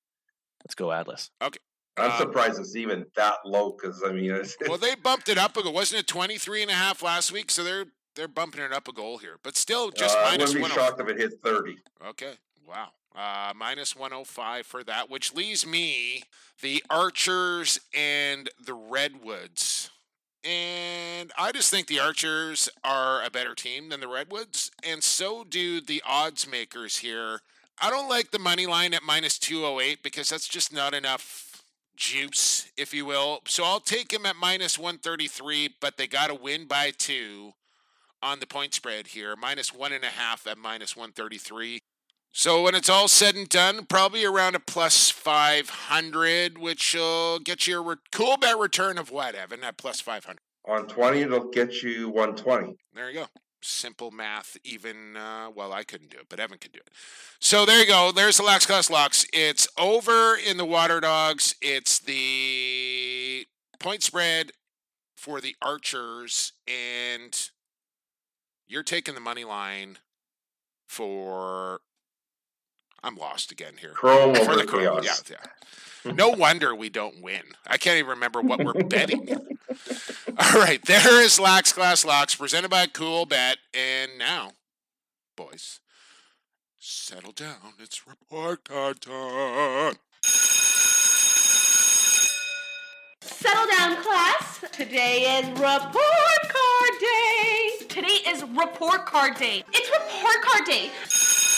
Let's 0.64 0.76
go 0.76 0.92
Atlas. 0.92 1.30
Okay. 1.42 1.58
I'm 1.98 2.12
Uh, 2.12 2.18
surprised 2.18 2.58
it's 2.60 2.76
even 2.76 3.04
that 3.16 3.34
low 3.44 3.72
because 3.72 4.02
I 4.06 4.12
mean, 4.12 4.30
it's, 4.30 4.56
well, 4.68 4.78
they 4.78 4.94
bumped 4.94 5.28
it 5.28 5.36
up 5.38 5.56
a. 5.56 5.70
Wasn't 5.70 5.98
it 6.00 6.06
23 6.06 6.62
and 6.62 6.70
a 6.70 6.74
half 6.74 7.02
last 7.02 7.32
week? 7.32 7.50
So 7.50 7.64
they're 7.64 7.86
they're 8.14 8.28
bumping 8.28 8.62
it 8.62 8.72
up 8.72 8.88
a 8.88 8.92
goal 8.92 9.18
here. 9.18 9.38
But 9.42 9.56
still, 9.56 9.90
just 9.90 10.16
uh, 10.16 10.28
wouldn't 10.30 10.54
be 10.54 10.60
105. 10.60 10.72
shocked 10.72 11.00
if 11.00 11.08
it 11.08 11.18
hit 11.18 11.40
30. 11.42 11.78
Okay. 12.08 12.32
Wow. 12.66 12.88
Uh, 13.14 13.52
minus 13.54 13.94
105 13.94 14.66
for 14.66 14.82
that, 14.84 15.10
which 15.10 15.34
leaves 15.34 15.66
me 15.66 16.22
the 16.62 16.82
Archers 16.88 17.78
and 17.94 18.48
the 18.64 18.74
Redwoods. 18.74 19.90
And 20.44 21.30
I 21.38 21.52
just 21.52 21.70
think 21.70 21.86
the 21.86 22.00
Archers 22.00 22.68
are 22.82 23.22
a 23.22 23.30
better 23.30 23.54
team 23.54 23.90
than 23.90 24.00
the 24.00 24.08
Redwoods. 24.08 24.70
And 24.82 25.02
so 25.04 25.44
do 25.44 25.80
the 25.80 26.02
odds 26.06 26.48
makers 26.50 26.98
here. 26.98 27.40
I 27.80 27.90
don't 27.90 28.08
like 28.08 28.30
the 28.30 28.38
money 28.38 28.66
line 28.66 28.94
at 28.94 29.02
minus 29.02 29.38
208 29.38 30.02
because 30.02 30.30
that's 30.30 30.48
just 30.48 30.72
not 30.72 30.94
enough 30.94 31.62
juice, 31.96 32.70
if 32.76 32.94
you 32.94 33.04
will. 33.04 33.40
So 33.46 33.64
I'll 33.64 33.80
take 33.80 34.12
him 34.12 34.26
at 34.26 34.36
minus 34.36 34.78
133, 34.78 35.76
but 35.80 35.96
they 35.96 36.06
got 36.06 36.28
to 36.28 36.34
win 36.34 36.66
by 36.66 36.92
two 36.96 37.52
on 38.22 38.40
the 38.40 38.46
point 38.46 38.74
spread 38.74 39.08
here. 39.08 39.34
Minus 39.36 39.74
one 39.74 39.92
and 39.92 40.04
a 40.04 40.08
half 40.08 40.46
at 40.46 40.58
minus 40.58 40.96
133. 40.96 41.80
So 42.34 42.62
when 42.62 42.74
it's 42.74 42.88
all 42.88 43.08
said 43.08 43.34
and 43.34 43.48
done, 43.48 43.84
probably 43.84 44.24
around 44.24 44.54
a 44.54 44.60
plus 44.60 45.10
500, 45.10 46.56
which 46.56 46.94
will 46.94 47.38
get 47.38 47.66
you 47.66 47.78
a 47.78 47.82
re- 47.82 47.96
cool 48.10 48.38
bet 48.38 48.58
return 48.58 48.96
of 48.96 49.10
what, 49.10 49.34
Evan? 49.34 49.62
At 49.62 49.76
plus 49.76 50.00
500. 50.00 50.38
On 50.66 50.86
20, 50.86 51.20
it'll 51.20 51.50
get 51.50 51.82
you 51.82 52.08
120. 52.08 52.76
There 52.94 53.10
you 53.10 53.20
go. 53.20 53.26
Simple 53.60 54.10
math, 54.10 54.56
even, 54.64 55.16
uh, 55.16 55.50
well, 55.54 55.72
I 55.72 55.84
couldn't 55.84 56.10
do 56.10 56.18
it, 56.18 56.26
but 56.28 56.40
Evan 56.40 56.58
could 56.58 56.72
do 56.72 56.78
it. 56.78 56.90
So 57.38 57.66
there 57.66 57.78
you 57.78 57.86
go. 57.86 58.12
There's 58.12 58.38
the 58.38 58.44
Lax 58.44 58.64
Class 58.64 58.88
Locks. 58.88 59.26
It's 59.32 59.68
over 59.78 60.34
in 60.36 60.56
the 60.56 60.64
Water 60.64 61.00
Dogs. 61.00 61.54
It's 61.60 61.98
the 61.98 63.46
point 63.78 64.02
spread 64.02 64.52
for 65.16 65.40
the 65.40 65.54
Archers, 65.62 66.54
and 66.66 67.50
you're 68.72 68.82
taking 68.82 69.14
the 69.14 69.20
money 69.20 69.44
line 69.44 69.98
for 70.88 71.80
I'm 73.02 73.16
lost 73.16 73.52
again 73.52 73.74
here. 73.78 73.90
Chrome 73.90 74.34
For 74.34 74.40
over 74.42 74.56
the 74.56 74.64
Chrome, 74.64 75.02
chaos. 75.02 75.24
Yeah, 75.30 75.36
yeah. 75.42 75.48
No 76.04 76.30
wonder 76.30 76.74
we 76.74 76.88
don't 76.88 77.22
win. 77.22 77.42
I 77.64 77.76
can't 77.76 77.96
even 77.96 78.10
remember 78.10 78.40
what 78.40 78.64
we're 78.64 78.72
betting. 78.72 79.28
All 80.36 80.60
right, 80.60 80.84
there 80.84 81.22
is 81.22 81.38
Lax 81.38 81.72
Class 81.72 82.04
Locks 82.04 82.34
presented 82.34 82.70
by 82.72 82.86
Cool 82.86 83.24
Bet. 83.24 83.58
And 83.72 84.18
now, 84.18 84.50
boys, 85.36 85.78
settle 86.80 87.30
down. 87.30 87.74
It's 87.78 88.04
report 88.04 88.64
card 88.64 89.00
time. 89.00 89.94
Settle 93.42 93.66
down, 93.76 93.96
class. 94.04 94.64
Today 94.70 95.40
is 95.40 95.46
report 95.58 95.92
card 95.92 96.94
day. 97.00 97.86
Today 97.88 98.18
is 98.28 98.44
report 98.44 99.04
card 99.04 99.34
day. 99.36 99.64
It's 99.72 99.90
report 99.90 100.42
card 100.42 100.64
day. 100.64 100.90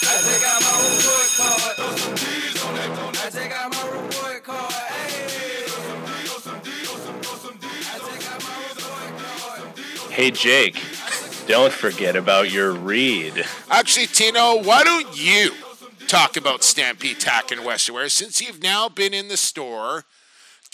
I 0.03 0.17
take 0.25 0.45
out 0.49 0.63
my 0.63 0.73
report 0.81 1.29
card. 1.37 1.77
Throw 1.77 1.93
some 1.97 2.15
D's 2.15 2.65
on 2.65 2.75
that. 2.75 2.89
I 3.27 3.29
take 3.29 3.53
out 3.53 3.71
my 3.71 3.85
report 3.85 4.45
card. 4.45 4.73
Hey. 4.73 5.67
Throw 5.67 5.83
some 5.83 6.01
D's, 6.07 6.31
throw 6.31 6.39
some 6.39 6.61
D's, 6.61 6.89
throw 6.89 6.97
some, 6.97 7.21
throw 7.21 7.37
some 7.37 7.57
D's. 7.59 7.87
I 7.93 7.99
take 7.99 8.33
out 8.33 8.41
my 8.43 8.57
report 8.67 9.77
card. 9.77 10.11
Hey, 10.11 10.31
Jake, 10.31 10.81
don't 11.47 11.73
forget 11.73 12.17
about 12.17 12.51
your 12.51 12.73
read. 12.73 13.45
Actually, 13.69 14.07
Tino, 14.07 14.63
why 14.63 14.85
don't 14.85 15.23
you 15.23 15.51
talk 16.09 16.39
about 16.39 16.65
Stampede 16.65 17.21
Tack 17.21 17.51
and 17.51 17.63
Western 17.63 17.95
Wear 17.95 18.09
since 18.09 18.41
you've 18.41 18.63
now 18.63 18.89
been 18.89 19.13
in 19.13 19.29
the 19.29 19.37
store? 19.37 20.07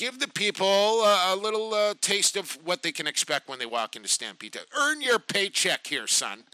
Give 0.00 0.18
the 0.18 0.28
people 0.28 1.02
uh, 1.04 1.34
a 1.34 1.36
little 1.36 1.74
uh, 1.74 1.92
taste 2.00 2.34
of 2.34 2.52
what 2.64 2.82
they 2.82 2.90
can 2.90 3.06
expect 3.06 3.50
when 3.50 3.58
they 3.58 3.66
walk 3.66 3.96
into 3.96 4.08
Stampede 4.08 4.56
Earn 4.74 5.02
your 5.02 5.18
paycheck 5.18 5.86
here, 5.86 6.06
son. 6.06 6.44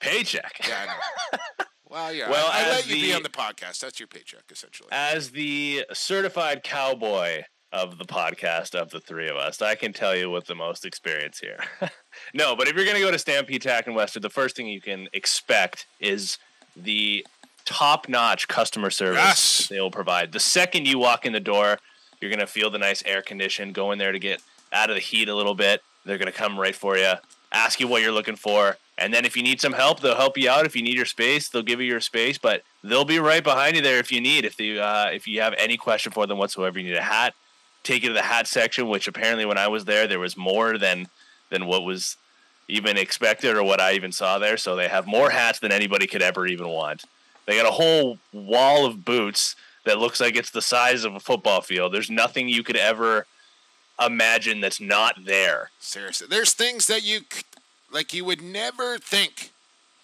Paycheck? 0.00 0.66
Yeah, 0.66 0.74
I 0.80 0.86
know. 0.86 1.38
well, 1.90 2.14
yeah. 2.14 2.30
Well, 2.30 2.48
I, 2.50 2.64
I 2.64 2.68
let 2.70 2.88
you 2.88 2.94
be 2.94 3.12
on 3.12 3.22
the 3.22 3.28
podcast. 3.28 3.80
That's 3.80 4.00
your 4.00 4.06
paycheck, 4.06 4.44
essentially. 4.50 4.88
As 4.90 5.32
the 5.32 5.84
certified 5.92 6.62
cowboy 6.62 7.42
of 7.72 7.98
the 7.98 8.06
podcast 8.06 8.74
of 8.74 8.88
the 8.88 9.00
three 9.00 9.28
of 9.28 9.36
us, 9.36 9.60
I 9.60 9.74
can 9.74 9.92
tell 9.92 10.16
you 10.16 10.30
with 10.30 10.46
the 10.46 10.54
most 10.54 10.86
experience 10.86 11.40
here. 11.40 11.58
no, 12.32 12.56
but 12.56 12.68
if 12.68 12.74
you're 12.74 12.86
going 12.86 12.96
to 12.96 13.02
go 13.02 13.10
to 13.10 13.18
Stampede 13.18 13.60
Tack 13.60 13.86
and 13.86 13.94
Western, 13.94 14.22
the 14.22 14.30
first 14.30 14.56
thing 14.56 14.66
you 14.66 14.80
can 14.80 15.08
expect 15.12 15.84
is 16.00 16.38
the 16.74 17.26
top-notch 17.66 18.48
customer 18.48 18.88
service 18.88 19.18
Yes. 19.18 19.66
they 19.68 19.78
will 19.78 19.90
provide. 19.90 20.32
The 20.32 20.40
second 20.40 20.88
you 20.88 20.98
walk 20.98 21.26
in 21.26 21.34
the 21.34 21.40
door, 21.40 21.76
you're 22.20 22.30
going 22.30 22.40
to 22.40 22.46
feel 22.46 22.70
the 22.70 22.78
nice 22.78 23.02
air 23.04 23.22
condition. 23.22 23.72
Go 23.72 23.92
in 23.92 23.98
there 23.98 24.12
to 24.12 24.18
get 24.18 24.42
out 24.72 24.90
of 24.90 24.96
the 24.96 25.00
heat 25.00 25.28
a 25.28 25.34
little 25.34 25.54
bit. 25.54 25.82
They're 26.04 26.18
going 26.18 26.32
to 26.32 26.38
come 26.38 26.58
right 26.58 26.74
for 26.74 26.96
you, 26.96 27.14
ask 27.52 27.80
you 27.80 27.88
what 27.88 28.02
you're 28.02 28.12
looking 28.12 28.36
for, 28.36 28.76
and 28.98 29.14
then 29.14 29.24
if 29.24 29.36
you 29.36 29.44
need 29.44 29.60
some 29.60 29.72
help, 29.72 30.00
they'll 30.00 30.16
help 30.16 30.36
you 30.36 30.50
out. 30.50 30.66
If 30.66 30.74
you 30.74 30.82
need 30.82 30.96
your 30.96 31.06
space, 31.06 31.48
they'll 31.48 31.62
give 31.62 31.80
you 31.80 31.86
your 31.86 32.00
space, 32.00 32.36
but 32.36 32.62
they'll 32.82 33.04
be 33.04 33.20
right 33.20 33.44
behind 33.44 33.76
you 33.76 33.82
there 33.82 34.00
if 34.00 34.10
you 34.10 34.20
need. 34.20 34.44
If 34.44 34.58
you 34.60 34.80
uh, 34.80 35.10
if 35.12 35.28
you 35.28 35.40
have 35.40 35.54
any 35.56 35.76
question 35.76 36.10
for 36.10 36.26
them 36.26 36.36
whatsoever, 36.36 36.80
you 36.80 36.90
need 36.90 36.98
a 36.98 37.02
hat, 37.02 37.34
take 37.84 38.02
you 38.02 38.08
to 38.08 38.14
the 38.14 38.22
hat 38.22 38.48
section. 38.48 38.88
Which 38.88 39.06
apparently, 39.06 39.46
when 39.46 39.56
I 39.56 39.68
was 39.68 39.84
there, 39.84 40.08
there 40.08 40.18
was 40.18 40.36
more 40.36 40.78
than 40.78 41.06
than 41.48 41.66
what 41.66 41.84
was 41.84 42.16
even 42.66 42.98
expected 42.98 43.56
or 43.56 43.62
what 43.62 43.80
I 43.80 43.92
even 43.92 44.10
saw 44.10 44.38
there. 44.38 44.56
So 44.56 44.74
they 44.74 44.88
have 44.88 45.06
more 45.06 45.30
hats 45.30 45.60
than 45.60 45.70
anybody 45.70 46.08
could 46.08 46.20
ever 46.20 46.46
even 46.46 46.68
want. 46.68 47.04
They 47.46 47.56
got 47.56 47.66
a 47.66 47.72
whole 47.72 48.18
wall 48.32 48.84
of 48.84 49.04
boots 49.04 49.54
that 49.88 49.98
looks 49.98 50.20
like 50.20 50.36
it's 50.36 50.50
the 50.50 50.62
size 50.62 51.04
of 51.04 51.14
a 51.14 51.20
football 51.20 51.60
field. 51.60 51.92
There's 51.92 52.10
nothing 52.10 52.48
you 52.48 52.62
could 52.62 52.76
ever 52.76 53.26
imagine 54.04 54.60
that's 54.60 54.80
not 54.80 55.24
there. 55.24 55.70
Seriously, 55.80 56.26
there's 56.30 56.52
things 56.52 56.86
that 56.86 57.04
you 57.04 57.20
like 57.90 58.12
you 58.12 58.24
would 58.24 58.42
never 58.42 58.98
think. 58.98 59.50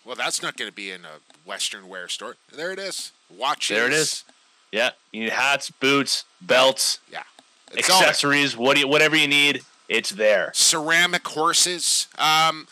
Well, 0.04 0.16
that's 0.16 0.42
not 0.42 0.56
going 0.56 0.70
to 0.70 0.74
be 0.74 0.90
in 0.90 1.02
a 1.04 1.20
Western 1.48 1.88
wear 1.88 2.08
store. 2.08 2.36
There 2.54 2.72
it 2.72 2.78
is. 2.78 3.12
Watches. 3.34 3.76
There 3.76 3.86
it 3.86 3.92
is. 3.92 4.24
Yeah, 4.72 4.90
you 5.12 5.20
need 5.20 5.30
hats, 5.32 5.70
boots, 5.70 6.24
belts, 6.40 6.98
Yeah. 7.10 7.22
It's 7.72 7.88
accessories, 7.88 8.56
what 8.56 8.74
do 8.74 8.80
you, 8.80 8.88
whatever 8.88 9.16
you 9.16 9.28
need, 9.28 9.62
it's 9.88 10.10
there. 10.10 10.50
ceramic 10.54 11.26
horses. 11.26 12.08
Um, 12.18 12.66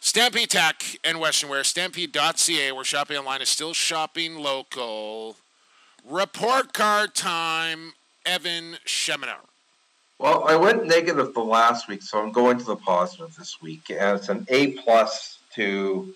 Stampede 0.00 0.50
Tack 0.50 0.98
and 1.02 1.18
Western 1.18 1.48
Wear, 1.48 1.64
stampede.ca, 1.64 2.72
where 2.72 2.84
shopping 2.84 3.16
online 3.16 3.40
is 3.40 3.48
still 3.48 3.72
shopping 3.72 4.36
local. 4.36 5.36
Report 6.06 6.74
card 6.74 7.14
time, 7.14 7.94
Evan 8.26 8.76
Schemenauer. 8.84 9.48
Well, 10.18 10.44
I 10.46 10.54
went 10.54 10.86
negative 10.86 11.32
the 11.32 11.40
last 11.40 11.88
week, 11.88 12.02
so 12.02 12.18
I'm 12.18 12.30
going 12.30 12.58
to 12.58 12.64
the 12.64 12.76
positive 12.76 13.34
this 13.36 13.62
week, 13.62 13.88
and 13.88 14.18
it's 14.18 14.28
an 14.28 14.46
A 14.48 14.72
plus 14.72 15.38
to 15.54 16.14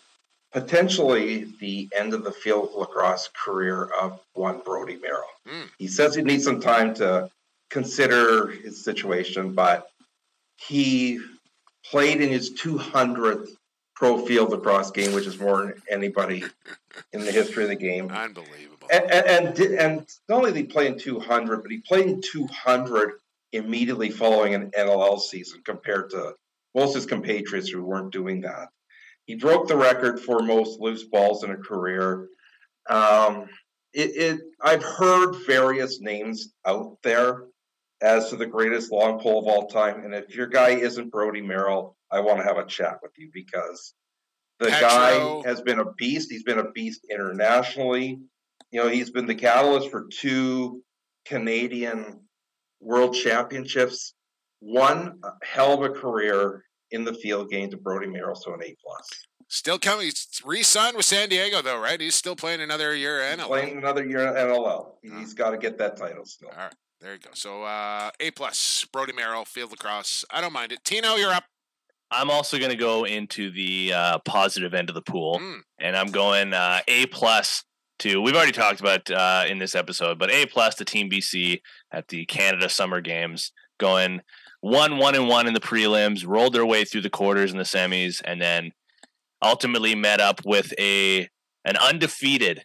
potentially 0.53 1.47
the 1.59 1.89
end 1.97 2.13
of 2.13 2.23
the 2.23 2.33
field 2.33 2.71
lacrosse 2.77 3.31
career 3.35 3.85
of 4.01 4.21
one 4.35 4.61
Brody 4.63 4.97
Merrill. 4.97 5.25
Mm. 5.47 5.71
He 5.79 5.89
says 5.89 6.15
he 6.15 6.23
needs 6.23 6.45
some 6.45 6.61
time 6.61 6.93
to 6.97 7.31
consider 7.71 8.49
his 8.49 8.85
situation, 8.85 9.55
but 9.55 9.89
he 10.57 11.19
played 11.91 12.21
in 12.21 12.29
his 12.29 12.53
200th 12.61 13.49
pro 13.95 14.25
field 14.27 14.51
lacrosse 14.51 14.91
game, 14.91 15.15
which 15.15 15.27
is 15.27 15.41
more 15.41 15.63
than 15.63 15.83
anybody 15.91 16.45
in 17.15 17.25
the 17.25 17.33
history 17.33 17.65
of 17.65 17.71
the 17.71 17.77
game. 17.77 18.11
Unbelievable. 18.11 18.68
And 18.91 19.11
and 19.11 19.27
and, 19.27 19.55
did, 19.55 19.73
and 19.73 20.07
not 20.29 20.39
only 20.39 20.53
did 20.53 20.59
he 20.59 20.65
play 20.65 20.87
in 20.87 20.99
200, 20.99 21.63
but 21.63 21.71
he 21.71 21.79
played 21.79 22.07
in 22.07 22.21
200 22.21 23.13
immediately 23.53 24.11
following 24.11 24.55
an 24.55 24.71
NLL 24.77 25.21
season 25.21 25.63
compared 25.65 26.11
to 26.11 26.35
most 26.75 26.91
of 26.91 26.97
his 26.97 27.07
compatriots 27.07 27.69
who 27.69 27.83
weren't 27.83 28.13
doing 28.13 28.43
that. 28.43 28.69
He 29.25 29.35
broke 29.35 29.69
the 29.69 29.77
record 29.77 30.21
for 30.21 30.41
most 30.41 30.81
loose 30.81 31.05
balls 31.05 31.45
in 31.45 31.51
a 31.51 31.57
career. 31.57 32.29
Um, 32.89 33.47
it, 33.93 34.11
it 34.17 34.41
I've 34.63 34.83
heard 34.83 35.35
various 35.47 36.01
names 36.01 36.53
out 36.67 36.99
there 37.03 37.45
as 38.01 38.31
to 38.31 38.37
the 38.37 38.47
greatest 38.47 38.93
long 38.93 39.19
pole 39.19 39.41
of 39.41 39.47
all 39.49 39.67
time, 39.67 40.05
and 40.05 40.15
if 40.15 40.35
your 40.35 40.47
guy 40.47 40.71
isn't 40.71 41.11
Brody 41.11 41.43
Merrill, 41.43 41.97
I 42.11 42.21
want 42.21 42.39
to 42.39 42.45
have 42.45 42.59
a 42.59 42.65
chat 42.65 42.99
with 43.03 43.13
you 43.19 43.31
because 43.33 43.95
the 44.61 44.69
Petro. 44.69 44.89
guy 44.89 45.49
has 45.49 45.61
been 45.61 45.79
a 45.79 45.93
beast. 45.93 46.31
He's 46.31 46.43
been 46.43 46.59
a 46.59 46.71
beast 46.71 47.07
internationally. 47.11 48.21
You 48.71 48.83
know, 48.83 48.89
he's 48.89 49.11
been 49.11 49.27
the 49.27 49.35
catalyst 49.35 49.91
for 49.91 50.07
two 50.11 50.83
Canadian 51.27 52.21
World 52.81 53.15
Championships. 53.15 54.15
One 54.61 55.21
hell 55.43 55.73
of 55.75 55.83
a 55.83 55.91
career 55.95 56.65
in 56.91 57.05
the 57.05 57.15
field 57.15 57.51
game 57.51 57.71
to 57.71 57.77
Brody 57.77 58.07
Merrill, 58.09 58.35
so 58.35 58.53
an 58.55 58.63
A 58.63 58.75
plus. 58.85 59.09
Still 59.49 59.79
coming. 59.79 60.07
He's 60.07 60.27
re-signed 60.45 60.97
with 60.97 61.07
San 61.07 61.29
Diego, 61.29 61.63
though, 61.63 61.81
right? 61.81 62.01
He's 62.01 62.15
still 62.15 62.37
playing 62.37 62.61
another 62.61 62.95
year 62.95 63.21
at 63.21 63.39
NLL. 63.39 63.47
Playing 63.47 63.79
another 63.79 64.05
year 64.07 64.21
in 64.27 64.35
NLL. 64.35 64.93
He's 65.03 65.33
got 65.33 65.51
to 65.51 65.59
get 65.59 65.79
that 65.79 65.97
title 65.97 66.25
still. 66.27 66.51
All 66.51 66.57
right, 66.59 66.75
there 67.01 67.15
you 67.15 67.19
go. 67.21 67.31
So 67.35 67.63
uh, 67.63 68.11
A 68.21 68.31
plus, 68.33 68.85
Brody 68.93 69.13
Merrill, 69.15 69.45
field 69.47 69.71
lacrosse. 69.71 70.25
I 70.31 70.41
don't 70.43 70.53
mind 70.53 70.73
it. 70.73 70.81
Tino, 70.85 71.15
you're 71.15 71.33
up. 71.33 71.45
I'm 72.11 72.31
also 72.31 72.59
going 72.59 72.71
to 72.71 72.77
go 72.77 73.05
into 73.05 73.51
the 73.51 73.93
uh, 73.95 74.19
positive 74.21 74.75
end 74.75 74.89
of 74.89 74.95
the 74.95 75.03
pool, 75.03 75.39
Mm. 75.39 75.61
and 75.79 75.97
I'm 75.97 76.11
going 76.11 76.53
uh, 76.55 76.81
A 76.89 77.07
plus 77.07 77.65
to. 77.99 78.21
We've 78.21 78.35
already 78.35 78.53
talked 78.53 78.81
about 78.81 79.11
uh, 79.11 79.45
in 79.49 79.59
this 79.59 79.75
episode, 79.75 80.19
but 80.19 80.31
A 80.31 80.47
plus 80.47 80.75
to 80.77 80.85
Team 80.85 81.11
BC 81.11 81.61
at 81.93 82.09
the 82.09 82.25
Canada 82.27 82.69
Summer 82.69 83.01
Games, 83.01 83.53
going 83.79 84.21
one 84.61 84.99
one 84.99 85.15
and 85.15 85.29
one 85.29 85.47
in 85.47 85.55
the 85.55 85.61
prelims, 85.61 86.27
rolled 86.27 86.53
their 86.53 86.67
way 86.67 86.85
through 86.85 87.03
the 87.03 87.11
quarters 87.11 87.51
and 87.51 87.61
the 87.61 87.65
semis, 87.65 88.21
and 88.25 88.41
then 88.41 88.73
ultimately 89.43 89.95
met 89.95 90.21
up 90.21 90.41
with 90.45 90.73
a 90.79 91.29
an 91.65 91.77
undefeated 91.77 92.65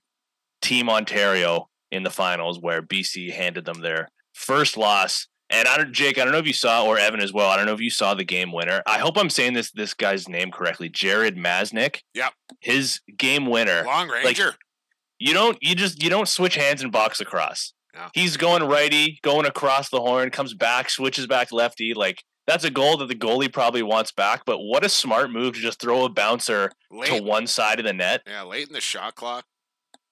Team 0.62 0.90
Ontario 0.90 1.70
in 1.92 2.04
the 2.04 2.10
finals, 2.10 2.60
where 2.60 2.82
BC 2.82 3.32
handed 3.34 3.66
them 3.66 3.82
their 3.82 4.10
first 4.34 4.78
loss. 4.78 5.28
And 5.50 5.68
I 5.68 5.78
don't, 5.78 5.94
Jake, 5.94 6.18
I 6.18 6.24
don't 6.24 6.32
know 6.32 6.40
if 6.40 6.48
you 6.48 6.54
saw, 6.54 6.86
or 6.86 6.98
Evan 6.98 7.20
as 7.20 7.32
well. 7.32 7.50
I 7.50 7.58
don't 7.58 7.68
know 7.68 7.74
if 7.74 7.82
you 7.82 7.92
saw 7.92 8.16
the 8.16 8.24
game 8.24 8.52
winner. 8.52 8.82
I 8.88 8.98
hope 8.98 9.18
I'm 9.18 9.30
saying 9.30 9.54
this 9.54 9.72
this 9.72 9.94
guy's 9.94 10.28
name 10.28 10.52
correctly. 10.52 10.90
Jared 10.90 11.38
Masnick. 11.38 12.00
Yep. 12.16 12.34
His 12.60 13.02
game 13.18 13.46
winner. 13.46 13.84
Long 13.86 14.08
Like, 14.08 14.26
Ranger. 14.26 14.56
You 15.24 15.34
don't 15.34 15.58
you 15.62 15.74
just 15.74 16.04
you 16.04 16.10
don't 16.10 16.28
switch 16.28 16.56
hands 16.56 16.84
and 16.84 16.92
box 16.92 17.22
across. 17.22 17.74
No. 17.96 18.08
He's 18.14 18.36
going 18.36 18.64
righty, 18.64 19.20
going 19.22 19.46
across 19.46 19.90
the 19.90 20.02
horn, 20.02 20.32
comes 20.32 20.54
back, 20.54 20.90
switches 20.90 21.28
back 21.28 21.52
lefty. 21.54 21.94
Like 21.94 22.24
that's 22.46 22.66
a 22.66 22.70
goal 22.70 22.98
that 22.98 23.08
the 23.08 23.16
goalie 23.16 23.52
probably 23.52 23.84
wants 23.84 24.12
back. 24.12 24.44
But 24.46 24.60
what 24.60 24.84
a 24.84 24.90
smart 24.90 25.32
move 25.32 25.54
to 25.54 25.62
just 25.62 25.80
throw 25.80 26.04
a 26.04 26.10
bouncer 26.10 26.72
to 27.06 27.24
one 27.24 27.48
side 27.48 27.80
of 27.80 27.86
the 27.86 27.94
net. 27.94 28.22
Yeah, 28.28 28.44
late 28.44 28.68
in 28.68 28.74
the 28.74 28.82
shot 28.82 29.16
clock. 29.16 29.46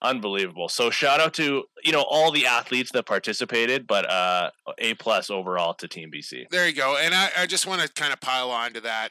Unbelievable. 0.01 0.69
So 0.69 0.89
shout 0.89 1.19
out 1.19 1.33
to 1.35 1.63
you 1.83 1.91
know 1.91 2.05
all 2.09 2.31
the 2.31 2.47
athletes 2.47 2.91
that 2.93 3.05
participated, 3.05 3.87
but 3.87 4.09
uh 4.09 4.51
A 4.77 4.93
plus 4.93 5.29
overall 5.29 5.73
to 5.73 5.89
Team 5.89 6.09
BC. 6.09 6.45
There 6.51 6.67
you 6.67 6.73
go. 6.73 6.97
And 6.97 7.13
I, 7.13 7.29
I 7.39 7.45
just 7.47 7.67
want 7.67 7.81
to 7.81 7.89
kind 7.89 8.13
of 8.13 8.21
pile 8.21 8.49
on 8.49 8.71
to 8.73 8.81
that 8.81 9.09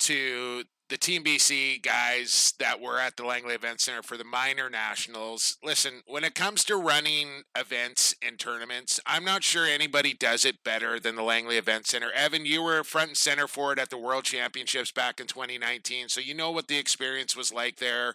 to 0.00 0.64
the 0.88 0.96
Team 0.96 1.22
BC 1.22 1.82
guys 1.82 2.54
that 2.58 2.80
were 2.80 2.98
at 2.98 3.16
the 3.16 3.24
Langley 3.24 3.54
Event 3.54 3.80
Center 3.80 4.02
for 4.02 4.16
the 4.16 4.24
minor 4.24 4.70
nationals. 4.70 5.58
Listen, 5.62 6.02
when 6.06 6.24
it 6.24 6.34
comes 6.34 6.64
to 6.64 6.76
running 6.76 7.42
events 7.56 8.14
and 8.22 8.38
tournaments, 8.38 8.98
I'm 9.06 9.24
not 9.24 9.44
sure 9.44 9.66
anybody 9.66 10.14
does 10.14 10.44
it 10.44 10.64
better 10.64 10.98
than 10.98 11.16
the 11.16 11.22
Langley 11.22 11.58
Event 11.58 11.86
Center. 11.86 12.10
Evan, 12.12 12.46
you 12.46 12.62
were 12.62 12.82
front 12.84 13.08
and 13.08 13.16
center 13.16 13.46
for 13.46 13.72
it 13.72 13.78
at 13.78 13.90
the 13.90 13.98
World 13.98 14.24
Championships 14.24 14.90
back 14.90 15.20
in 15.20 15.26
2019, 15.26 16.08
so 16.08 16.20
you 16.20 16.34
know 16.34 16.50
what 16.50 16.68
the 16.68 16.78
experience 16.78 17.36
was 17.36 17.52
like 17.52 17.76
there. 17.76 18.14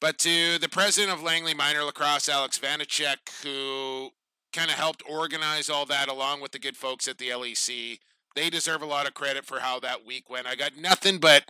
But 0.00 0.18
to 0.20 0.58
the 0.58 0.68
president 0.68 1.12
of 1.12 1.22
Langley 1.22 1.52
Minor 1.52 1.84
Lacrosse, 1.84 2.30
Alex 2.30 2.58
Vanacek, 2.58 3.42
who 3.42 4.10
kind 4.52 4.70
of 4.70 4.76
helped 4.76 5.02
organize 5.08 5.68
all 5.68 5.84
that 5.86 6.08
along 6.08 6.40
with 6.40 6.52
the 6.52 6.58
good 6.58 6.76
folks 6.76 7.06
at 7.06 7.18
the 7.18 7.28
LEC, 7.28 7.98
they 8.34 8.48
deserve 8.48 8.80
a 8.80 8.86
lot 8.86 9.06
of 9.06 9.14
credit 9.14 9.44
for 9.44 9.60
how 9.60 9.78
that 9.80 10.06
week 10.06 10.30
went. 10.30 10.46
I 10.46 10.54
got 10.54 10.76
nothing 10.76 11.18
but 11.18 11.44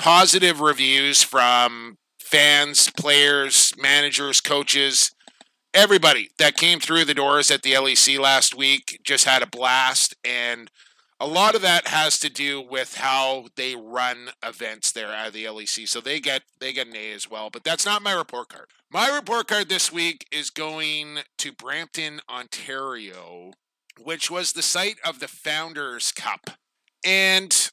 positive 0.00 0.60
reviews 0.60 1.22
from 1.22 1.98
fans, 2.18 2.90
players, 2.96 3.74
managers, 3.78 4.40
coaches, 4.40 5.12
everybody 5.74 6.30
that 6.38 6.56
came 6.56 6.80
through 6.80 7.04
the 7.04 7.12
doors 7.12 7.50
at 7.50 7.60
the 7.60 7.74
LEC 7.74 8.18
last 8.18 8.56
week 8.56 8.98
just 9.04 9.26
had 9.26 9.42
a 9.42 9.46
blast 9.46 10.16
and 10.24 10.70
a 11.20 11.26
lot 11.26 11.54
of 11.54 11.60
that 11.60 11.86
has 11.88 12.18
to 12.18 12.30
do 12.30 12.62
with 12.62 12.96
how 12.96 13.48
they 13.56 13.76
run 13.76 14.30
events 14.42 14.90
there 14.90 15.12
at 15.12 15.34
the 15.34 15.44
LEC. 15.44 15.86
So 15.86 16.00
they 16.00 16.18
get 16.18 16.44
they 16.60 16.72
get 16.72 16.86
an 16.86 16.96
A 16.96 17.12
as 17.12 17.30
well. 17.30 17.50
But 17.50 17.62
that's 17.62 17.84
not 17.84 18.00
my 18.00 18.12
report 18.14 18.48
card. 18.48 18.68
My 18.90 19.14
report 19.14 19.48
card 19.48 19.68
this 19.68 19.92
week 19.92 20.26
is 20.32 20.48
going 20.48 21.18
to 21.36 21.52
Brampton, 21.52 22.22
Ontario, 22.26 23.52
which 24.02 24.30
was 24.30 24.54
the 24.54 24.62
site 24.62 24.96
of 25.04 25.20
the 25.20 25.28
Founders 25.28 26.10
Cup. 26.10 26.52
And 27.04 27.70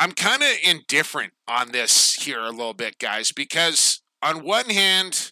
I'm 0.00 0.12
kind 0.12 0.42
of 0.42 0.48
indifferent 0.64 1.34
on 1.46 1.72
this 1.72 2.14
here 2.14 2.40
a 2.40 2.48
little 2.48 2.72
bit, 2.72 2.98
guys, 2.98 3.32
because 3.32 4.00
on 4.22 4.42
one 4.42 4.70
hand, 4.70 5.30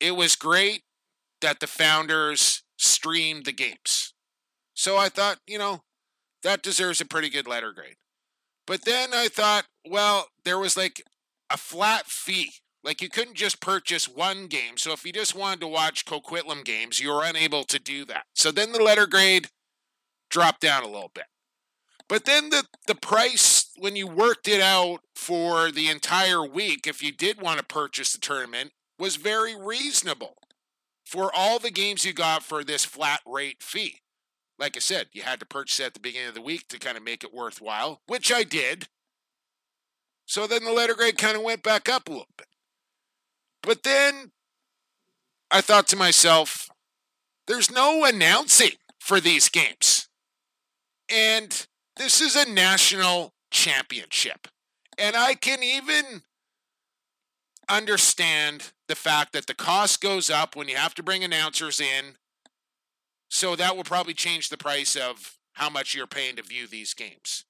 it 0.00 0.16
was 0.16 0.34
great 0.34 0.82
that 1.40 1.60
the 1.60 1.68
founders 1.68 2.64
streamed 2.76 3.44
the 3.44 3.52
games. 3.52 4.12
So 4.74 4.96
I 4.96 5.08
thought, 5.08 5.38
you 5.46 5.58
know, 5.58 5.82
that 6.42 6.60
deserves 6.60 7.00
a 7.00 7.04
pretty 7.04 7.30
good 7.30 7.46
letter 7.46 7.72
grade. 7.72 7.94
But 8.66 8.84
then 8.84 9.10
I 9.14 9.28
thought, 9.28 9.66
well, 9.88 10.26
there 10.44 10.58
was 10.58 10.76
like 10.76 11.00
a 11.48 11.56
flat 11.56 12.06
fee. 12.06 12.54
Like 12.82 13.00
you 13.00 13.08
couldn't 13.08 13.36
just 13.36 13.60
purchase 13.60 14.08
one 14.08 14.48
game. 14.48 14.76
So 14.76 14.92
if 14.92 15.06
you 15.06 15.12
just 15.12 15.36
wanted 15.36 15.60
to 15.60 15.68
watch 15.68 16.04
Coquitlam 16.04 16.64
games, 16.64 16.98
you 16.98 17.12
were 17.12 17.24
unable 17.24 17.62
to 17.62 17.78
do 17.78 18.04
that. 18.06 18.24
So 18.34 18.50
then 18.50 18.72
the 18.72 18.82
letter 18.82 19.06
grade 19.06 19.50
dropped 20.30 20.62
down 20.62 20.82
a 20.82 20.88
little 20.88 21.12
bit. 21.14 21.26
But 22.08 22.24
then 22.24 22.50
the, 22.50 22.64
the 22.86 22.94
price, 22.94 23.63
when 23.76 23.96
you 23.96 24.06
worked 24.06 24.48
it 24.48 24.60
out 24.60 25.00
for 25.14 25.70
the 25.70 25.88
entire 25.88 26.44
week, 26.44 26.86
if 26.86 27.02
you 27.02 27.12
did 27.12 27.40
want 27.40 27.58
to 27.58 27.64
purchase 27.64 28.12
the 28.12 28.20
tournament, 28.20 28.72
was 28.98 29.16
very 29.16 29.54
reasonable 29.56 30.36
for 31.04 31.30
all 31.34 31.58
the 31.58 31.70
games 31.70 32.04
you 32.04 32.12
got 32.12 32.42
for 32.42 32.64
this 32.64 32.84
flat 32.84 33.20
rate 33.26 33.62
fee. 33.62 34.00
Like 34.58 34.76
I 34.76 34.80
said, 34.80 35.08
you 35.12 35.22
had 35.22 35.40
to 35.40 35.46
purchase 35.46 35.80
at 35.80 35.94
the 35.94 36.00
beginning 36.00 36.28
of 36.28 36.34
the 36.34 36.40
week 36.40 36.68
to 36.68 36.78
kind 36.78 36.96
of 36.96 37.02
make 37.02 37.24
it 37.24 37.34
worthwhile, 37.34 38.00
which 38.06 38.32
I 38.32 38.44
did. 38.44 38.88
So 40.26 40.46
then 40.46 40.64
the 40.64 40.72
letter 40.72 40.94
grade 40.94 41.18
kind 41.18 41.36
of 41.36 41.42
went 41.42 41.62
back 41.62 41.88
up 41.88 42.08
a 42.08 42.12
little 42.12 42.28
bit. 42.38 42.46
But 43.62 43.82
then 43.82 44.30
I 45.50 45.60
thought 45.60 45.88
to 45.88 45.96
myself, 45.96 46.68
there's 47.46 47.70
no 47.70 48.04
announcing 48.04 48.72
for 49.00 49.20
these 49.20 49.48
games. 49.48 50.08
And 51.10 51.66
this 51.96 52.20
is 52.20 52.36
a 52.36 52.50
national 52.50 53.33
championship. 53.54 54.48
And 54.98 55.16
I 55.16 55.34
can 55.34 55.62
even 55.62 56.22
understand 57.68 58.72
the 58.88 58.96
fact 58.96 59.32
that 59.32 59.46
the 59.46 59.54
cost 59.54 60.02
goes 60.02 60.28
up 60.28 60.54
when 60.54 60.68
you 60.68 60.76
have 60.76 60.94
to 60.96 61.02
bring 61.02 61.24
announcers 61.24 61.80
in. 61.80 62.16
So 63.30 63.56
that 63.56 63.76
will 63.76 63.84
probably 63.84 64.12
change 64.12 64.48
the 64.48 64.58
price 64.58 64.96
of 64.96 65.38
how 65.54 65.70
much 65.70 65.94
you're 65.94 66.06
paying 66.06 66.36
to 66.36 66.42
view 66.42 66.66
these 66.66 66.94
games. 66.94 67.44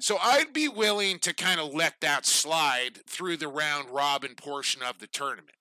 So 0.00 0.16
I'd 0.20 0.52
be 0.52 0.68
willing 0.68 1.18
to 1.20 1.34
kind 1.34 1.60
of 1.60 1.74
let 1.74 2.00
that 2.00 2.24
slide 2.24 3.00
through 3.06 3.36
the 3.38 3.48
round 3.48 3.90
robin 3.90 4.34
portion 4.34 4.82
of 4.82 5.00
the 5.00 5.06
tournament. 5.06 5.56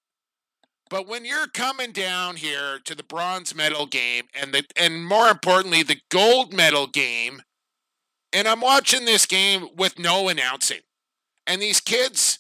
But 0.90 1.08
when 1.08 1.26
you're 1.26 1.48
coming 1.48 1.92
down 1.92 2.36
here 2.36 2.80
to 2.84 2.94
the 2.94 3.04
bronze 3.04 3.56
medal 3.56 3.88
game 3.88 4.26
and 4.40 4.54
the 4.54 4.64
and 4.76 5.04
more 5.06 5.30
importantly 5.30 5.82
the 5.82 6.02
gold 6.10 6.54
medal 6.54 6.86
game 6.86 7.42
and 8.36 8.50
I'm 8.50 8.60
watching 8.60 9.06
this 9.06 9.26
game 9.26 9.70
with 9.78 9.98
no 9.98 10.28
announcing. 10.28 10.82
And 11.48 11.62
these 11.62 11.80
kids 11.80 12.40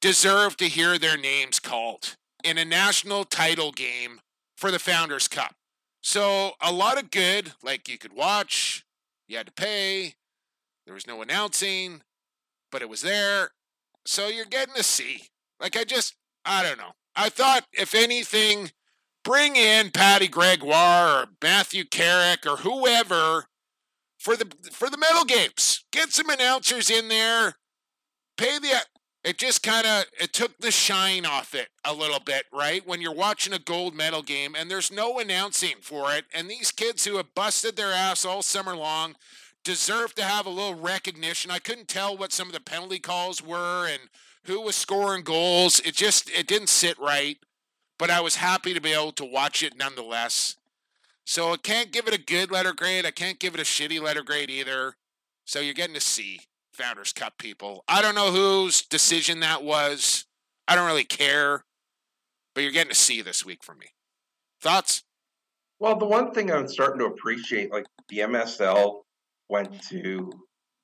deserve 0.00 0.56
to 0.56 0.64
hear 0.64 0.96
their 0.96 1.18
names 1.18 1.60
called 1.60 2.16
in 2.42 2.56
a 2.56 2.64
national 2.64 3.24
title 3.24 3.70
game 3.70 4.20
for 4.56 4.70
the 4.70 4.78
Founders 4.78 5.28
Cup. 5.28 5.54
So, 6.00 6.52
a 6.62 6.72
lot 6.72 6.98
of 6.98 7.10
good, 7.10 7.52
like 7.62 7.86
you 7.86 7.98
could 7.98 8.14
watch, 8.14 8.86
you 9.28 9.36
had 9.36 9.46
to 9.48 9.52
pay, 9.52 10.14
there 10.86 10.94
was 10.94 11.06
no 11.06 11.20
announcing, 11.20 12.00
but 12.72 12.80
it 12.80 12.88
was 12.88 13.02
there. 13.02 13.50
So, 14.06 14.28
you're 14.28 14.46
getting 14.46 14.76
a 14.76 14.82
C. 14.82 15.24
Like, 15.60 15.76
I 15.76 15.84
just, 15.84 16.14
I 16.46 16.62
don't 16.62 16.78
know. 16.78 16.92
I 17.14 17.28
thought, 17.28 17.66
if 17.74 17.94
anything, 17.94 18.70
bring 19.22 19.56
in 19.56 19.90
Patty 19.90 20.28
Gregoire 20.28 21.08
or 21.08 21.26
Matthew 21.42 21.84
Carrick 21.84 22.46
or 22.46 22.58
whoever 22.58 23.48
for 24.26 24.34
the 24.34 24.50
for 24.72 24.90
the 24.90 24.98
medal 24.98 25.24
games. 25.24 25.84
Get 25.92 26.10
some 26.10 26.28
announcers 26.28 26.90
in 26.90 27.06
there. 27.06 27.54
Pay 28.36 28.58
the 28.58 28.82
it 29.22 29.38
just 29.38 29.62
kind 29.62 29.86
of 29.86 30.06
it 30.20 30.32
took 30.32 30.58
the 30.58 30.72
shine 30.72 31.24
off 31.24 31.54
it 31.54 31.68
a 31.84 31.94
little 31.94 32.18
bit, 32.18 32.42
right? 32.52 32.84
When 32.84 33.00
you're 33.00 33.14
watching 33.14 33.52
a 33.52 33.60
gold 33.60 33.94
medal 33.94 34.22
game 34.22 34.56
and 34.58 34.68
there's 34.68 34.90
no 34.90 35.20
announcing 35.20 35.76
for 35.80 36.12
it, 36.12 36.24
and 36.34 36.50
these 36.50 36.72
kids 36.72 37.04
who 37.04 37.18
have 37.18 37.36
busted 37.36 37.76
their 37.76 37.92
ass 37.92 38.24
all 38.24 38.42
summer 38.42 38.74
long 38.74 39.14
deserve 39.62 40.12
to 40.16 40.24
have 40.24 40.44
a 40.44 40.50
little 40.50 40.74
recognition. 40.74 41.52
I 41.52 41.60
couldn't 41.60 41.86
tell 41.86 42.16
what 42.16 42.32
some 42.32 42.48
of 42.48 42.52
the 42.52 42.60
penalty 42.60 42.98
calls 42.98 43.40
were 43.40 43.86
and 43.86 44.10
who 44.46 44.60
was 44.60 44.74
scoring 44.74 45.22
goals. 45.22 45.78
It 45.84 45.94
just 45.94 46.30
it 46.30 46.48
didn't 46.48 46.68
sit 46.68 46.98
right, 46.98 47.38
but 47.96 48.10
I 48.10 48.20
was 48.20 48.36
happy 48.36 48.74
to 48.74 48.80
be 48.80 48.92
able 48.92 49.12
to 49.12 49.24
watch 49.24 49.62
it 49.62 49.76
nonetheless. 49.76 50.56
So 51.26 51.52
I 51.52 51.56
can't 51.56 51.90
give 51.90 52.06
it 52.06 52.14
a 52.14 52.22
good 52.22 52.52
letter 52.52 52.72
grade. 52.72 53.04
I 53.04 53.10
can't 53.10 53.40
give 53.40 53.54
it 53.54 53.60
a 53.60 53.64
shitty 53.64 54.00
letter 54.00 54.22
grade 54.22 54.48
either. 54.48 54.94
So 55.44 55.58
you're 55.58 55.74
getting 55.74 55.96
a 55.96 56.00
C. 56.00 56.40
Founders 56.72 57.12
Cup 57.12 57.36
people. 57.36 57.82
I 57.88 58.00
don't 58.00 58.14
know 58.14 58.30
whose 58.30 58.82
decision 58.82 59.40
that 59.40 59.64
was. 59.64 60.24
I 60.68 60.76
don't 60.76 60.86
really 60.86 61.04
care. 61.04 61.64
But 62.54 62.62
you're 62.62 62.72
getting 62.72 62.92
a 62.92 62.96
C 62.96 63.22
this 63.22 63.44
week 63.44 63.64
from 63.64 63.78
me. 63.78 63.86
Thoughts? 64.62 65.02
Well, 65.80 65.98
the 65.98 66.06
one 66.06 66.32
thing 66.32 66.52
I'm 66.52 66.68
starting 66.68 67.00
to 67.00 67.06
appreciate, 67.06 67.72
like 67.72 67.86
the 68.08 68.18
MSL 68.18 69.02
went 69.48 69.82
to 69.88 70.30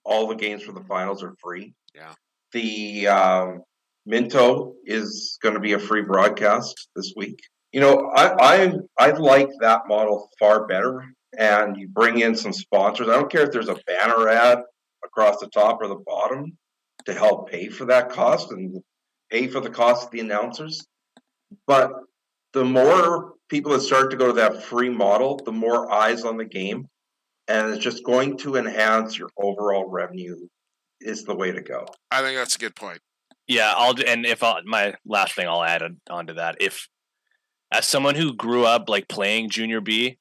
all 0.04 0.26
the 0.26 0.34
games 0.34 0.64
for 0.64 0.72
the 0.72 0.84
finals 0.84 1.22
are 1.22 1.34
free. 1.40 1.72
Yeah. 1.94 2.14
The 2.52 3.06
um, 3.06 3.62
Minto 4.06 4.74
is 4.84 5.38
going 5.40 5.54
to 5.54 5.60
be 5.60 5.74
a 5.74 5.78
free 5.78 6.02
broadcast 6.02 6.88
this 6.96 7.12
week. 7.16 7.38
You 7.72 7.80
know, 7.80 8.10
I, 8.14 8.34
I 8.38 8.72
I 8.98 9.10
like 9.12 9.48
that 9.60 9.88
model 9.88 10.30
far 10.38 10.66
better. 10.66 11.04
And 11.38 11.78
you 11.78 11.88
bring 11.88 12.20
in 12.20 12.36
some 12.36 12.52
sponsors. 12.52 13.08
I 13.08 13.14
don't 13.14 13.32
care 13.32 13.44
if 13.44 13.52
there's 13.52 13.70
a 13.70 13.80
banner 13.86 14.28
ad 14.28 14.58
across 15.02 15.40
the 15.40 15.46
top 15.46 15.78
or 15.80 15.88
the 15.88 16.02
bottom 16.06 16.58
to 17.06 17.14
help 17.14 17.50
pay 17.50 17.68
for 17.68 17.86
that 17.86 18.10
cost 18.10 18.52
and 18.52 18.82
pay 19.30 19.48
for 19.48 19.60
the 19.60 19.70
cost 19.70 20.04
of 20.04 20.10
the 20.10 20.20
announcers. 20.20 20.86
But 21.66 21.90
the 22.52 22.66
more 22.66 23.32
people 23.48 23.72
that 23.72 23.80
start 23.80 24.10
to 24.10 24.16
go 24.18 24.26
to 24.26 24.32
that 24.34 24.62
free 24.62 24.90
model, 24.90 25.40
the 25.42 25.52
more 25.52 25.90
eyes 25.90 26.24
on 26.24 26.36
the 26.36 26.44
game, 26.44 26.86
and 27.48 27.72
it's 27.72 27.82
just 27.82 28.04
going 28.04 28.36
to 28.38 28.56
enhance 28.56 29.18
your 29.18 29.30
overall 29.38 29.88
revenue. 29.88 30.36
Is 31.04 31.24
the 31.24 31.34
way 31.34 31.50
to 31.50 31.60
go. 31.60 31.84
I 32.12 32.22
think 32.22 32.36
that's 32.36 32.54
a 32.54 32.58
good 32.60 32.76
point. 32.76 33.00
Yeah, 33.48 33.72
I'll 33.76 33.94
and 34.06 34.24
if 34.24 34.40
I'll, 34.42 34.60
my 34.64 34.94
last 35.04 35.34
thing 35.34 35.48
I'll 35.48 35.64
add 35.64 35.82
onto 36.08 36.34
that, 36.34 36.58
if 36.60 36.88
as 37.72 37.88
someone 37.88 38.14
who 38.14 38.34
grew 38.34 38.64
up 38.64 38.88
like 38.88 39.08
playing 39.08 39.50
junior 39.50 39.80
B, 39.80 40.18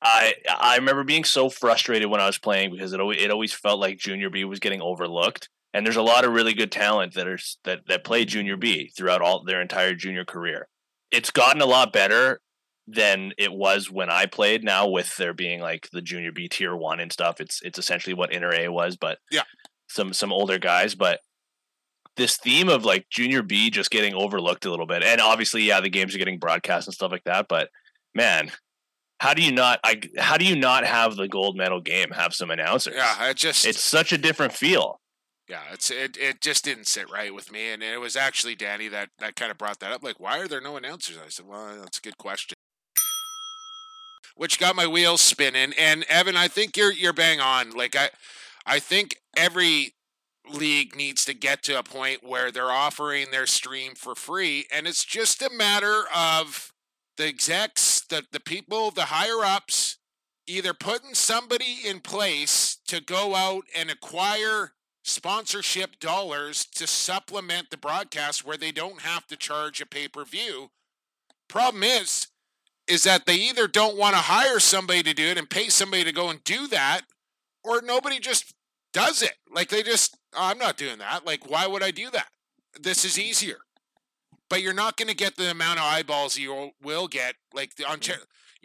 I 0.00 0.34
I 0.48 0.76
remember 0.76 1.04
being 1.04 1.24
so 1.24 1.50
frustrated 1.50 2.08
when 2.08 2.20
I 2.20 2.26
was 2.26 2.38
playing 2.38 2.70
because 2.70 2.92
it 2.92 3.00
always, 3.00 3.22
it 3.22 3.30
always 3.30 3.52
felt 3.52 3.80
like 3.80 3.98
junior 3.98 4.30
B 4.30 4.44
was 4.44 4.60
getting 4.60 4.80
overlooked. 4.80 5.48
And 5.74 5.84
there's 5.84 5.96
a 5.96 6.02
lot 6.02 6.24
of 6.24 6.32
really 6.32 6.54
good 6.54 6.70
talent 6.70 7.14
that 7.14 7.26
are 7.26 7.38
that 7.64 7.80
that 7.88 8.04
play 8.04 8.24
junior 8.24 8.56
B 8.56 8.90
throughout 8.96 9.20
all 9.20 9.42
their 9.42 9.60
entire 9.60 9.94
junior 9.94 10.24
career. 10.24 10.68
It's 11.10 11.30
gotten 11.30 11.60
a 11.60 11.66
lot 11.66 11.92
better 11.92 12.40
than 12.86 13.32
it 13.38 13.52
was 13.52 13.90
when 13.90 14.10
I 14.10 14.26
played. 14.26 14.62
Now 14.62 14.88
with 14.88 15.16
there 15.16 15.34
being 15.34 15.60
like 15.60 15.88
the 15.90 16.02
junior 16.02 16.32
B 16.32 16.48
tier 16.48 16.76
one 16.76 17.00
and 17.00 17.12
stuff, 17.12 17.40
it's 17.40 17.60
it's 17.62 17.78
essentially 17.78 18.14
what 18.14 18.32
inter 18.32 18.54
A 18.54 18.68
was, 18.68 18.96
but 18.96 19.18
yeah, 19.32 19.42
some 19.88 20.12
some 20.12 20.32
older 20.32 20.58
guys. 20.58 20.94
But 20.94 21.20
this 22.16 22.36
theme 22.36 22.68
of 22.68 22.84
like 22.84 23.06
junior 23.10 23.42
B 23.42 23.70
just 23.70 23.90
getting 23.90 24.14
overlooked 24.14 24.64
a 24.64 24.70
little 24.70 24.86
bit, 24.86 25.02
and 25.02 25.20
obviously, 25.20 25.62
yeah, 25.62 25.80
the 25.80 25.90
games 25.90 26.14
are 26.14 26.18
getting 26.18 26.38
broadcast 26.38 26.86
and 26.86 26.94
stuff 26.94 27.12
like 27.12 27.24
that. 27.24 27.46
But 27.48 27.70
man, 28.14 28.50
how 29.20 29.34
do 29.34 29.42
you 29.42 29.52
not? 29.52 29.80
I 29.84 30.00
how 30.18 30.36
do 30.36 30.44
you 30.44 30.56
not 30.56 30.84
have 30.84 31.16
the 31.16 31.28
gold 31.28 31.56
medal 31.56 31.80
game 31.80 32.10
have 32.10 32.34
some 32.34 32.50
announcers? 32.50 32.94
Yeah, 32.96 33.30
it 33.30 33.36
just 33.36 33.66
it's 33.66 33.82
such 33.82 34.12
a 34.12 34.18
different 34.18 34.52
feel. 34.52 35.00
Yeah, 35.48 35.62
it's 35.72 35.90
it, 35.90 36.16
it 36.16 36.40
just 36.40 36.64
didn't 36.64 36.86
sit 36.86 37.10
right 37.10 37.34
with 37.34 37.52
me, 37.52 37.70
and 37.70 37.82
it 37.82 38.00
was 38.00 38.16
actually 38.16 38.54
Danny 38.54 38.88
that 38.88 39.10
that 39.18 39.36
kind 39.36 39.50
of 39.50 39.58
brought 39.58 39.80
that 39.80 39.92
up. 39.92 40.02
Like, 40.02 40.18
why 40.18 40.38
are 40.38 40.48
there 40.48 40.60
no 40.60 40.76
announcers? 40.76 41.18
I 41.18 41.28
said, 41.28 41.46
well, 41.46 41.76
that's 41.80 41.98
a 41.98 42.02
good 42.02 42.16
question. 42.16 42.54
Which 44.36 44.58
got 44.58 44.74
my 44.74 44.86
wheels 44.86 45.20
spinning. 45.20 45.72
And 45.78 46.04
Evan, 46.08 46.36
I 46.36 46.48
think 46.48 46.76
you're 46.76 46.92
you're 46.92 47.12
bang 47.12 47.40
on. 47.40 47.70
Like 47.70 47.94
I, 47.94 48.10
I 48.66 48.78
think 48.78 49.20
every 49.36 49.94
league 50.48 50.96
needs 50.96 51.24
to 51.24 51.34
get 51.34 51.62
to 51.64 51.78
a 51.78 51.82
point 51.82 52.26
where 52.26 52.50
they're 52.50 52.70
offering 52.70 53.30
their 53.30 53.46
stream 53.46 53.94
for 53.94 54.14
free, 54.14 54.66
and 54.72 54.86
it's 54.86 55.04
just 55.04 55.42
a 55.42 55.50
matter 55.50 56.04
of 56.14 56.72
the 57.16 57.26
execs, 57.26 58.02
the 58.08 58.24
the 58.32 58.40
people, 58.40 58.90
the 58.90 59.06
higher 59.06 59.44
ups, 59.44 59.98
either 60.46 60.74
putting 60.74 61.14
somebody 61.14 61.78
in 61.84 62.00
place 62.00 62.78
to 62.88 63.00
go 63.00 63.34
out 63.34 63.64
and 63.76 63.90
acquire 63.90 64.72
sponsorship 65.02 66.00
dollars 66.00 66.64
to 66.64 66.86
supplement 66.86 67.70
the 67.70 67.76
broadcast 67.76 68.44
where 68.44 68.56
they 68.56 68.72
don't 68.72 69.02
have 69.02 69.26
to 69.26 69.36
charge 69.36 69.80
a 69.80 69.86
pay-per-view. 69.86 70.70
Problem 71.48 71.82
is 71.82 72.28
is 72.86 73.04
that 73.04 73.24
they 73.24 73.36
either 73.36 73.66
don't 73.66 73.96
want 73.96 74.14
to 74.14 74.20
hire 74.20 74.58
somebody 74.58 75.02
to 75.02 75.14
do 75.14 75.24
it 75.24 75.38
and 75.38 75.48
pay 75.48 75.68
somebody 75.68 76.04
to 76.04 76.12
go 76.12 76.28
and 76.28 76.44
do 76.44 76.66
that 76.66 77.02
or 77.62 77.80
nobody 77.80 78.18
just 78.18 78.54
does 78.92 79.22
it. 79.22 79.34
Like 79.50 79.70
they 79.70 79.82
just 79.82 80.16
I'm 80.36 80.58
not 80.58 80.76
doing 80.76 80.98
that. 80.98 81.26
Like 81.26 81.48
why 81.48 81.66
would 81.66 81.82
I 81.82 81.90
do 81.90 82.10
that? 82.10 82.28
This 82.80 83.04
is 83.04 83.18
easier. 83.18 83.58
But 84.50 84.62
you're 84.62 84.74
not 84.74 84.96
going 84.96 85.08
to 85.08 85.16
get 85.16 85.36
the 85.36 85.50
amount 85.50 85.78
of 85.78 85.84
eyeballs 85.86 86.38
you 86.38 86.72
will 86.82 87.08
get 87.08 87.34
like 87.52 87.76
the 87.76 87.88
on 87.88 88.00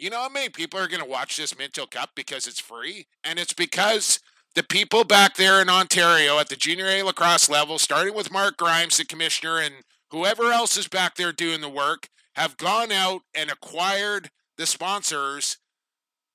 you 0.00 0.08
know 0.08 0.22
how 0.22 0.30
many 0.30 0.48
people 0.48 0.80
are 0.80 0.88
going 0.88 1.02
to 1.02 1.08
watch 1.08 1.36
this 1.36 1.58
Minto 1.58 1.84
Cup 1.84 2.12
because 2.14 2.46
it's 2.46 2.58
free? 2.58 3.06
And 3.22 3.38
it's 3.38 3.52
because 3.52 4.18
the 4.54 4.62
people 4.62 5.04
back 5.04 5.36
there 5.36 5.60
in 5.60 5.68
Ontario 5.68 6.38
at 6.38 6.48
the 6.48 6.56
junior 6.56 6.86
A 6.86 7.02
lacrosse 7.02 7.50
level, 7.50 7.78
starting 7.78 8.14
with 8.14 8.32
Mark 8.32 8.56
Grimes, 8.56 8.96
the 8.96 9.04
commissioner, 9.04 9.58
and 9.58 9.74
whoever 10.10 10.52
else 10.52 10.78
is 10.78 10.88
back 10.88 11.16
there 11.16 11.32
doing 11.32 11.60
the 11.60 11.68
work, 11.68 12.08
have 12.36 12.56
gone 12.56 12.90
out 12.90 13.22
and 13.34 13.50
acquired 13.50 14.30
the 14.56 14.64
sponsors 14.64 15.58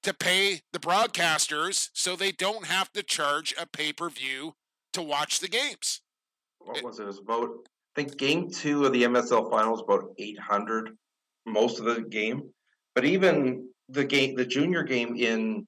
to 0.03 0.13
pay 0.13 0.61
the 0.71 0.79
broadcasters 0.79 1.89
so 1.93 2.15
they 2.15 2.31
don't 2.31 2.67
have 2.67 2.93
to 2.93 3.01
charge 3.01 3.55
a 3.59 3.65
pay 3.65 3.91
per 3.91 4.09
view 4.09 4.53
to 4.95 5.01
watch 5.01 5.39
the 5.39 5.47
games. 5.47 6.01
What 6.59 6.83
was 6.83 6.99
it? 6.99 7.03
It 7.03 7.07
was 7.07 7.19
about, 7.19 7.49
I 7.95 8.01
think, 8.01 8.17
game 8.17 8.49
two 8.49 8.85
of 8.85 8.93
the 8.93 9.03
MSL 9.03 9.49
finals, 9.51 9.81
about 9.81 10.05
800 10.17 10.89
most 11.45 11.79
of 11.79 11.85
the 11.85 12.01
game. 12.01 12.49
But 12.95 13.05
even 13.05 13.69
the 13.89 14.03
game, 14.03 14.35
the 14.35 14.45
junior 14.45 14.83
game 14.83 15.15
in 15.15 15.67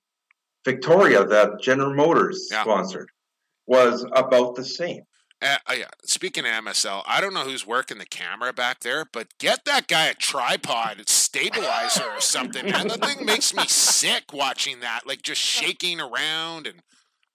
Victoria 0.66 1.24
that 1.26 1.60
General 1.62 1.94
Motors 1.94 2.48
Yeah. 2.52 2.64
sponsored 2.64 3.10
was 3.68 4.06
about 4.14 4.56
the 4.56 4.66
same. 4.66 5.04
Uh, 5.40 5.58
uh, 5.70 5.74
yeah. 5.78 5.86
Speaking 6.04 6.46
of 6.46 6.52
MSL, 6.52 7.04
I 7.06 7.22
don't 7.22 7.34
know 7.34 7.44
who's 7.44 7.68
working 7.68 8.00
the 8.00 8.08
camera 8.08 8.52
back 8.54 8.80
there, 8.80 9.06
but 9.06 9.28
get 9.38 9.66
that 9.66 9.88
guy 9.88 10.08
a 10.08 10.16
tripod, 10.16 10.98
and 10.98 11.08
stabilizer 11.08 12.06
or 12.06 12.22
something. 12.22 12.66
Man, 12.66 12.88
that 12.88 13.06
thing 13.06 13.24
makes 13.24 13.54
me 13.54 13.64
sick 13.68 14.34
watching 14.34 14.80
that, 14.80 15.02
like 15.06 15.22
just 15.22 15.40
shaking 15.42 16.00
around, 16.02 16.66
and 16.66 16.82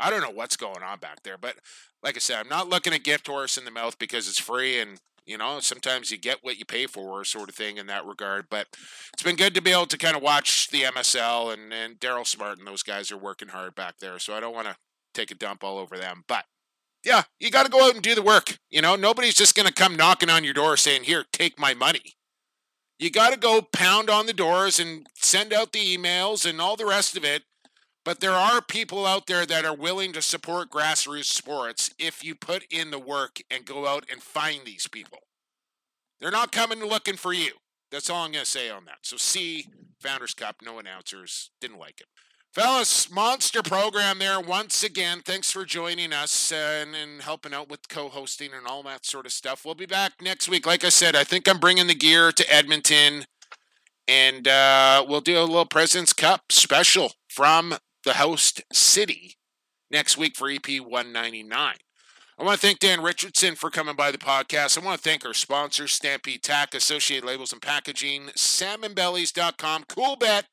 I 0.03 0.11
don't 0.11 0.21
know 0.21 0.31
what's 0.31 0.57
going 0.57 0.83
on 0.83 0.99
back 0.99 1.23
there. 1.23 1.39
But 1.39 1.57
like 2.03 2.17
I 2.17 2.19
said, 2.19 2.39
I'm 2.41 2.49
not 2.49 2.69
looking 2.69 2.93
at 2.93 3.05
gift 3.05 3.29
horse 3.29 3.57
in 3.57 3.65
the 3.65 3.71
mouth 3.71 3.99
because 3.99 4.29
it's 4.29 4.39
free, 4.39 4.81
and 4.81 5.01
you 5.25 5.39
know 5.39 5.61
sometimes 5.61 6.11
you 6.11 6.19
get 6.19 6.39
what 6.43 6.59
you 6.59 6.65
pay 6.65 6.87
for, 6.87 7.25
sort 7.25 7.49
of 7.49 7.55
thing 7.55 7.77
in 7.77 7.87
that 7.87 8.05
regard. 8.05 8.47
But 8.51 8.67
it's 9.15 9.23
been 9.23 9.37
good 9.37 9.55
to 9.55 9.63
be 9.63 9.71
able 9.71 9.87
to 9.87 9.99
kind 9.99 10.17
of 10.17 10.23
watch 10.23 10.69
the 10.71 10.83
MSL, 10.83 11.55
and 11.55 11.73
and 11.73 12.01
Daryl 12.01 12.27
Smart 12.27 12.59
and 12.59 12.67
those 12.67 12.83
guys 12.83 13.13
are 13.13 13.17
working 13.17 13.49
hard 13.49 13.75
back 13.75 13.99
there. 14.01 14.19
So 14.19 14.35
I 14.35 14.41
don't 14.41 14.55
want 14.55 14.67
to 14.67 14.77
take 15.15 15.31
a 15.31 15.35
dump 15.37 15.63
all 15.63 15.79
over 15.79 15.97
them, 15.97 16.25
but 16.27 16.45
yeah, 17.05 17.23
you 17.41 17.51
got 17.51 17.65
to 17.65 17.71
go 17.71 17.87
out 17.87 17.95
and 17.95 18.03
do 18.03 18.15
the 18.15 18.23
work. 18.23 18.59
You 18.71 18.81
know, 18.81 18.97
nobody's 18.97 19.35
just 19.35 19.55
going 19.55 19.67
to 19.67 19.73
come 19.73 19.97
knocking 19.97 20.31
on 20.31 20.45
your 20.45 20.55
door 20.55 20.77
saying, 20.77 21.05
"Here, 21.05 21.25
take 21.33 21.59
my 21.59 21.75
money." 21.75 22.15
You 22.99 23.11
got 23.11 23.33
to 23.33 23.39
go 23.39 23.63
pound 23.63 24.09
on 24.09 24.27
the 24.27 24.33
doors 24.33 24.79
and 24.79 25.09
send 25.17 25.53
out 25.53 25.73
the 25.73 25.97
emails 25.97 26.49
and 26.49 26.61
all 26.61 26.77
the 26.77 26.87
rest 26.87 27.17
of 27.17 27.25
it. 27.25 27.43
But 28.05 28.21
there 28.21 28.33
are 28.33 28.61
people 28.61 29.07
out 29.07 29.27
there 29.27 29.47
that 29.47 29.65
are 29.65 29.75
willing 29.75 30.13
to 30.13 30.23
support 30.23 30.71
grassroots 30.71 31.27
sports 31.27 31.91
if 31.99 32.25
you 32.25 32.35
put 32.35 32.65
in 32.71 32.91
the 32.91 32.99
work 32.99 33.41
and 33.51 33.65
go 33.65 33.87
out 33.87 34.07
and 34.11 34.23
find 34.23 34.63
these 34.65 34.89
people. 34.89 35.21
They're 36.21 36.33
not 36.33 36.53
coming 36.53 36.81
looking 36.81 37.17
for 37.17 37.33
you. 37.33 37.53
That's 37.91 38.11
all 38.11 38.25
I'm 38.25 38.33
going 38.33 38.45
to 38.45 38.51
say 38.51 38.71
on 38.71 38.87
that. 38.87 38.99
So, 39.03 39.17
C, 39.17 39.67
Founders 40.01 40.35
Cup, 40.35 40.57
no 40.65 40.79
announcers. 40.79 41.51
Didn't 41.61 41.79
like 41.79 42.01
it. 42.01 42.07
Fellas, 42.53 43.11
monster 43.11 43.63
program 43.63 44.19
there 44.19 44.41
once 44.41 44.83
again. 44.83 45.23
Thanks 45.25 45.51
for 45.51 45.65
joining 45.65 46.13
us 46.13 46.53
uh, 46.53 46.83
and, 46.83 46.95
and 46.95 47.23
helping 47.23 47.55
out 47.55 47.71
with 47.71 47.89
co 47.89 48.09
hosting 48.09 48.51
and 48.53 48.67
all 48.67 48.83
that 48.83 49.07
sort 49.07 49.27
of 49.27 49.33
stuff. 49.33 49.65
We'll 49.65 49.75
be 49.75 49.87
back 49.87 50.13
next 50.21 50.49
week. 50.49 50.67
Like 50.67 50.85
I 50.85 50.91
said, 50.91 51.17
I 51.17 51.25
think 51.25 51.49
I'm 51.49 51.59
bringing 51.59 51.87
the 51.87 51.95
gear 51.95 52.31
to 52.31 52.53
Edmonton 52.53 53.25
and 54.09 54.47
uh, 54.47 55.05
we'll 55.09 55.21
do 55.21 55.39
a 55.39 55.41
little 55.41 55.65
President's 55.65 56.13
Cup 56.13 56.53
special 56.53 57.13
from 57.29 57.75
the 58.05 58.15
host 58.15 58.63
city 58.73 59.37
next 59.91 60.17
week 60.17 60.37
for 60.37 60.49
EP 60.49 60.67
199. 60.67 61.75
I 62.39 62.45
want 62.45 62.61
to 62.61 62.67
thank 62.67 62.79
Dan 62.81 63.03
Richardson 63.03 63.55
for 63.55 63.71
coming 63.71 63.95
by 63.95 64.11
the 64.11 64.19
podcast. 64.19 64.81
I 64.81 64.85
want 64.85 65.01
to 65.01 65.09
thank 65.09 65.25
our 65.25 65.35
sponsors, 65.35 65.93
Stampede 65.93 66.43
Tack, 66.43 66.75
Associated 66.75 67.27
Labels 67.27 67.53
and 67.53 67.61
Packaging, 67.63 68.31
salmonbellies.com, 68.37 69.85
Cool 69.89 70.17
Bet, 70.17 70.47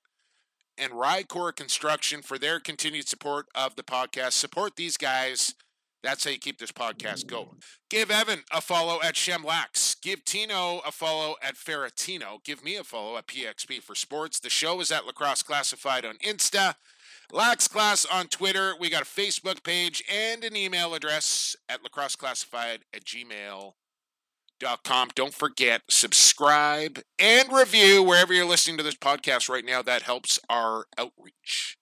and 0.77 0.91
Rycor 0.93 1.55
Construction 1.55 2.21
for 2.21 2.38
their 2.38 2.59
continued 2.59 3.07
support 3.07 3.47
of 3.55 3.76
the 3.76 3.84
podcast. 3.84 4.34
Support 4.34 4.76
these 4.76 4.97
guys. 4.97 5.55
That's 6.03 6.23
how 6.23 6.31
you 6.31 6.38
keep 6.38 6.59
this 6.59 6.71
podcast 6.71 7.27
going. 7.27 7.59
Give 7.89 8.09
Evan 8.09 8.43
a 8.51 8.61
follow 8.61 9.01
at 9.01 9.15
Shemlax. 9.15 9.99
Give 10.01 10.23
Tino 10.23 10.81
a 10.85 10.91
follow 10.91 11.35
at 11.41 11.55
Ferratino. 11.55 12.43
Give 12.45 12.63
me 12.63 12.77
a 12.77 12.84
follow 12.84 13.17
at 13.17 13.27
PXP 13.27 13.81
for 13.81 13.95
Sports. 13.95 14.39
The 14.39 14.49
show 14.49 14.80
is 14.80 14.91
at 14.91 15.05
Lacrosse 15.05 15.43
Classified 15.43 16.05
on 16.05 16.17
Insta. 16.17 16.76
Lax 17.31 17.68
Class 17.68 18.06
on 18.06 18.27
Twitter. 18.27 18.73
We 18.80 18.89
got 18.89 19.03
a 19.03 19.06
Facebook 19.06 19.64
page 19.64 20.03
and 20.11 20.43
an 20.43 20.56
email 20.56 20.93
address 20.93 21.56
at 21.68 21.84
lacrosseclassified 21.84 22.80
at 22.93 23.06
gmail.com. 23.06 23.73
Don't 25.14 25.34
forget, 25.34 25.84
subscribe 25.89 26.99
and 27.19 27.51
review 27.51 28.01
wherever 28.01 28.34
you're 28.34 28.45
listening 28.45 28.77
to 28.77 28.84
this 28.84 28.95
podcast 28.95 29.47
right 29.47 29.65
now. 29.65 29.81
That 29.81 30.01
helps 30.03 30.39
our 30.49 30.85
outreach. 30.97 31.77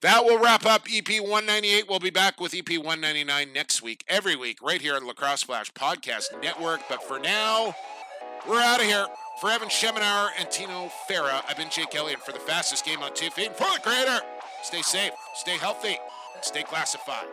That 0.00 0.24
will 0.24 0.38
wrap 0.38 0.64
up 0.64 0.86
EP 0.92 1.08
198. 1.08 1.86
We'll 1.88 1.98
be 1.98 2.10
back 2.10 2.40
with 2.40 2.54
EP 2.54 2.68
199 2.68 3.52
next 3.52 3.82
week, 3.82 4.04
every 4.06 4.36
week, 4.36 4.62
right 4.62 4.80
here 4.80 4.94
on 4.94 5.06
Lacrosse 5.06 5.42
Flash 5.42 5.72
Podcast 5.72 6.40
Network. 6.40 6.82
But 6.88 7.02
for 7.02 7.18
now, 7.18 7.74
we're 8.48 8.60
out 8.60 8.80
of 8.80 8.86
here. 8.86 9.06
For 9.40 9.50
Evan 9.50 9.68
Schemenauer 9.68 10.30
and 10.36 10.50
Tino 10.50 10.90
Farah, 11.08 11.42
I've 11.48 11.56
been 11.56 11.70
Jake 11.70 11.94
Elliott 11.94 12.20
for 12.24 12.32
the 12.32 12.40
fastest 12.40 12.84
game 12.84 13.02
on 13.02 13.14
two 13.14 13.30
feet. 13.30 13.56
For 13.56 13.72
the 13.72 13.80
creator, 13.80 14.20
stay 14.62 14.82
safe, 14.82 15.12
stay 15.34 15.56
healthy, 15.58 15.98
stay 16.42 16.62
classified. 16.62 17.26